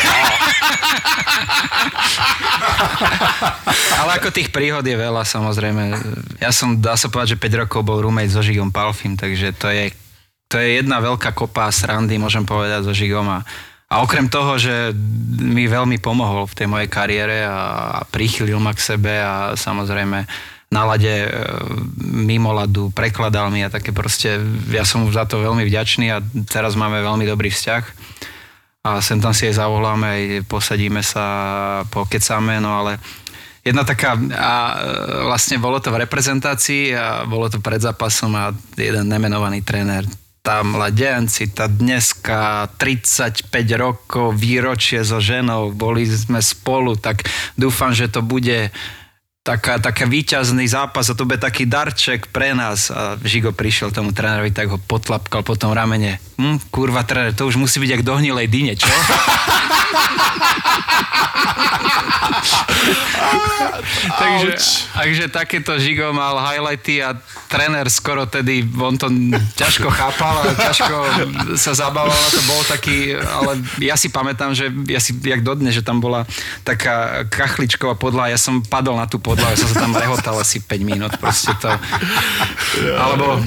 Ale 3.97 4.21
ako 4.21 4.29
tých 4.29 4.53
príhod 4.53 4.85
je 4.85 4.93
veľa, 4.93 5.25
samozrejme. 5.25 5.97
Ja 6.37 6.53
som, 6.53 6.77
dá 6.77 6.93
sa 6.93 7.09
povedať, 7.09 7.33
že 7.35 7.41
5 7.41 7.61
rokov 7.65 7.81
bol 7.81 7.97
roommate 8.05 8.29
so 8.29 8.45
Žigom 8.45 8.69
Palfim, 8.69 9.17
takže 9.17 9.57
to 9.57 9.73
je, 9.73 9.89
to 10.45 10.61
je 10.61 10.77
jedna 10.77 11.01
veľká 11.01 11.33
kopa 11.33 11.73
srandy, 11.73 12.21
môžem 12.21 12.45
povedať, 12.45 12.85
so 12.85 12.93
Žigom 12.93 13.25
a 13.25 13.41
a 13.87 14.03
okrem 14.03 14.27
toho, 14.27 14.59
že 14.59 14.91
mi 15.39 15.63
veľmi 15.63 15.95
pomohol 16.03 16.43
v 16.43 16.57
tej 16.59 16.67
mojej 16.67 16.91
kariére 16.91 17.47
a 17.47 18.03
prichylil 18.11 18.59
ma 18.59 18.75
k 18.75 18.83
sebe 18.83 19.15
a 19.15 19.55
samozrejme 19.55 20.27
na 20.27 20.56
lade 20.71 21.07
e, 21.07 21.29
mimo 22.03 22.51
ladu 22.51 22.91
prekladal 22.91 23.47
mi 23.47 23.63
a 23.63 23.71
také 23.71 23.95
proste, 23.95 24.39
ja 24.67 24.83
som 24.83 25.07
za 25.07 25.23
to 25.23 25.39
veľmi 25.39 25.63
vďačný 25.63 26.11
a 26.11 26.19
teraz 26.47 26.75
máme 26.75 26.99
veľmi 26.99 27.23
dobrý 27.23 27.47
vzťah. 27.47 27.83
A 28.87 29.03
sem 29.03 29.19
tam 29.19 29.35
si 29.35 29.47
aj 29.51 29.59
zavoláme, 29.59 30.07
aj 30.07 30.23
posadíme 30.47 31.03
sa, 31.03 31.83
pokecáme, 31.91 32.63
no 32.63 32.83
ale 32.83 32.99
jedna 33.63 33.83
taká, 33.83 34.15
a 34.35 34.53
e, 34.55 34.75
vlastne 35.27 35.59
bolo 35.59 35.79
to 35.79 35.91
v 35.91 36.03
reprezentácii 36.03 36.95
a 36.95 37.23
bolo 37.27 37.47
to 37.47 37.63
pred 37.63 37.79
zápasom 37.79 38.35
a 38.35 38.51
jeden 38.75 39.07
nemenovaný 39.07 39.63
tréner 39.63 40.07
tá 40.47 40.63
mladenci, 40.63 41.51
tá 41.51 41.67
dneska 41.67 42.71
35 42.79 43.51
rokov, 43.75 44.31
výročie 44.31 45.03
so 45.03 45.19
ženou, 45.19 45.75
boli 45.75 46.07
sme 46.07 46.39
spolu, 46.39 46.95
tak 46.95 47.27
dúfam, 47.59 47.91
že 47.91 48.07
to 48.07 48.23
bude 48.23 48.71
taká, 49.47 49.79
taká 49.79 50.03
výťazný 50.03 50.67
zápas 50.67 51.07
a 51.07 51.15
to 51.15 51.23
bude 51.23 51.39
taký 51.39 51.63
darček 51.63 52.27
pre 52.35 52.51
nás. 52.51 52.91
A 52.91 53.15
Žigo 53.15 53.55
prišiel 53.55 53.95
tomu 53.95 54.11
trénerovi, 54.11 54.51
tak 54.51 54.67
ho 54.67 54.75
potlapkal 54.75 55.47
po 55.47 55.55
tom 55.55 55.71
ramene. 55.71 56.19
Hm, 56.35 56.67
kurva 56.67 57.07
tréner, 57.07 57.31
to 57.31 57.47
už 57.47 57.55
musí 57.55 57.79
byť 57.79 57.89
jak 57.95 58.03
dohnilej 58.03 58.51
dyne, 58.51 58.75
čo? 58.75 58.91
takže, 64.19 64.51
takže 64.93 65.25
takéto 65.29 65.79
Žigo 65.79 66.11
mal 66.13 66.37
highlighty 66.39 67.03
a 67.03 67.15
tréner 67.47 67.87
skoro 67.91 68.25
tedy, 68.25 68.65
on 68.77 68.97
to 68.97 69.07
ťažko 69.55 69.87
chápal 69.91 70.43
a 70.43 70.51
ťažko 70.53 70.95
sa 71.55 71.71
zabával 71.77 72.15
a 72.15 72.29
to 72.33 72.41
bol 72.45 72.61
taký, 72.65 73.15
ale 73.15 73.61
ja 73.81 73.95
si 73.95 74.09
pamätám, 74.09 74.53
že 74.57 74.71
ja 74.89 74.99
si, 74.99 75.15
jak 75.23 75.41
dodne, 75.45 75.69
že 75.71 75.85
tam 75.85 76.01
bola 76.01 76.25
taká 76.65 77.27
kachličková 77.29 77.95
podľa, 77.95 78.33
ja 78.33 78.39
som 78.39 78.61
padol 78.65 78.97
na 78.97 79.07
tú 79.07 79.21
podľa, 79.21 79.36
ja 79.45 79.57
som 79.57 79.69
sa 79.69 79.77
tam 79.85 79.93
rehotal 79.93 80.35
asi 80.41 80.61
5 80.63 80.81
minút, 80.81 81.13
proste 81.21 81.53
to. 81.61 81.69
Alebo 82.97 83.41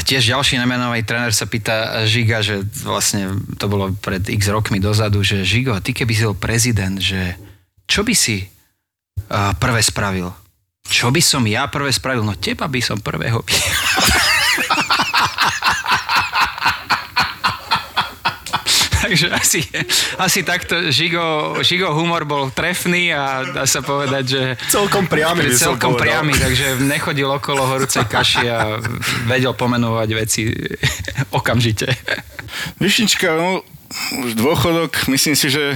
tiež 0.00 0.32
ďalší 0.32 0.56
nemenový 0.56 1.04
tréner 1.04 1.36
sa 1.36 1.44
pýta 1.44 2.08
Žiga, 2.08 2.40
že 2.40 2.64
vlastne 2.88 3.36
to 3.60 3.68
bolo 3.68 3.92
pred 4.00 4.24
x 4.24 4.48
rokmi 4.48 4.80
dozadu, 4.80 5.20
že 5.20 5.44
Žigo, 5.44 5.76
ty 5.84 5.92
keby 5.92 6.12
si 6.16 6.24
bol 6.24 6.38
prezident, 6.40 6.96
že 6.96 7.36
čo 7.84 8.00
by 8.00 8.16
si 8.16 8.40
uh, 8.40 9.52
prvé 9.60 9.84
spravil? 9.84 10.32
Čo 10.88 11.12
by 11.12 11.20
som 11.20 11.44
ja 11.44 11.68
prvé 11.68 11.92
spravil? 11.92 12.24
No 12.24 12.32
teba 12.32 12.64
by 12.64 12.80
som 12.80 12.96
prvého 13.04 13.44
Takže 19.02 19.26
asi, 19.34 19.66
asi 20.14 20.46
takto 20.46 20.78
Žigo, 20.94 21.58
Žigo 21.58 21.90
humor 21.90 22.22
bol 22.22 22.54
trefný 22.54 23.10
a 23.10 23.42
dá 23.50 23.66
sa 23.66 23.82
povedať, 23.82 24.24
že... 24.24 24.42
Celkom 24.70 25.10
priamy 25.10 25.50
Celkom 25.50 25.98
priamy, 25.98 26.38
takže 26.38 26.78
nechodil 26.86 27.26
okolo 27.26 27.66
horúcej 27.66 28.06
kaši 28.06 28.46
a 28.46 28.78
vedel 29.26 29.58
pomenovať 29.58 30.08
veci 30.14 30.46
okamžite. 31.38 31.90
Vyšnička, 32.78 33.34
no, 33.34 33.66
už 34.22 34.38
dôchodok, 34.38 35.10
myslím 35.10 35.34
si, 35.34 35.50
že 35.50 35.74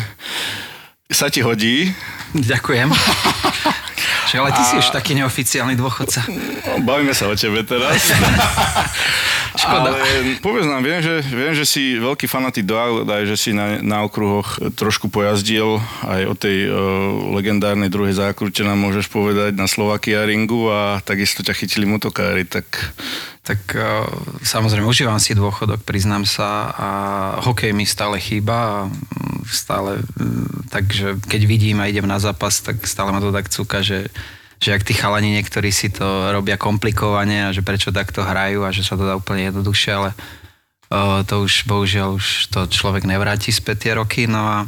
sa 1.10 1.26
ti 1.26 1.42
hodí. 1.42 1.90
Ďakujem. 2.34 2.94
Však, 4.26 4.38
ale 4.42 4.50
ty 4.58 4.62
si 4.66 4.74
už 4.74 4.90
taký 4.90 5.14
neoficiálny 5.14 5.78
dôchodca. 5.78 6.26
No, 6.66 6.82
bavíme 6.82 7.14
sa 7.14 7.30
o 7.30 7.38
tebe 7.38 7.62
teraz. 7.62 8.10
Škoda. 9.56 9.96
Ale 9.96 10.36
povedz 10.44 10.68
nám, 10.68 10.84
viem 10.84 11.00
že, 11.00 11.24
viem, 11.24 11.56
že 11.56 11.64
si 11.64 11.96
veľký 11.96 12.28
fanatik 12.28 12.68
do 12.68 12.76
aut, 12.76 13.08
aj 13.08 13.24
že 13.24 13.36
si 13.40 13.50
na, 13.56 13.80
na 13.80 14.04
okruhoch 14.04 14.60
trošku 14.76 15.08
pojazdil, 15.08 15.80
aj 16.04 16.22
o 16.28 16.34
tej 16.36 16.68
uh, 16.68 16.76
legendárnej 17.34 17.88
druhej 17.88 18.20
zákrute 18.20 18.60
nám 18.62 18.76
môžeš 18.76 19.08
povedať 19.08 19.56
na 19.56 19.64
Slovakia 19.64 20.28
ringu 20.28 20.68
a 20.68 21.00
takisto 21.00 21.40
ťa 21.40 21.56
chytili 21.56 21.88
motokári, 21.88 22.44
tak 22.44 22.68
Tak 23.46 23.78
uh, 23.78 24.10
samozrejme, 24.42 24.90
užívam 24.90 25.22
si 25.22 25.30
dôchodok, 25.30 25.86
priznám 25.86 26.26
sa 26.26 26.66
a 26.74 26.88
hokej 27.46 27.70
mi 27.70 27.86
stále 27.86 28.18
chýba 28.18 28.54
a 28.58 28.76
stále, 29.46 30.02
takže 30.66 31.22
keď 31.30 31.40
vidím 31.46 31.78
a 31.78 31.86
idem 31.86 32.10
na 32.10 32.18
zápas, 32.18 32.58
tak 32.58 32.82
stále 32.82 33.14
ma 33.14 33.22
to 33.22 33.30
tak 33.30 33.46
cúka, 33.46 33.86
že 33.86 34.10
že 34.56 34.72
ak 34.72 34.86
tí 34.86 34.96
chalani 34.96 35.36
niektorí 35.36 35.68
si 35.68 35.92
to 35.92 36.32
robia 36.32 36.56
komplikovane 36.56 37.48
a 37.48 37.54
že 37.54 37.60
prečo 37.60 37.92
takto 37.92 38.24
hrajú 38.24 38.64
a 38.64 38.72
že 38.72 38.82
sa 38.82 38.96
to 38.96 39.04
dá 39.04 39.14
úplne 39.16 39.52
jednoduchšie, 39.52 39.90
ale 39.92 40.10
uh, 40.92 41.22
to 41.28 41.44
už 41.44 41.68
bohužiaľ 41.68 42.16
už 42.16 42.50
to 42.52 42.66
človek 42.68 43.04
nevráti 43.04 43.52
späť 43.52 43.76
tie 43.88 43.92
roky, 43.96 44.24
no 44.24 44.40
a 44.40 44.58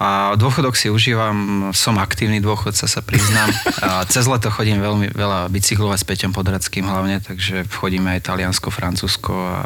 a 0.00 0.32
dôchodok 0.32 0.80
si 0.80 0.88
užívam, 0.88 1.68
som 1.76 2.00
aktívny 2.00 2.40
dôchodca, 2.40 2.88
sa 2.88 3.04
priznám. 3.04 3.52
A 3.84 4.00
cez 4.08 4.24
leto 4.24 4.48
chodím 4.48 4.80
veľmi 4.80 5.12
veľa 5.12 5.52
bicyklovať 5.52 5.98
s 6.00 6.08
Peťom 6.08 6.32
Podradským 6.32 6.88
hlavne, 6.88 7.20
takže 7.20 7.68
chodíme 7.68 8.16
aj 8.16 8.24
Taliansko, 8.24 8.72
Francúzsko 8.72 9.32
a 9.36 9.60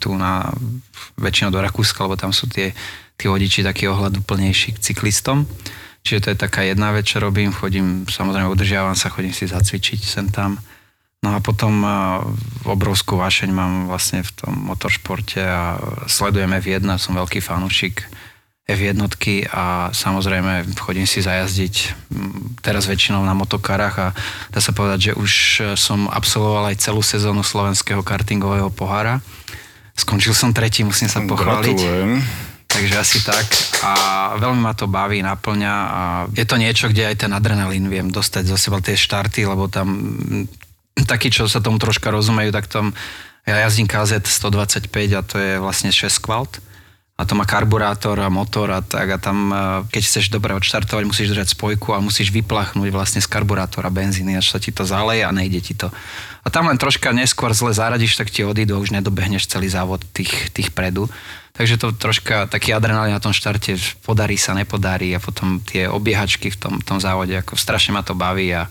tu 0.00 0.16
na 0.16 0.56
väčšinou 1.20 1.52
do 1.52 1.60
Rakúska, 1.60 2.08
lebo 2.08 2.16
tam 2.16 2.32
sú 2.32 2.48
tie, 2.48 2.72
tí 3.20 3.28
vodiči 3.28 3.60
taký 3.60 3.92
ohľaduplnejší 3.92 4.72
k 4.72 4.82
cyklistom. 4.88 5.44
Čiže 6.04 6.20
to 6.20 6.28
je 6.36 6.38
taká 6.38 6.60
jedna 6.68 6.92
vec, 6.92 7.08
čo 7.08 7.16
robím. 7.16 7.48
Chodím, 7.48 8.04
samozrejme 8.04 8.52
udržiavam 8.52 8.92
sa, 8.92 9.08
chodím 9.08 9.32
si 9.32 9.48
zacvičiť 9.48 10.00
sem 10.04 10.28
tam. 10.28 10.60
No 11.24 11.32
a 11.32 11.40
potom 11.40 11.80
obrovskú 12.68 13.16
vášeň 13.16 13.48
mám 13.48 13.72
vlastne 13.88 14.20
v 14.20 14.28
tom 14.36 14.52
motoršporte 14.68 15.40
a 15.40 15.80
sledujem 16.04 16.52
F1, 16.60 16.84
som 17.00 17.16
veľký 17.16 17.40
fanúšik 17.40 18.04
F1 18.68 19.00
a 19.48 19.88
samozrejme 19.96 20.68
chodím 20.76 21.08
si 21.08 21.24
zajazdiť 21.24 21.96
teraz 22.60 22.84
väčšinou 22.84 23.24
na 23.24 23.32
motokarách 23.32 23.96
a 23.96 24.08
dá 24.52 24.60
sa 24.60 24.76
povedať, 24.76 25.00
že 25.00 25.12
už 25.16 25.32
som 25.80 26.12
absolvoval 26.12 26.72
aj 26.72 26.84
celú 26.84 27.00
sezónu 27.00 27.40
slovenského 27.40 28.04
kartingového 28.04 28.68
pohára. 28.68 29.24
Skončil 29.96 30.36
som 30.36 30.52
tretí, 30.52 30.84
musím 30.84 31.08
sa 31.08 31.24
pochváliť. 31.24 31.76
gratulujem. 31.80 32.20
Takže 32.74 32.96
asi 32.98 33.18
tak. 33.22 33.46
A 33.86 33.92
veľmi 34.34 34.58
ma 34.58 34.74
to 34.74 34.90
baví, 34.90 35.22
naplňa 35.22 35.74
a 35.74 36.02
je 36.34 36.42
to 36.42 36.58
niečo, 36.58 36.90
kde 36.90 37.14
aj 37.14 37.22
ten 37.22 37.30
adrenalín 37.30 37.86
viem 37.86 38.10
dostať 38.10 38.50
zo 38.50 38.58
seba 38.58 38.82
tie 38.82 38.98
štarty, 38.98 39.46
lebo 39.46 39.70
tam 39.70 39.94
mm, 39.94 40.44
takí, 41.06 41.30
čo 41.30 41.46
sa 41.46 41.62
tomu 41.62 41.78
troška 41.78 42.10
rozumejú, 42.10 42.50
tak 42.50 42.66
tam 42.66 42.90
ja 43.46 43.62
jazdím 43.62 43.86
KZ 43.86 44.26
125 44.26 44.90
a 45.14 45.22
to 45.22 45.36
je 45.38 45.52
vlastne 45.62 45.94
6 45.94 46.18
kvalt 46.18 46.58
a 47.14 47.22
to 47.22 47.38
má 47.38 47.46
karburátor 47.46 48.18
a 48.18 48.26
motor 48.26 48.74
a 48.74 48.82
tak 48.82 49.06
a 49.06 49.18
tam, 49.22 49.54
eh, 49.54 49.58
keď 49.94 50.02
chceš 50.02 50.34
dobre 50.34 50.50
odštartovať, 50.58 51.04
musíš 51.06 51.30
držať 51.30 51.54
spojku 51.54 51.94
a 51.94 52.02
musíš 52.02 52.34
vyplachnúť 52.34 52.90
vlastne 52.90 53.22
z 53.22 53.30
karburátora 53.30 53.86
benzíny, 53.86 54.34
až 54.34 54.50
sa 54.50 54.58
ti 54.58 54.74
to 54.74 54.82
zaleje 54.82 55.22
a 55.22 55.30
nejde 55.30 55.62
ti 55.62 55.78
to. 55.78 55.94
A 56.42 56.50
tam 56.50 56.66
len 56.66 56.74
troška 56.74 57.14
neskôr 57.14 57.54
zle 57.54 57.70
zaradíš, 57.70 58.18
tak 58.18 58.34
ti 58.34 58.42
odídu 58.42 58.82
už 58.82 58.90
nedobehneš 58.90 59.46
celý 59.46 59.70
závod 59.70 60.02
tých, 60.10 60.50
tých 60.50 60.74
predu. 60.74 61.06
Takže 61.54 61.78
to 61.78 61.94
troška 61.94 62.50
taký 62.50 62.74
adrenalín 62.74 63.14
na 63.14 63.22
tom 63.22 63.30
štarte, 63.30 63.78
podarí 64.02 64.34
sa, 64.34 64.58
nepodarí 64.58 65.14
a 65.14 65.22
potom 65.22 65.62
tie 65.62 65.86
obiehačky 65.86 66.50
v 66.50 66.58
tom, 66.58 66.74
tom 66.82 66.98
závode, 66.98 67.30
ako 67.30 67.54
strašne 67.54 67.94
ma 67.94 68.02
to 68.02 68.18
baví 68.18 68.50
a, 68.50 68.66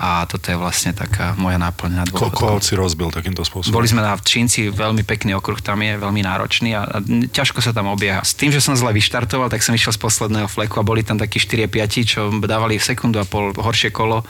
a 0.00 0.24
toto 0.24 0.48
je 0.48 0.56
vlastne 0.56 0.96
taká 0.96 1.36
moja 1.36 1.60
náplň 1.60 1.92
na 1.92 2.04
dôchodku. 2.08 2.32
Koľko 2.32 2.64
si 2.64 2.72
rozbil 2.72 3.12
takýmto 3.12 3.44
spôsobom? 3.44 3.76
Boli 3.76 3.84
sme 3.84 4.00
na 4.00 4.16
Čínci, 4.16 4.72
veľmi 4.72 5.04
pekný 5.04 5.36
okruh 5.36 5.60
tam 5.60 5.84
je, 5.84 6.00
veľmi 6.00 6.24
náročný 6.24 6.72
a, 6.72 6.88
a 6.88 6.96
ťažko 7.04 7.60
sa 7.60 7.76
tam 7.76 7.92
obieha. 7.92 8.24
S 8.24 8.32
tým, 8.32 8.48
že 8.48 8.64
som 8.64 8.72
zle 8.72 8.96
vyštartoval, 8.96 9.52
tak 9.52 9.60
som 9.60 9.76
išiel 9.76 9.92
z 9.92 10.00
posledného 10.00 10.48
fleku 10.48 10.80
a 10.80 10.88
boli 10.88 11.04
tam 11.04 11.20
takí 11.20 11.36
4-5, 11.36 12.08
čo 12.08 12.32
dávali 12.40 12.80
v 12.80 12.86
sekundu 12.96 13.20
a 13.20 13.28
pol 13.28 13.52
horšie 13.52 13.92
kolo 13.92 14.24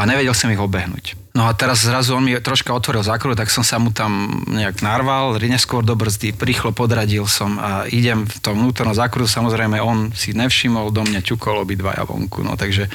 a 0.00 0.08
nevedel 0.08 0.32
som 0.32 0.48
ich 0.48 0.56
obehnúť. 0.56 1.12
No 1.36 1.44
a 1.44 1.52
teraz 1.52 1.84
zrazu 1.84 2.16
on 2.16 2.24
mi 2.24 2.32
troška 2.40 2.72
otvoril 2.72 3.04
zákruh, 3.04 3.36
tak 3.36 3.52
som 3.52 3.60
sa 3.60 3.76
mu 3.76 3.92
tam 3.92 4.42
nejak 4.48 4.80
narval, 4.80 5.36
neskôr 5.36 5.84
do 5.84 5.92
brzdy, 5.92 6.32
rýchlo 6.32 6.72
podradil 6.72 7.28
som 7.28 7.60
a 7.60 7.84
idem 7.92 8.24
v 8.24 8.38
tom 8.40 8.56
vnútornom 8.56 8.96
zákruhu, 8.96 9.28
samozrejme 9.28 9.76
on 9.78 10.08
si 10.16 10.32
nevšimol, 10.32 10.88
do 10.88 11.04
mňa 11.04 11.20
ťukol 11.20 11.60
obidvaja 11.62 12.08
vonku, 12.08 12.40
no 12.40 12.56
takže 12.56 12.88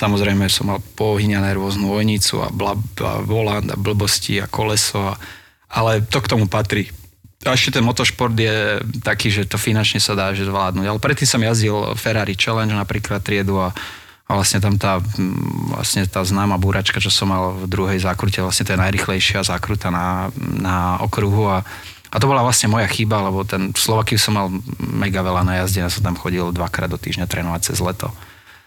samozrejme 0.00 0.48
som 0.48 0.72
mal 0.72 0.80
pohyňané 0.96 1.52
rôznu 1.52 1.92
ojnicu 1.92 2.40
a, 2.40 2.48
bla, 2.48 2.72
a 3.04 3.20
volant 3.20 3.68
a 3.68 3.76
blbosti 3.76 4.40
a 4.40 4.48
koleso, 4.48 5.12
a, 5.12 5.14
ale 5.76 6.00
to 6.08 6.24
k 6.24 6.30
tomu 6.32 6.48
patrí. 6.48 6.88
A 7.44 7.52
ešte 7.52 7.78
ten 7.78 7.84
motošport 7.84 8.34
je 8.34 8.80
taký, 9.04 9.28
že 9.30 9.46
to 9.46 9.60
finančne 9.60 10.02
sa 10.02 10.18
dá 10.18 10.34
že 10.34 10.48
zvládnuť. 10.48 10.88
Ale 10.88 10.98
predtým 10.98 11.28
som 11.28 11.38
jazdil 11.38 11.94
Ferrari 11.94 12.34
Challenge 12.34 12.74
napríklad 12.74 13.22
triedu 13.22 13.60
a 13.60 13.70
a 14.26 14.32
vlastne 14.34 14.58
tam 14.58 14.74
tá, 14.74 14.98
vlastne 15.70 16.02
tá 16.10 16.26
známa 16.26 16.58
búračka, 16.58 16.98
čo 16.98 17.14
som 17.14 17.30
mal 17.30 17.54
v 17.62 17.70
druhej 17.70 18.02
zákrute, 18.02 18.42
vlastne 18.42 18.66
to 18.66 18.74
je 18.74 18.82
najrychlejšia 18.82 19.46
zákruta 19.46 19.94
na, 19.94 20.34
na 20.58 20.98
okruhu 20.98 21.46
a, 21.46 21.62
a 22.10 22.16
to 22.18 22.26
bola 22.26 22.42
vlastne 22.42 22.66
moja 22.66 22.90
chyba, 22.90 23.22
lebo 23.22 23.46
ten 23.46 23.70
v 23.70 23.78
Slovakiu 23.78 24.18
som 24.18 24.34
mal 24.34 24.50
mega 24.82 25.22
veľa 25.22 25.46
najazdené, 25.46 25.86
som 25.94 26.02
tam 26.02 26.18
chodil 26.18 26.42
dvakrát 26.50 26.90
do 26.90 26.98
týždňa 26.98 27.30
trénovať 27.30 27.70
cez 27.70 27.78
leto. 27.78 28.10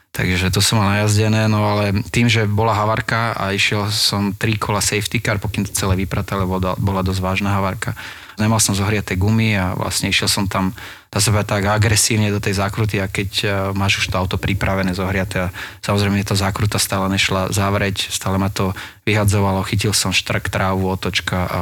Takže 0.10 0.50
to 0.50 0.58
som 0.60 0.82
mal 0.82 0.98
najazdené, 0.98 1.46
no 1.46 1.62
ale 1.78 2.02
tým, 2.10 2.26
že 2.26 2.50
bola 2.50 2.74
havarka 2.74 3.38
a 3.38 3.54
išiel 3.54 3.94
som 3.94 4.34
tri 4.34 4.58
kola 4.58 4.82
safety 4.82 5.22
car, 5.22 5.38
pokým 5.38 5.64
to 5.64 5.72
celé 5.72 5.94
vypratali, 6.02 6.44
lebo 6.44 6.58
bola 6.60 7.06
dosť 7.06 7.22
vážna 7.22 7.54
havarka. 7.54 7.94
Nemal 8.42 8.58
som 8.58 8.74
zohriaté 8.74 9.20
gumy 9.20 9.54
a 9.54 9.78
vlastne 9.78 10.10
išiel 10.10 10.32
som 10.32 10.50
tam 10.50 10.74
dá 11.10 11.18
sa 11.18 11.34
tak 11.42 11.66
agresívne 11.66 12.30
do 12.30 12.38
tej 12.38 12.62
zákruty 12.62 13.02
a 13.02 13.10
keď 13.10 13.30
uh, 13.44 13.50
máš 13.74 14.06
už 14.06 14.14
to 14.14 14.16
auto 14.18 14.38
pripravené, 14.38 14.94
zohriaté 14.94 15.50
a 15.50 15.54
samozrejme 15.82 16.22
to 16.22 16.38
zákruta 16.38 16.78
stále 16.78 17.10
nešla 17.10 17.50
zavrieť, 17.50 18.14
stále 18.14 18.38
ma 18.38 18.54
to 18.54 18.78
vyhadzovalo, 19.10 19.66
chytil 19.66 19.90
som 19.90 20.14
štrk, 20.14 20.54
trávu, 20.54 20.86
otočka 20.86 21.40
a 21.50 21.60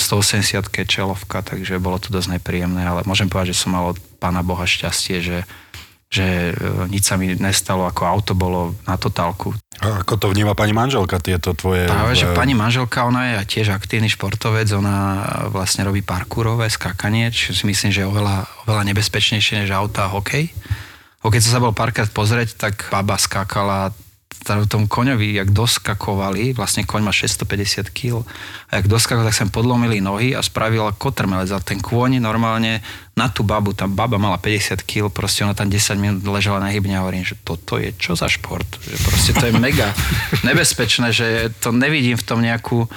180 0.00 0.72
čelovka, 0.88 1.44
takže 1.44 1.76
bolo 1.76 2.00
to 2.00 2.08
dosť 2.08 2.40
nepríjemné, 2.40 2.80
ale 2.80 3.04
môžem 3.04 3.28
povedať, 3.28 3.52
že 3.52 3.60
som 3.60 3.76
mal 3.76 3.92
od 3.92 4.00
pána 4.16 4.40
Boha 4.40 4.64
šťastie, 4.64 5.20
že 5.20 5.36
že 6.10 6.50
e, 6.50 6.90
nič 6.90 7.06
sa 7.06 7.14
mi 7.14 7.38
nestalo, 7.38 7.86
ako 7.86 8.02
auto 8.02 8.32
bolo 8.34 8.74
na 8.82 8.98
totálku. 8.98 9.54
A 9.78 10.02
ako 10.02 10.18
to 10.18 10.26
vníma 10.34 10.58
pani 10.58 10.74
manželka, 10.74 11.22
tieto 11.22 11.54
tvoje... 11.54 11.86
Práve, 11.86 12.18
že 12.18 12.26
e, 12.26 12.34
pani 12.34 12.58
manželka, 12.58 13.06
ona 13.06 13.38
je 13.38 13.56
tiež 13.58 13.70
aktívny 13.70 14.10
športovec, 14.10 14.66
ona 14.74 15.22
vlastne 15.54 15.86
robí 15.86 16.02
parkourové 16.02 16.66
skákanie, 16.66 17.30
čo 17.30 17.54
si 17.54 17.62
myslím, 17.62 17.94
že 17.94 18.02
je 18.02 18.10
oveľa, 18.10 18.42
oveľa 18.66 18.82
nebezpečnejšie 18.90 19.64
než 19.64 19.70
auta 19.70 20.10
a 20.10 20.12
hokej. 20.12 20.50
Ho 21.22 21.30
keď 21.30 21.40
som 21.46 21.52
sa 21.54 21.62
bol 21.62 21.70
párkrát 21.70 22.10
pozrieť, 22.10 22.58
tak 22.58 22.90
baba 22.90 23.14
skákala 23.14 23.94
tomu 24.44 24.88
koňovi, 24.88 25.36
jak 25.36 25.52
doskakovali, 25.52 26.56
vlastne 26.56 26.88
koň 26.88 27.02
má 27.04 27.12
650 27.12 27.92
kg, 27.92 28.24
a 28.72 28.80
jak 28.80 28.86
doskakovali, 28.88 29.28
tak 29.28 29.36
sem 29.36 29.50
podlomili 29.52 30.00
nohy 30.00 30.32
a 30.32 30.40
spravil 30.40 30.88
kotrmelec. 30.96 31.52
A 31.52 31.60
ten 31.60 31.78
kôň 31.78 32.18
normálne 32.18 32.80
na 33.14 33.28
tú 33.28 33.44
babu, 33.44 33.76
tá 33.76 33.84
baba 33.84 34.16
mala 34.16 34.40
50 34.40 34.80
kg, 34.82 35.12
proste 35.12 35.44
ona 35.44 35.52
tam 35.52 35.68
10 35.68 36.00
minút 36.00 36.20
ležala 36.24 36.64
na 36.64 36.72
hybne 36.72 36.96
a 36.96 37.04
hovorím, 37.04 37.24
že 37.24 37.36
toto 37.40 37.76
je 37.76 37.92
čo 37.94 38.16
za 38.16 38.26
šport? 38.26 38.66
Že 38.80 38.96
proste 39.04 39.32
to 39.36 39.44
je 39.48 39.52
mega 39.60 39.92
nebezpečné, 40.48 41.12
že 41.12 41.52
to 41.60 41.70
nevidím 41.70 42.16
v 42.16 42.26
tom 42.26 42.40
nejakú 42.40 42.88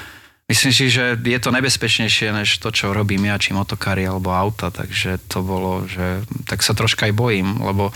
Myslím 0.44 0.76
si, 0.76 0.92
že 0.92 1.16
je 1.16 1.40
to 1.40 1.56
nebezpečnejšie, 1.56 2.36
než 2.36 2.60
to, 2.60 2.68
čo 2.68 2.92
robím 2.92 3.32
ja, 3.32 3.40
či 3.40 3.56
motokári 3.56 4.04
alebo 4.04 4.36
auta, 4.36 4.76
takže 4.76 5.16
to 5.32 5.40
bolo, 5.40 5.88
že 5.88 6.28
tak 6.44 6.60
sa 6.60 6.76
troška 6.76 7.08
aj 7.08 7.16
bojím, 7.16 7.64
lebo 7.64 7.96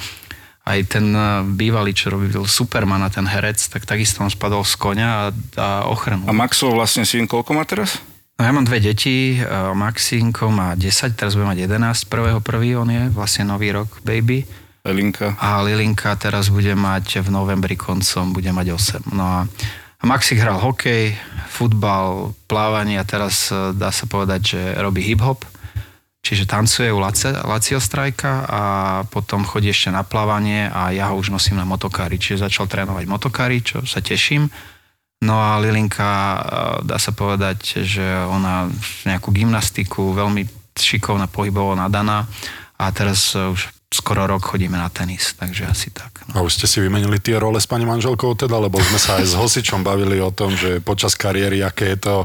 aj 0.67 0.79
ten 0.91 1.07
eh, 1.15 1.47
bývalý, 1.47 1.95
čo 1.95 2.11
robil 2.11 2.43
Superman 2.43 3.07
a 3.07 3.09
ten 3.09 3.23
herec, 3.23 3.57
tak 3.71 3.87
takisto 3.87 4.19
on 4.19 4.31
spadol 4.31 4.67
z 4.67 4.75
konia 4.75 5.07
a, 5.07 5.21
a 5.55 5.67
ochrnul. 5.87 6.27
A 6.27 6.35
Maxov 6.35 6.75
vlastne 6.75 7.07
syn 7.07 7.23
koľko 7.25 7.55
má 7.55 7.63
teraz? 7.63 8.03
No 8.37 8.45
ja 8.45 8.53
mám 8.53 8.67
dve 8.67 8.83
deti, 8.83 9.39
eh, 9.39 9.47
Maxinko 9.71 10.51
má 10.51 10.75
10, 10.75 11.15
teraz 11.15 11.39
bude 11.39 11.47
mať 11.47 11.65
11, 11.71 12.11
prvého 12.11 12.43
prvý 12.43 12.75
on 12.75 12.91
je, 12.91 13.07
vlastne 13.15 13.47
nový 13.47 13.71
rok 13.71 14.03
baby. 14.03 14.43
Elinka. 14.83 15.35
A 15.39 15.59
Lilinka 15.63 16.15
teraz 16.15 16.47
bude 16.47 16.71
mať 16.71 17.19
v 17.19 17.27
novembri 17.27 17.75
koncom, 17.75 18.31
bude 18.31 18.47
mať 18.51 18.67
8. 19.03 19.15
No 19.15 19.23
a 19.23 19.39
a 19.97 20.13
hral 20.13 20.61
hokej, 20.61 21.17
futbal, 21.49 22.37
plávanie 22.45 23.01
a 23.01 23.07
teraz 23.07 23.49
eh, 23.49 23.73
dá 23.73 23.89
sa 23.89 24.05
povedať, 24.05 24.41
že 24.53 24.61
robí 24.77 25.01
hip-hop. 25.01 25.41
Čiže 26.27 26.43
tancuje 26.43 26.91
u 26.91 26.99
Lacio 27.47 27.79
Strajka 27.79 28.31
a 28.51 28.61
potom 29.07 29.47
chodí 29.47 29.71
ešte 29.71 29.95
na 29.95 30.03
plávanie 30.03 30.67
a 30.67 30.91
ja 30.91 31.07
ho 31.07 31.15
už 31.15 31.31
nosím 31.31 31.55
na 31.55 31.63
motokári. 31.63 32.19
Čiže 32.19 32.51
začal 32.51 32.67
trénovať 32.67 33.07
motokári, 33.07 33.63
čo 33.63 33.87
sa 33.87 34.03
teším. 34.03 34.51
No 35.23 35.39
a 35.39 35.55
Lilinka, 35.63 36.03
e, 36.03 36.39
dá 36.83 36.99
sa 36.99 37.15
povedať, 37.15 37.87
že 37.87 38.03
ona 38.27 38.67
nejakú 39.07 39.31
gymnastiku, 39.31 40.11
veľmi 40.11 40.43
šikovná, 40.75 41.31
pohybovo 41.31 41.79
nadaná 41.79 42.27
a 42.75 42.91
teraz 42.91 43.31
už 43.31 43.71
skoro 43.87 44.27
rok 44.27 44.43
chodíme 44.43 44.75
na 44.75 44.91
tenis, 44.91 45.31
takže 45.31 45.63
asi 45.63 45.95
tak. 45.95 46.27
No. 46.27 46.43
A 46.43 46.45
už 46.45 46.59
ste 46.59 46.67
si 46.67 46.83
vymenili 46.83 47.23
tie 47.23 47.39
role 47.39 47.55
s 47.55 47.71
pani 47.71 47.87
manželkou 47.87 48.35
teda, 48.35 48.59
lebo 48.59 48.83
sme 48.83 48.99
sa 48.99 49.15
aj 49.17 49.25
s 49.31 49.33
Hosičom 49.39 49.79
bavili 49.79 50.19
o 50.19 50.27
tom, 50.27 50.53
že 50.59 50.83
počas 50.83 51.15
kariéry, 51.15 51.63
aké 51.63 51.95
je 51.95 51.99
to 52.03 52.15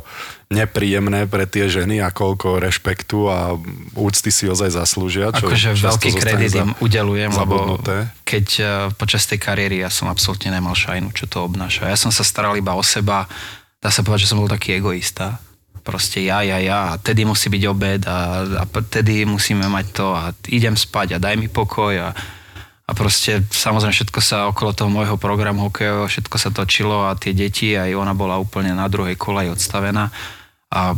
nepríjemné 0.53 1.24
pre 1.24 1.48
tie 1.48 1.72
ženy 1.72 2.05
a 2.05 2.12
koľko 2.12 2.61
rešpektu 2.61 3.26
a 3.32 3.57
úcty 3.96 4.28
si 4.28 4.44
ozaj 4.44 4.76
zaslúžia. 4.76 5.32
Čo 5.32 5.48
akože 5.48 5.70
veľký 5.80 6.11
kredit 6.20 6.53
im 6.61 6.76
udelujem, 6.84 7.32
lebo 7.32 7.80
keď 8.22 8.46
uh, 8.61 8.68
počas 8.94 9.24
tej 9.24 9.40
kariéry 9.40 9.80
ja 9.80 9.88
som 9.88 10.12
absolútne 10.12 10.53
nemal 10.53 10.76
šajnu, 10.76 11.11
čo 11.16 11.24
to 11.24 11.42
obnáša. 11.42 11.88
Ja 11.88 11.96
som 11.96 12.12
sa 12.12 12.22
staral 12.22 12.55
iba 12.61 12.76
o 12.76 12.84
seba, 12.84 13.24
dá 13.80 13.88
sa 13.88 14.05
povedať, 14.05 14.28
že 14.28 14.30
som 14.30 14.38
bol 14.38 14.53
taký 14.53 14.76
egoista 14.76 15.40
proste 15.82 16.22
ja, 16.22 16.46
ja, 16.46 16.62
ja 16.62 16.94
a 16.94 16.98
tedy 16.98 17.26
musí 17.26 17.50
byť 17.50 17.62
obed 17.66 18.07
a, 18.07 18.46
a 18.62 18.64
tedy 18.86 19.26
musíme 19.26 19.66
mať 19.66 19.86
to 19.90 20.07
a 20.14 20.30
idem 20.48 20.78
spať 20.78 21.18
a 21.18 21.22
daj 21.22 21.34
mi 21.34 21.50
pokoj 21.50 21.90
a, 21.98 22.14
a 22.86 22.90
proste 22.94 23.42
samozrejme 23.50 23.90
všetko 23.90 24.20
sa 24.22 24.46
okolo 24.46 24.70
toho 24.72 24.88
môjho 24.88 25.18
programu 25.18 25.66
hokejového, 25.68 26.07
všetko 26.07 26.36
sa 26.38 26.55
točilo 26.55 27.11
a 27.11 27.18
tie 27.18 27.34
deti, 27.34 27.74
aj 27.74 27.98
ona 27.98 28.14
bola 28.14 28.38
úplne 28.38 28.72
na 28.72 28.86
druhej 28.86 29.18
kolej 29.18 29.59
odstavená 29.59 30.14
a 30.73 30.97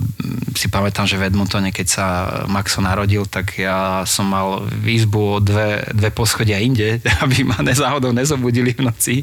si 0.55 0.71
pamätám, 0.71 1.03
že 1.03 1.19
v 1.19 1.27
Edmontone, 1.27 1.75
keď 1.75 1.87
sa 1.91 2.07
Maxo 2.47 2.79
narodil, 2.79 3.27
tak 3.27 3.59
ja 3.59 4.07
som 4.07 4.31
mal 4.31 4.63
výzbu 4.71 5.19
o 5.19 5.43
dve, 5.43 5.83
dve 5.91 6.15
poschodia 6.15 6.63
inde, 6.63 7.03
aby 7.27 7.43
ma 7.43 7.59
nezáhodou 7.59 8.15
nezobudili 8.15 8.71
v 8.79 8.87
noci. 8.87 9.17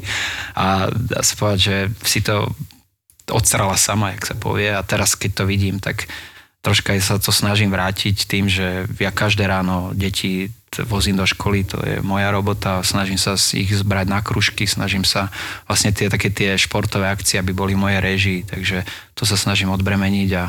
A 0.52 0.92
dá 0.92 1.24
sa 1.24 1.32
povedať, 1.40 1.60
že 1.64 1.76
si 2.04 2.20
to 2.20 2.52
odstrala 3.32 3.80
sama, 3.80 4.12
jak 4.12 4.28
sa 4.28 4.36
povie. 4.36 4.68
A 4.68 4.84
teraz 4.84 5.16
keď 5.16 5.42
to 5.42 5.44
vidím, 5.48 5.80
tak 5.80 6.04
troška 6.60 6.92
sa 7.00 7.16
to 7.16 7.32
snažím 7.32 7.72
vrátiť 7.72 8.28
tým, 8.28 8.46
že 8.46 8.84
ja 9.00 9.08
každé 9.08 9.48
ráno 9.48 9.96
deti 9.96 10.52
vozím 10.88 11.20
do 11.20 11.28
školy, 11.28 11.68
to 11.68 11.76
je 11.84 12.00
moja 12.00 12.32
robota, 12.32 12.80
snažím 12.80 13.20
sa 13.20 13.36
ich 13.36 13.68
zbrať 13.68 14.06
na 14.08 14.24
kružky, 14.24 14.64
snažím 14.64 15.04
sa 15.04 15.28
vlastne 15.68 15.92
tie 15.92 16.08
také 16.08 16.32
tie 16.32 16.56
športové 16.56 17.12
akcie, 17.12 17.36
aby 17.36 17.52
boli 17.52 17.76
moje 17.76 18.00
režii, 18.00 18.40
takže 18.48 18.88
to 19.12 19.28
sa 19.28 19.36
snažím 19.36 19.68
odbremeniť 19.76 20.30
a, 20.40 20.44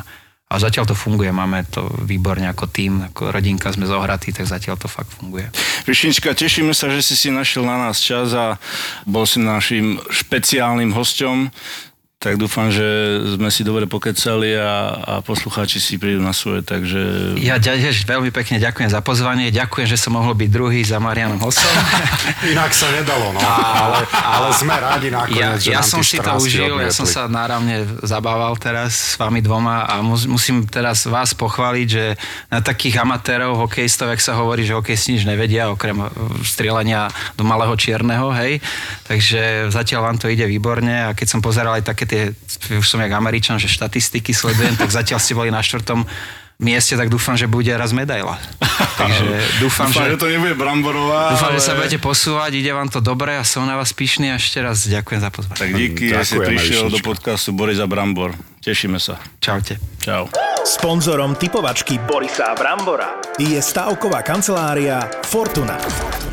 a 0.47 0.53
zatiaľ 0.55 0.88
to 0.88 0.95
funguje, 0.95 1.28
máme 1.36 1.67
to 1.67 1.91
výborne 2.07 2.47
ako 2.47 2.71
tým, 2.71 3.11
ako 3.11 3.36
rodinka 3.36 3.67
sme 3.76 3.84
zohratí, 3.84 4.32
tak 4.32 4.47
zatiaľ 4.47 4.80
to 4.80 4.88
fakt 4.88 5.11
funguje. 5.11 5.51
Višnička, 5.84 6.32
tešíme 6.32 6.71
sa, 6.71 6.88
že 6.88 7.03
si 7.03 7.19
si 7.19 7.28
našiel 7.28 7.67
na 7.67 7.76
nás 7.76 7.99
čas 7.99 8.32
a 8.32 8.55
bol 9.03 9.28
si 9.28 9.43
našim 9.43 9.99
špeciálnym 10.07 10.95
hosťom 10.95 11.51
tak 12.24 12.39
dúfam, 12.39 12.71
že 12.71 12.88
sme 13.36 13.51
si 13.51 13.67
dobre 13.67 13.84
pokecali 13.84 14.55
a, 14.55 14.95
a 14.95 15.13
poslucháči 15.19 15.84
si 15.84 15.99
prídu 15.99 16.24
na 16.24 16.32
svoje, 16.32 16.63
takže... 16.63 17.36
Ja 17.36 17.59
tiež 17.59 18.07
veľmi 18.07 18.32
pekne 18.32 18.63
ďakujem 18.63 18.88
za 18.88 19.03
pozvanie, 19.03 19.51
ďakujem, 19.51 19.84
že 19.91 19.99
som 19.99 20.15
mohol 20.15 20.32
byť 20.32 20.47
druhý 20.47 20.88
za 20.88 21.03
Marianom 21.03 21.36
Hosom. 21.43 21.67
Inak 22.55 22.71
sa 22.71 22.88
nedalo, 22.95 23.36
no. 23.36 23.43
A, 23.43 23.51
ale, 23.76 23.99
ale 24.07 24.47
sme 24.55 24.71
rádi 24.71 25.11
nakoniec, 25.11 25.36
ja, 25.36 25.59
že 25.59 25.76
ja 25.76 25.84
som 25.84 25.99
si 25.99 26.15
to 26.15 26.32
užil, 26.39 26.80
odmietli. 26.80 26.88
ja 26.88 26.91
som 26.95 27.03
sa 27.03 27.28
náravne 27.28 27.84
zabával 28.07 28.55
teraz 28.55 28.95
s 28.95 29.19
vami 29.19 29.43
dvoma 29.43 29.84
a 29.84 29.99
musím 30.07 30.63
teraz 30.63 31.03
vás 31.03 31.36
pochváliť, 31.36 31.88
že 31.91 32.15
na 32.47 32.63
takých 32.63 33.03
amatérov, 33.03 33.67
hokejistov, 33.67 34.15
jak 34.15 34.24
sa 34.24 34.39
hovorí, 34.39 34.63
že 34.63 34.80
hokejisti 34.80 35.19
nič 35.19 35.24
nevedia, 35.28 35.67
okrem 35.67 35.99
strieľania 36.39 37.11
do 37.36 37.43
malého 37.43 37.76
čierneho, 37.76 38.32
hej. 38.32 38.63
Takže 39.11 39.67
zatiaľ 39.76 40.07
vám 40.07 40.17
to 40.24 40.32
ide 40.32 40.47
výborne 40.47 41.11
a 41.11 41.11
keď 41.11 41.28
som 41.28 41.43
pozeral 41.43 41.76
aj 41.76 41.84
také 41.84 42.12
tie, 42.14 42.78
už 42.78 42.86
som 42.86 43.01
jak 43.01 43.09
Američan, 43.09 43.57
že 43.57 43.66
štatistiky 43.66 44.30
sledujem, 44.30 44.78
tak 44.78 44.93
zatiaľ 44.93 45.18
ste 45.18 45.34
boli 45.34 45.49
na 45.49 45.66
štvrtom 45.66 46.05
mieste, 46.61 46.93
tak 46.93 47.09
dúfam, 47.09 47.34
že 47.34 47.49
bude 47.49 47.74
raz 47.74 47.89
medaila. 47.89 48.38
Takže 49.01 49.26
dúfam, 49.57 49.89
dúfam 49.89 50.05
že, 50.05 50.14
že 50.14 50.22
to 50.22 50.30
nebude 50.30 50.53
Bramborová. 50.53 51.34
Dúfam, 51.34 51.49
ale... 51.49 51.57
že 51.57 51.61
sa 51.66 51.74
budete 51.74 51.97
posúvať, 51.97 52.51
ide 52.53 52.70
vám 52.70 52.93
to 52.93 53.01
dobre 53.01 53.34
a 53.34 53.43
som 53.43 53.66
na 53.66 53.74
vás 53.74 53.89
pyšný 53.91 54.30
a 54.30 54.38
ešte 54.38 54.61
raz 54.61 54.86
ďakujem 54.86 55.20
za 55.20 55.30
pozvanie. 55.34 55.59
Tak 55.59 55.72
díky, 55.74 56.14
že 56.14 56.22
si 56.24 56.38
prišiel 56.38 56.93
do 56.93 57.01
podcastu 57.01 57.49
Boris 57.51 57.82
a 57.82 57.89
Brambor. 57.89 58.53
Tešíme 58.64 58.95
sa. 58.95 59.20
Čaute. 59.43 59.76
Čau. 59.99 60.32
Sponzorom 60.64 61.36
typovačky 61.36 61.99
Borisa 61.99 62.55
Brambora 62.55 63.20
je 63.36 63.59
stavková 63.59 64.24
kancelária 64.24 65.03
Fortuna. 65.28 65.76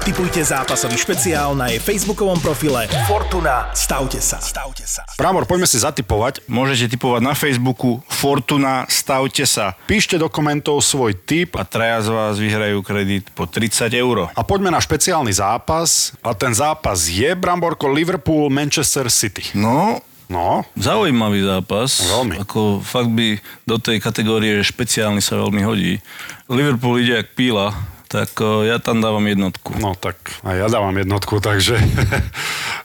Typujte 0.07 0.39
zápasový 0.39 0.95
špeciál 0.95 1.59
na 1.59 1.75
jej 1.75 1.83
facebookovom 1.83 2.39
profile 2.39 2.87
Fortuna. 3.11 3.75
Stavte 3.75 4.23
sa. 4.23 4.39
Stavte 4.39 4.87
sa. 4.87 5.03
Brambor, 5.19 5.43
poďme 5.43 5.67
si 5.67 5.83
zatipovať. 5.83 6.47
Môžete 6.47 6.95
typovať 6.95 7.19
na 7.19 7.35
Facebooku 7.35 7.99
Fortuna. 8.07 8.87
Stavte 8.87 9.43
sa. 9.43 9.75
Píšte 9.91 10.15
do 10.15 10.31
komentov 10.31 10.87
svoj 10.87 11.19
tip. 11.19 11.59
A 11.59 11.67
traja 11.67 11.99
z 12.07 12.15
vás 12.15 12.39
vyhrajú 12.39 12.79
kredit 12.87 13.27
po 13.35 13.51
30 13.51 13.91
eur. 13.91 14.31
A 14.31 14.43
poďme 14.47 14.71
na 14.71 14.79
špeciálny 14.79 15.35
zápas. 15.35 16.15
A 16.23 16.31
ten 16.39 16.55
zápas 16.55 17.11
je 17.11 17.35
Bramborko 17.35 17.91
Liverpool 17.91 18.55
Manchester 18.55 19.11
City. 19.11 19.43
No, 19.59 19.99
No. 20.31 20.63
Zaujímavý 20.79 21.43
zápas. 21.43 22.07
Veľmi. 22.07 22.39
Ako 22.39 22.79
fakt 22.79 23.11
by 23.11 23.43
do 23.67 23.83
tej 23.83 23.99
kategórie 23.99 24.63
špeciálny 24.63 25.19
sa 25.19 25.43
veľmi 25.43 25.67
hodí. 25.67 25.99
Liverpool 26.47 27.03
ide 27.03 27.19
jak 27.19 27.35
píla, 27.35 27.75
tak 28.11 28.35
ja 28.67 28.83
tam 28.83 28.99
dávam 28.99 29.23
jednotku. 29.23 29.79
No 29.79 29.95
tak 29.95 30.19
aj 30.43 30.55
ja 30.55 30.67
dávam 30.67 30.91
jednotku, 30.95 31.39
takže, 31.47 31.79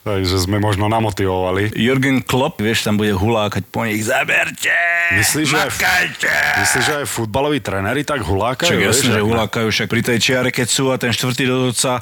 takže 0.05 0.37
sme 0.37 0.61
možno 0.61 0.85
namotivovali. 0.85 1.73
Jürgen 1.73 2.21
Klopp, 2.21 2.61
vieš, 2.61 2.85
tam 2.85 3.01
bude 3.01 3.13
hulákať 3.13 3.65
po 3.69 3.85
nich, 3.89 4.05
zaberte, 4.05 4.73
myslíš, 5.17 5.45
že 5.49 5.57
aj, 5.57 5.71
myslíš, 6.61 6.83
že 6.85 6.93
aj 7.01 7.05
futbaloví 7.09 7.57
tréneri 7.57 8.05
tak 8.05 8.21
hulákajú? 8.21 8.69
Však 8.69 8.85
jasne, 8.85 9.09
že 9.17 9.21
hulákajú, 9.25 9.67
však 9.73 9.89
pri 9.89 10.01
tej 10.05 10.17
čiare, 10.21 10.49
keď 10.53 10.67
sú 10.69 10.93
a 10.93 11.01
ten 11.01 11.09
štvrtý 11.09 11.49
dodovca 11.49 12.01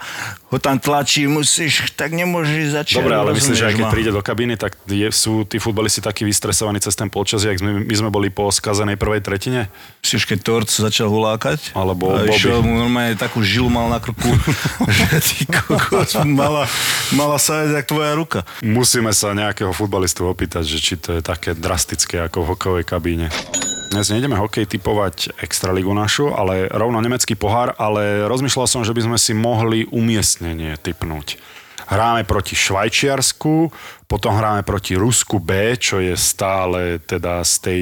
ho 0.54 0.62
tam 0.62 0.78
tlačí, 0.78 1.26
musíš, 1.26 1.90
tak 1.98 2.14
nemôžeš 2.14 2.78
začať. 2.78 3.02
Dobre, 3.02 3.18
ale 3.18 3.34
myslíš, 3.34 3.58
že 3.58 3.66
aj 3.66 3.74
keď 3.74 3.86
príde 3.90 4.12
do 4.14 4.22
kabíny, 4.22 4.54
tak 4.54 4.78
je, 4.86 5.10
sú 5.10 5.50
tí 5.50 5.58
futbalisti 5.58 5.98
takí 5.98 6.22
vystresovaní 6.22 6.78
cez 6.78 6.94
ten 6.94 7.10
polčas, 7.10 7.42
jak 7.42 7.58
sme, 7.58 7.82
my 7.82 7.96
sme 7.98 8.10
boli 8.14 8.30
po 8.30 8.54
skazenej 8.54 9.02
prvej 9.02 9.26
tretine? 9.26 9.74
Myslíš, 10.06 10.30
keď 10.30 10.40
Torc 10.46 10.70
začal 10.70 11.10
hulákať? 11.10 11.74
Alebo 11.74 12.14
a 12.14 12.30
išiel 12.30 12.62
mu 12.62 12.78
normálne 12.86 13.18
takú 13.18 13.42
žilu 13.42 13.74
mal 13.74 13.90
na 13.90 13.98
krku, 13.98 14.30
že 15.02 15.18
ty 15.26 15.50
kokos, 15.50 16.22
mala, 16.22 16.70
mala 17.18 17.42
sa 17.42 17.66
jak 17.66 17.90
tvoja 17.90 18.14
ruka. 18.14 18.46
Musíme 18.62 19.10
sa 19.10 19.34
nejakého 19.34 19.74
futbalistu 19.74 20.30
opýtať, 20.30 20.70
že 20.70 20.78
či 20.78 20.94
to 21.02 21.18
je 21.18 21.22
také 21.26 21.58
drastické 21.58 22.22
ako 22.22 22.46
v 22.46 22.48
hokejovej 22.54 22.86
kabíne. 22.86 23.28
Dnes 23.94 24.10
nejdeme 24.10 24.34
hokej 24.34 24.66
typovať 24.66 25.38
extraligu 25.38 25.94
našu, 25.94 26.34
ale 26.34 26.66
rovno 26.66 26.98
nemecký 26.98 27.38
pohár, 27.38 27.78
ale 27.78 28.26
rozmýšľal 28.26 28.66
som, 28.66 28.82
že 28.82 28.90
by 28.90 29.06
sme 29.06 29.18
si 29.22 29.38
mohli 29.38 29.86
umiestnenie 29.86 30.82
typnúť. 30.82 31.38
Hráme 31.86 32.26
proti 32.26 32.58
Švajčiarsku, 32.58 33.70
potom 34.10 34.34
hráme 34.34 34.66
proti 34.66 34.98
Rusku 34.98 35.38
B, 35.38 35.78
čo 35.78 36.02
je 36.02 36.18
stále 36.18 37.06
teda 37.06 37.46
z 37.46 37.54
tej 37.62 37.82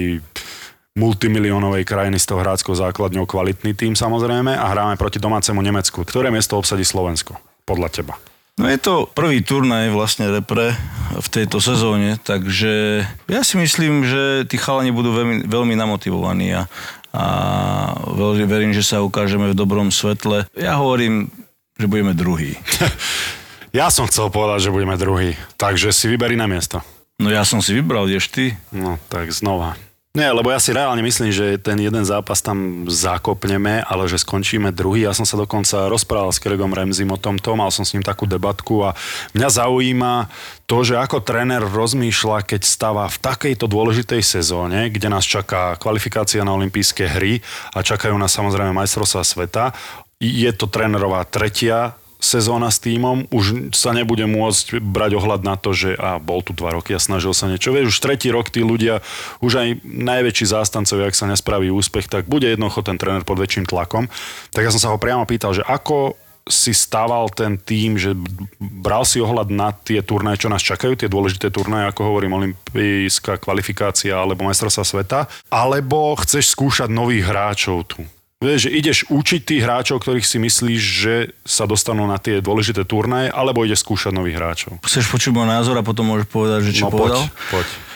multimiliónovej 1.00 1.88
krajiny 1.88 2.20
s 2.20 2.28
tou 2.28 2.44
hráckou 2.44 2.76
základňou 2.76 3.24
kvalitný 3.24 3.72
tým 3.72 3.96
samozrejme 3.96 4.52
a 4.52 4.68
hráme 4.68 5.00
proti 5.00 5.16
domácemu 5.16 5.64
Nemecku. 5.64 6.04
Ktoré 6.04 6.28
miesto 6.28 6.60
obsadí 6.60 6.84
Slovensko? 6.84 7.40
Podľa 7.64 7.88
teba. 7.88 8.20
No 8.62 8.70
je 8.70 8.78
to 8.78 9.10
prvý 9.10 9.42
turnaj 9.42 9.90
vlastne 9.90 10.30
repre 10.30 10.78
v 11.18 11.28
tejto 11.34 11.58
sezóne, 11.58 12.22
takže 12.22 13.02
ja 13.26 13.42
si 13.42 13.58
myslím, 13.58 14.06
že 14.06 14.46
tí 14.46 14.62
chalani 14.62 14.94
budú 14.94 15.18
veľmi, 15.18 15.50
veľmi 15.50 15.74
namotivovaní 15.74 16.54
a, 16.54 16.70
a 17.10 17.26
verím, 18.46 18.70
že 18.70 18.86
sa 18.86 19.02
ukážeme 19.02 19.50
v 19.50 19.58
dobrom 19.58 19.90
svetle. 19.90 20.46
Ja 20.54 20.78
hovorím, 20.78 21.34
že 21.74 21.90
budeme 21.90 22.14
druhý. 22.14 22.54
ja 23.82 23.90
som 23.90 24.06
chcel 24.06 24.30
povedať, 24.30 24.70
že 24.70 24.76
budeme 24.78 24.94
druhý, 24.94 25.34
takže 25.58 25.90
si 25.90 26.06
vyberi 26.06 26.38
na 26.38 26.46
miesto. 26.46 26.86
No 27.18 27.34
ja 27.34 27.42
som 27.42 27.66
si 27.66 27.74
vybral, 27.74 28.06
ideš 28.06 28.30
ty? 28.30 28.54
No 28.70 29.02
tak 29.10 29.34
znova. 29.34 29.74
Nie, 30.12 30.28
lebo 30.28 30.52
ja 30.52 30.60
si 30.60 30.76
reálne 30.76 31.00
myslím, 31.00 31.32
že 31.32 31.56
ten 31.56 31.80
jeden 31.80 32.04
zápas 32.04 32.44
tam 32.44 32.84
zakopneme, 32.84 33.80
ale 33.88 34.12
že 34.12 34.20
skončíme 34.20 34.76
druhý. 34.76 35.08
Ja 35.08 35.16
som 35.16 35.24
sa 35.24 35.40
dokonca 35.40 35.88
rozprával 35.88 36.36
s 36.36 36.44
Gregom 36.44 36.76
Remzim 36.76 37.16
o 37.16 37.16
tomto, 37.16 37.56
mal 37.56 37.72
som 37.72 37.88
s 37.88 37.96
ním 37.96 38.04
takú 38.04 38.28
debatku 38.28 38.84
a 38.84 38.92
mňa 39.32 39.48
zaujíma 39.48 40.28
to, 40.68 40.84
že 40.84 41.00
ako 41.00 41.24
tréner 41.24 41.64
rozmýšľa, 41.64 42.44
keď 42.44 42.62
stáva 42.68 43.08
v 43.08 43.24
takejto 43.24 43.72
dôležitej 43.72 44.20
sezóne, 44.20 44.92
kde 44.92 45.08
nás 45.08 45.24
čaká 45.24 45.80
kvalifikácia 45.80 46.44
na 46.44 46.60
olympijské 46.60 47.08
hry 47.08 47.40
a 47.72 47.80
čakajú 47.80 48.12
nás 48.20 48.36
samozrejme 48.36 48.76
majstrovstvá 48.76 49.24
sveta. 49.24 49.72
Je 50.20 50.52
to 50.52 50.68
trénerová 50.68 51.24
tretia 51.24 51.96
sezóna 52.22 52.70
s 52.70 52.78
týmom, 52.78 53.26
už 53.34 53.74
sa 53.74 53.92
nebude 53.92 54.24
môcť 54.30 54.78
brať 54.78 55.18
ohľad 55.18 55.42
na 55.42 55.58
to, 55.58 55.74
že 55.74 55.98
a 55.98 56.22
bol 56.22 56.46
tu 56.46 56.54
dva 56.54 56.78
roky 56.78 56.94
a 56.94 57.02
snažil 57.02 57.34
sa 57.34 57.50
niečo. 57.50 57.74
Vieš, 57.74 57.98
už 57.98 58.00
tretí 58.00 58.30
rok 58.30 58.54
tí 58.54 58.62
ľudia, 58.62 59.02
už 59.42 59.52
aj 59.58 59.68
najväčší 59.84 60.46
zástancovia, 60.54 61.10
ak 61.10 61.18
sa 61.18 61.26
nespraví 61.26 61.74
úspech, 61.74 62.08
tak 62.08 62.30
bude 62.30 62.46
jednoducho 62.46 62.86
ten 62.86 63.02
tréner 63.02 63.26
pod 63.26 63.42
väčším 63.42 63.66
tlakom. 63.66 64.06
Tak 64.54 64.64
ja 64.64 64.72
som 64.72 64.80
sa 64.80 64.92
ho 64.94 65.02
priamo 65.02 65.26
pýtal, 65.26 65.58
že 65.58 65.66
ako 65.66 66.14
si 66.46 66.74
stával 66.74 67.30
ten 67.30 67.58
tým, 67.58 68.02
že 68.02 68.18
bral 68.58 69.06
si 69.06 69.22
ohľad 69.22 69.54
na 69.54 69.74
tie 69.74 70.02
turnaje, 70.02 70.46
čo 70.46 70.50
nás 70.50 70.62
čakajú, 70.62 70.98
tie 70.98 71.10
dôležité 71.10 71.54
turnaje, 71.54 71.90
ako 71.90 72.02
hovorím, 72.14 72.38
olimpijská 72.38 73.38
kvalifikácia 73.38 74.18
alebo 74.18 74.46
majstrovstvá 74.46 74.86
sveta, 74.86 75.20
alebo 75.54 76.18
chceš 76.18 76.54
skúšať 76.58 76.90
nových 76.90 77.30
hráčov 77.30 77.86
tu? 77.86 78.02
Vieš, 78.42 78.66
že 78.66 78.72
ideš 78.74 78.98
učiť 79.06 79.42
tých 79.46 79.62
hráčov, 79.62 80.02
ktorých 80.02 80.26
si 80.26 80.42
myslíš, 80.42 80.82
že 80.82 81.16
sa 81.46 81.70
dostanú 81.70 82.10
na 82.10 82.18
tie 82.18 82.42
dôležité 82.42 82.90
turnaje, 82.90 83.30
alebo 83.30 83.62
ideš 83.62 83.86
skúšať 83.86 84.18
nových 84.18 84.42
hráčov? 84.42 84.82
Chceš 84.82 85.14
počuť 85.14 85.30
môj 85.30 85.46
názor 85.46 85.78
a 85.78 85.86
potom 85.86 86.10
môžeš 86.10 86.26
povedať, 86.26 86.60
že 86.66 86.82
čo 86.82 86.90
no, 86.90 86.98
povedal? 86.98 87.22
Poď, 87.54 87.62
poď. 87.62 87.91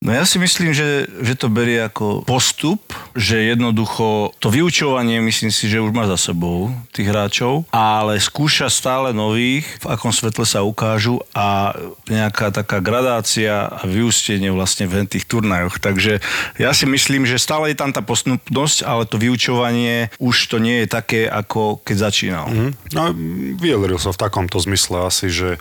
No 0.00 0.16
ja 0.16 0.24
si 0.24 0.40
myslím, 0.40 0.72
že, 0.72 1.04
že 1.20 1.36
to 1.36 1.52
berie 1.52 1.76
ako 1.76 2.24
postup, 2.24 2.80
že 3.12 3.52
jednoducho 3.52 4.32
to 4.40 4.48
vyučovanie 4.48 5.20
myslím 5.20 5.52
si, 5.52 5.68
že 5.68 5.76
už 5.76 5.92
má 5.92 6.08
za 6.08 6.16
sebou 6.16 6.72
tých 6.88 7.12
hráčov, 7.12 7.68
ale 7.68 8.16
skúša 8.16 8.72
stále 8.72 9.12
nových, 9.12 9.68
v 9.76 9.92
akom 9.92 10.08
svetle 10.08 10.48
sa 10.48 10.64
ukážu 10.64 11.20
a 11.36 11.76
nejaká 12.08 12.48
taká 12.48 12.80
gradácia 12.80 13.68
a 13.68 13.84
vyústenie 13.84 14.48
vlastne 14.48 14.88
v 14.88 15.04
tých 15.04 15.28
turnajoch. 15.28 15.76
Takže 15.76 16.24
ja 16.56 16.72
si 16.72 16.88
myslím, 16.88 17.28
že 17.28 17.36
stále 17.36 17.68
je 17.68 17.76
tam 17.76 17.92
tá 17.92 18.00
postupnosť, 18.00 18.88
ale 18.88 19.04
to 19.04 19.20
vyučovanie 19.20 20.08
už 20.16 20.48
to 20.48 20.56
nie 20.64 20.80
je 20.80 20.96
také, 20.96 21.28
ako 21.28 21.76
keď 21.84 22.08
začínal. 22.08 22.48
Mm-hmm. 22.48 22.96
No, 22.96 23.12
vyjadril 23.60 24.00
sa 24.00 24.16
v 24.16 24.22
takomto 24.24 24.56
zmysle 24.64 25.12
asi, 25.12 25.28
že, 25.28 25.60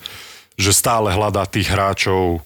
že 0.55 0.71
stále 0.71 1.11
hľadá 1.11 1.43
tých 1.43 1.67
hráčov, 1.67 2.39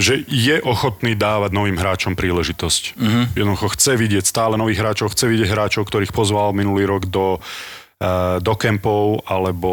že 0.00 0.24
je 0.24 0.56
ochotný 0.64 1.12
dávať 1.12 1.52
novým 1.52 1.76
hráčom 1.76 2.16
príležitosť. 2.16 2.82
Uh-huh. 2.96 3.24
Jednoducho 3.36 3.76
chce 3.76 4.00
vidieť 4.00 4.24
stále 4.24 4.56
nových 4.56 4.80
hráčov, 4.80 5.12
chce 5.12 5.28
vidieť 5.28 5.52
hráčov, 5.52 5.84
ktorých 5.84 6.16
pozval 6.16 6.56
minulý 6.56 6.88
rok 6.88 7.12
do 7.12 7.36
eh, 8.00 8.40
do 8.40 8.54
kempov 8.56 9.20
alebo 9.28 9.70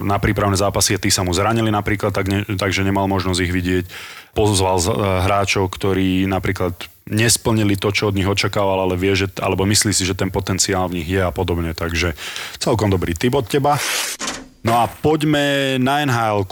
na 0.00 0.16
prípravné 0.16 0.56
zápasy, 0.56 0.96
tí 0.96 1.12
sa 1.12 1.20
mu 1.20 1.36
zranili 1.36 1.68
napríklad, 1.68 2.16
tak 2.16 2.32
ne, 2.32 2.48
takže 2.48 2.80
nemal 2.80 3.12
možnosť 3.12 3.40
ich 3.44 3.52
vidieť. 3.52 3.84
Pozval 4.32 4.80
eh, 4.80 4.88
hráčov, 5.28 5.68
ktorí 5.68 6.24
napríklad 6.24 6.72
nesplnili 7.06 7.78
to, 7.78 7.92
čo 7.92 8.10
od 8.10 8.16
nich 8.16 8.26
očakával, 8.26 8.88
ale 8.88 8.98
vie, 8.98 9.14
že, 9.14 9.30
alebo 9.38 9.62
myslí 9.68 9.94
si, 9.94 10.02
že 10.02 10.18
ten 10.18 10.32
potenciál 10.32 10.90
v 10.90 11.04
nich 11.04 11.08
je 11.12 11.22
a 11.22 11.30
podobne. 11.30 11.76
Takže 11.76 12.18
celkom 12.58 12.88
dobrý 12.88 13.12
tip 13.14 13.36
od 13.36 13.46
teba. 13.46 13.78
No 14.66 14.82
a 14.82 14.90
poďme 14.90 15.78
na 15.78 16.02
nhl 16.02 16.42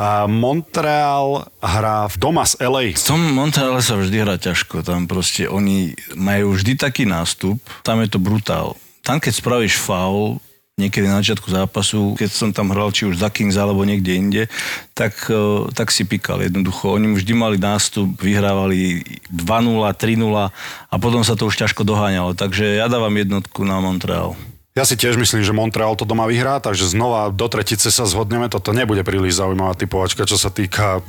a 0.00 0.24
Montreal 0.24 1.44
hrá 1.60 2.08
doma 2.16 2.48
z 2.48 2.56
LA. 2.64 2.96
V 2.96 3.04
tom 3.04 3.20
Montreale 3.20 3.84
sa 3.84 4.00
vždy 4.00 4.16
hrá 4.24 4.40
ťažko. 4.40 4.80
Tam 4.80 5.04
proste 5.04 5.44
oni 5.44 5.92
majú 6.16 6.56
vždy 6.56 6.80
taký 6.80 7.04
nástup. 7.04 7.60
Tam 7.84 8.00
je 8.00 8.08
to 8.08 8.16
brutál. 8.16 8.80
Tam 9.04 9.20
keď 9.20 9.36
spravíš 9.36 9.76
faul, 9.76 10.40
niekedy 10.80 11.04
na 11.04 11.20
začiatku 11.20 11.52
zápasu, 11.52 12.16
keď 12.16 12.30
som 12.32 12.48
tam 12.56 12.72
hral 12.72 12.88
či 12.96 13.04
už 13.04 13.20
za 13.20 13.28
Kings 13.28 13.60
alebo 13.60 13.84
niekde 13.84 14.16
inde, 14.16 14.42
tak, 14.96 15.12
e, 15.28 15.68
tak 15.76 15.92
si 15.92 16.08
pikal 16.08 16.40
jednoducho. 16.40 16.96
Oni 16.96 17.12
vždy 17.12 17.32
mali 17.36 17.60
nástup, 17.60 18.16
vyhrávali 18.16 19.04
2-0, 19.28 19.84
3-0 19.84 20.48
a 20.88 20.94
potom 20.96 21.20
sa 21.20 21.36
to 21.36 21.44
už 21.44 21.60
ťažko 21.60 21.84
doháňalo. 21.84 22.32
Takže 22.32 22.80
ja 22.80 22.88
dávam 22.88 23.12
jednotku 23.12 23.68
na 23.68 23.76
Montreal. 23.84 24.32
Ja 24.80 24.88
si 24.88 24.96
tiež 24.96 25.20
myslím, 25.20 25.44
že 25.44 25.52
Montreal 25.52 25.92
to 25.92 26.08
doma 26.08 26.24
vyhrá, 26.24 26.56
takže 26.56 26.88
znova 26.88 27.28
do 27.28 27.52
tretice 27.52 27.92
sa 27.92 28.08
zhodneme. 28.08 28.48
Toto 28.48 28.72
nebude 28.72 29.04
príliš 29.04 29.36
zaujímavá 29.36 29.76
typovačka, 29.76 30.24
čo 30.24 30.40
sa 30.40 30.48
týka 30.48 31.04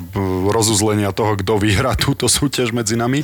rozuzlenia 0.51 1.15
toho, 1.15 1.39
kto 1.39 1.55
vyhrá 1.55 1.95
túto 1.95 2.27
súťaž 2.27 2.75
medzi 2.75 2.99
nami. 2.99 3.23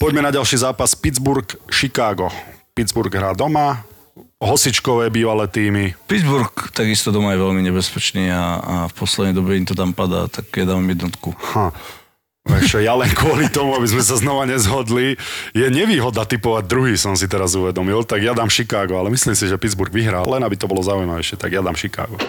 Poďme 0.00 0.24
na 0.24 0.32
ďalší 0.32 0.64
zápas 0.64 0.96
Pittsburgh-Chicago. 0.96 2.32
Pittsburgh 2.72 3.12
hrá 3.12 3.36
doma, 3.36 3.84
hosičkové 4.40 5.12
bývalé 5.12 5.52
týmy. 5.52 5.92
Pittsburgh 6.08 6.72
takisto 6.72 7.12
doma 7.12 7.36
je 7.36 7.44
veľmi 7.44 7.60
nebezpečný 7.68 8.32
a, 8.32 8.44
a 8.64 8.74
v 8.88 8.92
poslednej 8.96 9.36
dobe 9.36 9.52
im 9.52 9.68
to 9.68 9.76
tam 9.76 9.92
padá, 9.92 10.32
tak 10.32 10.48
ja 10.48 10.64
dám 10.64 10.80
jednotku. 10.80 11.36
Ha. 11.52 11.76
Ešte 12.44 12.84
ja 12.84 12.92
len 12.92 13.08
kvôli 13.16 13.48
tomu, 13.48 13.72
aby 13.72 13.88
sme 13.88 14.04
sa 14.04 14.20
znova 14.20 14.44
nezhodli, 14.44 15.16
je 15.56 15.66
nevýhoda 15.72 16.28
typovať 16.28 16.68
druhý, 16.68 16.92
som 16.92 17.16
si 17.16 17.24
teraz 17.24 17.56
uvedomil, 17.56 18.04
tak 18.04 18.20
ja 18.20 18.36
dám 18.36 18.52
Chicago, 18.52 19.00
ale 19.00 19.08
myslím 19.16 19.32
si, 19.32 19.48
že 19.48 19.56
Pittsburgh 19.56 19.88
vyhrá, 19.88 20.28
len 20.28 20.44
aby 20.44 20.52
to 20.52 20.68
bolo 20.68 20.84
zaujímavejšie, 20.84 21.40
tak 21.40 21.56
ja 21.56 21.64
dám 21.64 21.72
Chicago. 21.72 22.20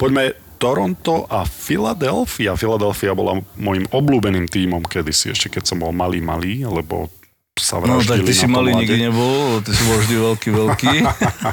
Poďme 0.00 0.32
Toronto 0.56 1.28
a 1.28 1.44
Philadelphia. 1.44 2.56
Philadelphia 2.56 3.12
bola 3.12 3.44
môjim 3.60 3.84
obľúbeným 3.92 4.48
tímom 4.48 4.80
kedysi, 4.80 5.36
ešte 5.36 5.60
keď 5.60 5.68
som 5.68 5.84
bol 5.84 5.92
malý, 5.92 6.24
malý, 6.24 6.64
lebo 6.64 7.12
sa 7.52 7.76
No 7.84 8.00
tak 8.00 8.24
ty 8.24 8.32
si 8.32 8.48
malý 8.48 8.80
nikdy 8.80 9.12
nebol, 9.12 9.60
ty 9.60 9.76
si 9.76 9.84
bol 9.84 10.00
vždy 10.00 10.16
veľký, 10.24 10.48
veľký. 10.56 10.94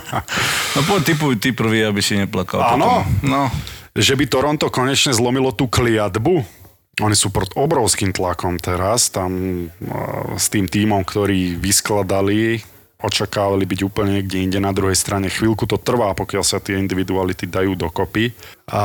no 0.76 0.80
poď 0.88 1.02
typuj 1.12 1.36
ty 1.44 1.52
prvý, 1.52 1.84
aby 1.84 2.00
si 2.00 2.16
neplakal. 2.16 2.80
Áno? 2.80 3.04
No. 3.20 3.52
Že 3.96 4.16
by 4.16 4.26
Toronto 4.32 4.68
konečne 4.72 5.12
zlomilo 5.12 5.52
tú 5.52 5.68
kliatbu? 5.68 6.63
Oni 7.04 7.20
sú 7.20 7.36
pod 7.36 7.52
obrovským 7.60 8.16
tlakom 8.16 8.56
teraz, 8.64 9.12
tam 9.12 9.68
s 10.40 10.48
tým 10.48 10.72
týmom, 10.72 11.04
ktorý 11.04 11.60
vyskladali, 11.60 12.64
očakávali 13.04 13.68
byť 13.68 13.80
úplne 13.84 14.24
niekde 14.24 14.40
inde 14.40 14.60
na 14.64 14.72
druhej 14.72 14.96
strane. 14.96 15.28
Chvíľku 15.28 15.68
to 15.68 15.76
trvá, 15.76 16.16
pokiaľ 16.16 16.44
sa 16.48 16.64
tie 16.64 16.80
individuality 16.80 17.44
dajú 17.44 17.76
dokopy. 17.76 18.32
A 18.72 18.82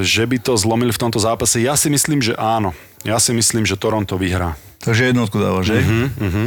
že 0.00 0.24
by 0.24 0.40
to 0.40 0.56
zlomili 0.56 0.88
v 0.88 1.02
tomto 1.04 1.20
zápase, 1.20 1.60
ja 1.60 1.76
si 1.76 1.92
myslím, 1.92 2.24
že 2.24 2.32
áno. 2.40 2.72
Ja 3.04 3.20
si 3.20 3.36
myslím, 3.36 3.68
že 3.68 3.76
Toronto 3.76 4.16
vyhrá. 4.16 4.56
Takže 4.80 5.12
jednotku 5.12 5.36
dáva, 5.36 5.60
že? 5.60 5.76
Uh-huh, 5.84 6.08
uh-huh. 6.08 6.46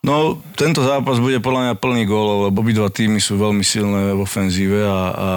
No, 0.00 0.40
tento 0.56 0.80
zápas 0.80 1.20
bude 1.20 1.36
podľa 1.44 1.60
mňa 1.60 1.74
plný 1.76 2.02
gólov, 2.08 2.48
lebo 2.48 2.64
obidva 2.64 2.88
týmy 2.88 3.20
sú 3.20 3.36
veľmi 3.36 3.60
silné 3.60 4.16
v 4.16 4.20
ofenzíve 4.24 4.80
a, 4.80 5.00
a 5.12 5.28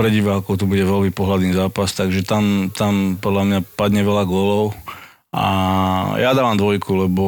pre 0.00 0.08
divákov 0.08 0.56
to 0.56 0.64
bude 0.64 0.80
veľmi 0.80 1.12
pohľadný 1.12 1.52
zápas, 1.52 1.92
takže 1.92 2.24
tam, 2.24 2.72
tam 2.72 3.20
podľa 3.20 3.42
mňa 3.44 3.58
padne 3.76 4.00
veľa 4.00 4.24
gólov. 4.24 4.72
A 5.30 5.46
ja 6.18 6.34
dávam 6.34 6.58
dvojku, 6.58 7.06
lebo 7.06 7.24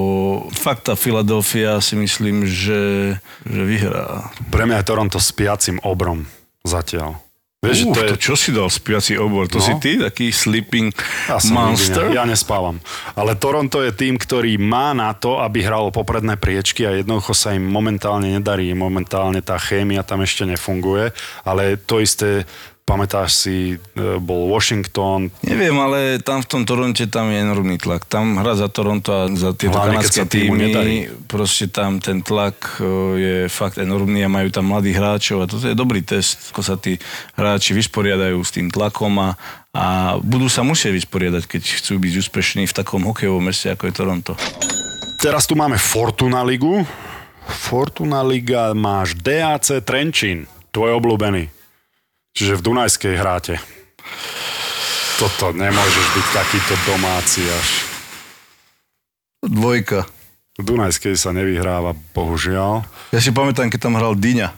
fakt 0.50 0.90
tá 0.90 0.98
Filadelfia 0.98 1.78
si 1.78 1.94
myslím, 1.94 2.48
že, 2.48 3.14
že 3.46 3.62
vyhrá. 3.62 4.32
Pre 4.50 4.64
mňa 4.66 4.82
je 4.82 4.88
Toronto 4.88 5.18
s 5.20 5.30
piacim 5.30 5.78
obrom 5.84 6.26
zatiaľ. 6.66 7.20
Vieš, 7.62 7.78
uh, 7.86 7.94
to, 7.94 8.00
je... 8.02 8.08
to 8.10 8.16
čo 8.18 8.34
si 8.34 8.50
dal 8.50 8.66
spiaci 8.66 9.14
obor? 9.14 9.46
To 9.46 9.62
no. 9.62 9.64
si 9.64 9.78
ty, 9.78 9.94
taký 9.94 10.34
sleeping 10.34 10.90
ja 11.30 11.38
monster? 11.54 12.10
Ne, 12.10 12.18
ja 12.18 12.26
nespávam. 12.26 12.82
Ale 13.14 13.38
Toronto 13.38 13.78
je 13.86 13.94
tým, 13.94 14.18
ktorý 14.18 14.58
má 14.58 14.90
na 14.90 15.14
to, 15.14 15.38
aby 15.38 15.62
hral 15.62 15.94
popredné 15.94 16.34
priečky 16.34 16.82
a 16.82 16.98
jednoducho 16.98 17.30
sa 17.38 17.54
im 17.54 17.62
momentálne 17.62 18.34
nedarí. 18.34 18.74
Momentálne 18.74 19.38
tá 19.46 19.62
chémia 19.62 20.02
tam 20.02 20.26
ešte 20.26 20.42
nefunguje, 20.42 21.14
ale 21.46 21.78
to 21.78 22.02
isté 22.02 22.50
Pamätáš 22.92 23.48
si, 23.48 23.80
e, 23.96 24.20
bol 24.20 24.52
Washington. 24.52 25.32
Neviem, 25.40 25.72
ale 25.80 26.20
tam 26.20 26.44
v 26.44 26.48
tom 26.52 26.62
Toronte 26.68 27.08
tam 27.08 27.32
je 27.32 27.40
enormný 27.40 27.80
tlak. 27.80 28.04
Tam 28.04 28.36
hra 28.36 28.52
za 28.52 28.68
Toronto 28.68 29.08
a 29.08 29.32
za 29.32 29.56
tieto 29.56 29.80
Hlavne, 29.80 30.04
kanadské 30.04 30.28
týmy, 30.28 31.08
proste 31.24 31.72
tam 31.72 32.04
ten 32.04 32.20
tlak 32.20 32.76
e, 32.76 32.84
je 33.16 33.36
fakt 33.48 33.80
enormný 33.80 34.20
a 34.20 34.28
majú 34.28 34.52
tam 34.52 34.68
mladých 34.68 35.00
hráčov 35.00 35.38
a 35.40 35.48
toto 35.48 35.64
je 35.64 35.72
dobrý 35.72 36.04
test, 36.04 36.52
ako 36.52 36.60
sa 36.60 36.76
tí 36.76 37.00
hráči 37.32 37.72
vysporiadajú 37.72 38.36
s 38.44 38.52
tým 38.52 38.68
tlakom 38.68 39.16
a, 39.24 39.40
a 39.72 40.20
budú 40.20 40.52
sa 40.52 40.60
musieť 40.60 40.92
vysporiadať, 40.92 41.48
keď 41.48 41.62
chcú 41.80 41.96
byť 41.96 42.12
úspešní 42.28 42.68
v 42.68 42.76
takom 42.76 43.08
hokejovom 43.08 43.40
meste, 43.40 43.72
ako 43.72 43.88
je 43.88 43.94
Toronto. 43.96 44.32
Teraz 45.16 45.48
tu 45.48 45.56
máme 45.56 45.80
Fortuna 45.80 46.44
Ligu. 46.44 46.84
Fortuna 47.48 48.20
Liga 48.20 48.76
máš 48.76 49.16
DAC 49.16 49.80
Trenčín, 49.80 50.44
tvoj 50.76 51.00
obľúbený. 51.00 51.61
Čiže 52.32 52.56
v 52.58 52.64
Dunajskej 52.64 53.14
hráte. 53.20 53.60
Toto 55.20 55.52
nemôžeš 55.52 56.06
byť 56.16 56.26
takýto 56.32 56.74
domáci 56.88 57.44
až. 57.44 57.68
Dvojka. 59.44 60.08
V 60.56 60.64
Dunajskej 60.64 61.16
sa 61.16 61.32
nevyhráva, 61.32 61.96
bohužiaľ. 62.16 62.84
Ja 63.12 63.20
si 63.20 63.32
pamätám, 63.32 63.68
keď 63.68 63.80
tam 63.88 63.96
hral 64.00 64.16
Dyňa. 64.16 64.48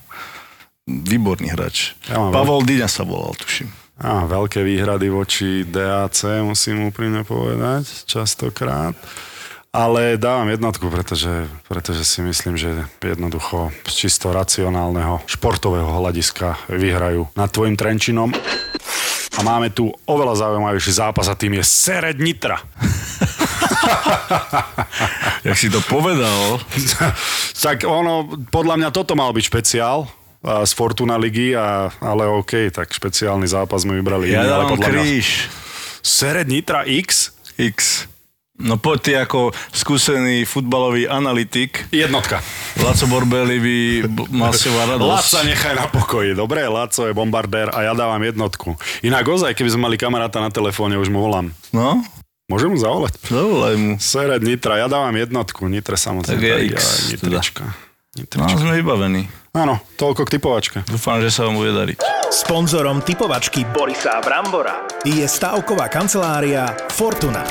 Výborný 0.87 1.51
hráč. 1.51 1.99
Ja 2.07 2.19
Pavol 2.31 2.63
veľ... 2.63 2.69
Dyňa 2.71 2.89
sa 2.91 3.03
volal, 3.03 3.35
tuším. 3.39 3.71
Á, 3.95 4.27
veľké 4.27 4.67
výhrady 4.67 5.07
voči 5.07 5.63
DAC, 5.63 6.43
musím 6.43 6.91
úprimne 6.91 7.23
povedať, 7.23 8.07
častokrát 8.11 8.99
ale 9.75 10.15
dávam 10.15 10.47
jednotku, 10.47 10.87
pretože, 10.87 11.51
pretože 11.67 12.07
si 12.07 12.23
myslím, 12.23 12.55
že 12.55 12.87
jednoducho 13.03 13.75
z 13.91 14.07
čisto 14.07 14.31
racionálneho 14.31 15.19
športového 15.27 15.91
hľadiska 15.99 16.71
vyhrajú 16.71 17.27
nad 17.35 17.51
tvojim 17.51 17.75
Trenčinom. 17.75 18.31
A 19.35 19.43
máme 19.43 19.75
tu 19.75 19.91
oveľa 20.07 20.47
zaujímavejší 20.47 20.95
zápas 20.95 21.27
a 21.27 21.35
tým 21.35 21.59
je 21.59 21.67
Sered 21.67 22.23
Nitra. 22.23 22.63
Jak 25.51 25.59
si 25.59 25.67
to 25.67 25.83
povedal. 25.91 26.63
tak 27.67 27.83
ono, 27.83 28.31
podľa 28.55 28.79
mňa 28.79 28.95
toto 28.95 29.19
mal 29.19 29.35
byť 29.35 29.43
špeciál, 29.43 30.07
z 30.45 30.73
Fortuna 30.77 31.17
ligy, 31.17 31.57
a, 31.57 31.89
ale 32.05 32.29
OK, 32.29 32.69
tak 32.69 32.93
špeciálny 32.93 33.49
zápas 33.49 33.89
sme 33.89 33.97
vybrali. 33.97 34.29
Ja 34.29 34.45
iný, 34.45 34.53
ale 34.53 34.77
podľa 34.77 34.93
mňa- 34.93 35.05
kríž. 35.09 35.49
Sered 36.05 36.53
Nitra 36.53 36.85
X? 36.85 37.33
X. 37.57 38.05
No 38.57 38.79
poď 38.79 38.99
ty 39.01 39.13
ako 39.17 39.51
skúsený 39.69 40.43
futbalový 40.45 41.05
analytik, 41.05 41.91
Jednotka. 41.91 42.39
Laco 42.79 43.05
Borbeli 43.05 43.59
by 43.59 43.77
b- 44.07 44.31
mal 44.31 44.51
teba 44.51 44.87
radosť. 44.87 45.11
Laca 45.11 45.41
nechaj 45.43 45.75
na 45.75 45.87
pokoji, 45.87 46.33
dobre? 46.33 46.63
Laco 46.65 47.03
je 47.03 47.11
bombardér 47.11 47.69
a 47.69 47.83
ja 47.83 47.93
dávam 47.93 48.21
jednotku. 48.21 48.79
Inak 49.01 49.27
ozaj, 49.27 49.53
keby 49.53 49.69
sme 49.69 49.83
mali 49.85 49.97
kamaráta 49.97 50.39
na 50.39 50.49
telefóne, 50.49 50.95
už 50.95 51.09
mu 51.09 51.19
volám. 51.21 51.51
No, 51.71 51.99
Môžem 52.45 52.71
mu 52.71 52.79
zavolať? 52.79 53.19
dovolaj 53.27 53.75
mu. 53.75 53.91
Sered 53.97 54.41
Nitra, 54.41 54.77
ja 54.77 54.87
dávam 54.87 55.13
jednotku, 55.13 55.67
Nitre 55.67 55.97
samozrejme. 55.97 56.37
Tak 56.37 56.45
je 56.45 56.55
X 56.71 56.79
Nitrička. 57.11 57.65
No, 57.65 57.73
Nitrička. 58.15 58.55
sme 58.57 58.73
vybavení. 58.77 59.23
Áno, 59.55 59.79
toľko 59.95 60.27
k 60.27 60.35
typovačke. 60.35 60.79
Dúfam, 60.91 61.23
že 61.23 61.31
sa 61.31 61.47
vám 61.47 61.55
bude 61.55 61.71
dariť. 61.71 62.03
Sponzorom 62.35 63.07
typovačky 63.07 63.63
Borisa 63.71 64.19
Brambora 64.19 64.83
je 65.07 65.23
stavková 65.23 65.87
kancelária 65.87 66.75
Fortuna. 66.91 67.47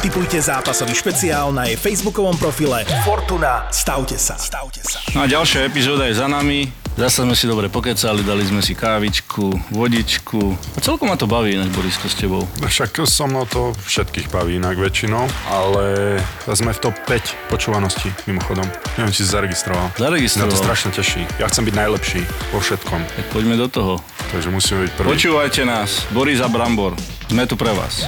Typujte 0.00 0.40
zápasový 0.40 0.96
špeciál 0.96 1.52
na 1.52 1.68
jej 1.68 1.76
facebookovom 1.76 2.40
profile 2.40 2.88
Fortuna. 3.04 3.68
Stavte 3.68 4.16
sa. 4.16 4.40
Stavte 4.40 4.80
sa. 4.80 5.04
No 5.12 5.22
a 5.22 5.26
ďalšia 5.28 5.68
epizóda 5.68 6.08
je 6.08 6.16
za 6.16 6.24
nami. 6.24 6.81
Zase 6.92 7.24
sme 7.24 7.32
si 7.32 7.48
dobre 7.48 7.72
pokecali, 7.72 8.20
dali 8.20 8.44
sme 8.44 8.60
si 8.60 8.76
kávičku, 8.76 9.72
vodičku. 9.72 10.40
A 10.76 10.78
celkom 10.78 11.08
ma 11.08 11.16
to 11.16 11.24
baví 11.24 11.56
ináč, 11.56 11.72
Borisko, 11.72 12.04
s 12.04 12.14
tebou. 12.14 12.44
Však 12.60 13.08
so 13.08 13.24
mnou 13.24 13.48
to 13.48 13.72
všetkých 13.88 14.28
baví 14.28 14.60
inak 14.60 14.76
väčšinou, 14.76 15.24
ale 15.48 16.20
sme 16.46 16.68
v 16.70 16.78
top 16.78 16.96
5 17.08 17.48
počúvanosti 17.48 18.12
mimochodom. 18.28 18.68
Neviem, 19.00 19.08
či 19.10 19.24
si 19.24 19.32
zaregistroval. 19.32 19.88
Mňa 19.88 20.04
Zaregistroval. 20.04 20.52
to 20.52 20.60
strašne 20.60 20.90
teší. 20.92 21.24
Ja 21.40 21.48
chcem 21.48 21.64
byť 21.64 21.74
najlepší 21.74 22.20
vo 22.52 22.60
všetkom, 22.60 23.00
Tak 23.08 23.24
poďme 23.32 23.56
do 23.56 23.72
toho. 23.72 23.94
takže 24.28 24.52
musíme 24.52 24.84
byť 24.84 24.92
prvý. 24.92 25.08
Počúvajte 25.08 25.64
nás, 25.64 26.04
Boris 26.12 26.38
a 26.38 26.46
Brambor. 26.46 26.92
Sme 27.26 27.48
tu 27.48 27.56
pre 27.56 27.72
vás. 27.72 28.04